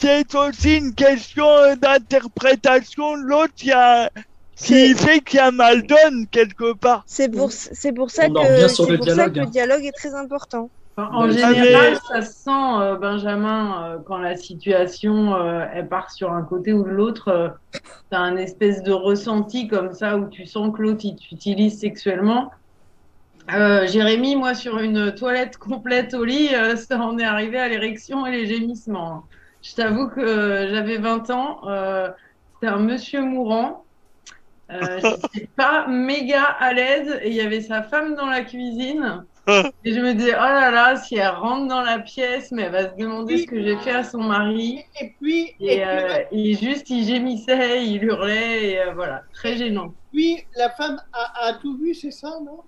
c'est 0.00 0.34
aussi 0.34 0.74
une 0.78 0.92
question 0.94 1.46
euh, 1.46 1.76
d'interprétation 1.76 3.16
de 3.16 3.22
l'autre 3.22 3.52
qui, 3.54 3.70
a, 3.70 4.10
qui 4.56 4.92
fait 4.96 5.20
qu'il 5.20 5.36
y 5.36 5.40
a 5.40 5.52
mal 5.52 5.86
donne 5.86 6.26
quelque 6.32 6.72
part. 6.74 7.04
C'est 7.06 7.28
pour, 7.28 7.52
c'est 7.52 7.92
pour 7.92 8.10
ça 8.10 8.26
On 8.28 8.32
que 8.34 8.68
c'est 8.68 8.96
pour 8.96 9.06
ça 9.06 9.28
dialogue, 9.28 9.34
que 9.34 9.38
le 9.38 9.46
hein. 9.46 9.50
dialogue 9.50 9.84
est 9.84 9.92
très 9.92 10.14
important. 10.14 10.68
En 10.98 11.22
Ah, 11.22 11.30
général, 11.30 11.96
ça 12.06 12.20
se 12.20 12.32
sent, 12.32 12.50
euh, 12.50 12.96
Benjamin, 12.96 13.82
euh, 13.82 13.98
quand 14.04 14.18
la 14.18 14.36
situation 14.36 15.34
euh, 15.34 15.64
elle 15.72 15.88
part 15.88 16.10
sur 16.10 16.30
un 16.32 16.42
côté 16.42 16.74
ou 16.74 16.84
de 16.84 16.90
l'autre, 16.90 17.28
euh, 17.28 17.48
t'as 18.10 18.18
un 18.18 18.36
espèce 18.36 18.82
de 18.82 18.92
ressenti 18.92 19.68
comme 19.68 19.92
ça 19.92 20.18
où 20.18 20.28
tu 20.28 20.44
sens 20.44 20.70
que 20.76 20.82
l'autre 20.82 21.00
il 21.04 21.16
t'utilise 21.16 21.78
sexuellement. 21.80 22.50
Euh, 23.54 23.86
Jérémy, 23.86 24.36
moi, 24.36 24.54
sur 24.54 24.78
une 24.78 25.14
toilette 25.14 25.56
complète 25.56 26.14
au 26.14 26.24
lit, 26.24 26.50
ça 26.76 26.98
en 26.98 27.18
est 27.18 27.24
arrivé 27.24 27.58
à 27.58 27.68
l'érection 27.68 28.26
et 28.26 28.30
les 28.30 28.46
gémissements. 28.46 29.24
Je 29.62 29.74
t'avoue 29.74 30.08
que 30.08 30.68
j'avais 30.70 30.98
20 30.98 31.30
ans, 31.30 31.60
euh, 31.68 32.10
c'était 32.54 32.72
un 32.72 32.78
monsieur 32.78 33.22
mourant. 33.22 33.84
Euh, 34.70 35.00
j'étais 35.34 35.48
pas 35.56 35.86
méga 35.86 36.42
à 36.42 36.72
l'aise 36.72 37.18
et 37.22 37.28
il 37.30 37.34
y 37.34 37.40
avait 37.40 37.60
sa 37.60 37.82
femme 37.82 38.14
dans 38.14 38.26
la 38.26 38.42
cuisine. 38.42 39.24
Et 39.84 39.92
je 39.92 40.00
me 40.00 40.14
disais, 40.14 40.34
oh 40.34 40.40
là 40.40 40.70
là, 40.70 40.96
si 40.96 41.16
elle 41.16 41.28
rentre 41.28 41.66
dans 41.68 41.82
la 41.82 41.98
pièce, 41.98 42.52
mais 42.52 42.62
elle 42.62 42.72
va 42.72 42.90
se 42.90 42.96
demander 42.96 43.38
ce 43.38 43.46
que 43.46 43.60
j'ai 43.60 43.76
fait 43.78 43.90
à 43.92 44.04
son 44.04 44.22
mari. 44.22 44.84
Et 45.00 45.14
puis, 45.20 45.56
Et, 45.60 45.78
et 45.78 45.80
puis, 45.80 45.82
euh, 45.82 46.24
et 46.30 46.54
juste, 46.54 46.90
il 46.90 47.04
gémissait, 47.04 47.84
il 47.86 48.02
hurlait, 48.04 48.70
et 48.70 48.80
euh, 48.80 48.94
voilà, 48.94 49.22
très 49.32 49.56
gênant. 49.56 49.94
puis, 50.12 50.44
la 50.56 50.70
femme 50.70 51.00
a, 51.12 51.48
a 51.48 51.54
tout 51.54 51.76
vu, 51.78 51.94
c'est 51.94 52.10
ça, 52.12 52.38
non? 52.44 52.60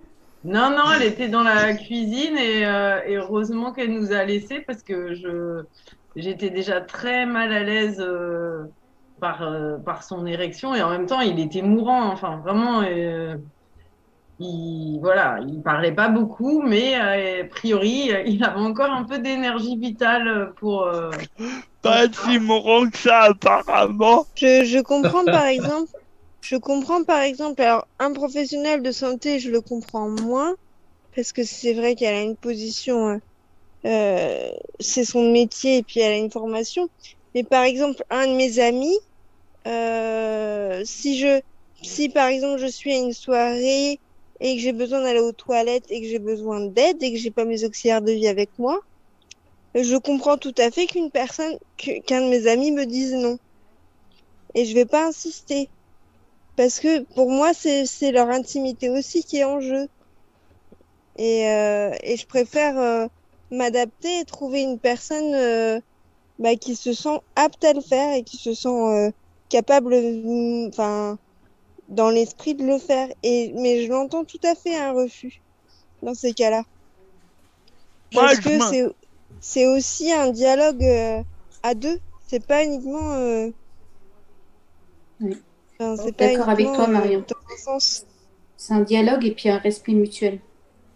Non, 0.43 0.69
non, 0.69 0.91
elle 0.95 1.03
était 1.03 1.27
dans 1.29 1.43
la 1.43 1.73
cuisine 1.73 2.37
et, 2.37 2.65
euh, 2.65 3.01
et 3.05 3.15
heureusement 3.15 3.71
qu'elle 3.73 3.91
nous 3.91 4.11
a 4.11 4.23
laissés 4.25 4.61
parce 4.61 4.83
que 4.83 5.15
je 5.15 5.63
j'étais 6.15 6.49
déjà 6.51 6.81
très 6.81 7.25
mal 7.25 7.51
à 7.51 7.63
l'aise 7.63 8.03
par, 9.19 9.43
par 9.83 10.03
son 10.03 10.25
érection 10.25 10.75
et 10.75 10.81
en 10.83 10.89
même 10.89 11.07
temps 11.07 11.21
il 11.21 11.39
était 11.39 11.61
mourant. 11.61 12.11
Enfin, 12.11 12.37
vraiment, 12.37 12.83
il 14.39 14.99
voilà, 15.01 15.39
il 15.47 15.61
parlait 15.61 15.93
pas 15.93 16.09
beaucoup, 16.09 16.61
mais 16.61 16.95
euh, 16.99 17.43
a 17.43 17.47
priori 17.47 18.11
il 18.25 18.43
avait 18.43 18.59
encore 18.59 18.91
un 18.91 19.03
peu 19.03 19.19
d'énergie 19.19 19.77
vitale 19.77 20.53
pour. 20.57 20.83
euh, 20.83 21.11
Pas 21.81 22.11
si 22.11 22.39
mourant 22.39 22.89
que 22.89 22.97
ça, 22.97 23.23
apparemment. 23.23 24.25
Je, 24.35 24.65
je 24.65 24.79
comprends 24.79 25.27
par 25.29 25.45
exemple, 25.45 25.91
je 26.41 26.55
comprends 26.57 27.03
par 27.03 27.21
exemple, 27.21 27.61
alors 27.61 27.87
un 27.99 28.13
professionnel 28.13 28.81
de 28.81 28.91
santé, 28.91 29.39
je 29.39 29.49
le 29.51 29.61
comprends 29.61 30.09
moins, 30.09 30.55
parce 31.15 31.33
que 31.33 31.43
c'est 31.43 31.73
vrai 31.73 31.95
qu'elle 31.95 32.15
a 32.15 32.21
une 32.23 32.37
position, 32.37 33.09
euh, 33.09 33.19
euh, 33.85 34.51
c'est 34.79 35.05
son 35.05 35.31
métier 35.31 35.77
et 35.79 35.83
puis 35.83 36.01
elle 36.01 36.13
a 36.13 36.17
une 36.17 36.31
formation. 36.31 36.89
Mais 37.35 37.43
par 37.43 37.63
exemple, 37.63 38.03
un 38.09 38.27
de 38.27 38.33
mes 38.35 38.59
amis, 38.59 38.97
euh, 39.67 40.83
si 40.85 41.19
je, 41.19 41.41
si 41.81 42.09
par 42.09 42.27
exemple 42.27 42.59
je 42.59 42.67
suis 42.67 42.93
à 42.93 42.97
une 42.97 43.13
soirée 43.13 43.99
et 44.39 44.55
que 44.55 44.61
j'ai 44.61 44.73
besoin 44.73 45.01
d'aller 45.01 45.19
aux 45.19 45.31
toilettes 45.31 45.85
et 45.89 46.01
que 46.01 46.07
j'ai 46.07 46.19
besoin 46.19 46.61
d'aide 46.61 47.01
et 47.01 47.11
que 47.11 47.17
j'ai 47.17 47.31
pas 47.31 47.45
mes 47.45 47.63
auxiliaires 47.63 48.01
de 48.01 48.11
vie 48.11 48.27
avec 48.27 48.49
moi, 48.57 48.81
je 49.75 49.95
comprends 49.97 50.37
tout 50.37 50.55
à 50.57 50.71
fait 50.71 50.87
qu'une 50.87 51.11
personne, 51.11 51.57
qu'un 51.77 52.21
de 52.21 52.29
mes 52.29 52.47
amis 52.47 52.71
me 52.71 52.85
dise 52.85 53.13
non. 53.13 53.37
Et 54.53 54.65
je 54.65 54.73
vais 54.73 54.85
pas 54.85 55.07
insister. 55.07 55.69
Parce 56.55 56.79
que 56.79 57.01
pour 57.13 57.29
moi, 57.29 57.53
c'est, 57.53 57.85
c'est 57.85 58.11
leur 58.11 58.29
intimité 58.29 58.89
aussi 58.89 59.23
qui 59.23 59.37
est 59.37 59.43
en 59.43 59.59
jeu. 59.59 59.87
Et, 61.17 61.49
euh, 61.49 61.91
et 62.03 62.15
je 62.15 62.25
préfère 62.25 62.79
euh, 62.79 63.07
m'adapter 63.51 64.19
et 64.19 64.25
trouver 64.25 64.61
une 64.61 64.79
personne 64.79 65.33
euh, 65.33 65.79
bah, 66.39 66.55
qui 66.55 66.75
se 66.75 66.93
sent 66.93 67.19
apte 67.35 67.63
à 67.65 67.73
le 67.73 67.81
faire 67.81 68.13
et 68.15 68.23
qui 68.23 68.37
se 68.37 68.53
sent 68.53 68.69
euh, 68.69 69.11
capable, 69.49 69.95
mm, 69.95 70.67
enfin, 70.69 71.17
dans 71.89 72.09
l'esprit 72.09 72.55
de 72.55 72.65
le 72.65 72.77
faire. 72.77 73.09
Et, 73.23 73.53
mais 73.55 73.85
je 73.85 73.91
l'entends 73.91 74.23
tout 74.25 74.39
à 74.43 74.55
fait 74.55 74.75
un 74.75 74.91
refus 74.91 75.41
dans 76.01 76.13
ces 76.13 76.33
cas-là. 76.33 76.63
Parce 78.13 78.39
que 78.39 78.59
c'est, 78.59 78.85
c'est 79.39 79.67
aussi 79.67 80.11
un 80.11 80.31
dialogue 80.31 80.83
euh, 80.83 81.21
à 81.63 81.73
deux. 81.73 81.99
C'est 82.27 82.45
pas 82.45 82.63
uniquement. 82.63 83.13
euh, 83.13 83.49
Oui. 85.21 85.37
enfin, 85.79 86.01
c'est 86.03 86.15
pas 86.15 86.27
D'accord 86.27 86.49
avec 86.49 86.65
toi, 86.67 86.83
euh, 86.85 86.91
Marion. 86.91 87.23
sens. 87.57 88.05
C'est 88.57 88.73
un 88.73 88.81
dialogue 88.81 89.25
et 89.25 89.31
puis 89.31 89.49
un 89.49 89.57
respect 89.57 89.93
mutuel. 89.93 90.39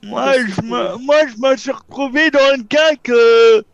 Moi, 0.02 0.34
je 0.40 0.62
me, 0.62 0.98
moi, 1.06 1.28
je 1.28 1.36
me 1.38 1.58
suis 1.58 1.72
retrouvé 1.72 2.32
dans 2.32 2.58
le 2.58 2.64
cas 2.64 2.96
que, 3.04 3.66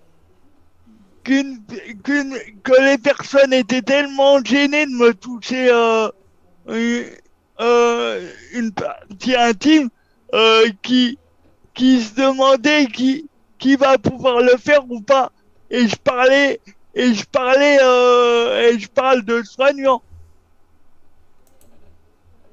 qu'une, 1.24 1.62
qu'une, 2.04 2.36
que 2.64 2.82
les 2.84 2.98
personnes 2.98 3.54
étaient 3.54 3.84
tellement 3.84 4.44
gênées 4.44 4.88
de 4.88 4.92
me 4.92 5.14
toucher, 5.14 5.70
euh, 6.68 7.04
une, 7.04 7.12
euh, 7.62 8.32
une 8.54 8.72
partie 8.72 9.36
intime, 9.36 9.90
euh, 10.34 10.70
qui, 10.82 11.18
qui 11.74 12.02
se 12.02 12.16
demandaient 12.16 12.88
qui, 12.88 13.28
qui 13.60 13.76
va 13.76 13.98
pouvoir 13.98 14.42
le 14.42 14.58
faire 14.58 14.90
ou 14.90 15.02
pas. 15.02 15.32
Et 15.70 15.88
je 15.88 15.96
parlais, 15.96 16.60
et 16.94 17.14
je 17.14 17.26
parlais, 17.26 17.78
euh, 17.82 18.70
et 18.70 18.80
je 18.80 18.88
parle 18.88 19.24
de 19.24 19.42
soignants. 19.44 20.02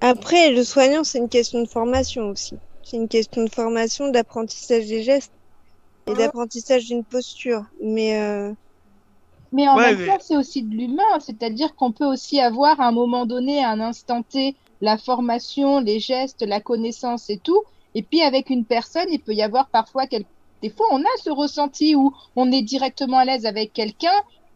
Après, 0.00 0.50
le 0.50 0.64
soignant, 0.64 1.04
c'est 1.04 1.18
une 1.18 1.28
question 1.28 1.62
de 1.62 1.68
formation 1.68 2.28
aussi. 2.30 2.56
C'est 2.82 2.96
une 2.96 3.08
question 3.08 3.44
de 3.44 3.50
formation, 3.50 4.10
d'apprentissage 4.10 4.86
des 4.86 5.04
gestes 5.04 5.32
et 6.08 6.14
d'apprentissage 6.14 6.86
d'une 6.86 7.04
posture. 7.04 7.64
Mais 7.80 8.20
euh, 8.20 8.52
Mais 9.52 9.68
en 9.68 9.76
Ouais, 9.76 9.90
même 9.92 9.98
mais- 10.00 10.06
temps, 10.06 10.18
c'est 10.20 10.36
aussi 10.36 10.62
de 10.62 10.74
l'humain, 10.74 11.18
c'est-à-dire 11.20 11.74
qu'on 11.76 11.92
peut 11.92 12.06
aussi 12.06 12.40
avoir 12.40 12.80
à 12.80 12.86
un 12.86 12.92
moment 12.92 13.26
donné, 13.26 13.62
à 13.62 13.70
un 13.70 13.80
instant 13.80 14.22
T, 14.22 14.54
la 14.80 14.96
formation, 14.98 15.78
les 15.80 16.00
gestes, 16.00 16.42
la 16.42 16.60
connaissance 16.60 17.28
et 17.30 17.36
tout. 17.38 17.62
Et 17.94 18.02
puis 18.02 18.22
avec 18.22 18.48
une 18.50 18.64
personne, 18.64 19.06
il 19.10 19.20
peut 19.20 19.34
y 19.34 19.42
avoir 19.42 19.68
parfois 19.68 20.06
quel... 20.06 20.24
des 20.62 20.70
fois 20.70 20.86
on 20.90 21.00
a 21.00 21.14
ce 21.22 21.30
ressenti 21.30 21.94
où 21.94 22.14
on 22.36 22.50
est 22.50 22.62
directement 22.62 23.18
à 23.18 23.24
l'aise 23.26 23.44
avec 23.46 23.72
quelqu'un 23.74 24.08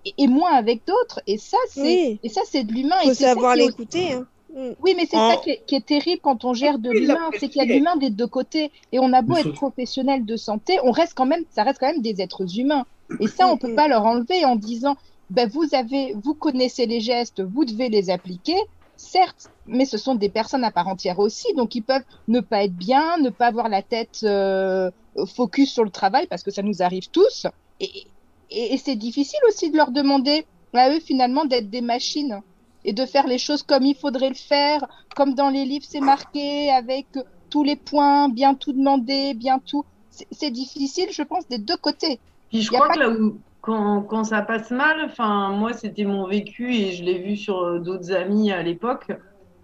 et, 0.07 0.15
et 0.17 0.27
moins 0.27 0.53
avec 0.53 0.87
d'autres. 0.87 1.21
Et 1.27 1.37
ça, 1.37 1.59
c'est 1.69 1.83
Oui. 1.83 2.21
et 2.23 2.29
ça 2.31 2.41
c'est 2.47 2.65
de 2.65 2.73
l'humain. 2.73 2.97
faut 3.03 3.11
et 3.11 3.15
c'est 3.15 3.25
ça 3.25 3.35
savoir 3.35 3.55
l'écouter. 3.55 4.15
Hein. 4.15 4.27
Mm. 4.55 4.71
Oui, 4.83 4.95
mais 4.97 5.05
c'est 5.05 5.17
ça 5.19 5.37
qui 5.45 5.51
est, 5.51 5.63
qui 5.67 5.75
est 5.75 5.85
terrible 5.85 6.21
quand 6.23 6.45
on 6.47 6.55
gère 6.55 6.79
de 6.79 6.91
l'humain, 6.91 7.29
c'est 7.39 7.49
qu'il 7.49 7.59
y 7.61 7.65
a 7.65 7.67
de 7.69 7.73
l'humain 7.75 7.97
des 7.97 8.09
deux 8.11 8.27
côtés. 8.27 8.71
Et 8.93 8.99
on 8.99 9.13
a 9.13 9.21
beau 9.21 9.35
Il 9.35 9.41
être 9.41 9.49
faut- 9.51 9.53
professionnel 9.69 10.25
de 10.25 10.37
santé, 10.37 10.79
on 10.83 10.93
reste 10.93 11.13
quand 11.15 11.27
même, 11.27 11.45
ça 11.51 11.63
reste 11.63 11.79
quand 11.79 11.89
même 11.93 12.01
des 12.01 12.23
êtres 12.23 12.59
humains. 12.59 12.87
Et 13.21 13.29
ça, 13.29 13.49
on 13.49 13.57
peut 13.57 13.75
pas 13.75 13.89
leur 13.89 14.05
enlever 14.05 14.45
en 14.45 14.57
disant, 14.57 14.97
ben 15.31 15.49
vous 15.49 15.67
avez, 15.73 16.15
vous 16.23 16.35
connaissez 16.35 16.87
les 16.87 17.01
gestes, 17.01 17.41
vous 17.41 17.65
devez 17.65 17.89
les 17.89 18.11
appliquer. 18.11 18.57
Certes, 18.97 19.51
mais 19.67 19.85
ce 19.85 19.99
sont 19.99 20.15
des 20.15 20.31
personnes 20.31 20.65
à 20.65 20.71
part 20.71 20.89
entière 20.89 21.19
aussi, 21.19 21.53
donc 21.55 21.75
ils 21.75 21.83
peuvent 21.83 22.05
ne 22.29 22.41
pas 22.41 22.65
être 22.65 22.75
bien, 22.75 23.19
ne 23.19 23.29
pas 23.29 23.49
avoir 23.49 23.69
la 23.69 23.83
tête 23.83 24.21
euh, 24.23 24.91
focus 25.27 25.73
sur 25.73 25.85
le 25.85 25.91
travail 25.91 26.27
parce 26.29 26.43
que 26.43 26.51
ça 26.51 26.63
nous 26.63 26.83
arrive 26.83 27.11
tous. 27.11 27.47
Et, 27.81 28.07
et, 28.51 28.79
c'est 28.79 28.97
difficile 28.97 29.41
aussi 29.49 29.71
de 29.71 29.77
leur 29.77 29.91
demander 29.91 30.47
à 30.73 30.91
eux 30.91 31.01
finalement 31.01 31.45
d'être 31.45 31.69
des 31.69 31.83
machines 31.83 32.41
et 32.85 32.95
de 32.95 33.05
faire 33.05 33.27
les 33.27 33.39
choses 33.39 33.63
comme 33.63 33.85
il 33.85 33.97
faudrait 33.97 34.31
le 34.31 34.35
faire, 34.35 34.87
comme 35.15 35.35
dans 35.35 35.51
les 35.51 35.67
livres 35.67 35.85
c'est 35.87 36.01
marqué, 36.01 36.71
avec 36.71 37.07
tous 37.51 37.65
les 37.65 37.77
points, 37.77 38.29
bien 38.29 38.55
tout 38.55 38.73
demander, 38.73 39.35
bien 39.35 39.59
tout. 39.59 39.85
C'est 40.31 40.51
difficile, 40.51 41.09
je 41.13 41.23
pense, 41.23 41.47
des 41.49 41.59
deux 41.59 41.77
côtés. 41.77 42.19
Puis 42.49 42.63
je 42.63 42.71
crois 42.71 42.89
que 42.89 42.99
là 42.99 43.11
où, 43.11 43.41
quand, 43.61 44.03
quand 44.03 44.25
ça 44.25 44.43
passe 44.43 44.71
mal, 44.71 45.03
enfin, 45.05 45.51
moi, 45.51 45.73
c'était 45.73 46.05
mon 46.05 46.27
vécu 46.27 46.73
et 46.73 46.93
je 46.93 47.03
l'ai 47.03 47.19
vu 47.19 47.37
sur 47.37 47.63
euh, 47.63 47.79
d'autres 47.81 48.13
amis 48.13 48.53
à 48.53 48.63
l'époque, 48.63 49.11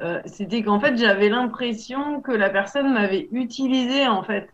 euh, 0.01 0.21
c'était 0.25 0.63
qu'en 0.63 0.81
fait, 0.81 0.97
j'avais 0.97 1.29
l'impression 1.29 2.21
que 2.21 2.33
la 2.33 2.51
personne 2.51 2.93
m'avait 2.93 3.29
utilisé, 3.31 4.09
en 4.09 4.25
fait, 4.25 4.49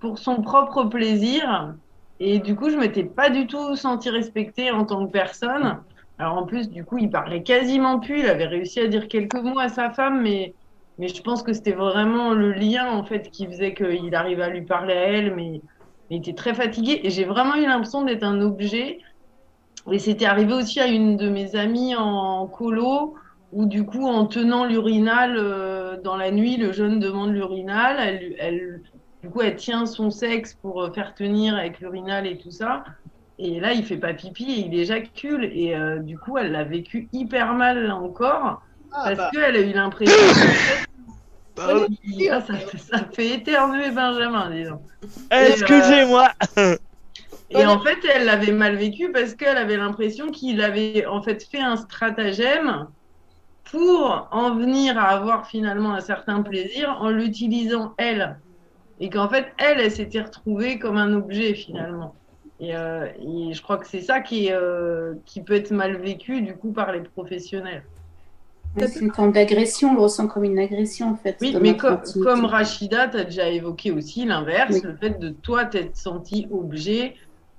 pour 0.00 0.18
son 0.18 0.42
propre 0.42 0.84
plaisir. 0.84 1.74
Et 2.18 2.40
du 2.40 2.56
coup, 2.56 2.68
je 2.68 2.76
m'étais 2.76 3.04
pas 3.04 3.30
du 3.30 3.46
tout 3.46 3.76
sentie 3.76 4.10
respectée 4.10 4.72
en 4.72 4.84
tant 4.84 5.06
que 5.06 5.12
personne. 5.12 5.78
Alors 6.18 6.36
en 6.36 6.44
plus, 6.44 6.68
du 6.68 6.84
coup, 6.84 6.98
il 6.98 7.10
parlait 7.10 7.42
quasiment 7.42 8.00
plus. 8.00 8.20
Il 8.20 8.26
avait 8.26 8.46
réussi 8.46 8.80
à 8.80 8.88
dire 8.88 9.06
quelques 9.06 9.36
mots 9.36 9.60
à 9.60 9.68
sa 9.68 9.90
femme, 9.90 10.20
mais, 10.20 10.54
mais 10.98 11.08
je 11.08 11.22
pense 11.22 11.42
que 11.44 11.52
c'était 11.52 11.72
vraiment 11.72 12.34
le 12.34 12.52
lien, 12.52 12.90
en 12.90 13.04
fait, 13.04 13.30
qui 13.30 13.46
faisait 13.46 13.72
qu'il 13.72 14.14
arrivait 14.14 14.42
à 14.42 14.50
lui 14.50 14.62
parler 14.62 14.94
à 14.94 15.06
elle, 15.12 15.34
mais 15.34 15.62
il 16.10 16.18
était 16.18 16.34
très 16.34 16.54
fatigué. 16.54 17.00
Et 17.04 17.10
j'ai 17.10 17.24
vraiment 17.24 17.56
eu 17.56 17.62
l'impression 17.62 18.02
d'être 18.04 18.24
un 18.24 18.40
objet. 18.40 18.98
Et 19.90 19.98
c'était 19.98 20.26
arrivé 20.26 20.52
aussi 20.52 20.80
à 20.80 20.86
une 20.86 21.16
de 21.16 21.28
mes 21.28 21.56
amies 21.56 21.96
en 21.96 22.46
colo, 22.46 23.14
où 23.52 23.64
du 23.64 23.84
coup, 23.84 24.06
en 24.06 24.26
tenant 24.26 24.64
l'urinal 24.64 25.36
euh, 25.36 25.96
dans 26.02 26.16
la 26.16 26.30
nuit, 26.30 26.56
le 26.56 26.72
jeune 26.72 27.00
demande 27.00 27.32
l'urinal. 27.32 27.96
Elle, 27.98 28.36
elle, 28.38 28.82
du 29.22 29.30
coup, 29.30 29.40
elle 29.40 29.56
tient 29.56 29.86
son 29.86 30.10
sexe 30.10 30.54
pour 30.54 30.82
euh, 30.82 30.90
faire 30.90 31.14
tenir 31.14 31.56
avec 31.56 31.80
l'urinal 31.80 32.26
et 32.26 32.36
tout 32.36 32.50
ça. 32.50 32.84
Et 33.38 33.58
là, 33.58 33.72
il 33.72 33.84
fait 33.84 33.96
pas 33.96 34.12
pipi 34.12 34.50
et 34.50 34.66
il 34.66 34.78
éjacule. 34.78 35.50
Et 35.52 35.74
euh, 35.74 35.98
du 35.98 36.18
coup, 36.18 36.36
elle 36.36 36.52
l'a 36.52 36.64
vécu 36.64 37.08
hyper 37.12 37.54
mal 37.54 37.86
là 37.86 37.96
encore. 37.96 38.62
parce 38.90 39.16
bah. 39.16 39.30
qu'elle 39.32 39.56
a 39.56 39.60
eu 39.60 39.72
l'impression. 39.72 40.14
Ah, 41.60 42.40
ça, 42.40 42.54
ça 42.78 43.04
fait 43.12 43.34
éternuer 43.34 43.90
Benjamin, 43.90 44.50
dis 44.50 44.64
donc. 44.64 44.82
Et, 45.30 45.34
euh, 45.34 45.48
Excusez-moi. 45.48 46.30
et 47.50 47.66
en 47.66 47.80
fait, 47.80 47.98
elle 48.14 48.24
l'avait 48.24 48.52
mal 48.52 48.76
vécu 48.76 49.12
parce 49.12 49.34
qu'elle 49.34 49.56
avait 49.56 49.76
l'impression 49.76 50.30
qu'il 50.30 50.62
avait 50.62 51.06
en 51.06 51.22
fait 51.22 51.42
fait 51.42 51.60
un 51.60 51.76
stratagème 51.76 52.86
pour 53.64 54.28
en 54.30 54.54
venir 54.54 54.98
à 54.98 55.08
avoir 55.10 55.46
finalement 55.46 55.94
un 55.94 56.00
certain 56.00 56.42
plaisir 56.42 56.96
en 57.00 57.10
l'utilisant 57.10 57.94
elle. 57.98 58.38
Et 58.98 59.08
qu'en 59.08 59.28
fait, 59.28 59.46
elle, 59.58 59.80
elle 59.80 59.90
s'était 59.90 60.20
retrouvée 60.20 60.78
comme 60.78 60.96
un 60.96 61.14
objet 61.14 61.54
finalement. 61.54 62.14
Et, 62.60 62.76
euh, 62.76 63.06
et 63.18 63.54
je 63.54 63.62
crois 63.62 63.78
que 63.78 63.86
c'est 63.86 64.02
ça 64.02 64.20
qui, 64.20 64.48
est, 64.48 64.52
euh, 64.52 65.14
qui 65.24 65.40
peut 65.40 65.54
être 65.54 65.70
mal 65.70 65.96
vécu 65.96 66.42
du 66.42 66.54
coup 66.54 66.72
par 66.72 66.92
les 66.92 67.00
professionnels. 67.00 67.84
C'est 68.78 69.00
une 69.00 69.12
forme 69.12 69.32
d'agression, 69.32 69.90
on 69.90 69.94
le 69.94 70.00
ressent 70.00 70.28
comme 70.28 70.44
une 70.44 70.58
agression 70.58 71.10
en 71.10 71.16
fait. 71.16 71.36
Oui, 71.40 71.56
mais 71.60 71.76
comme, 71.76 71.94
intimité. 71.94 72.20
comme 72.20 72.44
Rachida, 72.44 73.08
tu 73.08 73.16
as 73.16 73.24
déjà 73.24 73.48
évoqué 73.48 73.90
aussi 73.90 74.24
l'inverse, 74.24 74.74
Oui. 74.74 74.80
le 74.84 74.96
fait 74.96 75.18
de 75.18 75.30
toi 75.30 75.64
t'être 75.64 75.96
senti 75.96 76.46
objet. 76.50 77.14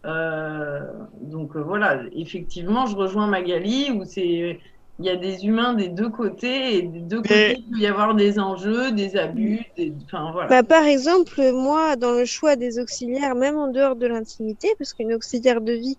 Euh, 0.06 0.80
donc 1.22 1.56
euh, 1.56 1.62
voilà, 1.62 2.02
effectivement, 2.14 2.86
je 2.86 2.96
rejoins 2.96 3.28
Magali 3.28 3.92
où 3.92 4.04
c'est 4.06 4.60
il 5.02 5.06
y 5.06 5.10
a 5.10 5.16
des 5.16 5.46
humains 5.46 5.74
des 5.74 5.90
deux 5.90 6.10
côtés 6.10 6.76
et 6.78 6.82
des 6.84 7.00
deux 7.00 7.22
côtés 7.22 7.58
il 7.58 7.72
peut 7.72 7.80
y 7.80 7.88
avoir 7.88 8.14
des 8.14 8.40
enjeux, 8.40 8.92
des 8.92 9.18
abus, 9.18 9.62
des... 9.76 9.94
enfin 10.06 10.32
voilà. 10.32 10.48
Bah, 10.48 10.64
par 10.64 10.84
exemple, 10.84 11.42
moi, 11.54 11.96
dans 11.96 12.12
le 12.12 12.26
choix 12.26 12.56
des 12.56 12.78
auxiliaires, 12.80 13.36
même 13.36 13.58
en 13.58 13.68
dehors 13.72 13.96
de 13.96 14.06
l'intimité, 14.06 14.70
parce 14.78 14.94
qu'une 14.94 15.14
auxiliaire 15.14 15.62
de 15.62 15.74
vie, 15.74 15.98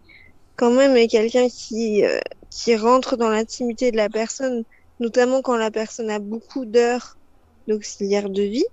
quand 0.56 0.70
même, 0.70 0.96
est 0.96 1.08
quelqu'un 1.08 1.48
qui, 1.48 2.04
euh, 2.04 2.18
qui 2.50 2.76
rentre 2.76 3.16
dans 3.16 3.28
l'intimité 3.28 3.90
de 3.90 3.96
la 3.96 4.08
personne, 4.08 4.62
notamment 5.00 5.42
quand 5.42 5.56
la 5.56 5.70
personne 5.70 6.10
a 6.10 6.18
beaucoup 6.20 6.64
d'heures 6.66 7.18
d'auxiliaire 7.66 8.30
de 8.30 8.42
vie. 8.42 8.64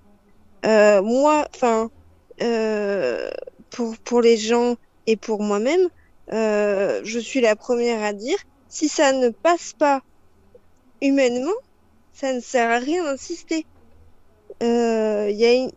euh, 0.66 1.02
moi, 1.02 1.48
enfin, 1.54 1.90
euh, 2.42 3.30
pour, 3.70 3.96
pour 4.04 4.22
les 4.22 4.36
gens 4.38 4.76
et 5.06 5.16
pour 5.16 5.42
moi-même, 5.42 5.88
euh, 6.32 7.00
je 7.04 7.18
suis 7.20 7.40
la 7.40 7.56
première 7.56 8.02
à 8.04 8.12
dire, 8.14 8.38
si 8.68 8.88
ça 8.88 9.12
ne 9.12 9.30
passe 9.30 9.72
pas 9.74 10.02
humainement, 11.00 11.52
ça 12.12 12.32
ne 12.32 12.40
sert 12.40 12.70
à 12.70 12.78
rien 12.78 13.04
d'insister. 13.04 13.66
Euh, 14.62 15.28
Il 15.30 15.36
y 15.38 15.46
a 15.46 15.52
une, 15.54 15.70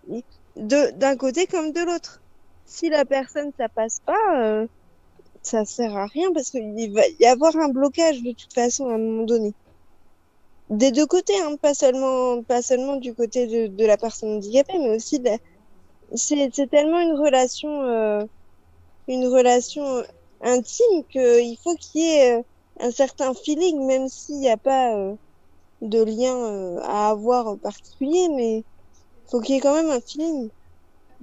d'un 0.55 1.17
côté 1.17 1.47
comme 1.47 1.71
de 1.71 1.81
l'autre. 1.81 2.23
Si 2.65 2.89
la 2.89 3.05
personne 3.05 3.51
ça 3.57 3.69
passe 3.69 3.99
pas, 4.05 4.17
euh, 4.41 4.67
ça 5.41 5.65
sert 5.65 5.95
à 5.97 6.07
rien 6.07 6.31
parce 6.33 6.51
qu'il 6.51 6.93
va 6.93 7.03
y 7.19 7.25
avoir 7.25 7.55
un 7.57 7.69
blocage 7.69 8.21
de 8.21 8.31
toute 8.33 8.53
façon 8.53 8.89
à 8.89 8.95
un 8.95 8.97
moment 8.99 9.23
donné. 9.25 9.53
Des 10.81 10.91
deux 10.91 11.05
côtés, 11.07 11.33
hein, 11.43 11.55
pas 11.61 11.73
seulement 11.73 12.43
pas 12.43 12.61
seulement 12.61 12.97
du 12.97 13.13
côté 13.13 13.47
de, 13.47 13.67
de 13.67 13.85
la 13.85 13.97
personne 13.97 14.31
handicapée, 14.37 14.77
mais 14.79 14.95
aussi 14.97 15.19
de 15.19 15.29
c'est 16.15 16.49
c'est 16.53 16.69
tellement 16.69 16.99
une 17.01 17.13
relation 17.25 17.83
euh, 17.83 18.25
une 19.07 19.27
relation 19.27 20.03
intime 20.41 21.03
qu'il 21.11 21.57
faut 21.63 21.75
qu'il 21.75 22.01
y 22.01 22.05
ait 22.05 22.39
euh, 22.39 22.43
un 22.79 22.91
certain 22.91 23.33
feeling, 23.33 23.85
même 23.85 24.07
s'il 24.09 24.39
n'y 24.39 24.49
a 24.49 24.57
pas 24.57 24.95
euh, 24.97 25.15
de 25.81 26.03
lien 26.03 26.35
euh, 26.35 26.79
à 26.83 27.09
avoir 27.11 27.57
particulier, 27.59 28.27
mais 28.35 28.65
faut 29.29 29.41
qu'il 29.41 29.55
y 29.55 29.57
ait 29.59 29.61
quand 29.61 29.75
même 29.75 29.91
un 29.91 30.01
feeling. 30.01 30.51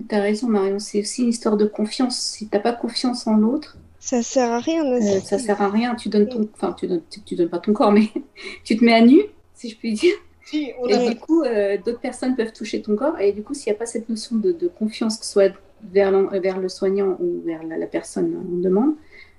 T'as 0.09 0.21
raison, 0.21 0.49
Marion, 0.49 0.79
c'est 0.79 1.01
aussi 1.01 1.23
une 1.23 1.29
histoire 1.31 1.57
de 1.57 1.67
confiance. 1.67 2.19
Si 2.19 2.49
t'as 2.49 2.59
pas 2.61 2.73
confiance 2.73 3.27
en 3.27 3.37
l'autre, 3.37 3.77
Ça 3.99 4.23
sert 4.23 4.51
à 4.51 4.61
rien. 4.61 4.85
euh, 4.87 5.21
ça 5.21 5.39
sert 5.39 5.61
à 5.61 5.69
rien. 5.71 5.95
Tu 5.95 6.09
donnes 6.09 6.29
ton, 6.29 6.49
enfin, 6.55 6.73
tu 6.73 6.87
donnes, 6.89 7.03
tu, 7.11 7.23
tu 7.23 7.37
donnes 7.37 7.51
pas 7.51 7.59
ton 7.59 7.73
corps, 7.73 7.93
mais 7.93 8.09
tu 8.65 8.77
te 8.77 8.85
mets 8.85 8.95
à 8.95 9.03
nu, 9.03 9.21
si 9.61 9.71
je 9.71 9.77
puis 9.77 9.93
dire. 9.95 10.15
Si, 10.45 10.73
on 10.81 10.87
Et 10.89 10.95
a- 10.95 10.99
du 10.99 11.19
coup, 11.19 11.43
euh, 11.43 11.77
d'autres 11.85 12.01
personnes 12.01 12.37
peuvent 12.37 12.53
toucher 12.53 12.83
ton 12.83 12.97
corps. 12.97 13.19
Et 13.21 13.33
du 13.33 13.43
coup, 13.43 13.55
s'il 13.55 13.71
n'y 13.73 13.77
a 13.77 13.79
pas 13.79 13.87
cette 13.87 14.09
notion 14.09 14.37
de, 14.37 14.53
de 14.53 14.69
confiance, 14.69 15.19
que 15.19 15.25
ce 15.27 15.33
soit 15.33 15.53
vers, 15.93 16.11
le 16.59 16.69
soignant 16.69 17.17
ou 17.21 17.43
vers 17.45 17.63
la, 17.63 17.79
la 17.79 17.87
personne 17.87 18.35
en 18.37 18.59
demande, 18.61 18.95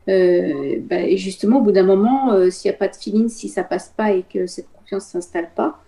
euh, 0.10 0.80
bah, 0.90 1.02
et 1.02 1.18
justement, 1.18 1.60
au 1.60 1.64
bout 1.64 1.72
d'un 1.72 1.84
moment, 1.84 2.34
euh, 2.34 2.50
s'il 2.50 2.70
n'y 2.72 2.76
a 2.76 2.78
pas 2.78 2.88
de 2.88 2.96
feeling, 2.96 3.30
si 3.30 3.50
ça 3.50 3.64
passe 3.64 3.90
pas 3.96 4.12
et 4.14 4.24
que 4.24 4.48
cette 4.48 4.72
confiance 4.74 5.08
ne 5.16 5.22
s'installe 5.22 5.50
pas, 5.56 5.80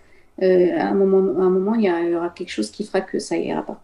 euh, 0.42 0.72
à 0.78 0.88
un 0.90 0.94
moment, 0.96 1.20
à 1.42 1.46
un 1.46 1.50
moment, 1.50 1.76
il 1.76 1.84
y, 1.84 1.88
a- 1.90 2.02
il 2.04 2.12
y 2.12 2.16
aura 2.16 2.30
quelque 2.30 2.50
chose 2.52 2.72
qui 2.72 2.84
fera 2.86 3.02
que 3.02 3.20
ça 3.20 3.38
ira 3.38 3.64
pas. 3.66 3.82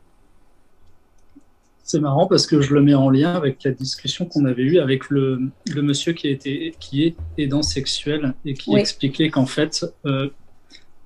C'est 1.83 1.99
marrant 1.99 2.27
parce 2.27 2.45
que 2.45 2.61
je 2.61 2.73
le 2.75 2.81
mets 2.83 2.93
en 2.93 3.09
lien 3.09 3.33
avec 3.33 3.63
la 3.63 3.71
discussion 3.71 4.25
qu'on 4.25 4.45
avait 4.45 4.61
eue 4.63 4.77
avec 4.79 5.09
le, 5.09 5.39
le 5.65 5.81
monsieur 5.81 6.13
qui, 6.13 6.27
été, 6.27 6.75
qui 6.79 7.03
est 7.03 7.15
aidant 7.37 7.63
sexuel 7.63 8.35
et 8.45 8.53
qui 8.53 8.69
Oui. 8.73 8.77
expliquait 8.77 9.29
qu'en 9.31 9.47
fait, 9.47 9.85
euh, 10.05 10.29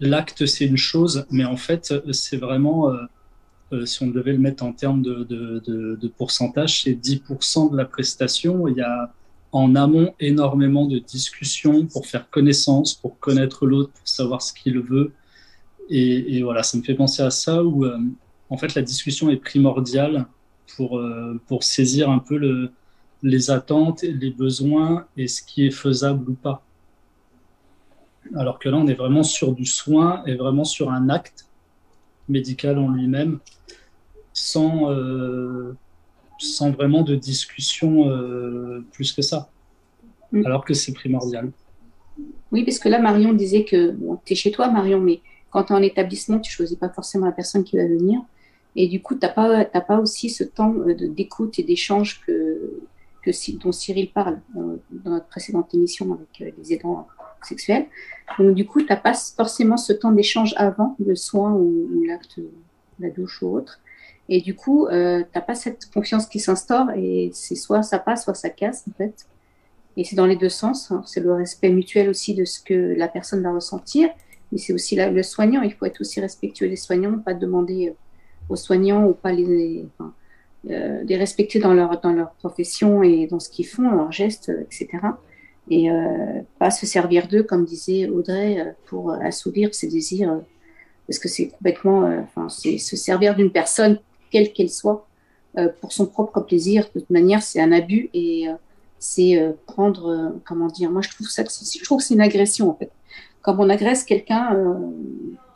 l'acte 0.04 0.46
c'est 0.46 0.66
une 0.66 0.78
chose, 0.78 1.26
mais 1.32 1.46
en 1.46 1.58
fait, 1.58 1.94
c'est 2.12 2.38
vraiment, 2.38 2.90
euh, 2.90 2.98
euh, 3.74 3.86
si 3.86 4.04
on 4.04 4.08
devait 4.08 4.34
le 4.34 4.40
mettre 4.40 4.64
en 4.64 4.74
termes 4.74 5.02
de, 5.02 6.08
pourcentage, 6.18 6.84
c'est 6.84 6.94
10% 6.94 7.72
de 7.72 7.78
la 7.78 7.86
prestation. 7.86 8.68
Il 8.68 8.78
y 8.78 8.82
a 8.82 9.14
en 9.52 9.76
amont 9.76 10.14
énormément 10.20 10.88
de 10.88 10.98
discussions 11.00 11.86
pour 11.86 12.08
faire 12.08 12.30
connaissance, 12.30 12.96
pour 12.96 13.20
connaître 13.20 13.68
l'autre, 13.68 13.92
pour 13.92 14.08
savoir 14.08 14.42
ce 14.42 14.52
qu'il 14.54 14.80
veut. 14.80 15.14
Et, 15.90 16.42
voilà, 16.44 16.64
ça 16.64 16.78
me 16.78 16.84
fait 16.84 16.96
penser 16.96 17.22
à 17.22 17.30
ça 17.30 17.64
où 17.64 17.86
euh, 17.86 17.98
en 18.50 18.58
fait 18.58 18.74
la 18.76 18.82
discussion 18.82 19.30
est 19.30 19.38
primordiale 19.38 20.26
pour, 20.76 21.00
pour 21.48 21.64
saisir 21.64 22.10
un 22.10 22.20
peu 22.20 22.38
le, 22.38 22.72
les 23.22 23.52
attentes, 23.52 24.02
les 24.02 24.32
besoins 24.32 25.06
et 25.18 25.28
ce 25.28 25.44
qui 25.44 25.66
est 25.66 25.72
faisable 25.72 26.32
ou 26.32 26.34
pas. 26.34 26.64
Alors 28.36 28.60
que 28.60 28.70
là, 28.70 28.78
on 28.78 28.88
est 28.88 28.94
vraiment 28.94 29.24
sur 29.24 29.54
du 29.54 29.66
soin 29.66 30.24
et 30.26 30.36
vraiment 30.36 30.64
sur 30.64 30.92
un 30.92 31.10
acte 31.10 31.48
médical 32.30 32.78
en 32.78 32.90
lui-même, 32.90 33.40
sans, 34.34 34.92
euh, 34.92 35.76
sans 36.40 36.72
vraiment 36.72 37.02
de 37.02 37.16
discussion 37.16 38.10
euh, 38.10 38.86
plus 38.92 39.12
que 39.12 39.22
ça. 39.22 39.50
Alors 40.46 40.66
que 40.66 40.74
c'est 40.74 40.94
primordial. 40.94 41.52
Oui, 42.52 42.64
parce 42.64 42.80
que 42.80 42.90
là, 42.90 43.00
Marion 43.00 43.34
disait 43.34 43.66
que 43.66 43.92
bon, 43.92 44.20
tu 44.26 44.34
es 44.34 44.36
chez 44.36 44.52
toi, 44.52 44.68
Marion, 44.70 45.00
mais 45.00 45.22
quand 45.52 45.66
tu 45.66 45.74
es 45.74 45.76
en 45.76 45.82
établissement, 45.82 46.40
tu 46.40 46.52
choisis 46.52 46.78
pas 46.78 46.90
forcément 46.90 47.28
la 47.28 47.32
personne 47.32 47.64
qui 47.64 47.78
va 47.78 47.86
venir. 47.86 48.22
Et 48.76 48.88
du 48.88 49.00
coup, 49.02 49.14
tu 49.14 49.22
n'as 49.22 49.30
pas, 49.30 49.66
pas 49.66 50.00
aussi 50.00 50.32
ce 50.32 50.44
temps 50.44 50.74
euh, 50.88 50.96
d'écoute 50.96 51.60
et 51.60 51.64
d'échange 51.64 52.22
que, 52.26 52.82
que, 53.22 53.58
dont 53.60 53.72
Cyril 53.72 54.12
parle 54.12 54.40
dans 54.56 55.12
notre 55.12 55.28
précédente 55.28 55.72
émission 55.76 56.12
avec 56.14 56.56
les 56.58 56.74
aidants 56.74 57.08
sexuels. 57.46 57.86
Donc, 58.40 58.56
du 58.56 58.66
coup, 58.66 58.82
tu 58.82 58.88
n'as 58.88 58.96
pas 58.98 59.14
forcément 59.14 59.78
ce 59.78 59.94
temps 59.94 60.12
d'échange 60.12 60.54
avant 60.58 60.96
le 61.06 61.16
soin 61.16 61.52
ou, 61.52 61.90
ou 61.94 62.04
l'acte, 62.04 62.40
la 63.00 63.10
douche 63.10 63.42
ou 63.42 63.56
autre. 63.56 63.80
Et 64.30 64.42
du 64.42 64.56
coup, 64.56 64.88
euh, 64.88 65.20
tu 65.22 65.28
n'as 65.36 65.42
pas 65.42 65.56
cette 65.56 65.92
confiance 65.92 66.28
qui 66.28 66.40
s'instaure 66.40 66.92
et 66.96 67.30
c'est 67.34 67.56
soit 67.56 67.84
ça 67.84 68.00
passe, 68.00 68.24
soit 68.24 68.34
ça 68.34 68.50
casse, 68.50 68.86
en 68.90 68.94
fait. 68.94 69.28
Et 69.98 70.04
c'est 70.04 70.16
dans 70.16 70.26
les 70.26 70.38
deux 70.38 70.50
sens. 70.50 70.92
hein. 70.92 71.04
C'est 71.06 71.20
le 71.20 71.34
respect 71.34 71.70
mutuel 71.70 72.10
aussi 72.10 72.34
de 72.34 72.46
ce 72.46 72.60
que 72.62 72.96
la 72.98 73.08
personne 73.08 73.44
va 73.44 73.52
ressentir. 73.52 74.10
Mais 74.52 74.58
c'est 74.58 74.74
aussi 74.74 74.96
le 74.96 75.24
soignant. 75.24 75.62
Il 75.62 75.74
faut 75.74 75.86
être 75.86 76.02
aussi 76.02 76.20
respectueux 76.22 76.70
des 76.70 76.76
soignants, 76.76 77.20
pas 77.20 77.34
demander 77.34 77.90
euh, 77.90 77.94
aux 78.50 78.56
soignants 78.56 79.06
ou 79.06 79.14
pas 79.14 79.32
les, 79.32 79.86
euh, 80.70 81.04
les 81.04 81.18
respecter 81.18 81.60
dans 81.60 81.74
leur, 81.74 82.00
dans 82.02 82.14
leur 82.14 82.32
profession 82.34 83.04
et 83.04 83.28
dans 83.28 83.40
ce 83.40 83.50
qu'ils 83.50 83.68
font, 83.68 83.90
leurs 83.92 84.12
gestes, 84.12 84.50
etc. 84.50 84.88
Et 85.70 85.90
euh, 85.90 86.42
pas 86.60 86.72
se 86.72 86.86
servir 86.86 87.28
d'eux, 87.28 87.44
comme 87.44 87.66
disait 87.66 88.10
Audrey, 88.10 88.60
euh, 88.60 88.72
pour 88.86 89.12
assouvir 89.14 89.74
ses 89.74 89.88
désirs. 89.88 90.32
euh, 90.32 90.40
parce 91.08 91.20
que 91.20 91.28
c'est 91.28 91.50
complètement, 91.50 92.06
euh, 92.06 92.22
enfin, 92.22 92.48
c'est 92.50 92.78
se 92.78 92.96
servir 92.96 93.36
d'une 93.36 93.52
personne, 93.52 94.00
quelle 94.32 94.54
qu'elle 94.54 94.70
soit, 94.70 95.06
euh, 95.58 95.70
pour 95.82 95.92
son 95.92 96.06
propre 96.06 96.40
plaisir. 96.42 96.86
De 96.96 97.00
toute 97.02 97.10
manière, 97.10 97.44
c'est 97.44 97.60
un 97.62 97.72
abus 97.72 98.10
et 98.14 98.48
euh, 98.48 98.54
c'est 99.00 99.54
prendre, 99.66 100.34
comment 100.46 100.68
dire, 100.68 100.90
moi 100.90 101.02
je 101.02 101.10
trouve 101.10 101.28
ça, 101.28 101.44
je 101.44 101.84
trouve 101.84 101.98
que 101.98 102.06
c'est 102.06 102.14
une 102.14 102.22
agression 102.22 102.70
en 102.70 102.74
fait. 102.74 102.90
Quand 103.42 103.54
on 103.60 103.70
agresse 103.70 104.06
quelqu'un 104.06 104.58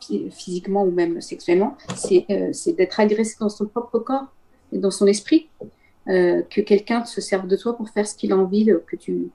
phy- 0.02 0.30
physiquement 0.30 0.84
ou 0.84 0.90
même 0.90 1.22
sexuellement, 1.22 1.74
c'est 1.96 2.26
d'être 2.76 3.00
agressé 3.00 3.36
dans 3.40 3.48
son 3.48 3.64
propre 3.64 4.00
corps 4.00 4.26
et 4.70 4.76
dans 4.76 4.90
son 4.90 5.06
esprit, 5.06 5.48
euh, 6.08 6.42
que 6.50 6.60
quelqu'un 6.60 7.04
se 7.04 7.20
serve 7.20 7.46
de 7.48 7.56
toi 7.56 7.76
pour 7.76 7.88
faire 7.90 8.06
ce 8.06 8.14
qu'il 8.16 8.32
a 8.32 8.36
envie, 8.36 8.64
de- 8.64 8.84
que 8.86 8.96
tu, 8.96 9.30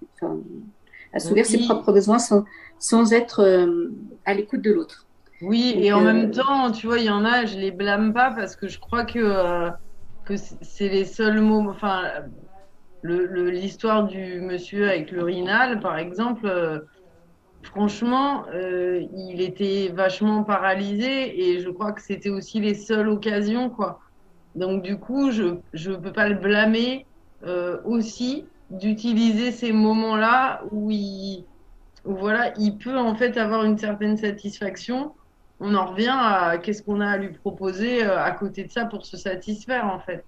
assouvir 1.13 1.45
ses 1.45 1.59
propres 1.59 1.91
besoins 1.93 2.19
sans, 2.19 2.43
sans 2.79 3.13
être 3.13 3.39
euh, 3.41 3.89
à 4.25 4.33
l'écoute 4.33 4.61
de 4.61 4.71
l'autre. 4.71 5.07
Oui, 5.41 5.75
Donc, 5.75 5.83
et 5.83 5.91
en 5.91 6.01
euh, 6.01 6.01
même 6.01 6.31
temps, 6.31 6.71
tu 6.71 6.87
vois, 6.87 6.99
il 6.99 7.05
y 7.05 7.09
en 7.09 7.25
a, 7.25 7.45
je 7.45 7.57
les 7.57 7.71
blâme 7.71 8.13
pas 8.13 8.31
parce 8.31 8.55
que 8.55 8.67
je 8.69 8.79
crois 8.79 9.03
que, 9.05 9.19
euh, 9.19 9.69
que 10.25 10.37
c'est- 10.37 10.89
les 10.89 11.05
seuls 11.05 11.41
mots. 11.41 11.69
Enfin, 11.69 12.11
l'histoire 13.03 14.05
du 14.07 14.41
monsieur 14.41 14.89
avec 14.89 15.11
l'urinal, 15.11 15.79
par 15.81 15.97
exemple, 15.97 16.47
euh, 16.47 16.79
franchement, 17.63 18.47
euh, 18.49 19.01
il 19.15 19.41
était 19.41 19.89
vachement 19.95 20.43
paralysé 20.45 21.49
et 21.55 21.61
je 21.61 21.69
crois 21.69 21.93
que 21.93 22.01
c'était 22.01 22.29
aussi 22.29 22.59
les 22.61 22.75
seules 22.75 23.09
occasions, 23.09 23.69
quoi. 23.69 23.99
Donc, 24.55 24.83
du 24.83 24.97
coup, 24.97 25.31
je 25.31 25.55
je 25.73 25.91
peux 25.91 26.11
pas 26.11 26.29
le 26.29 26.35
blâmer 26.35 27.05
euh, 27.45 27.79
aussi 27.85 28.45
d'utiliser 28.69 29.51
ces 29.51 29.71
moments-là 29.71 30.63
où 30.71 30.89
il, 30.91 31.45
où 32.05 32.15
voilà, 32.15 32.53
il 32.57 32.77
peut 32.77 32.97
en 32.97 33.15
fait 33.15 33.37
avoir 33.37 33.63
une 33.63 33.77
certaine 33.77 34.17
satisfaction. 34.17 35.13
On 35.59 35.75
en 35.75 35.85
revient 35.85 36.15
à 36.15 36.57
qu'est-ce 36.57 36.83
qu'on 36.83 37.01
a 37.01 37.09
à 37.09 37.17
lui 37.17 37.33
proposer 37.33 38.03
euh, 38.03 38.21
à 38.21 38.31
côté 38.31 38.63
de 38.63 38.71
ça 38.71 38.85
pour 38.85 39.05
se 39.05 39.17
satisfaire 39.17 39.85
en 39.85 39.99
fait. 39.99 40.23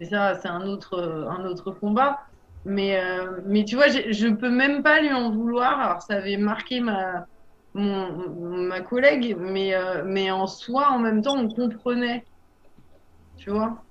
Et 0.00 0.06
ça, 0.06 0.34
c'est 0.34 0.48
un 0.48 0.66
autre, 0.66 0.94
euh, 0.94 1.28
un 1.28 1.44
autre 1.44 1.70
combat. 1.70 2.18
Mais, 2.64 3.00
euh, 3.00 3.40
mais 3.46 3.64
tu 3.64 3.76
vois, 3.76 3.88
je 3.88 4.28
peux 4.28 4.50
même 4.50 4.82
pas 4.82 5.00
lui 5.00 5.12
en 5.12 5.30
vouloir. 5.30 5.80
Alors, 5.80 6.02
ça 6.02 6.14
avait 6.14 6.36
marqué 6.36 6.80
ma, 6.80 7.26
mon, 7.74 8.66
ma 8.68 8.80
collègue, 8.80 9.36
mais, 9.38 9.74
euh, 9.74 10.02
mais 10.04 10.30
en 10.30 10.46
soi, 10.46 10.90
en 10.90 10.98
même 10.98 11.22
temps, 11.22 11.38
on 11.38 11.48
comprenait. 11.48 12.24
Tu 13.40 13.50
vois 13.50 13.82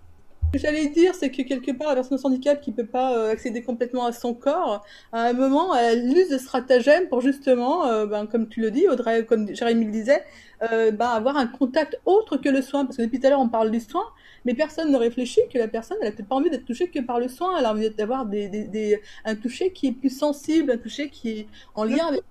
Ce 0.54 0.60
que 0.60 0.60
j'allais 0.66 0.90
dire, 0.90 1.16
c'est 1.16 1.32
que 1.32 1.44
quelque 1.44 1.72
part, 1.72 1.90
la 1.90 1.96
personne 1.96 2.18
sans 2.18 2.30
handicap 2.30 2.62
qui 2.62 2.72
peut 2.72 2.88
pas 2.88 3.18
euh, 3.18 3.32
accéder 3.32 3.64
complètement 3.64 4.06
à 4.06 4.14
son 4.14 4.34
corps, 4.36 4.84
à 5.12 5.24
un 5.30 5.34
moment, 5.34 5.76
elle 5.76 6.06
use 6.18 6.30
de 6.30 6.38
stratagèmes 6.40 7.10
pour 7.10 7.22
justement, 7.22 7.86
euh, 7.88 8.08
ben, 8.08 8.28
comme 8.28 8.50
tu 8.50 8.62
le 8.62 8.72
dis, 8.72 8.88
Audrey, 8.90 9.26
comme 9.26 9.54
Jérémy 9.56 9.86
le 9.86 9.92
disait, 9.92 10.24
euh, 10.64 10.92
ben, 10.92 11.08
avoir 11.10 11.38
un 11.38 11.48
contact 11.48 12.00
autre 12.06 12.38
que 12.38 12.50
le 12.50 12.62
soin. 12.64 12.86
Parce 12.86 12.98
que 12.98 13.04
depuis 13.04 13.20
tout 13.20 13.28
à 13.28 13.32
l'heure, 13.32 13.42
on 13.42 13.50
parle 13.50 13.72
du 13.72 13.80
soin, 13.82 14.06
mais 14.46 14.56
personne 14.56 14.92
ne 14.92 14.98
réfléchit 14.98 15.42
que 15.54 15.58
la 15.60 15.68
personne, 15.68 15.98
elle 16.02 16.10
a 16.10 16.12
peut-être 16.14 16.30
pas 16.30 16.36
envie 16.38 16.52
d'être 16.52 16.66
touchée 16.66 16.90
que 16.92 17.00
par 17.02 17.20
le 17.20 17.30
soin. 17.30 17.58
Elle 17.60 17.66
a 17.66 17.72
envie 17.74 17.90
d'avoir 17.92 18.26
des, 18.28 18.50
des, 18.50 18.66
des- 18.68 19.02
un 19.26 19.36
toucher 19.36 19.74
qui 19.74 19.88
est 19.90 19.94
plus 19.94 20.10
sensible, 20.18 20.72
un 20.72 20.78
toucher 20.78 21.10
qui 21.12 21.30
est 21.32 21.48
en 21.76 21.84
lien 21.86 22.08
avec. 22.08 22.24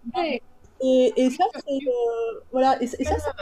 Et, 0.81 1.13
et 1.17 1.31
ça, 1.31 1.45
c'est 1.57 1.73
euh, 1.89 2.41
voilà, 2.53 2.83
et, 2.83 2.87
et 2.99 3.05
ça, 3.05 3.17
c'est- 3.19 3.33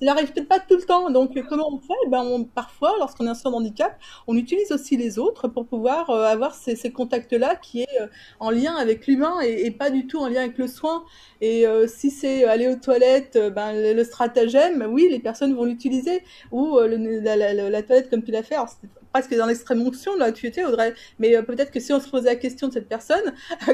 ça 0.00 0.06
n'arrive 0.06 0.32
peut-être 0.32 0.48
pas 0.48 0.60
tout 0.60 0.76
le 0.76 0.82
temps. 0.82 1.10
Donc, 1.10 1.38
comment 1.48 1.68
on 1.72 1.78
fait? 1.78 2.08
Ben, 2.08 2.46
Parfois, 2.54 2.94
lorsqu'on 2.98 3.26
est 3.26 3.46
en 3.46 3.52
handicap, 3.52 3.98
on 4.26 4.36
utilise 4.36 4.72
aussi 4.72 4.96
les 4.96 5.18
autres 5.18 5.48
pour 5.48 5.66
pouvoir 5.66 6.08
euh, 6.10 6.24
avoir 6.24 6.54
ces, 6.54 6.74
ces 6.74 6.90
contacts-là 6.90 7.56
qui 7.56 7.82
est 7.82 8.00
euh, 8.00 8.06
en 8.38 8.50
lien 8.50 8.74
avec 8.76 9.06
l'humain 9.06 9.40
et, 9.40 9.70
pas 9.70 9.90
du 9.90 10.06
tout 10.06 10.18
en 10.18 10.28
lien 10.28 10.40
avec 10.42 10.58
le 10.58 10.66
soin. 10.68 11.04
Et 11.40 11.66
euh, 11.66 11.86
si 11.86 12.10
c'est 12.10 12.44
aller 12.44 12.68
aux 12.68 12.76
toilettes, 12.76 13.38
ben, 13.54 13.72
le, 13.74 14.04
stratagème, 14.04 14.86
oui, 14.90 15.08
les 15.10 15.20
personnes 15.20 15.54
vont 15.54 15.64
l'utiliser. 15.64 16.22
Ou 16.50 16.78
la, 16.78 17.82
toilette 17.82 18.10
comme 18.10 18.22
tu 18.22 18.30
l'as 18.30 18.42
fait, 18.42 18.54
alors, 18.54 18.70
presque 19.12 19.34
dans 19.36 19.46
l'extrême 19.46 19.82
onction, 19.82 20.16
là, 20.16 20.32
tu 20.32 20.46
étais, 20.46 20.64
Audrey. 20.64 20.94
Mais 21.18 21.42
peut-être 21.42 21.70
que 21.70 21.80
si 21.80 21.92
on 21.92 22.00
se 22.00 22.08
posait 22.08 22.30
la 22.30 22.36
question 22.36 22.68
de 22.68 22.72
cette 22.72 22.88
personne, 22.88 23.34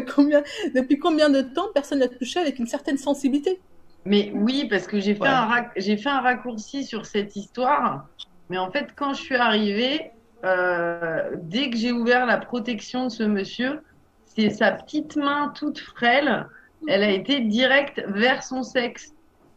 depuis 0.75 0.99
combien 0.99 1.31
de 1.31 1.43
temps 1.43 1.69
personne 1.73 2.01
l'a 2.01 2.09
touché 2.09 2.41
avec 2.41 2.59
une 2.59 2.67
certaine 2.67 2.99
sensibilité? 2.99 3.61
Mais 4.07 4.31
oui, 4.35 4.69
parce 4.71 4.87
que 4.87 5.01
j'ai 5.01 5.15
fait, 5.15 5.23
ouais. 5.23 5.29
un 5.29 5.67
j'ai 5.77 5.97
fait 5.97 6.09
un 6.09 6.21
raccourci 6.21 6.85
sur 6.85 7.07
cette 7.07 7.35
histoire. 7.35 8.07
Mais 8.49 8.57
en 8.57 8.71
fait, 8.71 8.95
quand 8.95 9.13
je 9.13 9.21
suis 9.21 9.35
arrivée, 9.35 10.13
euh, 10.45 11.33
dès 11.43 11.71
que 11.71 11.77
j'ai 11.77 11.91
ouvert 11.91 12.25
la 12.25 12.39
protection 12.39 13.07
de 13.07 13.09
ce 13.11 13.25
monsieur, 13.25 13.83
c'est 14.25 14.51
sa 14.51 14.71
petite 14.71 15.17
main 15.17 15.53
toute 15.57 15.81
frêle, 15.81 16.47
elle 16.87 17.03
a 17.03 17.11
été 17.11 17.41
directe 17.41 18.01
vers 18.07 18.45
son 18.45 18.63
sexe. 18.63 19.13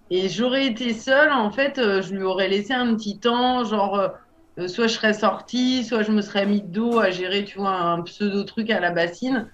Et 0.09 0.27
j'aurais 0.29 0.65
été 0.65 0.93
seule, 0.93 1.31
en 1.31 1.51
fait, 1.51 1.77
euh, 1.77 2.01
je 2.01 2.15
lui 2.15 2.23
aurais 2.23 2.47
laissé 2.47 2.73
un 2.73 2.95
petit 2.95 3.19
temps, 3.19 3.63
genre 3.63 3.99
euh, 4.57 4.67
soit 4.67 4.87
je 4.87 4.93
serais 4.93 5.13
sortie, 5.13 5.83
soit 5.83 6.01
je 6.01 6.11
me 6.11 6.21
serais 6.21 6.47
mis 6.47 6.61
de 6.61 6.67
dos 6.67 6.99
à 6.99 7.11
gérer, 7.11 7.45
tu 7.45 7.59
vois, 7.59 7.75
un 7.75 8.01
pseudo 8.01 8.43
truc 8.43 8.71
à 8.71 8.79
la 8.79 8.89
bassine. 8.89 9.47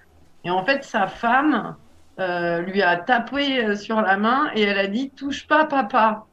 Et 0.45 0.49
en 0.49 0.63
fait, 0.63 0.85
sa 0.85 1.07
femme 1.07 1.75
euh, 2.19 2.61
lui 2.61 2.81
a 2.81 2.97
tapé 2.97 3.75
sur 3.75 4.01
la 4.01 4.17
main 4.17 4.49
et 4.55 4.61
elle 4.61 4.79
a 4.79 4.87
dit 4.87 5.11
touche 5.11 5.47
pas 5.47 5.65
papa. 5.65 6.25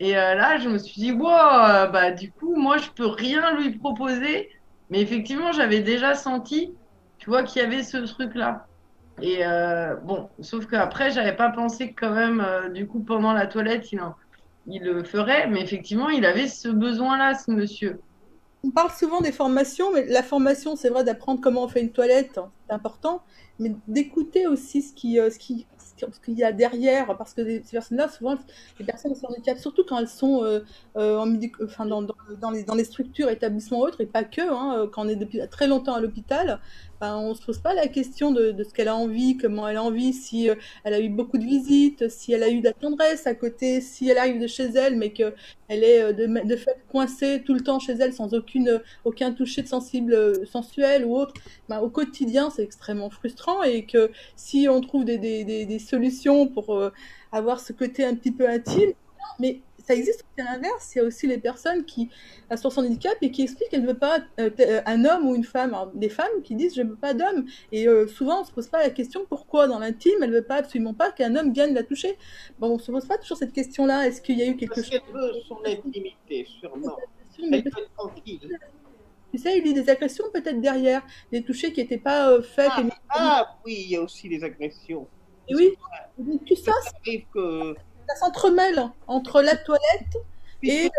Et 0.00 0.16
euh, 0.16 0.34
là, 0.34 0.58
je 0.58 0.68
me 0.68 0.78
suis 0.78 1.00
dit 1.00 1.12
wow, 1.12 1.90
bah 1.92 2.10
du 2.10 2.32
coup, 2.32 2.56
moi 2.56 2.78
je 2.78 2.90
peux 2.90 3.06
rien 3.06 3.54
lui 3.56 3.78
proposer. 3.78 4.50
Mais 4.90 5.00
effectivement, 5.00 5.52
j'avais 5.52 5.80
déjà 5.80 6.14
senti, 6.14 6.72
tu 7.18 7.30
vois, 7.30 7.44
qu'il 7.44 7.62
y 7.62 7.64
avait 7.64 7.84
ce 7.84 7.98
truc 7.98 8.34
là. 8.34 8.66
Et 9.22 9.46
euh, 9.46 9.96
bon, 9.96 10.30
sauf 10.40 10.66
qu'après, 10.66 11.10
j'avais 11.12 11.36
pas 11.36 11.50
pensé 11.50 11.92
que 11.92 12.06
quand 12.06 12.14
même, 12.14 12.44
du 12.72 12.86
coup, 12.88 13.04
pendant 13.04 13.32
la 13.32 13.46
toilette, 13.46 13.92
il, 13.92 14.00
il 14.66 14.82
le 14.82 15.04
ferait. 15.04 15.46
Mais 15.48 15.62
effectivement, 15.62 16.08
il 16.08 16.24
avait 16.24 16.48
ce 16.48 16.68
besoin-là, 16.68 17.34
ce 17.34 17.50
monsieur 17.52 18.00
on 18.62 18.70
parle 18.70 18.90
souvent 18.90 19.20
des 19.20 19.32
formations, 19.32 19.92
mais 19.92 20.06
la 20.06 20.22
formation, 20.22 20.76
c'est 20.76 20.90
vrai, 20.90 21.04
d'apprendre 21.04 21.40
comment 21.40 21.64
on 21.64 21.68
fait 21.68 21.80
une 21.80 21.92
toilette, 21.92 22.38
c'est 22.66 22.74
important, 22.74 23.22
mais 23.58 23.72
d'écouter 23.88 24.46
aussi 24.46 24.82
ce 24.82 24.92
qui, 24.92 25.16
ce 25.16 25.38
qui, 25.38 25.66
ce 25.78 26.20
qu'il 26.20 26.34
y 26.34 26.44
a 26.44 26.52
derrière, 26.52 27.16
parce 27.16 27.32
que 27.32 27.42
ces 27.42 27.72
personnes-là, 27.72 28.08
souvent, 28.08 28.36
les 28.78 28.84
personnes 28.84 29.14
sont 29.14 29.28
handicap, 29.28 29.58
surtout 29.58 29.84
quand 29.88 29.98
elles 29.98 30.08
sont 30.08 30.44
euh, 30.44 30.60
en 30.96 31.34
enfin, 31.64 31.86
dans, 31.86 32.02
dans, 32.02 32.14
dans, 32.38 32.50
les, 32.50 32.64
dans 32.64 32.74
les 32.74 32.84
structures, 32.84 33.30
établissements 33.30 33.80
autres, 33.80 34.00
et 34.02 34.06
pas 34.06 34.24
que, 34.24 34.42
hein, 34.42 34.88
quand 34.92 35.06
on 35.06 35.08
est 35.08 35.16
depuis 35.16 35.40
très 35.50 35.66
longtemps 35.66 35.94
à 35.94 36.00
l'hôpital, 36.00 36.60
ben, 37.00 37.16
on 37.16 37.34
se 37.34 37.42
pose 37.42 37.58
pas 37.58 37.74
la 37.74 37.88
question 37.88 38.30
de, 38.30 38.50
de 38.50 38.64
ce 38.64 38.74
qu'elle 38.74 38.88
a 38.88 38.96
envie, 38.96 39.36
comment 39.36 39.66
elle 39.66 39.78
a 39.78 39.82
envie, 39.82 40.12
si 40.12 40.50
euh, 40.50 40.54
elle 40.84 40.94
a 40.94 41.00
eu 41.00 41.08
beaucoup 41.08 41.38
de 41.38 41.44
visites, 41.44 42.08
si 42.08 42.32
elle 42.32 42.42
a 42.42 42.50
eu 42.50 42.60
de 42.60 42.64
la 42.64 42.72
tendresse 42.72 43.26
à 43.26 43.34
côté, 43.34 43.80
si 43.80 44.08
elle 44.08 44.18
arrive 44.18 44.40
de 44.40 44.46
chez 44.46 44.66
elle, 44.74 44.96
mais 44.96 45.12
que 45.12 45.34
elle 45.68 45.84
est 45.84 46.02
euh, 46.02 46.12
de, 46.12 46.26
de 46.46 46.56
fait 46.56 46.76
coincée 46.90 47.42
tout 47.44 47.54
le 47.54 47.60
temps 47.60 47.78
chez 47.78 47.92
elle 47.92 48.12
sans 48.12 48.34
aucune, 48.34 48.80
aucun 49.04 49.32
toucher 49.32 49.62
de 49.62 49.68
sensible 49.68 50.46
sensuel 50.46 51.04
ou 51.04 51.16
autre. 51.16 51.34
Ben, 51.68 51.80
au 51.80 51.88
quotidien, 51.88 52.50
c'est 52.50 52.62
extrêmement 52.62 53.10
frustrant 53.10 53.62
et 53.62 53.86
que 53.86 54.10
si 54.36 54.68
on 54.68 54.80
trouve 54.80 55.04
des, 55.04 55.18
des, 55.18 55.44
des, 55.44 55.66
des 55.66 55.78
solutions 55.78 56.46
pour 56.46 56.74
euh, 56.76 56.90
avoir 57.32 57.60
ce 57.60 57.72
côté 57.72 58.04
un 58.04 58.14
petit 58.14 58.32
peu 58.32 58.48
intime, 58.48 58.92
mais 59.38 59.60
ça 59.90 59.96
existe 59.96 60.24
aussi 60.24 60.48
à 60.48 60.52
l'inverse. 60.52 60.94
Il 60.94 60.98
y 60.98 61.00
a 61.00 61.04
aussi 61.04 61.26
les 61.26 61.38
personnes 61.38 61.84
qui 61.84 62.08
sont 62.56 62.70
sans 62.70 62.82
handicap 62.84 63.16
et 63.22 63.30
qui 63.32 63.42
expliquent 63.42 63.70
qu'elles 63.70 63.82
ne 63.82 63.88
veulent 63.88 63.98
pas 63.98 64.20
euh, 64.38 64.80
un 64.86 65.04
homme 65.04 65.26
ou 65.26 65.34
une 65.34 65.44
femme. 65.44 65.74
Alors, 65.74 65.90
des 65.92 66.08
femmes 66.08 66.42
qui 66.44 66.54
disent 66.54 66.76
je 66.76 66.82
ne 66.82 66.90
veux 66.90 66.96
pas 66.96 67.12
d'homme. 67.12 67.44
Et 67.72 67.88
euh, 67.88 68.06
souvent, 68.06 68.38
on 68.38 68.40
ne 68.42 68.46
se 68.46 68.52
pose 68.52 68.68
pas 68.68 68.82
la 68.82 68.90
question 68.90 69.26
pourquoi 69.28 69.66
dans 69.66 69.80
l'intime, 69.80 70.22
elle 70.22 70.30
ne 70.30 70.36
veut 70.36 70.44
pas 70.44 70.56
absolument 70.56 70.94
pas 70.94 71.10
qu'un 71.10 71.34
homme 71.34 71.52
vienne 71.52 71.74
la 71.74 71.82
toucher. 71.82 72.16
Bon, 72.58 72.68
on 72.68 72.76
ne 72.76 72.80
se 72.80 72.92
pose 72.92 73.06
pas 73.06 73.18
toujours 73.18 73.36
cette 73.36 73.52
question-là. 73.52 74.06
Est-ce 74.06 74.22
qu'il 74.22 74.38
y 74.38 74.42
a 74.42 74.46
eu 74.46 74.56
quelque 74.56 74.74
Parce 74.74 74.88
chose? 74.88 75.00
qu'elle 75.00 75.14
veut 75.14 75.32
son 75.48 75.58
intimité, 75.64 76.46
sûrement. 76.60 76.96
Elle 77.42 77.64
peut 77.64 77.68
être 77.68 77.94
tranquille. 77.96 78.58
Tu 79.32 79.38
sais, 79.38 79.58
il 79.58 79.66
y 79.66 79.70
a 79.70 79.82
des 79.82 79.90
agressions 79.90 80.24
peut-être 80.32 80.60
derrière, 80.60 81.02
des 81.32 81.42
touchés 81.42 81.72
qui 81.72 81.80
n'étaient 81.80 81.98
pas 81.98 82.30
euh, 82.30 82.42
faits. 82.42 82.70
Ah, 82.70 82.82
ah, 83.10 83.58
oui, 83.64 83.82
il 83.84 83.90
y 83.90 83.96
a 83.96 84.02
aussi 84.02 84.28
des 84.28 84.42
agressions. 84.44 85.06
Et 85.48 85.54
oui, 85.56 85.70
tout 86.46 86.56
ça, 86.56 86.72
ça 86.84 86.90
arrive 87.04 87.24
que 87.32 87.74
ça 88.14 88.26
s'entremêle 88.26 88.90
entre 89.06 89.42
la 89.42 89.56
toilette 89.56 90.16
et, 90.62 90.86
euh, 90.86 90.90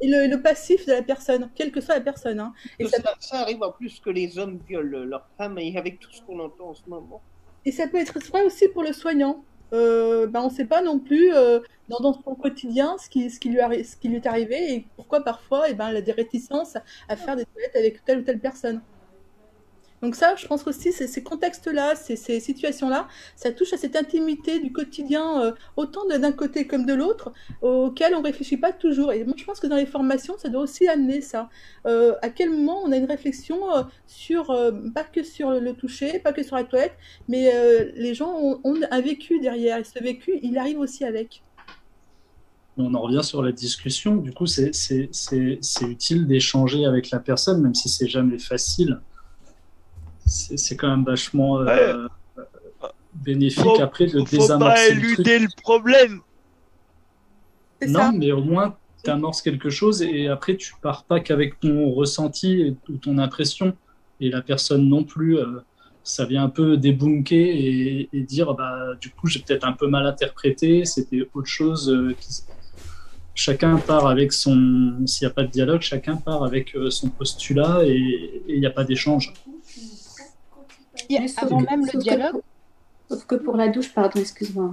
et 0.00 0.08
le, 0.08 0.26
le, 0.26 0.40
passif 0.40 0.86
de 0.86 0.92
la 0.92 1.02
personne, 1.02 1.50
quelle 1.54 1.70
que 1.70 1.80
soit 1.80 1.96
la 1.96 2.00
personne. 2.00 2.40
Hein. 2.40 2.52
Et 2.78 2.86
ça, 2.86 3.02
ça, 3.02 3.14
ça, 3.20 3.40
arrive 3.40 3.62
en 3.62 3.70
plus 3.70 4.00
que 4.00 4.10
les 4.10 4.38
hommes 4.38 4.58
violent 4.66 5.04
leurs 5.04 5.28
femmes 5.36 5.58
et 5.58 5.76
avec 5.76 6.00
tout 6.00 6.10
ce 6.12 6.22
qu'on 6.22 6.40
entend 6.40 6.70
en 6.70 6.74
ce 6.74 6.82
moment. 6.88 7.20
Et 7.64 7.72
ça 7.72 7.86
peut 7.86 7.98
être 7.98 8.18
vrai 8.28 8.42
aussi 8.44 8.68
pour 8.68 8.82
le 8.82 8.92
soignant. 8.92 9.44
Euh, 9.72 10.26
ben 10.26 10.42
on 10.42 10.50
ne 10.50 10.54
sait 10.54 10.66
pas 10.66 10.82
non 10.82 10.98
plus 10.98 11.34
euh, 11.34 11.60
dans, 11.88 11.98
dans, 12.00 12.12
son 12.12 12.34
quotidien 12.34 12.98
ce 12.98 13.08
qui, 13.08 13.30
ce, 13.30 13.40
qui 13.40 13.48
lui 13.48 13.58
arri- 13.58 13.84
ce 13.84 13.96
qui 13.96 14.08
lui 14.08 14.16
est 14.16 14.26
arrivé 14.26 14.74
et 14.74 14.86
pourquoi 14.96 15.24
parfois 15.24 15.64
eh 15.70 15.72
ben, 15.72 15.88
elle 15.88 15.96
a 15.96 16.02
des 16.02 16.12
réticences 16.12 16.76
à 17.08 17.16
faire 17.16 17.36
des 17.36 17.46
toilettes 17.46 17.74
avec 17.74 18.04
telle 18.04 18.18
ou 18.18 18.22
telle 18.22 18.38
personne. 18.38 18.82
Donc 20.02 20.16
ça, 20.16 20.34
je 20.34 20.48
pense 20.48 20.66
aussi, 20.66 20.90
c'est 20.92 21.06
ces 21.06 21.22
contextes-là, 21.22 21.94
ces, 21.94 22.16
situations-là, 22.40 23.06
ça 23.36 23.52
touche 23.52 23.72
à 23.72 23.76
cette 23.76 23.94
intimité 23.94 24.58
du 24.58 24.72
quotidien, 24.72 25.40
euh, 25.40 25.52
autant 25.76 26.04
d'un 26.06 26.32
côté 26.32 26.66
comme 26.66 26.86
de 26.86 26.92
l'autre, 26.92 27.32
auquel 27.62 28.16
on 28.16 28.20
réfléchit 28.20 28.56
pas 28.56 28.72
toujours. 28.72 29.12
Et 29.12 29.22
moi, 29.22 29.34
je 29.36 29.44
pense 29.44 29.60
que 29.60 29.68
dans 29.68 29.76
les 29.76 29.86
formations, 29.86 30.34
ça 30.38 30.48
doit 30.48 30.62
aussi 30.62 30.88
amener 30.88 31.20
ça. 31.20 31.48
Euh, 31.86 32.14
à 32.20 32.30
quel 32.30 32.50
moment 32.50 32.82
on 32.84 32.90
a 32.90 32.96
une 32.96 33.06
réflexion 33.06 33.72
euh, 33.76 33.82
sur, 34.08 34.46
pas 34.92 35.04
que 35.04 35.22
sur 35.22 35.50
le, 35.50 35.60
le, 35.60 35.72
toucher, 35.72 36.18
pas 36.18 36.32
que 36.32 36.42
sur 36.42 36.56
la 36.56 36.64
toilette, 36.64 36.96
mais 37.28 37.52
les 37.94 38.14
gens 38.14 38.34
ont, 38.34 38.60
ont, 38.64 38.80
un 38.90 39.00
vécu 39.00 39.38
derrière. 39.38 39.78
Et 39.78 39.84
ce 39.84 40.02
vécu, 40.02 40.40
il 40.42 40.58
arrive 40.58 40.80
aussi 40.80 41.04
avec. 41.04 41.44
On 42.76 42.92
en 42.94 43.02
revient 43.02 43.22
sur 43.22 43.40
la 43.40 43.52
discussion. 43.52 44.16
Du 44.16 44.32
coup, 44.32 44.46
c'est 44.46 44.72
utile 45.80 46.26
d'échanger 46.26 46.86
avec 46.86 47.10
la 47.10 47.20
personne, 47.20 47.62
même 47.62 47.74
si 47.74 47.88
c'est 47.88 48.08
jamais 48.08 48.40
facile 48.40 49.00
c'est 50.32 50.76
quand 50.76 50.88
même 50.88 51.04
vachement 51.04 51.60
euh, 51.60 51.64
ouais. 51.64 52.44
bénéfique 53.14 53.62
faut, 53.62 53.80
après 53.80 54.06
de 54.06 54.24
faut 54.24 54.58
pas 54.58 54.88
éluder 54.88 55.38
le, 55.38 55.44
le 55.44 55.62
problème. 55.62 56.20
Non, 57.86 58.00
ça. 58.00 58.12
mais 58.12 58.32
au 58.32 58.42
moins 58.42 58.76
tu 59.04 59.10
amorces 59.10 59.42
quelque 59.42 59.70
chose 59.70 60.02
et 60.02 60.28
après 60.28 60.56
tu 60.56 60.74
pars 60.80 61.04
pas 61.04 61.20
qu'avec 61.20 61.60
ton 61.60 61.90
ressenti 61.90 62.76
ou 62.88 62.96
ton 62.96 63.18
impression 63.18 63.76
et 64.20 64.30
la 64.30 64.42
personne 64.42 64.88
non 64.88 65.04
plus. 65.04 65.38
Euh, 65.38 65.60
ça 66.04 66.24
vient 66.24 66.42
un 66.42 66.48
peu 66.48 66.76
débunker 66.76 67.38
et, 67.38 68.08
et 68.12 68.20
dire 68.22 68.54
bah 68.54 68.94
du 69.00 69.10
coup 69.10 69.28
j'ai 69.28 69.38
peut-être 69.38 69.64
un 69.64 69.72
peu 69.72 69.86
mal 69.86 70.04
interprété, 70.06 70.84
c'était 70.84 71.28
autre 71.32 71.46
chose. 71.46 71.88
Euh, 71.90 72.14
qui... 72.18 72.42
Chacun 73.34 73.76
part 73.78 74.06
avec 74.06 74.32
son, 74.32 75.06
s'il 75.06 75.26
n'y 75.26 75.30
a 75.30 75.34
pas 75.34 75.44
de 75.44 75.50
dialogue, 75.50 75.80
chacun 75.80 76.16
part 76.16 76.44
avec 76.44 76.74
euh, 76.76 76.90
son 76.90 77.08
postulat 77.08 77.80
et 77.84 78.42
il 78.48 78.60
n'y 78.60 78.66
a 78.66 78.70
pas 78.70 78.84
d'échange. 78.84 79.32
Avant 81.36 81.60
même 81.60 81.86
le 81.92 81.98
dialogue. 81.98 82.40
Que, 83.08 83.14
sauf 83.14 83.26
que 83.26 83.34
pour 83.36 83.56
la 83.56 83.68
douche, 83.68 83.92
pardon, 83.92 84.20
excuse-moi, 84.20 84.72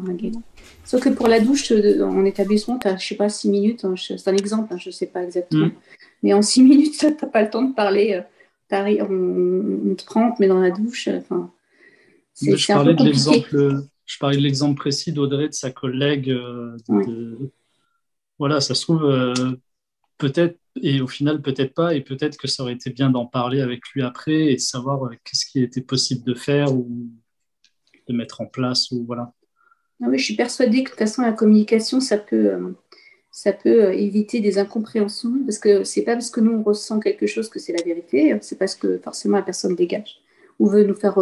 Sauf 0.85 1.01
que 1.03 1.09
pour 1.09 1.27
la 1.27 1.39
douche 1.39 1.71
euh, 1.71 2.01
en 2.03 2.25
établissement, 2.25 2.77
tu 2.77 2.87
as, 2.87 2.97
je 2.97 3.07
sais 3.07 3.15
pas, 3.15 3.29
six 3.29 3.49
minutes, 3.49 3.85
hein, 3.85 3.95
c'est 3.97 4.27
un 4.27 4.35
exemple, 4.35 4.73
hein, 4.73 4.77
je 4.77 4.89
ne 4.89 4.93
sais 4.93 5.07
pas 5.07 5.23
exactement. 5.23 5.67
Mm. 5.67 5.71
Mais 6.23 6.33
en 6.33 6.41
six 6.41 6.63
minutes, 6.69 6.97
tu 6.97 7.05
n'as 7.05 7.11
pas 7.11 7.43
le 7.43 7.49
temps 7.49 7.63
de 7.63 7.73
parler. 7.73 8.13
Euh, 8.13 8.21
on, 8.71 9.91
on, 9.91 9.95
te 9.95 10.05
prend, 10.05 10.29
on 10.29 10.35
te 10.35 10.41
met 10.41 10.47
dans 10.47 10.59
la 10.59 10.71
douche. 10.71 11.07
euh, 11.07 11.19
je, 12.41 12.67
parlais 12.67 12.93
de 12.93 13.03
l'exemple, 13.03 13.81
je 14.05 14.17
parlais 14.19 14.37
de 14.37 14.41
l'exemple 14.41 14.77
précis 14.77 15.11
d'Audrey, 15.11 15.47
de 15.49 15.53
sa 15.53 15.71
collègue. 15.71 16.29
Euh, 16.29 16.75
de, 16.87 16.93
Ouais. 16.93 17.05
de- 17.05 17.51
Voilà, 18.37 18.61
ça 18.61 18.73
se 18.75 18.81
trouve, 18.83 19.03
euh, 19.05 19.33
peut-être, 20.17 20.57
et 20.81 21.01
au 21.01 21.07
final, 21.07 21.41
peut-être 21.41 21.73
pas, 21.73 21.95
et 21.95 22.01
peut-être 22.01 22.37
que 22.37 22.47
ça 22.47 22.63
aurait 22.63 22.73
été 22.73 22.89
bien 22.89 23.09
d'en 23.09 23.25
parler 23.25 23.61
avec 23.61 23.87
lui 23.89 24.01
après 24.01 24.51
et 24.51 24.57
savoir 24.57 25.05
euh, 25.05 25.09
qu'est-ce 25.23 25.45
qui 25.45 25.61
était 25.61 25.81
possible 25.81 26.23
de 26.23 26.33
faire 26.33 26.73
ou 26.73 26.87
de 28.07 28.13
mettre 28.13 28.41
en 28.41 28.45
place, 28.45 28.91
ou 28.91 29.03
voilà. 29.05 29.33
Non, 29.99 30.09
mais 30.09 30.17
je 30.17 30.23
suis 30.23 30.35
persuadée 30.35 30.83
que 30.83 30.89
de 30.89 30.89
toute 30.89 30.99
façon, 30.99 31.21
la 31.21 31.33
communication, 31.33 31.99
ça 31.99 32.17
peut, 32.17 32.47
euh, 32.47 32.69
ça 33.31 33.53
peut 33.53 33.85
euh, 33.85 33.93
éviter 33.93 34.39
des 34.39 34.57
incompréhensions, 34.57 35.33
parce 35.45 35.59
que 35.59 35.83
c'est 35.83 36.03
pas 36.03 36.13
parce 36.13 36.29
que 36.29 36.39
nous, 36.39 36.51
on 36.51 36.63
ressent 36.63 36.99
quelque 36.99 37.27
chose 37.27 37.49
que 37.49 37.59
c'est 37.59 37.73
la 37.73 37.83
vérité, 37.83 38.37
c'est 38.41 38.57
parce 38.57 38.75
que 38.75 38.97
forcément 38.99 39.37
la 39.37 39.43
personne 39.43 39.75
dégage 39.75 40.21
ou 40.57 40.67
veut 40.67 40.83
nous 40.83 40.95
faire 40.95 41.15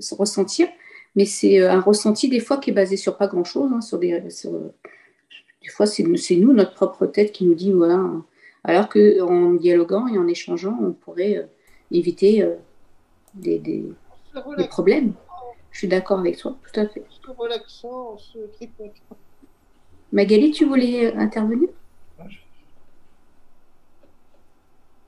se 0.00 0.14
ressentir, 0.14 0.68
mais 1.14 1.24
c'est 1.24 1.64
un 1.64 1.80
ressenti 1.80 2.28
des 2.28 2.40
fois 2.40 2.58
qui 2.58 2.68
est 2.68 2.74
basé 2.74 2.98
sur 2.98 3.16
pas 3.16 3.26
grand-chose, 3.26 3.70
hein, 3.72 3.80
sur 3.80 3.98
des, 3.98 4.20
des 4.20 5.68
fois 5.70 5.86
c'est 5.86 6.02
nous, 6.02 6.52
notre 6.52 6.74
propre 6.74 7.06
tête 7.06 7.32
qui 7.32 7.46
nous 7.46 7.54
dit 7.54 7.72
voilà, 7.72 8.04
alors 8.66 8.88
qu'en 8.88 9.54
dialoguant 9.54 10.08
et 10.08 10.18
en 10.18 10.26
échangeant, 10.26 10.76
on 10.82 10.92
pourrait 10.92 11.36
euh, 11.36 11.46
éviter 11.92 12.42
euh, 12.42 12.56
des, 13.34 13.84
problèmes. 14.68 15.12
Je 15.70 15.78
suis 15.78 15.88
d'accord 15.88 16.18
avec 16.18 16.36
toi, 16.36 16.58
tout 16.64 16.80
à 16.80 16.88
fait. 16.88 17.04
Relaxant. 17.38 18.16
Magali, 20.10 20.50
tu 20.50 20.64
voulais 20.64 21.06
euh, 21.06 21.18
intervenir? 21.18 21.68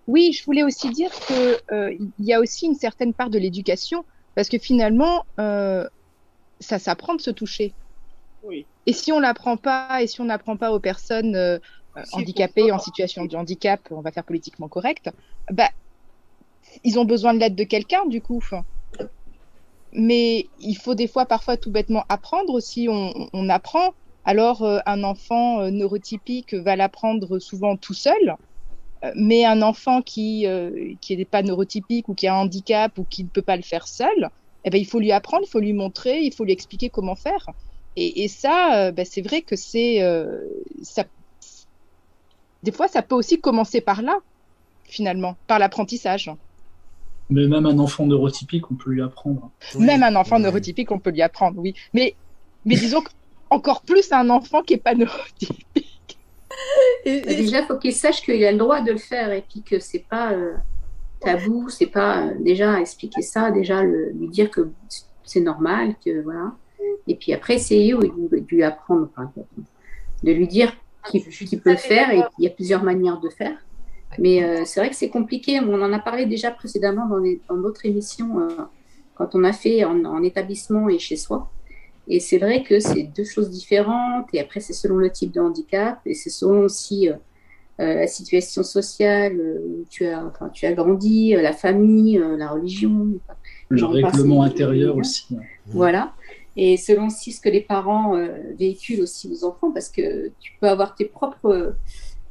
Oui, 0.06 0.32
je 0.32 0.44
voulais 0.44 0.62
aussi 0.62 0.88
dire 0.90 1.10
qu'il 1.10 2.10
y 2.20 2.32
a 2.32 2.40
aussi 2.40 2.66
une 2.66 2.76
certaine 2.76 3.12
part 3.12 3.28
de 3.28 3.38
l'éducation, 3.38 4.04
parce 4.36 4.48
que 4.48 4.56
finalement, 4.56 5.26
ça 5.36 6.78
s'apprend 6.78 7.14
de 7.14 7.20
se 7.20 7.30
toucher. 7.30 7.74
Oui. 8.42 8.64
Et 8.86 8.94
si 8.94 9.12
on 9.12 9.20
l'apprend 9.20 9.58
pas, 9.58 10.00
et 10.00 10.06
si 10.06 10.20
on 10.22 10.24
n'apprend 10.26 10.56
pas 10.56 10.72
aux 10.72 10.80
personnes 10.80 11.60
handicapées, 12.12 12.72
en 12.72 12.78
situation 12.78 13.24
de 13.24 13.36
handicap, 13.36 13.80
on 13.90 14.00
va 14.00 14.12
faire 14.12 14.24
politiquement 14.24 14.68
correct, 14.68 15.10
bah, 15.50 15.70
ils 16.84 16.98
ont 16.98 17.04
besoin 17.04 17.34
de 17.34 17.40
l'aide 17.40 17.54
de 17.54 17.64
quelqu'un, 17.64 18.06
du 18.06 18.20
coup. 18.20 18.42
Mais 19.92 20.46
il 20.60 20.74
faut 20.76 20.94
des 20.94 21.08
fois, 21.08 21.24
parfois, 21.24 21.56
tout 21.56 21.70
bêtement 21.70 22.04
apprendre 22.08 22.52
aussi. 22.52 22.88
On, 22.90 23.28
on 23.32 23.48
apprend. 23.48 23.94
Alors, 24.24 24.62
euh, 24.62 24.78
un 24.84 25.02
enfant 25.02 25.60
euh, 25.60 25.70
neurotypique 25.70 26.52
va 26.54 26.76
l'apprendre 26.76 27.38
souvent 27.38 27.76
tout 27.76 27.94
seul. 27.94 28.36
Euh, 29.04 29.12
Mais 29.14 29.44
un 29.44 29.62
enfant 29.62 30.02
qui 30.02 30.46
euh, 30.46 30.94
qui 31.00 31.16
n'est 31.16 31.24
pas 31.24 31.42
neurotypique 31.42 32.08
ou 32.08 32.14
qui 32.14 32.26
a 32.26 32.34
un 32.34 32.40
handicap 32.42 32.98
ou 32.98 33.04
qui 33.04 33.24
ne 33.24 33.28
peut 33.28 33.42
pas 33.42 33.56
le 33.56 33.62
faire 33.62 33.88
seul, 33.88 34.28
eh 34.64 34.70
ben, 34.70 34.78
il 34.78 34.86
faut 34.86 34.98
lui 34.98 35.12
apprendre, 35.12 35.44
il 35.46 35.50
faut 35.50 35.60
lui 35.60 35.72
montrer, 35.72 36.20
il 36.20 36.34
faut 36.34 36.44
lui 36.44 36.52
expliquer 36.52 36.90
comment 36.90 37.14
faire. 37.14 37.46
Et, 37.96 38.24
et 38.24 38.28
ça, 38.28 38.88
euh, 38.88 38.92
ben, 38.92 39.06
c'est 39.06 39.22
vrai 39.22 39.42
que 39.42 39.56
c'est 39.56 40.02
euh, 40.02 40.42
ça. 40.82 41.04
Des 42.62 42.72
fois, 42.72 42.88
ça 42.88 43.02
peut 43.02 43.14
aussi 43.14 43.40
commencer 43.40 43.80
par 43.80 44.02
là, 44.02 44.18
finalement, 44.84 45.36
par 45.46 45.58
l'apprentissage. 45.58 46.30
Mais 47.30 47.46
même 47.46 47.66
un 47.66 47.78
enfant 47.78 48.06
neurotypique, 48.06 48.70
on 48.70 48.74
peut 48.74 48.90
lui 48.90 49.02
apprendre. 49.02 49.50
Même 49.78 50.02
un 50.02 50.16
enfant 50.16 50.38
neurotypique, 50.38 50.90
on 50.90 50.98
peut 50.98 51.10
lui 51.10 51.22
apprendre, 51.22 51.60
oui. 51.60 51.74
Mais, 51.92 52.14
mais 52.64 52.74
disons 52.76 53.02
encore 53.50 53.82
plus 53.82 54.10
à 54.12 54.20
un 54.20 54.30
enfant 54.30 54.62
qui 54.62 54.74
n'est 54.74 54.80
pas 54.80 54.94
neurotypique. 55.02 56.18
Bah, 57.04 57.10
déjà, 57.34 57.60
il 57.60 57.66
faut 57.66 57.76
qu'il 57.78 57.92
sache 57.92 58.22
qu'il 58.22 58.42
a 58.44 58.50
le 58.52 58.58
droit 58.58 58.80
de 58.80 58.92
le 58.92 58.98
faire 58.98 59.30
et 59.32 59.42
puis 59.48 59.62
que 59.62 59.78
c'est 59.78 60.04
pas 60.08 60.32
euh, 60.32 60.54
tabou, 61.20 61.68
c'est 61.68 61.86
pas 61.86 62.26
euh, 62.26 62.34
déjà 62.40 62.80
expliquer 62.80 63.22
ça, 63.22 63.50
déjà 63.50 63.82
le- 63.82 64.10
lui 64.12 64.28
dire 64.28 64.50
que 64.50 64.68
c'est 65.24 65.40
normal, 65.40 65.94
que 66.04 66.22
voilà. 66.22 66.52
Et 67.06 67.14
puis 67.14 67.32
après, 67.32 67.54
essayer 67.56 67.92
de 67.92 67.98
lui- 68.00 68.10
de 68.42 68.46
lui 68.48 68.62
apprendre, 68.62 69.08
enfin, 69.16 69.30
de 70.22 70.32
lui 70.32 70.48
dire 70.48 70.72
qu'il 71.04 71.60
peut 71.60 71.70
le 71.70 71.76
faire 71.76 72.10
et 72.10 72.22
qu'il 72.34 72.44
y 72.44 72.46
a 72.46 72.50
plusieurs 72.50 72.82
manières 72.82 73.20
de 73.20 73.28
faire. 73.28 73.56
Mais 74.18 74.42
euh, 74.42 74.62
c'est 74.64 74.80
vrai 74.80 74.88
que 74.90 74.96
c'est 74.96 75.10
compliqué. 75.10 75.60
On 75.60 75.80
en 75.82 75.92
a 75.92 75.98
parlé 75.98 76.26
déjà 76.26 76.50
précédemment 76.50 77.06
dans 77.06 77.22
dans 77.48 77.60
d'autres 77.60 77.84
émissions 77.86 78.40
euh, 78.40 78.48
quand 79.14 79.34
on 79.34 79.44
a 79.44 79.52
fait 79.52 79.84
en, 79.84 80.04
en 80.04 80.22
établissement 80.22 80.88
et 80.88 80.98
chez 80.98 81.16
soi. 81.16 81.50
Et 82.08 82.20
c'est 82.20 82.38
vrai 82.38 82.62
que 82.62 82.80
c'est 82.80 83.02
deux 83.02 83.24
choses 83.24 83.50
différentes. 83.50 84.26
Et 84.32 84.40
après, 84.40 84.60
c'est 84.60 84.72
selon 84.72 84.96
le 84.96 85.10
type 85.10 85.32
de 85.32 85.40
handicap 85.40 86.00
et 86.06 86.14
c'est 86.14 86.30
selon 86.30 86.60
aussi 86.62 87.10
euh, 87.10 87.14
la 87.78 88.06
situation 88.06 88.62
sociale 88.62 89.38
où 89.38 89.84
tu 89.90 90.06
as, 90.06 90.24
enfin, 90.24 90.48
tu 90.48 90.64
as 90.64 90.72
grandi, 90.72 91.34
la 91.34 91.52
famille, 91.52 92.18
la 92.38 92.48
religion. 92.48 93.08
enfin, 93.22 93.38
Le 93.68 93.84
règlement 93.84 94.42
intérieur 94.42 94.96
aussi. 94.96 95.36
Voilà. 95.66 96.14
Et 96.60 96.76
selon 96.76 97.06
aussi 97.06 97.30
ce 97.30 97.40
que 97.40 97.48
les 97.48 97.60
parents 97.60 98.16
euh, 98.16 98.36
véhiculent 98.58 99.02
aussi 99.02 99.30
aux 99.32 99.44
enfants, 99.44 99.70
parce 99.70 99.88
que 99.88 100.32
tu 100.40 100.54
peux 100.60 100.66
avoir 100.66 100.96
tes 100.96 101.04
propres 101.04 101.46
euh, 101.46 101.70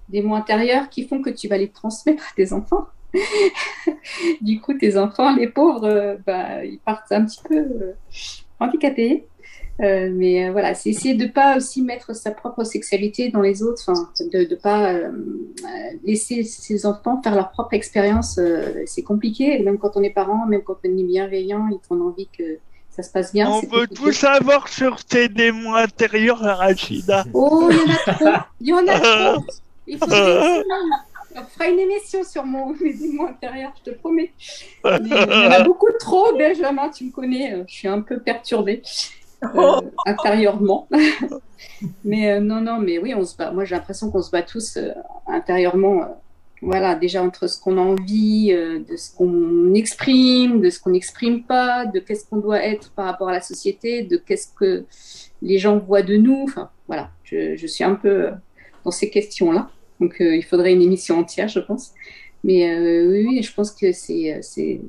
démons 0.10 0.36
intérieurs 0.36 0.90
qui 0.90 1.08
font 1.08 1.22
que 1.22 1.30
tu 1.30 1.48
vas 1.48 1.58
les 1.58 1.70
transmettre 1.70 2.26
à 2.30 2.36
tes 2.36 2.52
enfants. 2.52 2.88
du 4.41 4.60
coup, 4.60 4.74
tes 4.74 4.98
enfants, 4.98 5.34
les 5.34 5.48
pauvres, 5.48 5.86
euh, 5.86 6.18
bah, 6.26 6.66
ils 6.66 6.80
partent 6.80 7.10
un 7.14 7.24
petit 7.24 7.40
peu 7.41 7.94
handicapés. 8.60 9.26
Mais 9.80 10.49
voilà, 10.49 10.74
c'est 10.74 10.90
essayer 10.90 11.14
de 11.14 11.28
pas 11.28 11.56
aussi 11.56 11.84
mettre 11.84 12.14
sa 12.16 12.32
propre 12.32 12.64
sexualité 12.64 13.30
dans 13.30 13.41
les 13.41 13.62
autres, 13.62 13.94
de 14.20 14.40
ne 14.40 14.56
pas 14.56 14.99
laisser 16.04 16.44
ses 16.44 16.88
enfants 16.88 17.22
faire 17.22 17.36
leur 17.36 17.52
propre 17.52 17.76
expérience. 17.76 18.40
c'est 18.88 19.04
compliqué, 19.04 19.60
même 19.60 19.78
quand 19.78 19.95
on 19.95 20.02
est 20.02 20.10
parent, 20.10 20.48
même 20.48 20.64
quand 20.64 20.80
on 20.84 20.98
est 20.98 21.04
bienveillant 21.04 21.70
et 21.70 21.76
qu'on 21.88 22.02
a 22.02 22.06
envie 22.06 22.28
que 22.28 22.58
ça 22.98 23.03
se 23.03 23.11
passe 23.11 23.32
bien. 23.32 23.49
On 23.49 23.61
veut 23.61 23.88
tout 23.88 24.11
savoir 24.11 24.68
sur 24.68 25.06
tes 25.06 25.30
démons 25.30 25.76
intérieurs, 25.76 26.40
Rachida. 26.40 27.24
Oh, 27.34 27.69
il 27.69 27.78
y 27.78 27.84
en 27.84 27.94
a 27.94 28.14
trop. 28.14 28.30
Il 28.60 28.68
y 28.68 28.74
en 28.74 28.88
a 28.88 28.99
trop. 29.36 29.44
Il 29.86 29.98
faudrait 29.98 30.64
on 31.40 31.44
fera 31.44 31.69
une 31.69 31.80
émission 31.80 32.24
sur 32.24 32.44
mon, 32.44 32.74
mes 32.82 32.94
démons 32.94 33.28
intérieurs, 33.28 33.72
je 33.78 33.91
te 33.91 33.95
promets. 33.95 34.32
Mais, 34.84 34.98
il 35.02 35.07
y 35.10 35.48
en 35.48 35.52
a 35.52 35.61
beaucoup 35.61 35.91
trop, 35.99 36.36
Benjamin, 36.36 36.90
tu 36.90 37.06
me 37.06 37.11
connais, 37.11 37.53
euh, 37.53 37.64
je 37.68 37.76
suis 37.76 37.88
un 37.88 38.02
peu 38.02 38.19
perturbée 38.19 38.82
euh, 39.44 39.82
intérieurement. 40.06 40.88
mais 42.03 42.32
euh, 42.32 42.40
non, 42.40 42.61
non, 42.61 42.80
mais 42.80 42.98
oui, 42.98 43.14
on 43.14 43.24
se 43.24 43.36
bat. 43.36 43.52
Moi, 43.52 43.65
j'ai 43.65 43.76
l'impression 43.76 44.10
qu'on 44.10 44.22
se 44.22 44.32
bat 44.32 44.41
tous 44.41 44.78
euh, 44.78 44.90
intérieurement. 45.28 46.19
Voilà, 46.61 46.95
déjà 46.95 47.23
entre 47.23 47.47
ce 47.47 47.59
qu'on 47.59 47.77
a 47.77 47.81
envie, 47.81 48.51
euh, 48.51 48.79
de 48.79 48.95
ce 48.95 49.15
qu'on 49.15 49.73
exprime, 49.73 50.61
de 50.61 50.69
ce 50.69 50.79
qu'on 50.79 50.91
n'exprime 50.91 51.43
pas, 51.43 51.85
de 51.85 51.99
qu'est-ce 51.99 52.25
qu'on 52.27 52.38
doit 52.38 52.63
être 52.63 52.91
par 52.91 53.05
rapport 53.05 53.29
à 53.29 53.34
la 53.34 53.41
société, 53.41 54.03
de 54.03 54.17
qu'est-ce 54.17 54.47
que 54.53 54.85
les 55.41 55.59
gens 55.59 55.77
voient 55.77 56.01
de 56.01 56.17
nous. 56.17 56.43
Enfin, 56.43 56.69
voilà, 56.88 57.11
je, 57.23 57.55
je 57.55 57.67
suis 57.67 57.84
un 57.84 57.95
peu 57.95 58.27
euh, 58.27 58.31
dans 58.84 58.91
ces 58.91 59.09
questions-là. 59.09 59.69
Donc, 59.99 60.21
euh, 60.21 60.35
il 60.35 60.43
faudrait 60.43 60.73
une 60.73 60.81
émission 60.81 61.19
entière, 61.19 61.47
je 61.47 61.59
pense. 61.59 61.93
Mais 62.43 62.69
euh, 62.69 63.09
oui, 63.09 63.41
je 63.41 63.53
pense 63.53 63.71
que 63.71 63.91
c'est 63.91 64.34
euh, 64.34 64.39
c'est 64.41 64.79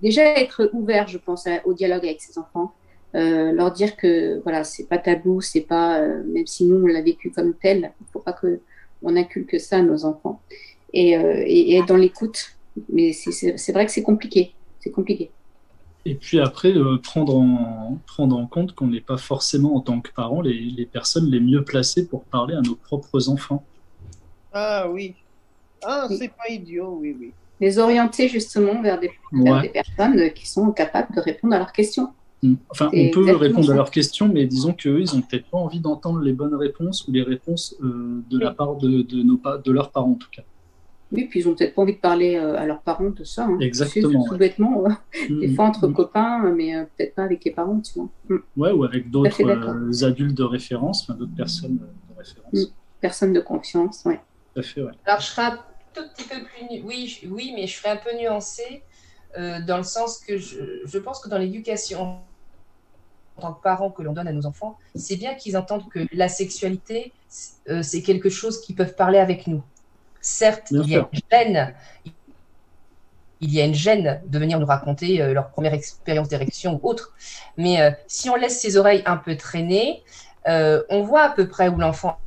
déjà 0.00 0.22
être 0.38 0.70
ouvert, 0.72 1.08
je 1.08 1.18
pense, 1.18 1.46
au 1.64 1.74
dialogue 1.74 2.04
avec 2.04 2.22
ses 2.22 2.38
enfants. 2.38 2.72
Euh, 3.14 3.52
leur 3.52 3.72
dire 3.72 3.96
que 3.96 4.40
voilà, 4.42 4.64
c'est 4.64 4.88
pas 4.88 4.98
tabou, 4.98 5.40
c'est 5.40 5.60
pas 5.60 6.00
même 6.00 6.46
si 6.46 6.64
nous 6.64 6.82
on 6.82 6.86
l'a 6.86 7.02
vécu 7.02 7.30
comme 7.30 7.54
tel, 7.54 7.92
il 8.00 8.06
faut 8.12 8.20
pas 8.20 8.32
que 8.32 8.60
on 9.02 9.16
inculque 9.16 9.60
ça 9.60 9.78
à 9.78 9.82
nos 9.82 10.04
enfants 10.04 10.40
et, 10.94 11.16
euh, 11.18 11.42
et, 11.46 11.72
et 11.72 11.76
être 11.78 11.88
dans 11.88 11.96
l'écoute. 11.96 12.56
Mais 12.88 13.12
c'est- 13.12 13.72
vrai 13.72 13.84
que 13.86 13.92
c'est 13.92 14.02
compliqué, 14.02 14.52
c'est 14.80 14.90
compliqué. 14.90 15.30
Et 16.06 16.14
puis 16.16 16.38
après, 16.40 16.72
euh, 16.76 16.98
prendre, 16.98 17.36
en, 17.36 17.98
prendre 18.06 18.36
en 18.36 18.46
compte 18.46 18.74
qu'on 18.74 18.88
n'est 18.88 19.00
pas 19.00 19.16
forcément, 19.16 19.74
en 19.76 19.80
tant 19.80 20.00
que 20.00 20.10
parents, 20.12 20.42
les, 20.42 20.52
les 20.58 20.86
personnes 20.86 21.30
les 21.30 21.40
mieux 21.40 21.62
placées 21.64 22.06
pour 22.06 22.24
parler 22.24 22.54
à 22.54 22.60
nos 22.60 22.74
propres 22.74 23.28
enfants. 23.28 23.62
Ah 24.52 24.86
oui. 24.90 25.14
Ah, 25.82 26.06
c'est 26.10 26.28
pas 26.28 26.48
idiot, 26.50 26.98
oui, 27.00 27.16
oui. 27.18 27.32
Les 27.60 27.78
orienter 27.78 28.28
justement 28.28 28.82
vers 28.82 28.98
des, 29.00 29.10
vers 29.32 29.54
Ouais. 29.54 29.62
des 29.62 29.68
personnes 29.68 30.30
qui 30.32 30.46
sont 30.48 30.72
capables 30.72 31.14
de 31.14 31.20
répondre 31.20 31.54
à 31.54 31.58
leurs 31.58 31.72
questions. 31.72 32.08
Mm. 32.42 32.54
Enfin, 32.70 32.90
on 32.92 33.10
peut 33.10 33.34
répondre 33.36 33.66
ça. 33.66 33.72
à 33.72 33.76
leurs 33.76 33.90
questions, 33.90 34.28
mais 34.28 34.44
disons 34.46 34.72
qu'eux, 34.74 35.00
ils 35.00 35.14
ont 35.14 35.22
peut-être 35.22 35.46
pas 35.46 35.58
envie 35.58 35.80
d'entendre 35.80 36.20
les 36.20 36.32
bonnes 36.32 36.54
réponses 36.54 37.06
ou 37.08 37.12
les 37.12 37.22
réponses 37.22 37.76
euh, 37.82 38.22
de 38.28 38.38
la 38.38 38.50
part 38.50 38.76
de, 38.76 39.02
de, 39.02 39.22
nos, 39.22 39.40
de 39.64 39.72
leurs 39.72 39.90
parents, 39.90 40.10
en 40.10 40.14
tout 40.14 40.28
cas. 40.30 40.42
Oui, 41.14 41.26
puis 41.28 41.40
ils 41.40 41.48
ont 41.48 41.54
peut-être 41.54 41.74
pas 41.74 41.82
envie 41.82 41.94
de 41.94 42.00
parler 42.00 42.36
euh, 42.36 42.56
à 42.58 42.66
leurs 42.66 42.82
parents 42.82 43.10
de 43.10 43.24
ça. 43.24 43.44
hein. 43.44 43.58
Exactement, 43.60 44.08
Tu 44.08 44.18
sais, 44.18 44.24
Tout 44.26 44.32
ouais. 44.32 44.38
bêtement, 44.38 44.84
euh, 44.86 44.90
des 45.40 45.48
Mm, 45.48 45.54
fois 45.54 45.64
entre 45.66 45.86
mm. 45.88 45.94
copains, 45.94 46.52
mais 46.52 46.74
euh, 46.76 46.84
peut-être 46.96 47.14
pas 47.14 47.22
avec 47.24 47.44
les 47.44 47.52
parents, 47.52 47.80
tu 47.80 47.92
vois. 47.98 48.08
Mm. 48.28 48.36
Ouais, 48.56 48.70
ou 48.72 48.84
avec 48.84 49.10
d'autres 49.10 49.44
euh, 49.44 50.06
adultes 50.06 50.34
de 50.36 50.42
référence, 50.44 51.02
enfin, 51.02 51.18
d'autres 51.18 51.34
personnes 51.36 51.76
de 51.76 52.14
référence. 52.18 52.52
Mm. 52.52 52.64
Personne 53.00 53.32
de 53.32 53.40
confiance, 53.40 54.02
ouais. 54.06 54.20
Tout 54.54 54.60
à 54.60 54.62
fait, 54.62 54.82
ouais. 54.82 54.92
Alors, 55.04 55.20
je 55.20 55.26
serais 55.26 55.42
un 55.42 55.58
tout 55.94 56.02
petit 56.16 56.28
peu 56.28 56.36
plus. 56.44 56.64
nu- 56.70 56.82
Oui, 56.84 57.06
je- 57.06 57.28
oui, 57.28 57.52
mais 57.54 57.66
je 57.66 57.76
serais 57.76 57.90
un 57.90 57.96
peu 57.96 58.10
nuancée 58.18 58.82
euh, 59.38 59.60
dans 59.66 59.76
le 59.78 59.82
sens 59.84 60.18
que 60.20 60.38
je, 60.38 60.58
je 60.84 60.98
pense 60.98 61.20
que 61.20 61.28
dans 61.28 61.38
l'éducation 61.38 62.00
en 63.36 63.40
tant 63.40 63.52
que 63.54 63.62
parents 63.62 63.90
que 63.90 64.02
l'on 64.02 64.12
donne 64.12 64.28
à 64.28 64.32
nos 64.32 64.46
enfants, 64.46 64.78
c'est 64.94 65.16
bien 65.16 65.34
qu'ils 65.34 65.56
entendent 65.56 65.88
que 65.90 66.06
la 66.12 66.28
sexualité, 66.28 67.12
c'est 67.82 68.02
quelque 68.02 68.28
chose 68.28 68.60
qu'ils 68.60 68.76
peuvent 68.76 68.94
parler 68.94 69.18
avec 69.18 69.48
nous. 69.48 69.62
Certes, 70.24 70.72
Bien 70.72 70.82
il 70.82 70.90
y 70.90 70.96
a 70.96 71.00
une 71.12 71.20
gêne. 71.30 71.74
Il 73.40 73.52
y 73.52 73.60
a 73.60 73.64
une 73.66 73.74
gêne 73.74 74.22
de 74.26 74.38
venir 74.38 74.58
nous 74.58 74.64
raconter 74.64 75.20
euh, 75.20 75.34
leur 75.34 75.50
première 75.50 75.74
expérience 75.74 76.28
d'érection 76.28 76.80
ou 76.82 76.88
autre. 76.88 77.12
Mais 77.58 77.82
euh, 77.82 77.90
si 78.06 78.30
on 78.30 78.34
laisse 78.34 78.58
ses 78.58 78.78
oreilles 78.78 79.02
un 79.04 79.18
peu 79.18 79.36
traîner, 79.36 80.02
euh, 80.48 80.82
on 80.88 81.02
voit 81.02 81.24
à 81.24 81.28
peu 81.28 81.46
près 81.46 81.68
où 81.68 81.76
l'enfant 81.76 82.18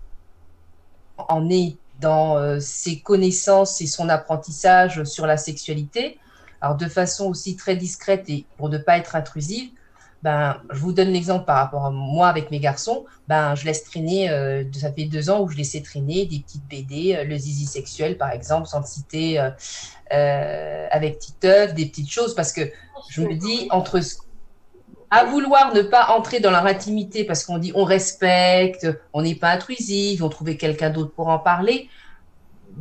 en 1.17 1.49
est 1.49 1.77
dans 1.99 2.59
ses 2.59 2.99
connaissances 2.99 3.81
et 3.81 3.87
son 3.87 4.09
apprentissage 4.09 5.03
sur 5.05 5.25
la 5.25 5.37
sexualité. 5.37 6.19
Alors 6.61 6.77
de 6.77 6.87
façon 6.87 7.25
aussi 7.25 7.55
très 7.55 7.75
discrète 7.75 8.29
et 8.29 8.45
pour 8.57 8.69
ne 8.69 8.77
pas 8.77 8.99
être 8.99 9.15
intrusive, 9.15 9.71
ben, 10.27 10.57
je 10.71 10.79
vous 10.79 10.91
donne 10.91 11.07
l'exemple 11.07 11.45
par 11.45 11.55
rapport 11.55 11.85
à 11.85 11.89
moi 11.89 12.27
avec 12.27 12.51
mes 12.51 12.59
garçons. 12.59 13.05
Ben, 13.29 13.55
je 13.55 13.63
laisse 13.63 13.85
traîner, 13.85 14.29
euh, 14.29 14.65
ça 14.73 14.91
fait 14.91 15.05
deux 15.05 15.29
ans 15.29 15.39
où 15.39 15.47
je 15.47 15.55
laissais 15.55 15.81
traîner 15.81 16.25
des 16.25 16.39
petites 16.39 16.67
BD, 16.67 17.15
euh, 17.15 17.23
le 17.23 17.37
zizi 17.37 17.65
sexuel 17.65 18.17
par 18.17 18.31
exemple, 18.31 18.67
sans 18.67 18.79
le 18.79 18.85
citer, 18.85 19.39
euh, 19.39 19.51
euh, 20.11 20.87
avec 20.91 21.19
Titeuf, 21.19 21.73
des 21.73 21.85
petites 21.85 22.11
choses, 22.11 22.35
parce 22.35 22.51
que 22.51 22.59
je 23.09 23.21
me 23.21 23.35
dis, 23.35 23.69
entre 23.71 24.01
à 25.11 25.23
vouloir 25.23 25.73
ne 25.73 25.81
pas 25.81 26.07
entrer 26.09 26.41
dans 26.41 26.51
leur 26.51 26.65
intimité 26.65 27.23
parce 27.23 27.45
qu'on 27.45 27.57
dit 27.57 27.71
on 27.73 27.85
respecte, 27.85 28.85
on 29.13 29.21
n'est 29.21 29.35
pas 29.35 29.51
intrusif, 29.51 30.21
on 30.21 30.27
trouvait 30.27 30.57
quelqu'un 30.57 30.89
d'autre 30.89 31.13
pour 31.13 31.29
en 31.29 31.39
parler. 31.39 31.87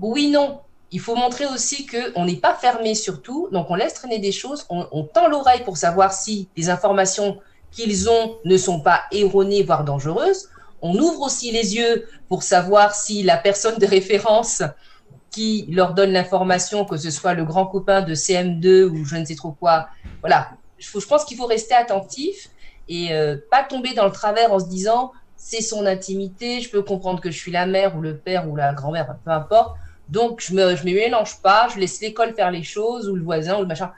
Oui, 0.00 0.32
non. 0.32 0.62
Il 0.92 1.00
faut 1.00 1.16
montrer 1.16 1.46
aussi 1.46 1.86
qu'on 1.86 2.24
n'est 2.24 2.36
pas 2.36 2.54
fermé 2.54 2.94
sur 2.94 3.20
tout, 3.20 3.48
donc 3.50 3.66
on 3.70 3.74
laisse 3.74 3.94
traîner 3.94 4.18
des 4.18 4.32
choses, 4.32 4.66
on, 4.70 5.02
tend 5.02 5.28
l'oreille 5.28 5.62
pour 5.64 5.76
savoir 5.76 6.12
si 6.12 6.48
les 6.56 6.70
informations 6.70 7.38
qu'ils 7.72 8.08
ont 8.08 8.36
ne 8.44 8.56
sont 8.56 8.80
pas 8.80 9.02
erronées, 9.10 9.62
voire 9.62 9.84
dangereuses. 9.84 10.48
On 10.82 10.96
ouvre 10.96 11.22
aussi 11.22 11.50
les 11.50 11.74
yeux 11.74 12.06
pour 12.28 12.42
savoir 12.42 12.94
si 12.94 13.22
la 13.22 13.36
personne 13.36 13.78
de 13.78 13.86
référence 13.86 14.62
qui 15.30 15.66
leur 15.70 15.92
donne 15.94 16.12
l'information, 16.12 16.84
que 16.84 16.96
ce 16.96 17.10
soit 17.10 17.34
le 17.34 17.44
grand 17.44 17.66
copain 17.66 18.02
de 18.02 18.14
CM2 18.14 18.84
ou 18.84 19.04
je 19.04 19.16
ne 19.16 19.24
sais 19.24 19.34
trop 19.34 19.52
quoi. 19.52 19.88
Voilà, 20.20 20.50
je, 20.78 20.88
je 20.98 21.06
pense 21.06 21.24
qu'il 21.24 21.36
faut 21.36 21.46
rester 21.46 21.74
attentif 21.74 22.48
et 22.88 23.12
euh, 23.12 23.36
pas 23.50 23.64
tomber 23.64 23.94
dans 23.94 24.04
le 24.04 24.12
travers 24.12 24.52
en 24.52 24.60
se 24.60 24.66
disant 24.66 25.12
c'est 25.36 25.60
son 25.60 25.86
intimité, 25.86 26.60
je 26.60 26.70
peux 26.70 26.82
comprendre 26.82 27.20
que 27.20 27.30
je 27.30 27.36
suis 27.36 27.52
la 27.52 27.66
mère 27.66 27.96
ou 27.96 28.00
le 28.00 28.16
père 28.16 28.48
ou 28.48 28.56
la 28.56 28.72
grand-mère, 28.72 29.16
peu 29.24 29.30
importe. 29.30 29.76
Donc 30.08 30.40
je 30.40 30.54
me, 30.54 30.76
je 30.76 30.84
me 30.84 30.92
mélange 30.94 31.40
pas, 31.42 31.68
je 31.74 31.78
laisse 31.80 32.00
l'école 32.00 32.34
faire 32.34 32.50
les 32.50 32.62
choses 32.62 33.08
ou 33.08 33.16
le 33.16 33.22
voisin 33.22 33.56
ou 33.58 33.60
le 33.62 33.66
machin. 33.66 33.92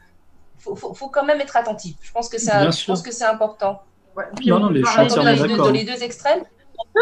Faut, 0.58 0.74
faut, 0.74 0.94
faut 0.94 1.08
quand 1.08 1.24
même 1.24 1.40
être 1.40 1.56
attentif. 1.56 1.96
Je 2.02 2.10
pense 2.12 2.28
que 2.28 2.38
c'est, 2.38 2.50
je 2.72 2.86
pense 2.86 3.02
que 3.02 3.12
c'est 3.12 3.24
important. 3.24 3.82
Non, 4.58 4.58
non, 4.60 4.70
Dans 4.82 4.88
entièrement 5.04 5.30
les 5.30 5.36
deux-. 5.48 5.56
Dans 5.56 5.70
les 5.70 5.84
deux 5.84 6.02
extrêmes, 6.02 6.40
on 6.78 6.82
peut, 6.92 7.00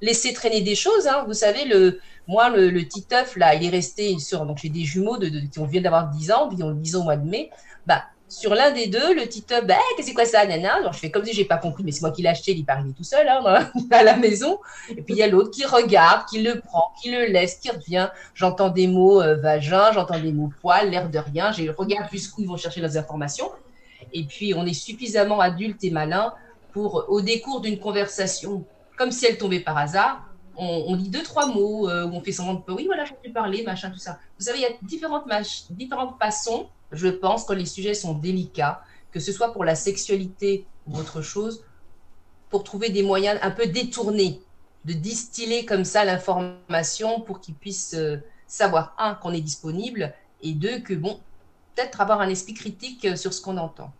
laisser 0.00 0.32
traîner 0.32 0.60
des 0.62 0.74
choses. 0.74 1.06
Hein. 1.06 1.24
Vous 1.26 1.34
savez, 1.34 1.64
le, 1.66 2.00
moi, 2.26 2.48
le, 2.48 2.70
le 2.70 2.88
Titeuf, 2.88 3.36
là, 3.36 3.54
il 3.54 3.64
est 3.64 3.70
resté 3.70 4.18
sur. 4.18 4.44
Donc, 4.46 4.58
j'ai 4.58 4.70
des 4.70 4.82
jumeaux 4.84 5.18
de, 5.18 5.28
de- 5.28 5.40
qui 5.40 5.58
ont 5.58 5.66
viennent 5.66 5.82
d'avoir 5.84 6.08
10 6.08 6.32
ans, 6.32 6.48
qui 6.48 6.62
ont 6.62 6.72
10 6.72 6.96
ans 6.96 7.00
au 7.00 7.04
mois 7.04 7.16
de 7.16 7.28
mai. 7.28 7.50
Bah, 7.86 8.04
sur 8.30 8.54
l'un 8.54 8.70
des 8.70 8.86
deux, 8.86 9.14
le 9.14 9.26
Titeuf, 9.26 9.66
bah, 9.66 9.74
qu'est-ce 9.96 9.98
que 9.98 10.04
c'est 10.04 10.14
quoi 10.14 10.24
ça, 10.24 10.46
nana? 10.46 10.78
Je 10.92 10.98
fais 10.98 11.10
comme 11.10 11.24
si 11.24 11.32
j'ai 11.32 11.44
pas 11.44 11.56
compris, 11.56 11.82
mais 11.82 11.90
c'est 11.90 12.00
moi 12.00 12.12
qui 12.12 12.22
l'ai 12.22 12.28
acheté, 12.28 12.52
il 12.52 12.60
est 12.60 12.64
pas 12.64 12.74
arrivé 12.74 12.92
tout 12.96 13.04
seul 13.04 13.28
hein, 13.28 13.70
à 13.90 14.04
la 14.04 14.16
maison. 14.16 14.60
Et 14.88 15.02
puis, 15.02 15.14
il 15.14 15.16
y 15.16 15.22
a 15.22 15.26
l'autre 15.26 15.50
qui 15.50 15.64
regarde, 15.64 16.26
qui 16.28 16.40
le 16.40 16.60
prend, 16.60 16.92
qui 17.02 17.10
le 17.10 17.26
laisse, 17.26 17.56
qui 17.56 17.70
revient. 17.70 18.08
J'entends 18.34 18.70
des 18.70 18.86
mots 18.86 19.20
euh, 19.20 19.36
vagin, 19.36 19.90
j'entends 19.92 20.20
des 20.20 20.32
mots 20.32 20.50
poil, 20.60 20.90
l'air 20.90 21.10
de 21.10 21.18
rien. 21.18 21.50
J'ai 21.50 21.68
regarde 21.70 22.08
jusqu'où 22.10 22.42
ils 22.42 22.48
vont 22.48 22.56
chercher 22.56 22.80
leurs 22.80 22.96
informations. 22.96 23.50
Et 24.12 24.24
puis, 24.24 24.54
on 24.54 24.64
est 24.64 24.74
suffisamment 24.74 25.40
adulte 25.40 25.82
et 25.82 25.90
malin 25.90 26.32
pour, 26.72 27.06
au 27.08 27.20
décours 27.20 27.60
d'une 27.60 27.80
conversation, 27.80 28.64
comme 28.96 29.10
si 29.10 29.26
elle 29.26 29.38
tombait 29.38 29.60
par 29.60 29.76
hasard, 29.76 30.24
on, 30.56 30.94
dit 30.96 31.08
deux, 31.08 31.22
trois 31.22 31.46
mots, 31.46 31.88
euh, 31.88 32.06
on 32.12 32.20
fait 32.20 32.32
semblant 32.32 32.54
de 32.66 32.72
oui, 32.72 32.84
voilà, 32.84 33.06
j'ai 33.06 33.12
entendu 33.12 33.32
parler, 33.32 33.62
machin, 33.62 33.90
tout 33.90 33.98
ça. 33.98 34.18
Vous 34.38 34.44
savez, 34.44 34.58
il 34.58 34.62
y 34.62 34.66
a 34.66 34.70
différentes, 34.82 35.24
différentes 35.70 36.18
façons, 36.18 36.68
je 36.92 37.08
pense, 37.08 37.44
quand 37.44 37.54
les 37.54 37.66
sujets 37.66 37.94
sont 37.94 38.14
délicats, 38.14 38.82
que 39.12 39.20
ce 39.20 39.32
soit 39.32 39.52
pour 39.52 39.64
la 39.64 39.74
sexualité 39.74 40.66
ou 40.86 40.96
autre 40.96 41.22
chose, 41.22 41.64
pour 42.48 42.64
trouver 42.64 42.90
des 42.90 43.02
moyens 43.02 43.38
un 43.42 43.50
peu 43.50 43.66
détournés, 43.66 44.40
de 44.84 44.92
distiller 44.92 45.64
comme 45.64 45.84
ça 45.84 46.04
l'information 46.04 47.20
pour 47.20 47.40
qu'ils 47.40 47.54
puissent 47.54 47.94
euh, 47.94 48.16
savoir, 48.46 48.94
un, 48.98 49.14
qu'on 49.14 49.32
est 49.32 49.40
disponible, 49.40 50.12
et 50.42 50.52
deux, 50.52 50.80
que, 50.80 50.94
bon, 50.94 51.20
peut-être 51.74 52.00
avoir 52.00 52.20
un 52.20 52.28
esprit 52.28 52.54
critique 52.54 53.04
euh, 53.04 53.16
sur 53.16 53.32
ce 53.32 53.42
qu'on 53.42 53.56
entend. 53.56 53.92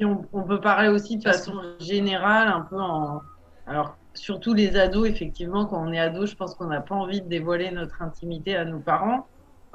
Et 0.00 0.04
on, 0.04 0.24
on 0.32 0.42
peut 0.42 0.60
parler 0.60 0.88
aussi 0.88 1.16
de 1.16 1.22
façon 1.22 1.54
générale, 1.80 2.48
un 2.48 2.60
peu 2.60 2.78
en. 2.78 3.20
Alors, 3.66 3.96
surtout 4.14 4.54
les 4.54 4.76
ados, 4.76 5.08
effectivement, 5.08 5.66
quand 5.66 5.82
on 5.84 5.92
est 5.92 5.98
ado, 5.98 6.26
je 6.26 6.34
pense 6.34 6.54
qu'on 6.54 6.66
n'a 6.66 6.80
pas 6.80 6.94
envie 6.94 7.20
de 7.20 7.28
dévoiler 7.28 7.70
notre 7.70 8.00
intimité 8.02 8.56
à 8.56 8.64
nos 8.64 8.78
parents. 8.78 9.26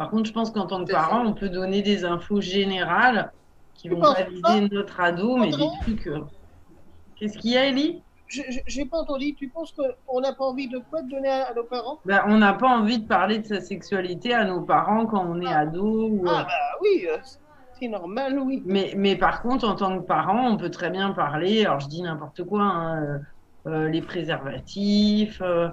Par 0.04 0.12
contre, 0.12 0.26
je 0.28 0.34
pense 0.34 0.52
qu'en 0.52 0.68
tant 0.68 0.84
que 0.84 0.92
parent, 0.92 1.26
on 1.26 1.34
peut 1.34 1.48
donner 1.50 1.82
des 1.82 2.04
infos 2.04 2.42
générales 2.42 3.32
qui 3.74 3.88
vont 3.88 4.02
viser 4.30 4.62
notre 4.70 5.00
ado, 5.00 5.38
mais 5.38 5.52
des 5.52 5.58
trucs. 5.82 6.08
euh, 6.08 6.20
Qu'est-ce 7.16 7.38
qu'il 7.38 7.52
y 7.52 7.58
a, 7.58 7.68
Ellie 7.68 8.04
Je 8.28 8.42
n'ai 8.78 8.86
pas 8.86 8.98
entendu. 8.98 9.34
Tu 9.36 9.50
penses 9.50 9.72
qu'on 9.72 10.20
n'a 10.20 10.34
pas 10.34 10.44
envie 10.44 10.68
de 10.68 10.80
quoi 10.90 11.02
de 11.02 11.10
donner 11.10 11.30
à, 11.30 11.46
à 11.46 11.54
nos 11.54 11.64
parents? 11.64 12.00
Ben, 12.06 12.22
On 12.28 12.38
n'a 12.40 12.54
pas 12.54 12.68
envie 12.68 13.00
de 13.00 13.08
parler 13.08 13.40
de 13.40 13.46
sa 13.46 13.62
sexualité 13.62 14.34
à 14.34 14.44
nos 14.44 14.62
parents 14.62 15.06
quand 15.06 15.26
on 15.26 15.40
est 15.40 15.48
ado. 15.48 16.10
Ou, 16.10 16.24
Ah, 16.28 16.44
bah 16.44 16.78
oui, 16.82 17.06
euh, 17.08 17.18
c'est 17.80 17.88
normal, 17.88 18.40
oui. 18.40 18.62
Mais, 18.66 18.94
mais 18.98 19.16
par 19.16 19.42
contre, 19.42 19.66
en 19.68 19.76
tant 19.76 19.98
que 20.00 20.06
parent, 20.06 20.50
on 20.50 20.58
peut 20.58 20.70
très 20.70 20.90
bien 20.90 21.12
parler, 21.12 21.66
alors 21.66 21.80
je 21.80 21.88
dis 21.88 22.02
n'importe 22.02 22.44
quoi, 22.44 22.62
hein, 22.64 23.02
euh, 23.04 23.20
euh, 23.70 23.90
les 23.90 24.02
préservatifs, 24.02 25.42
euh, 25.42 25.70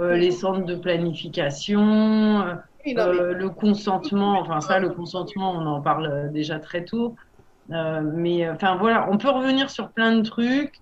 euh, 0.00 0.16
les 0.16 0.30
centres 0.30 0.64
de 0.64 0.74
planification, 0.74 2.40
euh, 2.42 2.54
Oui, 2.86 2.94
non, 2.94 3.12
mais- 3.12 3.18
euh, 3.20 3.32
le 3.34 3.50
consentement, 3.50 4.38
enfin 4.40 4.60
ça, 4.60 4.78
le 4.78 4.90
consentement, 4.90 5.52
on 5.52 5.66
en 5.66 5.80
parle 5.82 6.06
euh, 6.06 6.28
déjà 6.30 6.58
très 6.58 6.84
tôt. 6.84 7.14
Euh, 7.70 8.02
mais 8.02 8.48
enfin 8.50 8.76
voilà, 8.76 9.08
on 9.10 9.16
peut 9.18 9.30
revenir 9.30 9.70
sur 9.70 9.92
plein 9.92 10.16
de 10.16 10.22
trucs. 10.22 10.74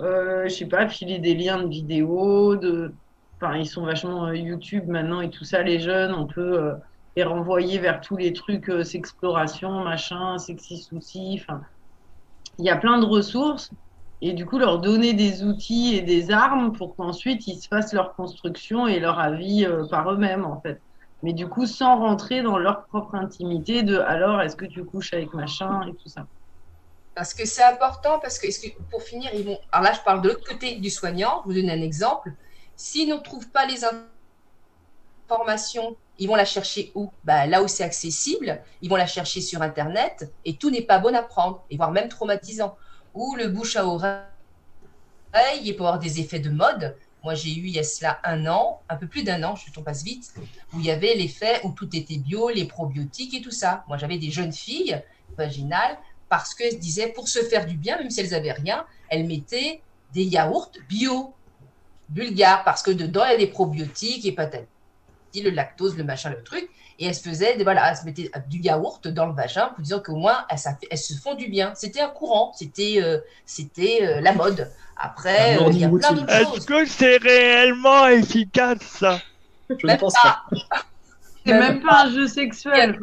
Euh, 0.00 0.44
je 0.44 0.54
sais 0.54 0.66
pas, 0.66 0.88
filer 0.88 1.18
des 1.18 1.34
liens 1.34 1.62
de 1.62 1.68
vidéos, 1.68 2.56
de, 2.56 2.94
enfin 3.40 3.56
ils 3.56 3.66
sont 3.68 3.84
vachement 3.84 4.32
YouTube 4.32 4.84
maintenant 4.88 5.20
et 5.20 5.30
tout 5.30 5.44
ça, 5.44 5.62
les 5.62 5.80
jeunes, 5.80 6.14
on 6.14 6.26
peut 6.26 6.72
les 7.16 7.24
renvoyer 7.24 7.78
vers 7.78 8.00
tous 8.00 8.16
les 8.16 8.32
trucs 8.32 8.70
sexploration, 8.84 9.84
machin, 9.84 10.38
sexy 10.38 10.78
souci. 10.82 11.38
Enfin, 11.40 11.60
il 12.58 12.64
y 12.64 12.70
a 12.70 12.76
plein 12.76 12.98
de 12.98 13.04
ressources 13.06 13.70
et 14.20 14.32
du 14.34 14.46
coup 14.46 14.58
leur 14.58 14.80
donner 14.80 15.14
des 15.14 15.44
outils 15.44 15.94
et 15.96 16.02
des 16.02 16.30
armes 16.30 16.72
pour 16.72 16.94
qu'ensuite 16.96 17.46
ils 17.46 17.60
se 17.60 17.68
fassent 17.68 17.92
leur 17.94 18.14
construction 18.14 18.86
et 18.86 19.00
leur 19.00 19.18
avis 19.18 19.64
euh, 19.66 19.86
par 19.88 20.10
eux-mêmes 20.12 20.44
en 20.44 20.60
fait. 20.60 20.82
Mais 21.22 21.32
du 21.32 21.48
coup 21.48 21.66
sans 21.66 21.98
rentrer 21.98 22.42
dans 22.42 22.58
leur 22.58 22.86
propre 22.86 23.14
intimité 23.14 23.82
de 23.82 23.98
alors 23.98 24.40
est-ce 24.40 24.56
que 24.56 24.64
tu 24.64 24.84
couches 24.84 25.12
avec 25.12 25.32
machin 25.34 25.82
et 25.86 25.92
tout 25.92 26.08
ça? 26.08 26.26
Parce 27.14 27.34
que 27.34 27.44
c'est 27.44 27.64
important, 27.64 28.18
parce 28.20 28.38
que, 28.38 28.46
pour 28.90 29.02
finir, 29.02 29.30
ils 29.34 29.44
vont. 29.44 29.58
Alors 29.72 29.84
là, 29.84 29.92
je 29.92 30.00
parle 30.00 30.22
de 30.22 30.28
l'autre 30.28 30.46
côté 30.46 30.76
du 30.76 30.88
soignant. 30.90 31.42
Je 31.44 31.48
vous 31.48 31.60
donne 31.60 31.70
un 31.70 31.82
exemple. 31.82 32.32
S'ils 32.76 33.08
ne 33.08 33.16
trouvent 33.16 33.50
pas 33.50 33.66
les 33.66 33.84
informations, 35.28 35.98
ils 36.16 36.28
vont 36.28 36.36
la 36.36 36.44
chercher 36.44 36.92
où? 36.94 37.10
Bah, 37.24 37.46
Là 37.46 37.62
où 37.62 37.68
c'est 37.68 37.84
accessible, 37.84 38.62
ils 38.80 38.88
vont 38.88 38.96
la 38.96 39.06
chercher 39.06 39.40
sur 39.40 39.60
Internet 39.60 40.32
et 40.44 40.56
tout 40.56 40.70
n'est 40.70 40.82
pas 40.82 40.98
bon 40.98 41.14
à 41.14 41.22
prendre, 41.22 41.66
et 41.68 41.76
voire 41.76 41.90
même 41.90 42.08
traumatisant. 42.08 42.76
Ou 43.12 43.34
le 43.36 43.48
bouche 43.48 43.76
à 43.76 43.84
oreille, 43.86 44.24
il 45.62 45.76
peut 45.76 45.82
avoir 45.82 45.98
des 45.98 46.20
effets 46.20 46.40
de 46.40 46.50
mode. 46.50 46.96
Moi, 47.22 47.34
j'ai 47.34 47.50
eu 47.50 47.66
il 47.66 47.70
y 47.70 47.78
a 47.78 47.82
cela 47.82 48.18
un 48.24 48.46
an, 48.46 48.80
un 48.88 48.96
peu 48.96 49.06
plus 49.06 49.22
d'un 49.22 49.42
an, 49.42 49.54
je 49.54 49.70
on 49.78 49.82
passe 49.82 50.02
vite, 50.02 50.32
où 50.72 50.80
il 50.80 50.86
y 50.86 50.90
avait 50.90 51.14
l'effet 51.14 51.60
où 51.64 51.72
tout 51.72 51.94
était 51.94 52.16
bio, 52.16 52.48
les 52.48 52.64
probiotiques 52.64 53.34
et 53.34 53.42
tout 53.42 53.50
ça. 53.50 53.84
Moi, 53.88 53.98
j'avais 53.98 54.18
des 54.18 54.30
jeunes 54.30 54.52
filles 54.52 55.02
vaginales 55.36 55.98
parce 56.28 56.54
qu'elles 56.54 56.78
disaient 56.78 57.08
pour 57.08 57.28
se 57.28 57.40
faire 57.40 57.66
du 57.66 57.76
bien, 57.76 57.98
même 57.98 58.10
si 58.10 58.20
elles 58.20 58.34
avaient 58.34 58.52
rien, 58.52 58.86
elles 59.08 59.26
mettaient 59.26 59.82
des 60.14 60.24
yaourts 60.24 60.72
bio, 60.88 61.34
bulgares, 62.08 62.64
parce 62.64 62.82
que 62.82 62.90
dedans 62.90 63.24
il 63.26 63.32
y 63.32 63.34
a 63.34 63.38
des 63.38 63.46
probiotiques 63.46 64.24
et 64.24 64.32
patati, 64.32 64.66
le 65.36 65.50
lactose, 65.50 65.96
le 65.96 66.04
machin, 66.04 66.30
le 66.30 66.42
truc. 66.42 66.68
Et 67.02 67.06
elles 67.06 67.14
se 67.14 67.26
faisaient, 67.26 67.56
des- 67.56 67.64
voilà, 67.64 67.90
elles 67.90 67.96
se 67.96 68.04
mettaient 68.04 68.30
du 68.46 68.58
yaourt 68.60 69.08
dans 69.08 69.24
le 69.26 69.32
vagin 69.32 69.68
pour 69.68 69.82
disant 69.82 70.00
qu'au 70.00 70.16
moins 70.16 70.44
elles, 70.50 70.58
ça 70.58 70.76
fait- 70.78 70.86
elles 70.90 70.98
se 70.98 71.14
font 71.14 71.34
du 71.34 71.48
bien. 71.48 71.72
C'était 71.74 72.00
un 72.00 72.10
courant, 72.10 72.52
c'était 72.54 73.00
euh, 73.02 73.18
c'était 73.46 74.00
euh, 74.02 74.20
la 74.20 74.32
mode. 74.34 74.70
Après, 74.96 75.56
euh, 75.56 75.70
il 75.70 75.78
y 75.78 75.84
a 75.84 75.88
plein 75.88 76.12
d'autres 76.12 76.30
Est-ce 76.30 76.50
choses. 76.50 76.66
que 76.66 76.84
c'est 76.84 77.16
réellement 77.16 78.06
efficace 78.06 78.78
ça? 78.82 79.18
Je 79.70 79.86
ne 79.86 79.96
pense 79.96 80.12
pas. 80.22 80.42
C'est 81.46 81.54
même 81.54 81.80
pas 81.80 82.02
un 82.04 82.10
jeu 82.12 82.26
sexuel. 82.28 82.98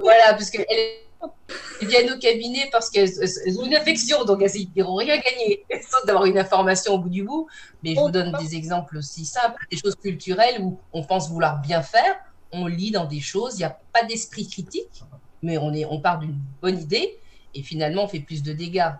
Voilà, 0.00 0.32
parce 0.32 0.48
qu'elles 0.50 0.64
elles 0.70 1.86
viennent 1.86 2.10
au 2.12 2.18
cabinet 2.18 2.66
parce 2.72 2.88
qu'elles 2.88 3.10
elles 3.20 3.60
ont 3.60 3.64
une 3.66 3.74
infection, 3.76 4.24
donc 4.24 4.40
elles 4.42 4.50
n'iront 4.74 4.94
rien 4.94 5.16
gagner, 5.18 5.64
sauf 5.90 6.06
d'avoir 6.06 6.24
une 6.24 6.38
information 6.38 6.94
au 6.94 6.98
bout 6.98 7.10
du 7.10 7.24
bout. 7.24 7.46
Mais 7.82 7.94
je 7.94 8.00
vous 8.00 8.10
donne 8.10 8.32
des 8.40 8.56
exemples 8.56 8.96
aussi 8.96 9.26
simples, 9.26 9.62
des 9.70 9.76
choses 9.76 9.96
culturelles 9.96 10.62
où 10.62 10.80
on 10.94 11.04
pense 11.04 11.28
vouloir 11.28 11.58
bien 11.60 11.82
faire, 11.82 12.16
on 12.54 12.66
lit 12.66 12.90
dans 12.92 13.06
des 13.06 13.20
choses, 13.20 13.54
il 13.56 13.58
n'y 13.58 13.64
a 13.64 13.78
pas 13.92 14.04
d'esprit 14.04 14.48
critique, 14.48 15.02
mais 15.42 15.58
on, 15.58 15.72
est, 15.74 15.84
on 15.86 16.00
part 16.00 16.18
d'une 16.20 16.38
bonne 16.62 16.78
idée 16.80 17.18
et 17.54 17.62
finalement 17.62 18.04
on 18.04 18.08
fait 18.08 18.20
plus 18.20 18.42
de 18.42 18.52
dégâts. 18.52 18.92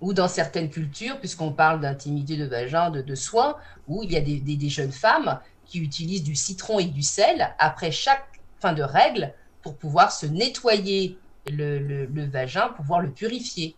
Ou 0.00 0.12
dans 0.12 0.28
certaines 0.28 0.70
cultures, 0.70 1.18
puisqu'on 1.18 1.52
parle 1.52 1.80
d'intimité 1.80 2.36
de 2.36 2.44
vagin, 2.44 2.90
de, 2.90 3.02
de 3.02 3.14
soins, 3.16 3.56
où 3.88 4.02
il 4.04 4.12
y 4.12 4.16
a 4.16 4.20
des, 4.20 4.40
des- 4.40 4.56
des 4.56 4.68
jeunes 4.68 4.92
femmes 4.92 5.40
qui 5.64 5.78
utilisent 5.80 6.22
du 6.22 6.36
citron 6.36 6.78
et 6.78 6.84
du 6.86 7.02
sel 7.02 7.54
après 7.58 7.90
chaque 7.92 8.24
fin 8.60 8.72
de 8.72 8.82
règle 8.82 9.34
pour 9.62 9.76
pouvoir 9.78 10.12
se 10.12 10.26
nettoyer 10.26 11.18
le, 11.46 11.78
le- 11.80 12.06
le 12.06 12.26
vagin, 12.30 12.68
pouvoir 12.68 13.00
le 13.00 13.12
purifier. 13.12 13.76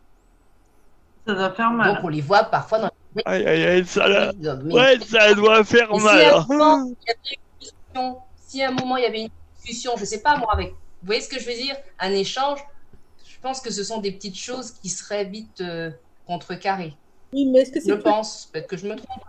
Ça 1.26 1.34
doit 1.34 1.54
faire 1.54 1.70
mal. 1.70 1.94
Donc 1.94 2.04
on 2.04 2.08
les 2.08 2.20
voit 2.20 2.44
parfois 2.44 2.78
dans 2.80 2.90
les... 3.16 3.22
Aïe 3.24 3.44
aïe 3.46 3.64
aïe, 3.64 3.86
ça, 3.86 4.30
ouais, 4.64 4.98
ça 5.00 5.34
doit 5.34 5.64
faire 5.64 5.94
mal. 5.96 6.40
il 6.86 7.08
y 7.08 7.10
avait 7.10 7.39
si 8.36 8.62
à 8.62 8.68
un 8.68 8.72
moment 8.72 8.96
il 8.96 9.02
y 9.04 9.06
avait 9.06 9.22
une 9.22 9.28
discussion, 9.56 9.92
je 9.96 10.04
sais 10.04 10.20
pas 10.22 10.36
moi, 10.38 10.52
avec, 10.52 10.70
vous 10.70 11.06
voyez 11.06 11.20
ce 11.20 11.28
que 11.28 11.38
je 11.40 11.46
veux 11.46 11.54
dire, 11.54 11.76
un 11.98 12.12
échange, 12.12 12.58
je 13.26 13.36
pense 13.40 13.60
que 13.60 13.70
ce 13.70 13.84
sont 13.84 14.00
des 14.00 14.12
petites 14.12 14.36
choses 14.38 14.72
qui 14.72 14.88
seraient 14.88 15.24
vite 15.24 15.60
euh, 15.60 15.90
contrecarrées. 16.26 16.94
Oui, 17.32 17.46
mais 17.46 17.60
est-ce 17.60 17.70
que 17.70 17.80
Je 17.80 17.84
c'est 17.86 17.98
pense, 17.98 18.48
peut-être 18.52 18.66
que 18.66 18.76
je 18.76 18.86
me 18.86 18.96
trompe. 18.96 19.22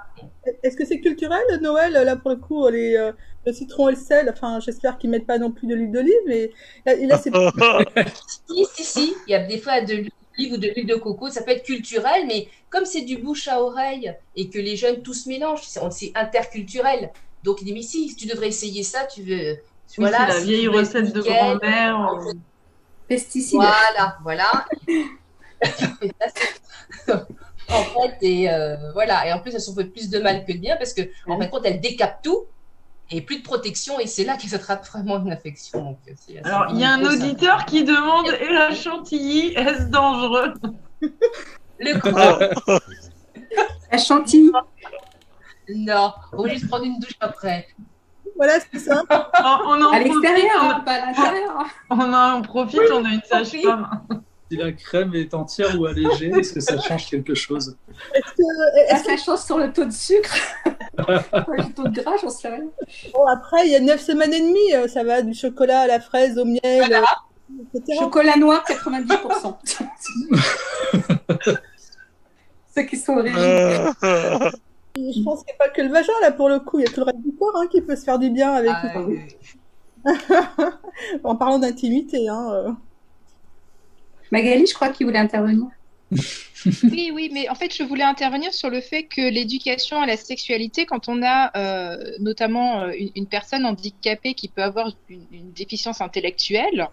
est-ce 0.63 0.75
que 0.75 0.85
c'est 0.85 0.99
culturel 0.99 1.41
Noël? 1.61 1.93
Là 1.93 2.15
pour 2.15 2.31
le 2.31 2.37
coup 2.37 2.67
les 2.67 2.95
euh, 2.95 3.11
le 3.45 3.53
citron 3.53 3.89
et 3.89 3.93
le 3.93 3.97
sel 3.97 4.29
enfin 4.33 4.59
j'espère 4.59 4.97
qu'ils 4.97 5.09
mettent 5.11 5.27
pas 5.27 5.37
non 5.37 5.51
plus 5.51 5.67
de 5.67 5.75
l'huile 5.75 5.91
d'olive 5.91 6.13
mais 6.25 6.51
là, 6.85 6.93
et 6.95 7.05
là, 7.05 7.17
c'est 7.17 7.31
Si, 8.47 8.65
si, 8.73 8.83
si, 8.83 9.13
il 9.27 9.31
y 9.31 9.35
a 9.35 9.43
des 9.45 9.59
fois 9.59 9.81
de 9.81 9.93
l'huile 9.93 10.53
ou 10.53 10.57
de 10.57 10.67
l'huile 10.67 10.87
de 10.87 10.95
coco, 10.95 11.29
ça 11.29 11.43
peut 11.43 11.51
être 11.51 11.63
culturel, 11.63 12.25
mais 12.27 12.47
comme 12.69 12.85
c'est 12.85 13.01
du 13.01 13.17
bouche 13.17 13.47
à 13.47 13.61
oreille 13.61 14.13
et 14.35 14.49
que 14.49 14.57
les 14.59 14.75
jeunes 14.75 15.01
tous 15.03 15.13
se 15.25 15.29
mélangent, 15.29 15.63
c'est 15.63 16.11
interculturel. 16.15 17.11
Donc 17.43 17.61
il 17.61 17.65
dit, 17.65 17.73
mais 17.73 17.81
si, 17.81 18.15
tu 18.15 18.27
devrais 18.27 18.47
essayer 18.49 18.83
ça, 18.83 19.05
tu 19.05 19.23
veux. 19.23 19.53
Oui, 19.53 19.57
c'est 19.87 20.09
la 20.11 20.31
si 20.31 20.43
vieille 20.45 20.67
recette 20.67 21.13
de 21.13 21.21
grand-mère. 21.21 22.09
euh, 22.27 22.33
Pesticides. 23.07 23.55
Voilà, 23.59 24.17
voilà. 24.23 24.65
en 27.69 27.83
fait, 27.83 28.17
et 28.21 28.49
euh, 28.49 28.91
voilà. 28.93 29.27
Et 29.27 29.33
en 29.33 29.39
plus, 29.39 29.53
elles 29.53 29.61
sont 29.61 29.75
fait 29.75 29.85
plus 29.85 30.09
de 30.09 30.19
mal 30.19 30.45
que 30.45 30.53
de 30.53 30.57
bien 30.59 30.77
parce 30.77 30.93
que, 30.93 31.01
en 31.27 31.37
fin 31.37 31.45
de 31.45 31.51
compte, 31.51 31.65
elles 31.65 31.81
décapent 31.81 32.21
tout. 32.23 32.45
et 33.09 33.21
plus 33.21 33.39
de 33.39 33.43
protection, 33.43 33.99
et 33.99 34.07
c'est 34.07 34.23
là 34.23 34.37
qu'il 34.37 34.49
s'attrape 34.49 34.85
vraiment 34.87 35.19
une 35.19 35.31
infection. 35.33 35.83
Donc, 35.83 35.97
Alors, 36.45 36.67
il 36.71 36.79
y 36.79 36.85
a 36.85 36.93
un 36.93 37.03
ça. 37.03 37.11
auditeur 37.11 37.65
qui 37.65 37.83
demande 37.83 38.27
Et 38.39 38.49
la 38.53 38.73
chantilly, 38.73 39.53
est-ce 39.55 39.83
dangereux? 39.89 40.53
Le 41.79 41.99
quoi 41.99 42.39
La 43.91 43.97
chantilly. 43.97 44.51
Non, 45.69 46.13
on 46.33 46.43
va 46.43 46.49
juste 46.49 46.67
prendre 46.67 46.85
une 46.85 46.99
douche 46.99 47.15
après. 47.19 47.67
Voilà, 48.35 48.53
c'est 48.71 48.79
ça. 48.79 49.03
On, 49.09 49.57
on 49.67 49.81
en 49.83 49.91
À 49.91 49.99
l'extérieur, 49.99 50.83
pas 50.83 50.93
à 50.93 51.05
l'intérieur. 51.07 51.65
On, 51.89 52.13
en 52.13 52.41
profite, 52.41 52.79
on 52.91 53.05
a 53.05 53.09
une 53.09 53.21
sage-femme. 53.23 54.01
Si 54.49 54.57
la 54.57 54.71
crème 54.71 55.13
est 55.15 55.33
entière 55.33 55.79
ou 55.79 55.85
allégée, 55.85 56.29
est-ce 56.29 56.53
que 56.53 56.59
ça 56.59 56.79
change 56.81 57.07
quelque 57.09 57.35
chose? 57.35 57.77
Est-ce 58.13 58.31
que, 58.33 58.43
Ça 58.43 58.95
est-ce 58.95 59.03
que- 59.03 59.09
fait 59.11 59.17
chose 59.17 59.41
sur 59.43 59.57
le 59.57 59.71
taux 59.71 59.85
de 59.85 59.91
sucre. 59.91 60.35
le 60.97 61.73
taux 61.73 61.87
de 61.87 62.01
gras, 62.01 62.17
j'en 62.21 62.29
sais 62.29 62.47
rien. 62.49 62.65
bon, 63.13 63.25
après, 63.27 63.65
il 63.67 63.71
y 63.71 63.75
a 63.75 63.79
9 63.79 64.01
semaines 64.01 64.33
et 64.33 64.41
demie, 64.41 64.73
euh, 64.73 64.87
ça 64.87 65.03
va 65.03 65.21
du 65.21 65.33
chocolat 65.33 65.81
à 65.81 65.87
la 65.87 65.99
fraise, 65.99 66.37
au 66.37 66.45
miel, 66.45 66.59
euh, 66.91 67.01
etc. 67.75 67.99
Chocolat 67.99 68.37
noir, 68.37 68.63
90%. 68.67 69.55
Ceux 72.75 72.83
qui 72.83 72.97
sont 72.97 73.15
rigides. 73.15 73.91
Je 74.95 75.23
pense 75.23 75.43
qu'il 75.43 75.53
n'y 75.53 75.53
a 75.53 75.57
pas 75.57 75.69
que 75.69 75.81
le 75.81 75.89
vagin, 75.89 76.13
là, 76.21 76.31
pour 76.31 76.49
le 76.49 76.59
coup. 76.59 76.79
Il 76.79 76.85
y 76.85 76.87
a 76.87 76.91
tout 76.91 76.99
le 76.99 77.05
reste 77.05 77.21
du 77.21 77.33
corps 77.33 77.55
hein, 77.55 77.67
qui 77.71 77.81
peut 77.81 77.95
se 77.95 78.03
faire 78.03 78.19
du 78.19 78.29
bien 78.29 78.53
avec. 78.53 78.71
Ah, 78.73 79.01
oui. 79.01 79.19
en 81.23 81.35
parlant 81.35 81.59
d'intimité. 81.59 82.27
Hein, 82.27 82.51
euh. 82.51 82.71
Magali, 84.31 84.65
je 84.65 84.73
crois 84.73 84.89
qu'il 84.89 85.05
voulait 85.05 85.19
intervenir. 85.19 85.67
Oui, 86.83 87.11
oui, 87.11 87.31
mais 87.33 87.49
en 87.49 87.55
fait, 87.55 87.75
je 87.75 87.81
voulais 87.81 88.03
intervenir 88.03 88.53
sur 88.53 88.69
le 88.69 88.81
fait 88.81 89.05
que 89.05 89.21
l'éducation 89.21 89.99
à 89.99 90.05
la 90.05 90.15
sexualité, 90.15 90.85
quand 90.85 91.09
on 91.09 91.23
a 91.23 91.49
euh, 91.57 91.97
notamment 92.19 92.81
euh, 92.81 92.91
une, 92.95 93.09
une 93.15 93.25
personne 93.25 93.65
handicapée 93.65 94.35
qui 94.35 94.47
peut 94.47 94.61
avoir 94.61 94.91
une, 95.09 95.25
une 95.31 95.51
déficience 95.53 96.01
intellectuelle, 96.01 96.87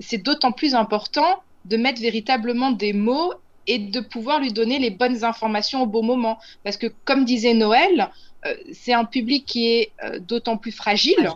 c'est 0.00 0.18
d'autant 0.18 0.50
plus 0.50 0.74
important 0.74 1.42
de 1.64 1.76
mettre 1.76 2.00
véritablement 2.00 2.72
des 2.72 2.92
mots 2.92 3.32
et 3.68 3.78
de 3.78 4.00
pouvoir 4.00 4.40
lui 4.40 4.52
donner 4.52 4.78
les 4.80 4.90
bonnes 4.90 5.24
informations 5.24 5.82
au 5.82 5.86
bon 5.86 6.02
moment. 6.02 6.38
Parce 6.64 6.76
que, 6.76 6.88
comme 7.04 7.24
disait 7.24 7.54
Noël, 7.54 8.10
euh, 8.46 8.54
c'est 8.72 8.94
un 8.94 9.04
public 9.04 9.46
qui 9.46 9.68
est 9.68 9.92
euh, 10.02 10.18
d'autant 10.18 10.56
plus 10.56 10.72
fragile. 10.72 11.30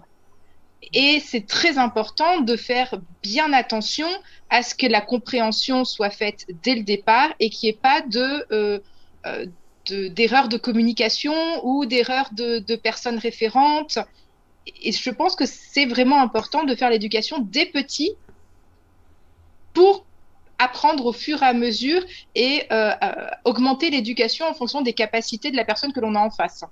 Et 0.94 1.20
c'est 1.20 1.46
très 1.46 1.78
important 1.78 2.40
de 2.40 2.56
faire 2.56 3.00
bien 3.22 3.52
attention 3.52 4.08
à 4.50 4.62
ce 4.62 4.74
que 4.74 4.86
la 4.86 5.00
compréhension 5.00 5.84
soit 5.84 6.10
faite 6.10 6.44
dès 6.62 6.74
le 6.74 6.82
départ 6.82 7.32
et 7.38 7.50
qu'il 7.50 7.68
n'y 7.68 7.74
ait 7.74 7.78
pas 7.80 8.00
de, 8.00 8.46
euh, 8.50 8.78
de- 9.88 10.08
d'erreurs 10.08 10.48
de, 10.48 10.56
communication 10.56 11.34
ou 11.64 11.86
d'erreurs 11.86 12.30
de, 12.32 12.58
de 12.58 12.76
personnes 12.76 13.18
référentes. 13.18 13.98
Et 14.82 14.92
je 14.92 15.10
pense 15.10 15.36
que 15.36 15.44
c'est 15.46 15.86
vraiment 15.86 16.20
important 16.20 16.64
de 16.64 16.74
faire 16.74 16.90
l'éducation 16.90 17.38
dès 17.40 17.66
petit 17.66 18.12
pour 19.72 20.04
apprendre 20.62 21.06
au 21.06 21.12
fur 21.12 21.42
et 21.42 21.46
à 21.46 21.52
mesure 21.54 22.02
et 22.34 22.62
euh, 22.70 22.90
euh, 23.02 23.26
augmenter 23.44 23.90
l'éducation 23.90 24.46
en 24.46 24.54
fonction 24.54 24.82
des 24.82 24.92
capacités 24.92 25.50
de 25.50 25.56
la 25.56 25.64
personne 25.64 25.92
que 25.92 26.00
l'on 26.00 26.14
a 26.14 26.20
en 26.20 26.30
face. 26.30 26.64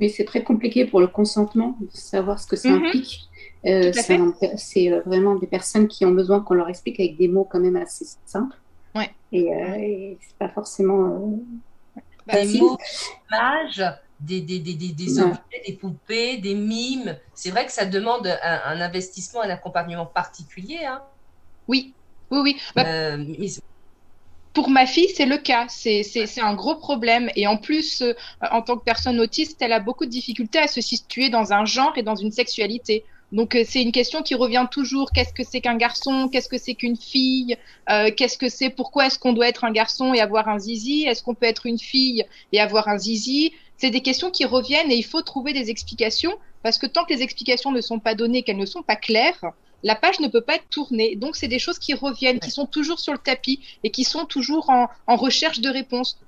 Mais 0.00 0.08
c'est 0.08 0.24
très 0.24 0.42
compliqué 0.42 0.86
pour 0.86 1.00
le 1.00 1.06
consentement, 1.06 1.76
de 1.80 1.88
savoir 1.92 2.40
ce 2.40 2.46
que 2.46 2.56
ça 2.56 2.68
Mhm. 2.70 2.84
implique. 2.86 3.20
Euh, 3.66 3.92
c'est 4.56 4.90
vraiment 5.06 5.36
des 5.36 5.46
personnes 5.46 5.86
qui 5.88 6.04
ont 6.04 6.10
besoin 6.10 6.40
qu'on 6.40 6.54
leur 6.54 6.68
explique 6.68 6.98
avec 7.00 7.16
des 7.16 7.28
mots 7.28 7.44
quand 7.50 7.60
même 7.60 7.76
assez 7.76 8.04
simples. 8.26 8.56
Ouais. 8.94 9.10
Et, 9.32 9.52
euh, 9.54 9.74
et 9.78 10.18
c'est 10.20 10.36
pas 10.36 10.48
forcément 10.48 11.00
euh, 11.06 12.00
Des 12.32 12.58
mots, 12.58 12.76
des 12.76 13.36
images, 13.36 13.84
des, 14.20 14.40
des, 14.40 14.58
des, 14.58 14.74
des, 14.74 14.92
des 14.92 15.18
Ouais. 15.20 15.24
objets, 15.30 15.62
des 15.66 15.72
poupées, 15.74 16.38
des 16.38 16.54
mimes. 16.54 17.16
C'est 17.34 17.50
vrai 17.50 17.64
que 17.66 17.72
ça 17.72 17.84
demande 17.86 18.26
un, 18.26 18.60
un 18.64 18.80
investissement, 18.80 19.42
un 19.42 19.50
accompagnement 19.50 20.06
particulier. 20.06 20.84
Hein. 20.86 21.02
Oui, 21.68 21.94
oui, 22.34 22.40
oui. 22.54 22.60
Bah, 22.74 22.84
Euh, 22.86 23.16
mais 23.38 23.48
Pour 24.52 24.70
ma 24.70 24.86
fille, 24.86 25.08
c'est 25.08 25.26
le 25.26 25.36
cas. 25.38 25.66
C'est 25.68 26.40
un 26.40 26.54
gros 26.54 26.76
problème. 26.76 27.28
Et 27.34 27.46
en 27.48 27.56
plus, 27.56 28.02
euh, 28.02 28.14
en 28.52 28.62
tant 28.62 28.76
que 28.78 28.84
personne 28.84 29.18
autiste, 29.20 29.60
elle 29.62 29.72
a 29.72 29.80
beaucoup 29.80 30.04
de 30.06 30.10
difficultés 30.10 30.58
à 30.60 30.68
se 30.68 30.80
situer 30.80 31.28
dans 31.28 31.52
un 31.52 31.64
genre 31.64 31.92
et 31.96 32.02
dans 32.04 32.14
une 32.14 32.30
sexualité. 32.30 33.04
Donc, 33.32 33.56
euh, 33.56 33.64
c'est 33.66 33.82
une 33.82 33.90
question 33.90 34.22
qui 34.22 34.36
revient 34.36 34.66
toujours. 34.70 35.10
Qu'est-ce 35.12 35.32
que 35.32 35.42
c'est 35.42 35.60
qu'un 35.60 35.76
garçon? 35.76 36.28
Qu'est-ce 36.28 36.48
que 36.48 36.58
c'est 36.58 36.74
qu'une 36.76 36.96
fille? 36.96 37.56
Euh, 37.90 38.10
Qu'est-ce 38.16 38.38
que 38.38 38.48
c'est? 38.48 38.70
Pourquoi 38.70 39.06
est-ce 39.06 39.18
qu'on 39.18 39.32
doit 39.32 39.48
être 39.48 39.64
un 39.64 39.72
garçon 39.72 40.14
et 40.14 40.20
avoir 40.20 40.48
un 40.48 40.58
zizi? 40.60 41.04
Est-ce 41.04 41.22
qu'on 41.24 41.34
peut 41.34 41.46
être 41.46 41.66
une 41.66 41.78
fille 41.80 42.24
et 42.52 42.60
avoir 42.60 42.86
un 42.88 42.98
zizi? 42.98 43.52
C'est 43.76 43.90
des 43.90 44.02
questions 44.02 44.30
qui 44.30 44.44
reviennent 44.44 44.90
et 44.92 44.96
il 44.96 45.04
faut 45.04 45.22
trouver 45.22 45.52
des 45.52 45.68
explications 45.70 46.32
parce 46.62 46.78
que 46.78 46.86
tant 46.86 47.04
que 47.04 47.12
les 47.12 47.22
explications 47.22 47.72
ne 47.72 47.80
sont 47.80 47.98
pas 47.98 48.14
données, 48.14 48.44
qu'elles 48.44 48.56
ne 48.56 48.66
sont 48.66 48.82
pas 48.84 48.96
claires, 48.96 49.44
la 49.90 49.94
page 49.94 50.18
ne 50.24 50.28
peut 50.34 50.40
pas 50.48 50.56
être 50.56 50.68
tournée. 50.70 51.14
Donc, 51.22 51.36
c'est 51.36 51.46
des 51.56 51.60
choses 51.66 51.78
qui 51.78 51.94
reviennent, 51.94 52.40
qui 52.40 52.50
sont 52.58 52.66
toujours 52.66 52.98
sur 52.98 53.12
le 53.12 53.18
tapis 53.30 53.60
et 53.84 53.90
qui 53.90 54.02
sont 54.04 54.24
toujours 54.36 54.68
en, 54.70 54.88
en 55.06 55.16
recherche 55.26 55.60
de 55.60 55.70
réponses. 55.80 56.18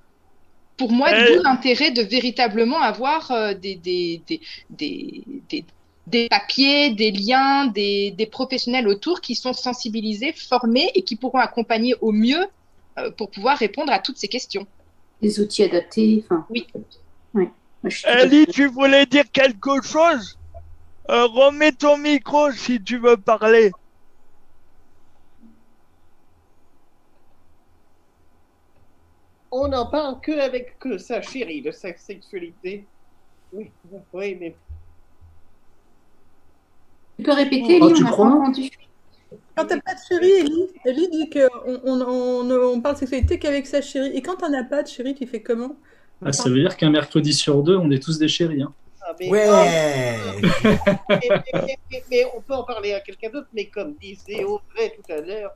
Pour 0.76 0.90
moi, 0.92 1.08
Euh. 1.10 1.26
d'où 1.26 1.42
l'intérêt 1.42 1.90
de 1.90 2.02
véritablement 2.02 2.80
avoir 2.92 3.30
euh, 3.30 3.54
des, 3.54 3.76
des, 3.88 4.22
des, 4.28 4.40
des, 4.68 5.22
des, 5.50 5.64
des 6.06 6.28
papiers, 6.28 6.90
des 7.02 7.10
liens, 7.10 7.66
des, 7.66 8.10
des 8.20 8.26
professionnels 8.26 8.86
autour 8.94 9.20
qui 9.22 9.34
sont 9.34 9.54
sensibilisés, 9.54 10.32
formés 10.52 10.88
et 10.94 11.02
qui 11.02 11.16
pourront 11.16 11.38
accompagner 11.38 11.94
au 12.02 12.12
mieux 12.12 12.44
euh, 12.98 13.10
pour 13.10 13.30
pouvoir 13.30 13.56
répondre 13.58 13.90
à 13.92 13.98
toutes 13.98 14.18
ces 14.18 14.28
questions. 14.28 14.66
des 15.22 15.40
outils 15.40 15.62
adaptés. 15.70 16.22
Enfin, 16.24 16.46
Oui. 16.50 16.66
ouais. 17.34 17.48
Moi, 17.82 17.90
Ellie, 18.20 18.46
tu 18.46 18.66
voulais 18.66 19.06
dire 19.06 19.24
quelque 19.32 19.74
chose? 19.82 20.38
Euh, 21.10 21.26
Remets 21.26 21.72
ton 21.72 21.98
micro 21.98 22.50
si 22.52 22.82
tu 22.82 22.98
veux 22.98 23.16
parler. 23.16 23.70
On 29.50 29.68
n'en 29.68 29.86
parle 29.86 30.20
que 30.20 30.32
avec 30.38 30.78
que 30.78 30.98
sa 30.98 31.22
chérie 31.22 31.62
de 31.62 31.70
sa 31.70 31.96
sexualité. 31.96 32.86
Oui, 33.52 33.70
oui, 34.12 34.36
mais 34.40 34.56
Tu 37.18 37.24
peux 37.24 37.32
répéter, 37.32 37.78
Oh, 37.80 37.86
Ellie, 37.86 37.94
tu 37.94 38.02
on 38.02 38.04
n'a 38.04 38.10
pas 38.10 38.12
crois 38.12 38.26
entendu. 38.32 38.70
Quand 39.56 39.64
t'as 39.66 39.80
pas 39.80 39.94
de 39.94 40.00
chérie, 40.06 40.30
Ellie, 40.32 40.68
Ellie 40.84 41.08
dit 41.10 41.30
qu'on 41.30 41.80
on, 41.84 42.00
on, 42.02 42.50
on 42.74 42.80
parle 42.80 42.96
de 42.96 43.00
sexualité 43.00 43.38
qu'avec 43.38 43.66
sa 43.66 43.80
chérie. 43.80 44.14
Et 44.14 44.20
quand 44.22 44.36
t'en 44.36 44.52
as 44.52 44.64
pas 44.64 44.82
de 44.82 44.88
chérie, 44.88 45.14
tu 45.14 45.26
fais 45.26 45.42
comment? 45.42 45.76
Ah, 46.24 46.32
Ça 46.32 46.48
veut 46.50 46.60
dire 46.60 46.76
qu'un 46.76 46.90
mercredi 46.90 47.32
sur 47.32 47.62
deux, 47.62 47.76
on 47.76 47.90
est 47.90 48.02
tous 48.02 48.18
des 48.18 48.28
chéris. 48.28 48.62
hein. 48.62 48.74
Ah, 49.08 49.12
mais- 49.20 49.30
Ouais 49.30 49.46
mais, 51.08 51.20
mais- 51.54 51.78
mais- 51.90 52.04
mais 52.10 52.24
on 52.36 52.40
peut 52.40 52.54
en 52.54 52.64
parler 52.64 52.92
à 52.94 53.00
quelqu'un 53.00 53.30
d'autre, 53.30 53.46
mais 53.52 53.66
comme 53.66 53.94
disait 53.94 54.42
Audrey 54.44 54.94
tout 54.96 55.12
à 55.12 55.20
l'heure, 55.20 55.54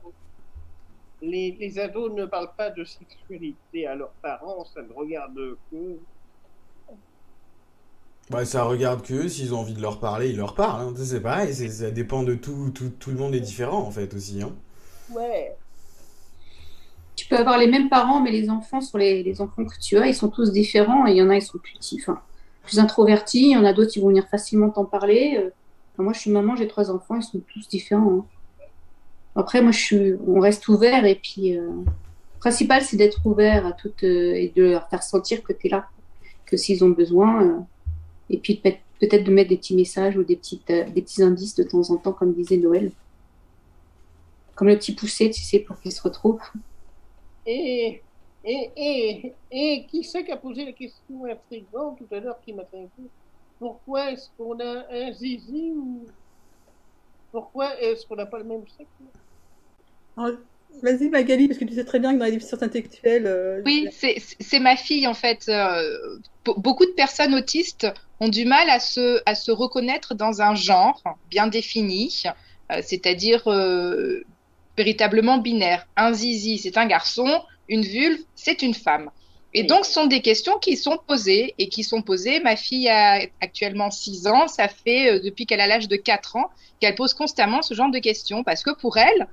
les, 1.21 1.51
les 1.59 1.77
ados 1.79 2.13
ne 2.13 2.25
parlent 2.25 2.53
pas 2.57 2.69
de 2.69 2.83
sexualité 2.85 3.85
à 3.87 3.95
leurs 3.95 4.13
parents, 4.21 4.65
ça 4.73 4.81
ne 4.81 4.93
regarde 4.93 5.35
que. 5.69 5.97
Bah, 8.29 8.45
ça 8.45 8.63
regarde 8.63 9.01
que 9.01 9.27
s'ils 9.27 9.53
ont 9.53 9.59
envie 9.59 9.73
de 9.73 9.81
leur 9.81 9.99
parler, 9.99 10.29
ils 10.29 10.37
leur 10.37 10.55
parlent. 10.55 10.81
hein. 10.87 10.93
C'est 10.95 11.19
pareil, 11.21 11.53
c'est- 11.53 11.67
ça 11.69 11.91
dépend 11.91 12.23
de 12.23 12.35
tout, 12.35 12.71
tout. 12.73 12.89
Tout 12.97 13.09
le 13.11 13.17
monde 13.17 13.35
est 13.35 13.41
différent 13.41 13.79
en 13.81 13.91
fait 13.91 14.13
aussi. 14.13 14.41
Hein. 14.41 14.53
Ouais. 15.13 15.53
Tu 17.17 17.27
peux 17.27 17.35
avoir 17.37 17.57
les 17.57 17.67
mêmes 17.67 17.89
parents, 17.89 18.21
mais 18.21 18.31
les 18.31 18.49
enfants 18.49 18.79
sur 18.79 18.97
les, 18.97 19.21
les 19.21 19.41
enfants 19.41 19.65
que 19.65 19.77
tu 19.79 19.97
as, 19.97 20.07
ils 20.07 20.15
sont 20.15 20.29
tous 20.29 20.51
différents. 20.53 21.05
Et 21.07 21.11
il 21.11 21.17
y 21.17 21.21
en 21.21 21.29
a, 21.29 21.35
ils 21.35 21.41
sont 21.41 21.57
plus, 21.57 21.77
enfin, 22.01 22.21
plus 22.71 22.79
introvertis. 22.79 23.49
Il 23.49 23.51
y 23.51 23.57
en 23.57 23.65
a 23.65 23.73
d'autres 23.73 23.91
qui 23.91 23.99
vont 23.99 24.07
venir 24.07 24.27
facilement 24.29 24.69
t'en 24.69 24.85
parler. 24.85 25.37
Euh, 25.37 25.49
moi, 25.97 26.13
je 26.13 26.19
suis 26.19 26.31
maman, 26.31 26.55
j'ai 26.55 26.67
trois 26.67 26.89
enfants, 26.89 27.15
ils 27.15 27.23
sont 27.23 27.39
tous 27.53 27.67
différents. 27.67 28.19
hein. 28.19 28.25
Après, 29.35 29.61
moi, 29.61 29.71
je 29.71 29.79
suis, 29.79 30.13
on 30.27 30.39
reste 30.39 30.67
ouvert. 30.67 31.05
Et 31.05 31.15
puis, 31.15 31.57
euh, 31.57 31.67
le 31.67 32.39
principal, 32.39 32.81
c'est 32.81 32.97
d'être 32.97 33.25
ouvert 33.25 33.65
à 33.65 33.73
tout 33.73 33.91
euh, 34.03 34.33
et 34.33 34.51
de 34.55 34.63
leur 34.63 34.87
faire 34.89 35.03
sentir 35.03 35.43
que 35.43 35.53
tu 35.53 35.67
es 35.67 35.69
là, 35.69 35.87
que 36.45 36.57
s'ils 36.57 36.83
ont 36.83 36.89
besoin. 36.89 37.65
et 38.29 38.37
puis, 38.37 38.55
peut- 38.55 38.73
peut-être 38.99 39.23
de 39.25 39.31
mettre 39.31 39.49
des 39.49 39.57
petits 39.57 39.75
messages 39.75 40.15
ou 40.17 40.23
des, 40.23 40.35
petites, 40.37 40.67
des 40.67 41.01
petits 41.01 41.23
indices 41.23 41.55
de 41.55 41.63
temps 41.63 41.89
en 41.91 41.97
temps, 41.97 42.13
comme 42.13 42.33
disait 42.33 42.57
Noël. 42.57 42.91
Comme 44.55 44.67
le 44.69 44.77
petit 44.77 44.93
poussé, 44.93 45.29
tu 45.31 45.41
sais, 45.41 45.59
pour 45.59 45.79
qu'ils 45.81 45.91
se 45.91 46.01
retrouvent. 46.01 46.39
Et, 47.45 48.01
et, 48.43 48.71
et, 48.75 49.37
et 49.51 49.87
qui 49.87 50.03
c'est 50.03 50.25
qui 50.25 50.31
a 50.31 50.37
posé 50.37 50.65
la 50.65 50.73
question 50.73 51.25
intrigante 51.25 51.97
tout 51.99 52.07
à 52.15 52.19
l'heure 52.19 52.41
qui 52.41 52.53
m'a 52.53 52.65
trinqué 52.65 53.11
Pourquoi 53.59 54.11
est-ce 54.11 54.29
qu'on 54.37 54.59
a 54.59 54.85
un 54.91 55.11
zizi 55.13 55.73
ou 55.75 56.13
pourquoi 57.31 57.77
est-ce 57.81 58.05
qu'on 58.07 58.15
n'a 58.15 58.25
pas 58.25 58.37
le 58.37 58.45
même 58.45 58.65
sexe? 58.67 58.89
Alors, 60.17 60.37
Vas-y, 60.83 61.09
Magali, 61.09 61.47
parce 61.49 61.59
que 61.59 61.65
tu 61.65 61.73
sais 61.75 61.83
très 61.85 61.99
bien 61.99 62.13
que 62.13 62.19
dans 62.19 62.25
les 62.25 62.31
déficiences 62.31 62.63
intellectuelles. 62.63 63.27
euh, 63.27 63.61
Oui, 63.65 63.89
c'est 63.91 64.15
c'est 64.39 64.59
ma 64.59 64.75
fille 64.75 65.05
en 65.07 65.13
fait. 65.13 65.43
Euh, 65.49 66.17
be- 66.45 66.59
beaucoup 66.59 66.85
de 66.85 66.91
personnes 66.93 67.35
autistes 67.35 67.87
ont 68.19 68.29
du 68.29 68.45
mal 68.45 68.69
à 68.69 68.79
se, 68.79 69.21
à 69.25 69.35
se 69.35 69.51
reconnaître 69.51 70.15
dans 70.15 70.41
un 70.41 70.55
genre 70.55 70.99
bien 71.25 71.47
défini, 71.47 72.11
euh, 72.71 72.81
c'est-à-dire 72.83 73.47
euh, 73.47 74.21
véritablement 74.77 75.37
binaire. 75.37 75.85
Un 75.95 76.13
zizi, 76.13 76.57
c'est 76.59 76.77
un 76.77 76.87
garçon, 76.87 77.27
une 77.71 77.81
vulve, 77.81 78.19
c'est 78.35 78.61
une 78.61 78.75
femme. 78.75 79.09
Et 79.53 79.63
donc, 79.63 79.85
ce 79.85 79.93
sont 79.93 80.05
des 80.05 80.21
questions 80.21 80.59
qui 80.59 80.77
sont 80.77 80.97
posées 81.07 81.55
et 81.57 81.67
qui 81.67 81.83
sont 81.83 82.01
posées. 82.01 82.39
Ma 82.39 82.55
fille 82.55 82.87
a 82.87 83.21
actuellement 83.41 83.91
6 83.91 84.27
ans. 84.27 84.47
Ça 84.47 84.67
fait 84.67 85.11
euh, 85.11 85.19
depuis 85.19 85.45
qu'elle 85.45 85.59
a 85.59 85.67
l'âge 85.67 85.87
de 85.87 85.95
4 85.95 86.35
ans 86.37 86.49
qu'elle 86.79 86.95
pose 86.95 87.13
constamment 87.13 87.61
ce 87.61 87.73
genre 87.73 87.91
de 87.91 87.99
questions 87.99 88.43
parce 88.43 88.63
que 88.63 88.71
pour 88.71 88.97
elle, 88.97 89.27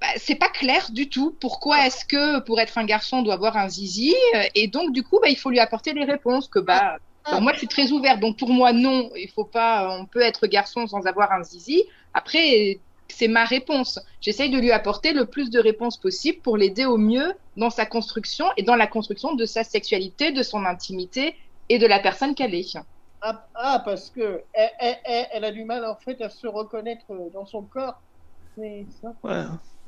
bah, 0.00 0.06
c'est 0.16 0.34
pas 0.34 0.48
clair 0.48 0.90
du 0.90 1.08
tout. 1.08 1.36
Pourquoi 1.40 1.86
est-ce 1.86 2.04
que 2.04 2.40
pour 2.40 2.60
être 2.60 2.78
un 2.78 2.84
garçon, 2.84 3.18
on 3.18 3.22
doit 3.22 3.34
avoir 3.34 3.56
un 3.56 3.68
zizi 3.68 4.14
Et 4.54 4.66
donc, 4.66 4.92
du 4.92 5.02
coup, 5.02 5.18
bah, 5.22 5.28
il 5.28 5.36
faut 5.36 5.50
lui 5.50 5.60
apporter 5.60 5.92
des 5.92 6.04
réponses 6.04 6.48
que 6.48 6.58
bah. 6.58 6.96
alors 7.24 7.42
moi, 7.42 7.52
je 7.52 7.58
suis 7.58 7.68
très 7.68 7.92
ouverte. 7.92 8.20
Donc, 8.20 8.38
pour 8.38 8.48
moi, 8.48 8.72
non, 8.72 9.10
il 9.16 9.28
faut 9.30 9.44
pas. 9.44 9.96
On 9.98 10.06
peut 10.06 10.22
être 10.22 10.46
garçon 10.46 10.86
sans 10.86 11.06
avoir 11.06 11.32
un 11.32 11.42
zizi. 11.42 11.84
Après, 12.12 12.80
c'est 13.08 13.28
ma 13.28 13.44
réponse. 13.44 14.00
J'essaye 14.20 14.50
de 14.50 14.58
lui 14.58 14.72
apporter 14.72 15.12
le 15.12 15.26
plus 15.26 15.50
de 15.50 15.60
réponses 15.60 15.98
possible 15.98 16.38
pour 16.40 16.56
l'aider 16.56 16.86
au 16.86 16.96
mieux 16.96 17.34
dans 17.56 17.70
sa 17.70 17.86
construction 17.86 18.46
et 18.56 18.62
dans 18.62 18.76
la 18.76 18.86
construction 18.86 19.34
de 19.34 19.44
sa 19.46 19.64
sexualité, 19.64 20.32
de 20.32 20.42
son 20.42 20.64
intimité 20.64 21.36
et 21.68 21.78
de 21.78 21.86
la 21.86 22.00
personne 22.00 22.34
qu'elle 22.34 22.54
est. 22.54 22.76
Ah, 23.20 23.46
ah, 23.54 23.82
parce 23.84 24.10
que 24.10 24.44
elle, 24.52 24.70
elle- 24.78 24.98
elle- 25.04 25.26
elle 25.32 25.44
a 25.44 25.50
du 25.50 25.64
mal 25.64 25.84
en 25.84 25.96
fait 25.96 26.20
à 26.20 26.28
se 26.28 26.46
reconnaître 26.46 27.06
dans 27.32 27.46
son 27.46 27.62
corps. 27.64 28.02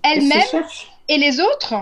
Elle-même 0.02 0.42
et 1.08 1.18
les 1.18 1.40
autres. 1.40 1.74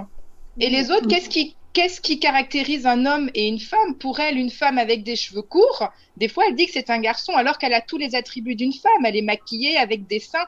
Et 0.60 0.70
les 0.70 0.90
autres, 0.90 1.06
qu'est-ce 1.08 1.28
qui, 1.28 1.56
qu'est-ce 1.72 2.00
qui 2.00 2.20
caractérise 2.20 2.86
un 2.86 3.06
homme 3.06 3.30
et 3.34 3.48
une 3.48 3.58
femme? 3.60 3.98
Pour 3.98 4.20
elle, 4.20 4.36
une 4.38 4.50
femme 4.50 4.78
avec 4.78 5.02
des 5.02 5.16
cheveux 5.16 5.42
courts, 5.42 5.88
des 6.16 6.28
fois, 6.28 6.44
elle 6.48 6.54
dit 6.54 6.66
que 6.66 6.72
c'est 6.72 6.90
un 6.90 7.00
garçon 7.00 7.32
alors 7.34 7.58
qu'elle 7.58 7.74
a 7.74 7.80
tous 7.80 7.98
les 7.98 8.14
attributs 8.14 8.54
d'une 8.54 8.72
femme. 8.72 9.04
Elle 9.04 9.16
est 9.16 9.22
maquillée 9.22 9.76
avec 9.76 10.06
des 10.06 10.20
seins. 10.20 10.46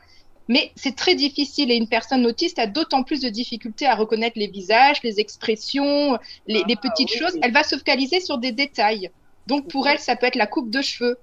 Mais 0.48 0.72
c'est 0.76 0.94
très 0.94 1.14
difficile 1.14 1.70
et 1.70 1.76
une 1.76 1.88
personne 1.88 2.24
autiste 2.24 2.58
a 2.58 2.66
d'autant 2.66 3.02
plus 3.02 3.20
de 3.20 3.28
difficultés 3.28 3.86
à 3.86 3.94
reconnaître 3.94 4.38
les 4.38 4.46
visages, 4.46 5.02
les 5.02 5.18
expressions, 5.18 6.18
les, 6.46 6.62
les 6.68 6.76
petites 6.76 7.10
choses. 7.10 7.36
Elle 7.42 7.52
va 7.52 7.64
se 7.64 7.76
focaliser 7.76 8.20
sur 8.20 8.38
des 8.38 8.52
détails. 8.52 9.10
Donc 9.46 9.68
pour 9.68 9.88
elle, 9.88 9.98
ça 9.98 10.16
peut 10.16 10.26
être 10.26 10.36
la 10.36 10.46
coupe 10.46 10.70
de 10.70 10.82
cheveux. 10.82 11.18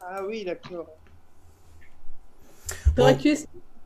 Ah 0.00 0.22
oui, 0.26 0.44
d'accord. 0.44 0.86
Faudrait 2.96 3.16
que 3.16 3.22
tu 3.22 3.36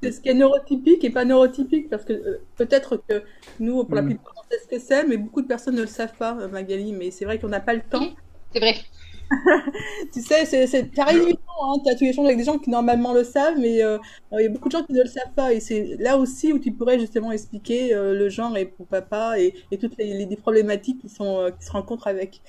ce 0.02 0.20
qui 0.20 0.28
est 0.28 0.34
neurotypique 0.34 1.02
et 1.04 1.10
pas 1.10 1.24
neurotypique, 1.24 1.88
parce 1.88 2.04
que 2.04 2.12
euh, 2.12 2.46
peut-être 2.56 3.02
que 3.08 3.24
nous, 3.58 3.82
pour 3.84 3.94
la 3.94 4.02
Mm. 4.02 4.06
plupart, 4.06 4.34
on 4.36 4.50
sait 4.50 4.62
ce 4.62 4.68
que 4.68 4.78
c'est, 4.78 5.04
mais 5.04 5.16
beaucoup 5.16 5.42
de 5.42 5.46
personnes 5.48 5.74
ne 5.74 5.80
le 5.80 5.86
savent 5.86 6.14
pas, 6.16 6.36
euh, 6.38 6.48
Magali, 6.48 6.92
mais 6.92 7.10
c'est 7.10 7.24
vrai 7.24 7.38
qu'on 7.38 7.48
n'a 7.48 7.60
pas 7.60 7.74
le 7.74 7.80
temps. 7.80 8.10
C'est 8.52 8.60
vrai. 8.60 8.76
tu 10.12 10.22
sais, 10.22 10.44
c'est, 10.46 10.62
évident, 10.64 11.38
hein, 11.62 11.78
tu 11.84 11.90
as 11.90 11.94
tous 11.94 12.04
les 12.04 12.10
échanges 12.10 12.26
avec 12.26 12.38
des 12.38 12.44
gens 12.44 12.58
qui 12.58 12.70
normalement 12.70 13.12
le 13.12 13.24
savent, 13.24 13.58
mais 13.58 13.82
euh, 13.82 13.98
il 14.32 14.42
y 14.42 14.46
a 14.46 14.48
beaucoup 14.48 14.68
de 14.68 14.72
gens 14.76 14.84
qui 14.84 14.92
ne 14.92 15.02
le 15.02 15.08
savent 15.08 15.32
pas, 15.34 15.52
et 15.52 15.60
c'est 15.60 15.96
là 15.98 16.16
aussi 16.16 16.52
où 16.52 16.58
tu 16.58 16.72
pourrais 16.72 16.98
justement 16.98 17.32
expliquer 17.32 17.94
euh, 17.94 18.14
le 18.14 18.28
genre 18.28 18.56
et 18.56 18.66
pour 18.66 18.86
papa 18.86 19.38
et, 19.38 19.54
et 19.72 19.78
toutes 19.78 19.96
les, 19.98 20.14
les- 20.14 20.26
les 20.26 20.36
problématiques 20.36 21.00
qui, 21.00 21.08
sont, 21.08 21.40
euh, 21.40 21.50
qui 21.50 21.66
se 21.66 21.72
rencontrent 21.72 22.06
avec. 22.06 22.40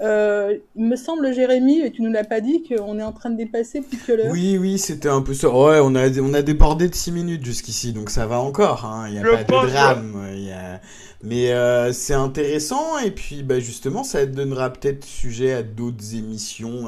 Euh, 0.00 0.58
il 0.74 0.84
me 0.84 0.96
semble, 0.96 1.32
Jérémy, 1.32 1.80
et 1.80 1.90
tu 1.90 2.02
nous 2.02 2.12
l'as 2.12 2.24
pas 2.24 2.40
dit, 2.40 2.62
qu'on 2.68 2.98
est 2.98 3.02
en 3.02 3.12
train 3.12 3.30
de 3.30 3.36
dépasser 3.36 3.80
plus 3.80 3.96
que 3.98 4.12
l'heure. 4.12 4.30
Oui, 4.30 4.58
oui, 4.60 4.78
c'était 4.78 5.08
un 5.08 5.22
peu 5.22 5.32
ça. 5.32 5.48
Ouais, 5.48 5.80
on 5.82 5.94
a, 5.94 6.10
on 6.20 6.34
a 6.34 6.42
débordé 6.42 6.88
de 6.88 6.94
6 6.94 7.12
minutes 7.12 7.44
jusqu'ici, 7.44 7.92
donc 7.94 8.10
ça 8.10 8.26
va 8.26 8.40
encore. 8.40 8.84
hein. 8.84 9.06
Il 9.08 9.14
n'y 9.14 9.18
a 9.20 9.22
pas 9.22 9.42
de 9.44 9.66
drame. 9.72 10.26
il 10.34 10.44
y 10.44 10.52
a- 10.52 10.80
Mais 11.22 11.50
euh, 11.52 11.92
c'est 11.94 12.12
intéressant, 12.14 12.98
et 12.98 13.10
puis 13.10 13.42
bah, 13.42 13.58
justement, 13.58 14.04
ça 14.04 14.26
donnera 14.26 14.70
peut-être 14.70 15.04
sujet 15.04 15.52
à 15.54 15.62
d'autres 15.62 16.14
émissions 16.14 16.25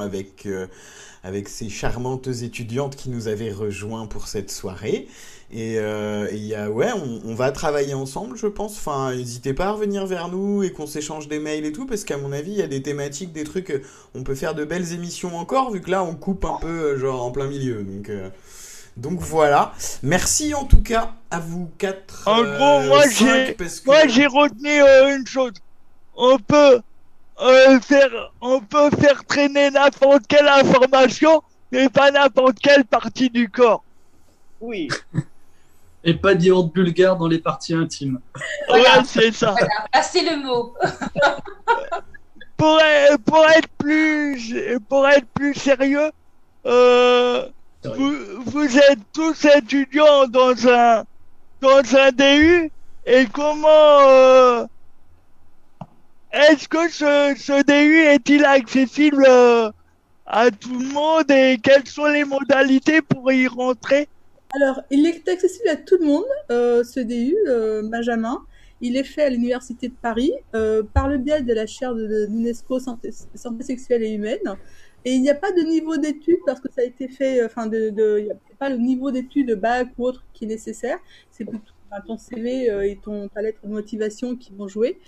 avec, 0.01 0.47
euh, 0.47 0.67
avec 1.23 1.49
ces 1.49 1.69
charmantes 1.69 2.29
étudiantes 2.29 2.97
qui 2.97 3.11
nous 3.11 3.29
avaient 3.29 3.53
rejoints 3.53 4.07
pour 4.07 4.29
cette 4.29 4.51
soirée. 4.51 5.09
Et 5.51 5.79
euh, 5.79 6.29
il 6.31 6.45
y 6.45 6.55
a, 6.55 6.71
ouais, 6.71 6.91
on, 6.95 7.23
on 7.25 7.35
va 7.35 7.53
travailler 7.53 7.95
ensemble, 7.95 8.37
je 8.37 8.47
pense. 8.47 8.77
Enfin, 8.77 9.15
n'hésitez 9.15 9.55
pas 9.55 9.67
à 9.69 9.73
revenir 9.73 10.05
vers 10.07 10.29
nous 10.29 10.63
et 10.63 10.73
qu'on 10.73 10.87
s'échange 10.87 11.27
des 11.27 11.39
mails 11.39 11.65
et 11.65 11.73
tout, 11.73 11.87
parce 11.87 12.05
qu'à 12.05 12.19
mon 12.19 12.33
avis, 12.33 12.51
il 12.53 12.59
y 12.59 12.63
a 12.63 12.67
des 12.67 12.83
thématiques, 12.83 13.33
des 13.33 13.45
trucs. 13.45 13.71
euh, 13.71 13.83
On 14.15 14.23
peut 14.25 14.35
faire 14.35 14.55
de 14.55 14.65
belles 14.65 14.93
émissions 14.93 15.37
encore, 15.39 15.71
vu 15.71 15.81
que 15.81 15.91
là, 15.91 16.05
on 16.05 16.15
coupe 16.15 16.45
un 16.45 16.59
peu, 16.61 16.99
genre, 16.99 17.23
en 17.23 17.31
plein 17.31 17.47
milieu. 17.47 17.83
Donc, 17.83 18.11
euh, 18.11 18.29
donc 18.99 19.21
voilà. 19.21 19.73
Merci 20.03 20.55
en 20.55 20.65
tout 20.65 20.83
cas 20.83 21.15
à 21.31 21.41
vous 21.41 21.71
quatre. 21.79 22.25
En 22.27 22.43
euh, 22.45 22.57
gros, 22.59 22.89
moi 22.89 23.05
j'ai, 23.09 23.53
parce 23.53 23.81
que- 23.81 23.87
moi 23.87 24.07
j'ai 24.09 24.27
retenu 24.27 24.83
euh, 24.83 25.17
une 25.17 25.27
chose. 25.27 25.53
On 26.17 26.37
peut 26.39 26.81
euh, 27.41 27.81
faire, 27.81 28.33
on 28.41 28.61
peut 28.61 28.91
faire 29.01 29.25
traîner 29.25 29.71
n'importe 29.71 30.27
quelle 30.27 30.49
information, 30.49 31.43
mais 31.73 31.89
pas 31.89 32.11
n'importe 32.11 32.59
quelle 32.59 32.85
partie 32.85 33.31
du 33.31 33.49
corps. 33.49 33.85
Oui. 34.61 34.89
Et 36.05 36.15
pas 36.15 36.35
d'iode 36.35 36.71
bulgare 36.73 37.17
dans 37.17 37.27
les 37.27 37.41
parties 37.41 37.75
intimes. 37.75 38.21
Ouais, 38.71 38.83
c'est 39.05 39.33
ça. 39.33 39.55
Ah, 39.93 40.03
c'est 40.03 40.23
le 40.23 40.43
mot. 40.43 40.75
Pour 42.57 42.81
être, 42.81 43.19
pour 43.19 43.47
être 43.51 43.69
plus, 43.79 44.53
pour 44.89 45.07
être 45.09 45.27
plus 45.29 45.55
sérieux, 45.55 46.11
euh, 46.67 47.47
vous, 47.85 48.17
vous 48.47 48.77
êtes 48.77 48.99
tous 49.13 49.45
étudiants 49.45 50.27
dans 50.27 50.67
un, 50.67 51.05
dans 51.61 51.97
un 51.97 52.11
DU, 52.11 52.73
et 53.07 53.27
comment, 53.33 53.69
euh, 54.09 54.65
est-ce 56.33 56.69
que 56.69 56.89
ce, 56.91 57.63
DU 57.63 58.01
est-il 58.01 58.45
accessible 58.45 59.25
euh, 59.29 59.71
à 60.27 60.51
tout 60.51 60.79
le 60.79 60.87
monde 60.89 61.31
et 61.31 61.59
quelles 61.63 61.87
sont 61.87 62.07
les 62.07 62.25
modalités 62.25 63.01
pour 63.03 63.33
y 63.33 63.47
rentrer? 63.47 64.09
Alors, 64.55 64.83
il 64.91 65.07
est 65.07 65.29
accessible 65.29 65.69
à 65.69 65.77
tout 65.77 65.99
le 66.01 66.07
monde, 66.07 66.25
euh, 66.51 66.83
ce 66.83 67.01
DU, 67.01 67.37
euh, 67.49 67.83
Benjamin. 67.83 68.43
Il 68.81 68.97
est 68.97 69.05
fait 69.05 69.23
à 69.23 69.31
l'Université 69.31 69.89
de 69.89 69.95
Paris 69.95 70.33
euh, 70.55 70.83
par 70.95 71.09
le 71.09 71.19
biais 71.19 71.43
de 71.43 71.53
la 71.53 71.67
chaire 71.67 71.95
de, 71.95 72.27
l'UNESCO 72.31 72.79
santé, 72.79 73.11
sexuelle 73.61 74.03
et 74.03 74.11
humaine. 74.11 74.57
Et 75.05 75.13
il 75.13 75.23
n'y 75.23 75.31
a 75.31 75.35
pas 75.35 75.53
de 75.53 75.63
niveau 75.63 75.97
d'études 75.97 76.39
parce 76.47 76.61
que 76.61 76.69
ça 76.71 76.81
a 76.83 76.85
été 76.85 77.09
fait, 77.09 77.45
enfin, 77.45 77.71
il 77.71 77.93
n'y 77.95 78.31
a 78.31 78.37
pas 78.59 78.71
le 78.71 78.77
niveau 78.77 79.11
d'études 79.11 79.55
bac 79.55 79.89
ou 79.99 80.07
autre 80.07 80.25
qui 80.33 80.45
est 80.45 80.49
nécessaire. 80.49 80.99
C'est 81.31 81.45
plutôt 81.45 81.73
ton 82.07 82.19
CV 82.19 82.67
et 82.91 82.99
ton, 83.03 83.29
ta 83.29 83.43
lettre 83.43 83.61
de 83.65 83.69
motivation 83.69 84.37
qui 84.37 84.53
vont 84.53 84.69
jouer. 84.69 84.99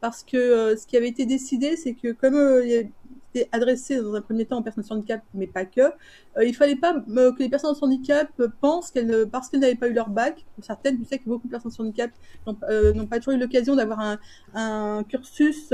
Parce 0.00 0.22
que 0.24 0.36
euh, 0.36 0.76
ce 0.76 0.86
qui 0.86 0.96
avait 0.96 1.08
été 1.08 1.26
décidé, 1.26 1.76
c'est 1.76 1.94
que 1.94 2.12
comme 2.12 2.34
euh, 2.34 2.66
il 2.66 2.92
c'était 3.32 3.48
adressé 3.52 3.96
dans 4.02 4.14
un 4.14 4.22
premier 4.22 4.44
temps 4.44 4.58
aux 4.58 4.62
personnes 4.64 4.82
sans 4.82 4.96
handicap, 4.96 5.22
mais 5.34 5.46
pas 5.46 5.64
que, 5.64 5.80
euh, 5.82 6.44
il 6.44 6.52
fallait 6.52 6.74
pas 6.74 6.96
euh, 7.16 7.32
que 7.32 7.38
les 7.40 7.48
personnes 7.48 7.74
sans 7.76 7.86
handicap 7.86 8.28
pensent 8.60 8.90
qu'elles, 8.90 9.06
ne- 9.06 9.24
parce 9.24 9.48
qu'elles 9.48 9.60
n'avaient 9.60 9.76
pas 9.76 9.88
eu 9.88 9.92
leur 9.92 10.10
bac, 10.10 10.44
pour 10.56 10.64
certaines, 10.64 10.98
tu 10.98 11.04
sais 11.04 11.18
que 11.18 11.24
beaucoup 11.26 11.46
de 11.46 11.52
personnes 11.52 11.70
sans 11.70 11.84
handicap 11.84 12.10
n'ont 12.46 12.58
euh, 12.68 12.92
n'ont 12.92 13.06
pas 13.06 13.18
toujours 13.18 13.34
eu 13.34 13.38
l'occasion 13.38 13.76
d'avoir 13.76 14.00
un, 14.00 14.18
un 14.54 15.04
cursus 15.08 15.72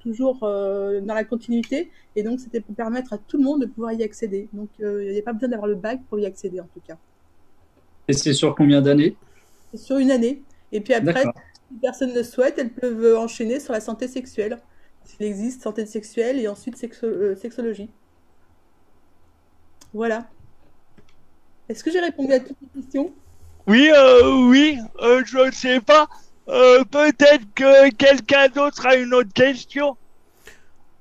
toujours 0.00 0.40
dans 0.40 1.14
la 1.14 1.24
continuité, 1.24 1.90
et 2.16 2.22
donc 2.22 2.38
c'était 2.40 2.60
pour 2.60 2.74
permettre 2.74 3.14
à 3.14 3.18
tout 3.18 3.38
le 3.38 3.44
monde 3.44 3.62
de 3.62 3.66
pouvoir 3.66 3.92
y 3.92 4.02
accéder. 4.02 4.48
Donc 4.52 4.68
il 4.78 5.12
n'y 5.12 5.18
a 5.18 5.22
pas 5.22 5.32
besoin 5.32 5.48
d'avoir 5.48 5.68
le 5.68 5.76
bac 5.76 6.00
pour 6.10 6.18
y 6.18 6.26
accéder 6.26 6.60
en 6.60 6.66
tout 6.66 6.80
cas. 6.86 6.98
Et 8.08 8.12
c'est 8.12 8.34
sur 8.34 8.54
combien 8.54 8.82
d'années? 8.82 9.16
C'est 9.72 9.78
sur 9.78 9.98
une 9.98 10.10
année. 10.10 10.42
Et 10.72 10.80
puis 10.80 10.94
après, 10.94 11.24
Personnes 11.80 12.14
le 12.14 12.22
souhaitent, 12.22 12.58
elles 12.58 12.72
peuvent 12.72 13.16
enchaîner 13.16 13.60
sur 13.60 13.72
la 13.72 13.80
santé 13.80 14.08
sexuelle. 14.08 14.58
S'il 15.04 15.26
existe 15.26 15.62
santé 15.62 15.86
sexuelle 15.86 16.38
et 16.38 16.48
ensuite 16.48 16.76
euh, 17.02 17.34
sexologie. 17.36 17.90
Voilà. 19.92 20.28
Est-ce 21.68 21.82
que 21.82 21.90
j'ai 21.90 22.00
répondu 22.00 22.32
à 22.32 22.40
toutes 22.40 22.56
les 22.62 22.82
questions? 22.82 23.12
Oui, 23.66 23.90
euh, 23.94 24.48
oui, 24.48 24.78
euh, 25.00 25.22
je 25.24 25.38
ne 25.38 25.50
sais 25.50 25.80
pas. 25.80 26.08
Peut-être 26.46 27.44
que 27.54 27.90
quelqu'un 27.90 28.48
d'autre 28.48 28.86
a 28.86 28.96
une 28.96 29.14
autre 29.14 29.32
question. 29.32 29.96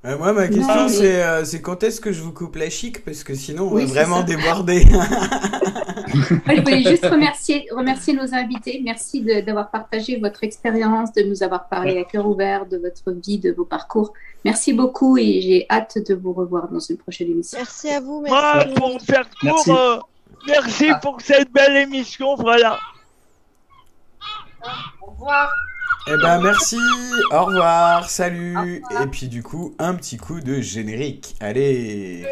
Euh, 0.05 0.17
moi, 0.17 0.31
ma 0.31 0.47
question, 0.47 0.87
c'est 0.87 1.21
euh, 1.21 1.43
c'est 1.43 1.61
quand 1.61 1.83
est-ce 1.83 1.99
que 1.99 2.13
je 2.13 2.21
vous 2.21 2.31
coupe 2.31 2.55
la 2.55 2.69
chic? 2.69 3.03
Parce 3.03 3.23
que 3.23 3.35
sinon, 3.35 3.67
on 3.67 3.73
Oui, 3.73 3.85
va 3.85 3.91
vraiment 4.05 4.23
déborder. 4.23 4.85
Moi, 6.45 6.55
je 6.55 6.61
voulais 6.61 6.83
juste 6.83 7.05
remercier, 7.05 7.67
remercier 7.75 8.13
nos 8.13 8.33
invités. 8.33 8.81
Merci 8.83 9.21
de- 9.21 9.41
d'avoir 9.41 9.69
partagé 9.69 10.17
votre 10.17 10.43
expérience, 10.45 11.11
de 11.13 11.23
nous 11.23 11.43
avoir 11.43 11.67
parlé 11.67 11.99
à 11.99 12.03
cœur 12.05 12.25
ouvert 12.27 12.65
de 12.65 12.77
votre 12.77 13.11
vie, 13.11 13.39
de 13.39 13.51
vos 13.51 13.65
parcours. 13.65 14.13
Merci 14.45 14.71
beaucoup 14.73 15.17
et 15.17 15.41
j'ai 15.41 15.65
hâte 15.69 15.97
de 16.07 16.15
vous 16.15 16.31
revoir 16.31 16.69
dans 16.69 16.79
une 16.79 16.97
prochaine 16.97 17.29
émission. 17.31 17.57
Merci 17.59 17.89
à 17.89 17.99
vous. 17.99 18.23
Moi, 18.25 18.65
pour 18.77 19.01
faire 19.01 19.29
court, 19.41 19.63
Merci. 19.67 19.71
euh, 19.71 19.97
merci 20.47 20.87
pour 21.01 21.19
cette 21.21 21.51
belle 21.51 21.75
émission, 21.75 22.35
voilà. 22.35 22.79
Au 25.01 25.11
revoir. 25.11 25.51
Eh 26.07 26.15
ben, 26.21 26.39
merci. 26.41 26.77
Au 27.31 27.45
revoir. 27.45 28.09
Salut. 28.09 28.81
Et 29.01 29.07
puis, 29.07 29.27
du 29.27 29.41
coup, 29.43 29.73
un 29.79 29.93
petit 29.95 30.17
coup 30.17 30.39
de 30.41 30.59
générique. 30.61 31.35
Allez. 31.39 32.25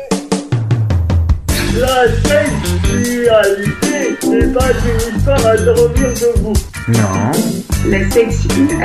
La 1.75 2.07
sexualité 2.07 4.17
n'est 4.27 4.47
pas 4.53 4.71
une 4.71 4.99
histoire 5.17 5.45
à 5.45 5.57
dormir 5.57 6.09
debout. 6.15 6.53
Non, 6.87 7.31
La 7.89 8.09
sexualité 8.09 8.75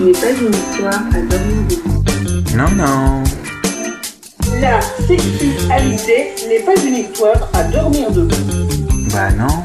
n'est 0.00 0.12
pas 0.12 0.30
une 0.30 0.54
histoire 0.54 1.02
à 1.12 1.20
dormir 1.20 1.62
debout. 1.68 2.02
non, 2.56 2.70
non. 2.76 3.22
La 4.60 4.80
sexualité 4.80 6.32
n'est 6.48 6.60
pas 6.60 6.76
une 6.86 6.96
histoire 6.96 7.48
à 7.52 7.64
dormir 7.64 8.10
debout. 8.10 8.36
Bah 9.12 9.30
non. 9.32 9.64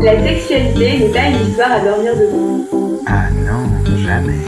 La 0.00 0.22
sexualité 0.22 0.98
n'est 0.98 1.12
pas 1.12 1.28
une 1.28 1.48
histoire 1.48 1.72
à 1.72 1.80
dormir 1.80 2.14
debout. 2.14 3.02
Ah 3.06 3.30
non, 3.30 3.96
jamais. 3.98 4.44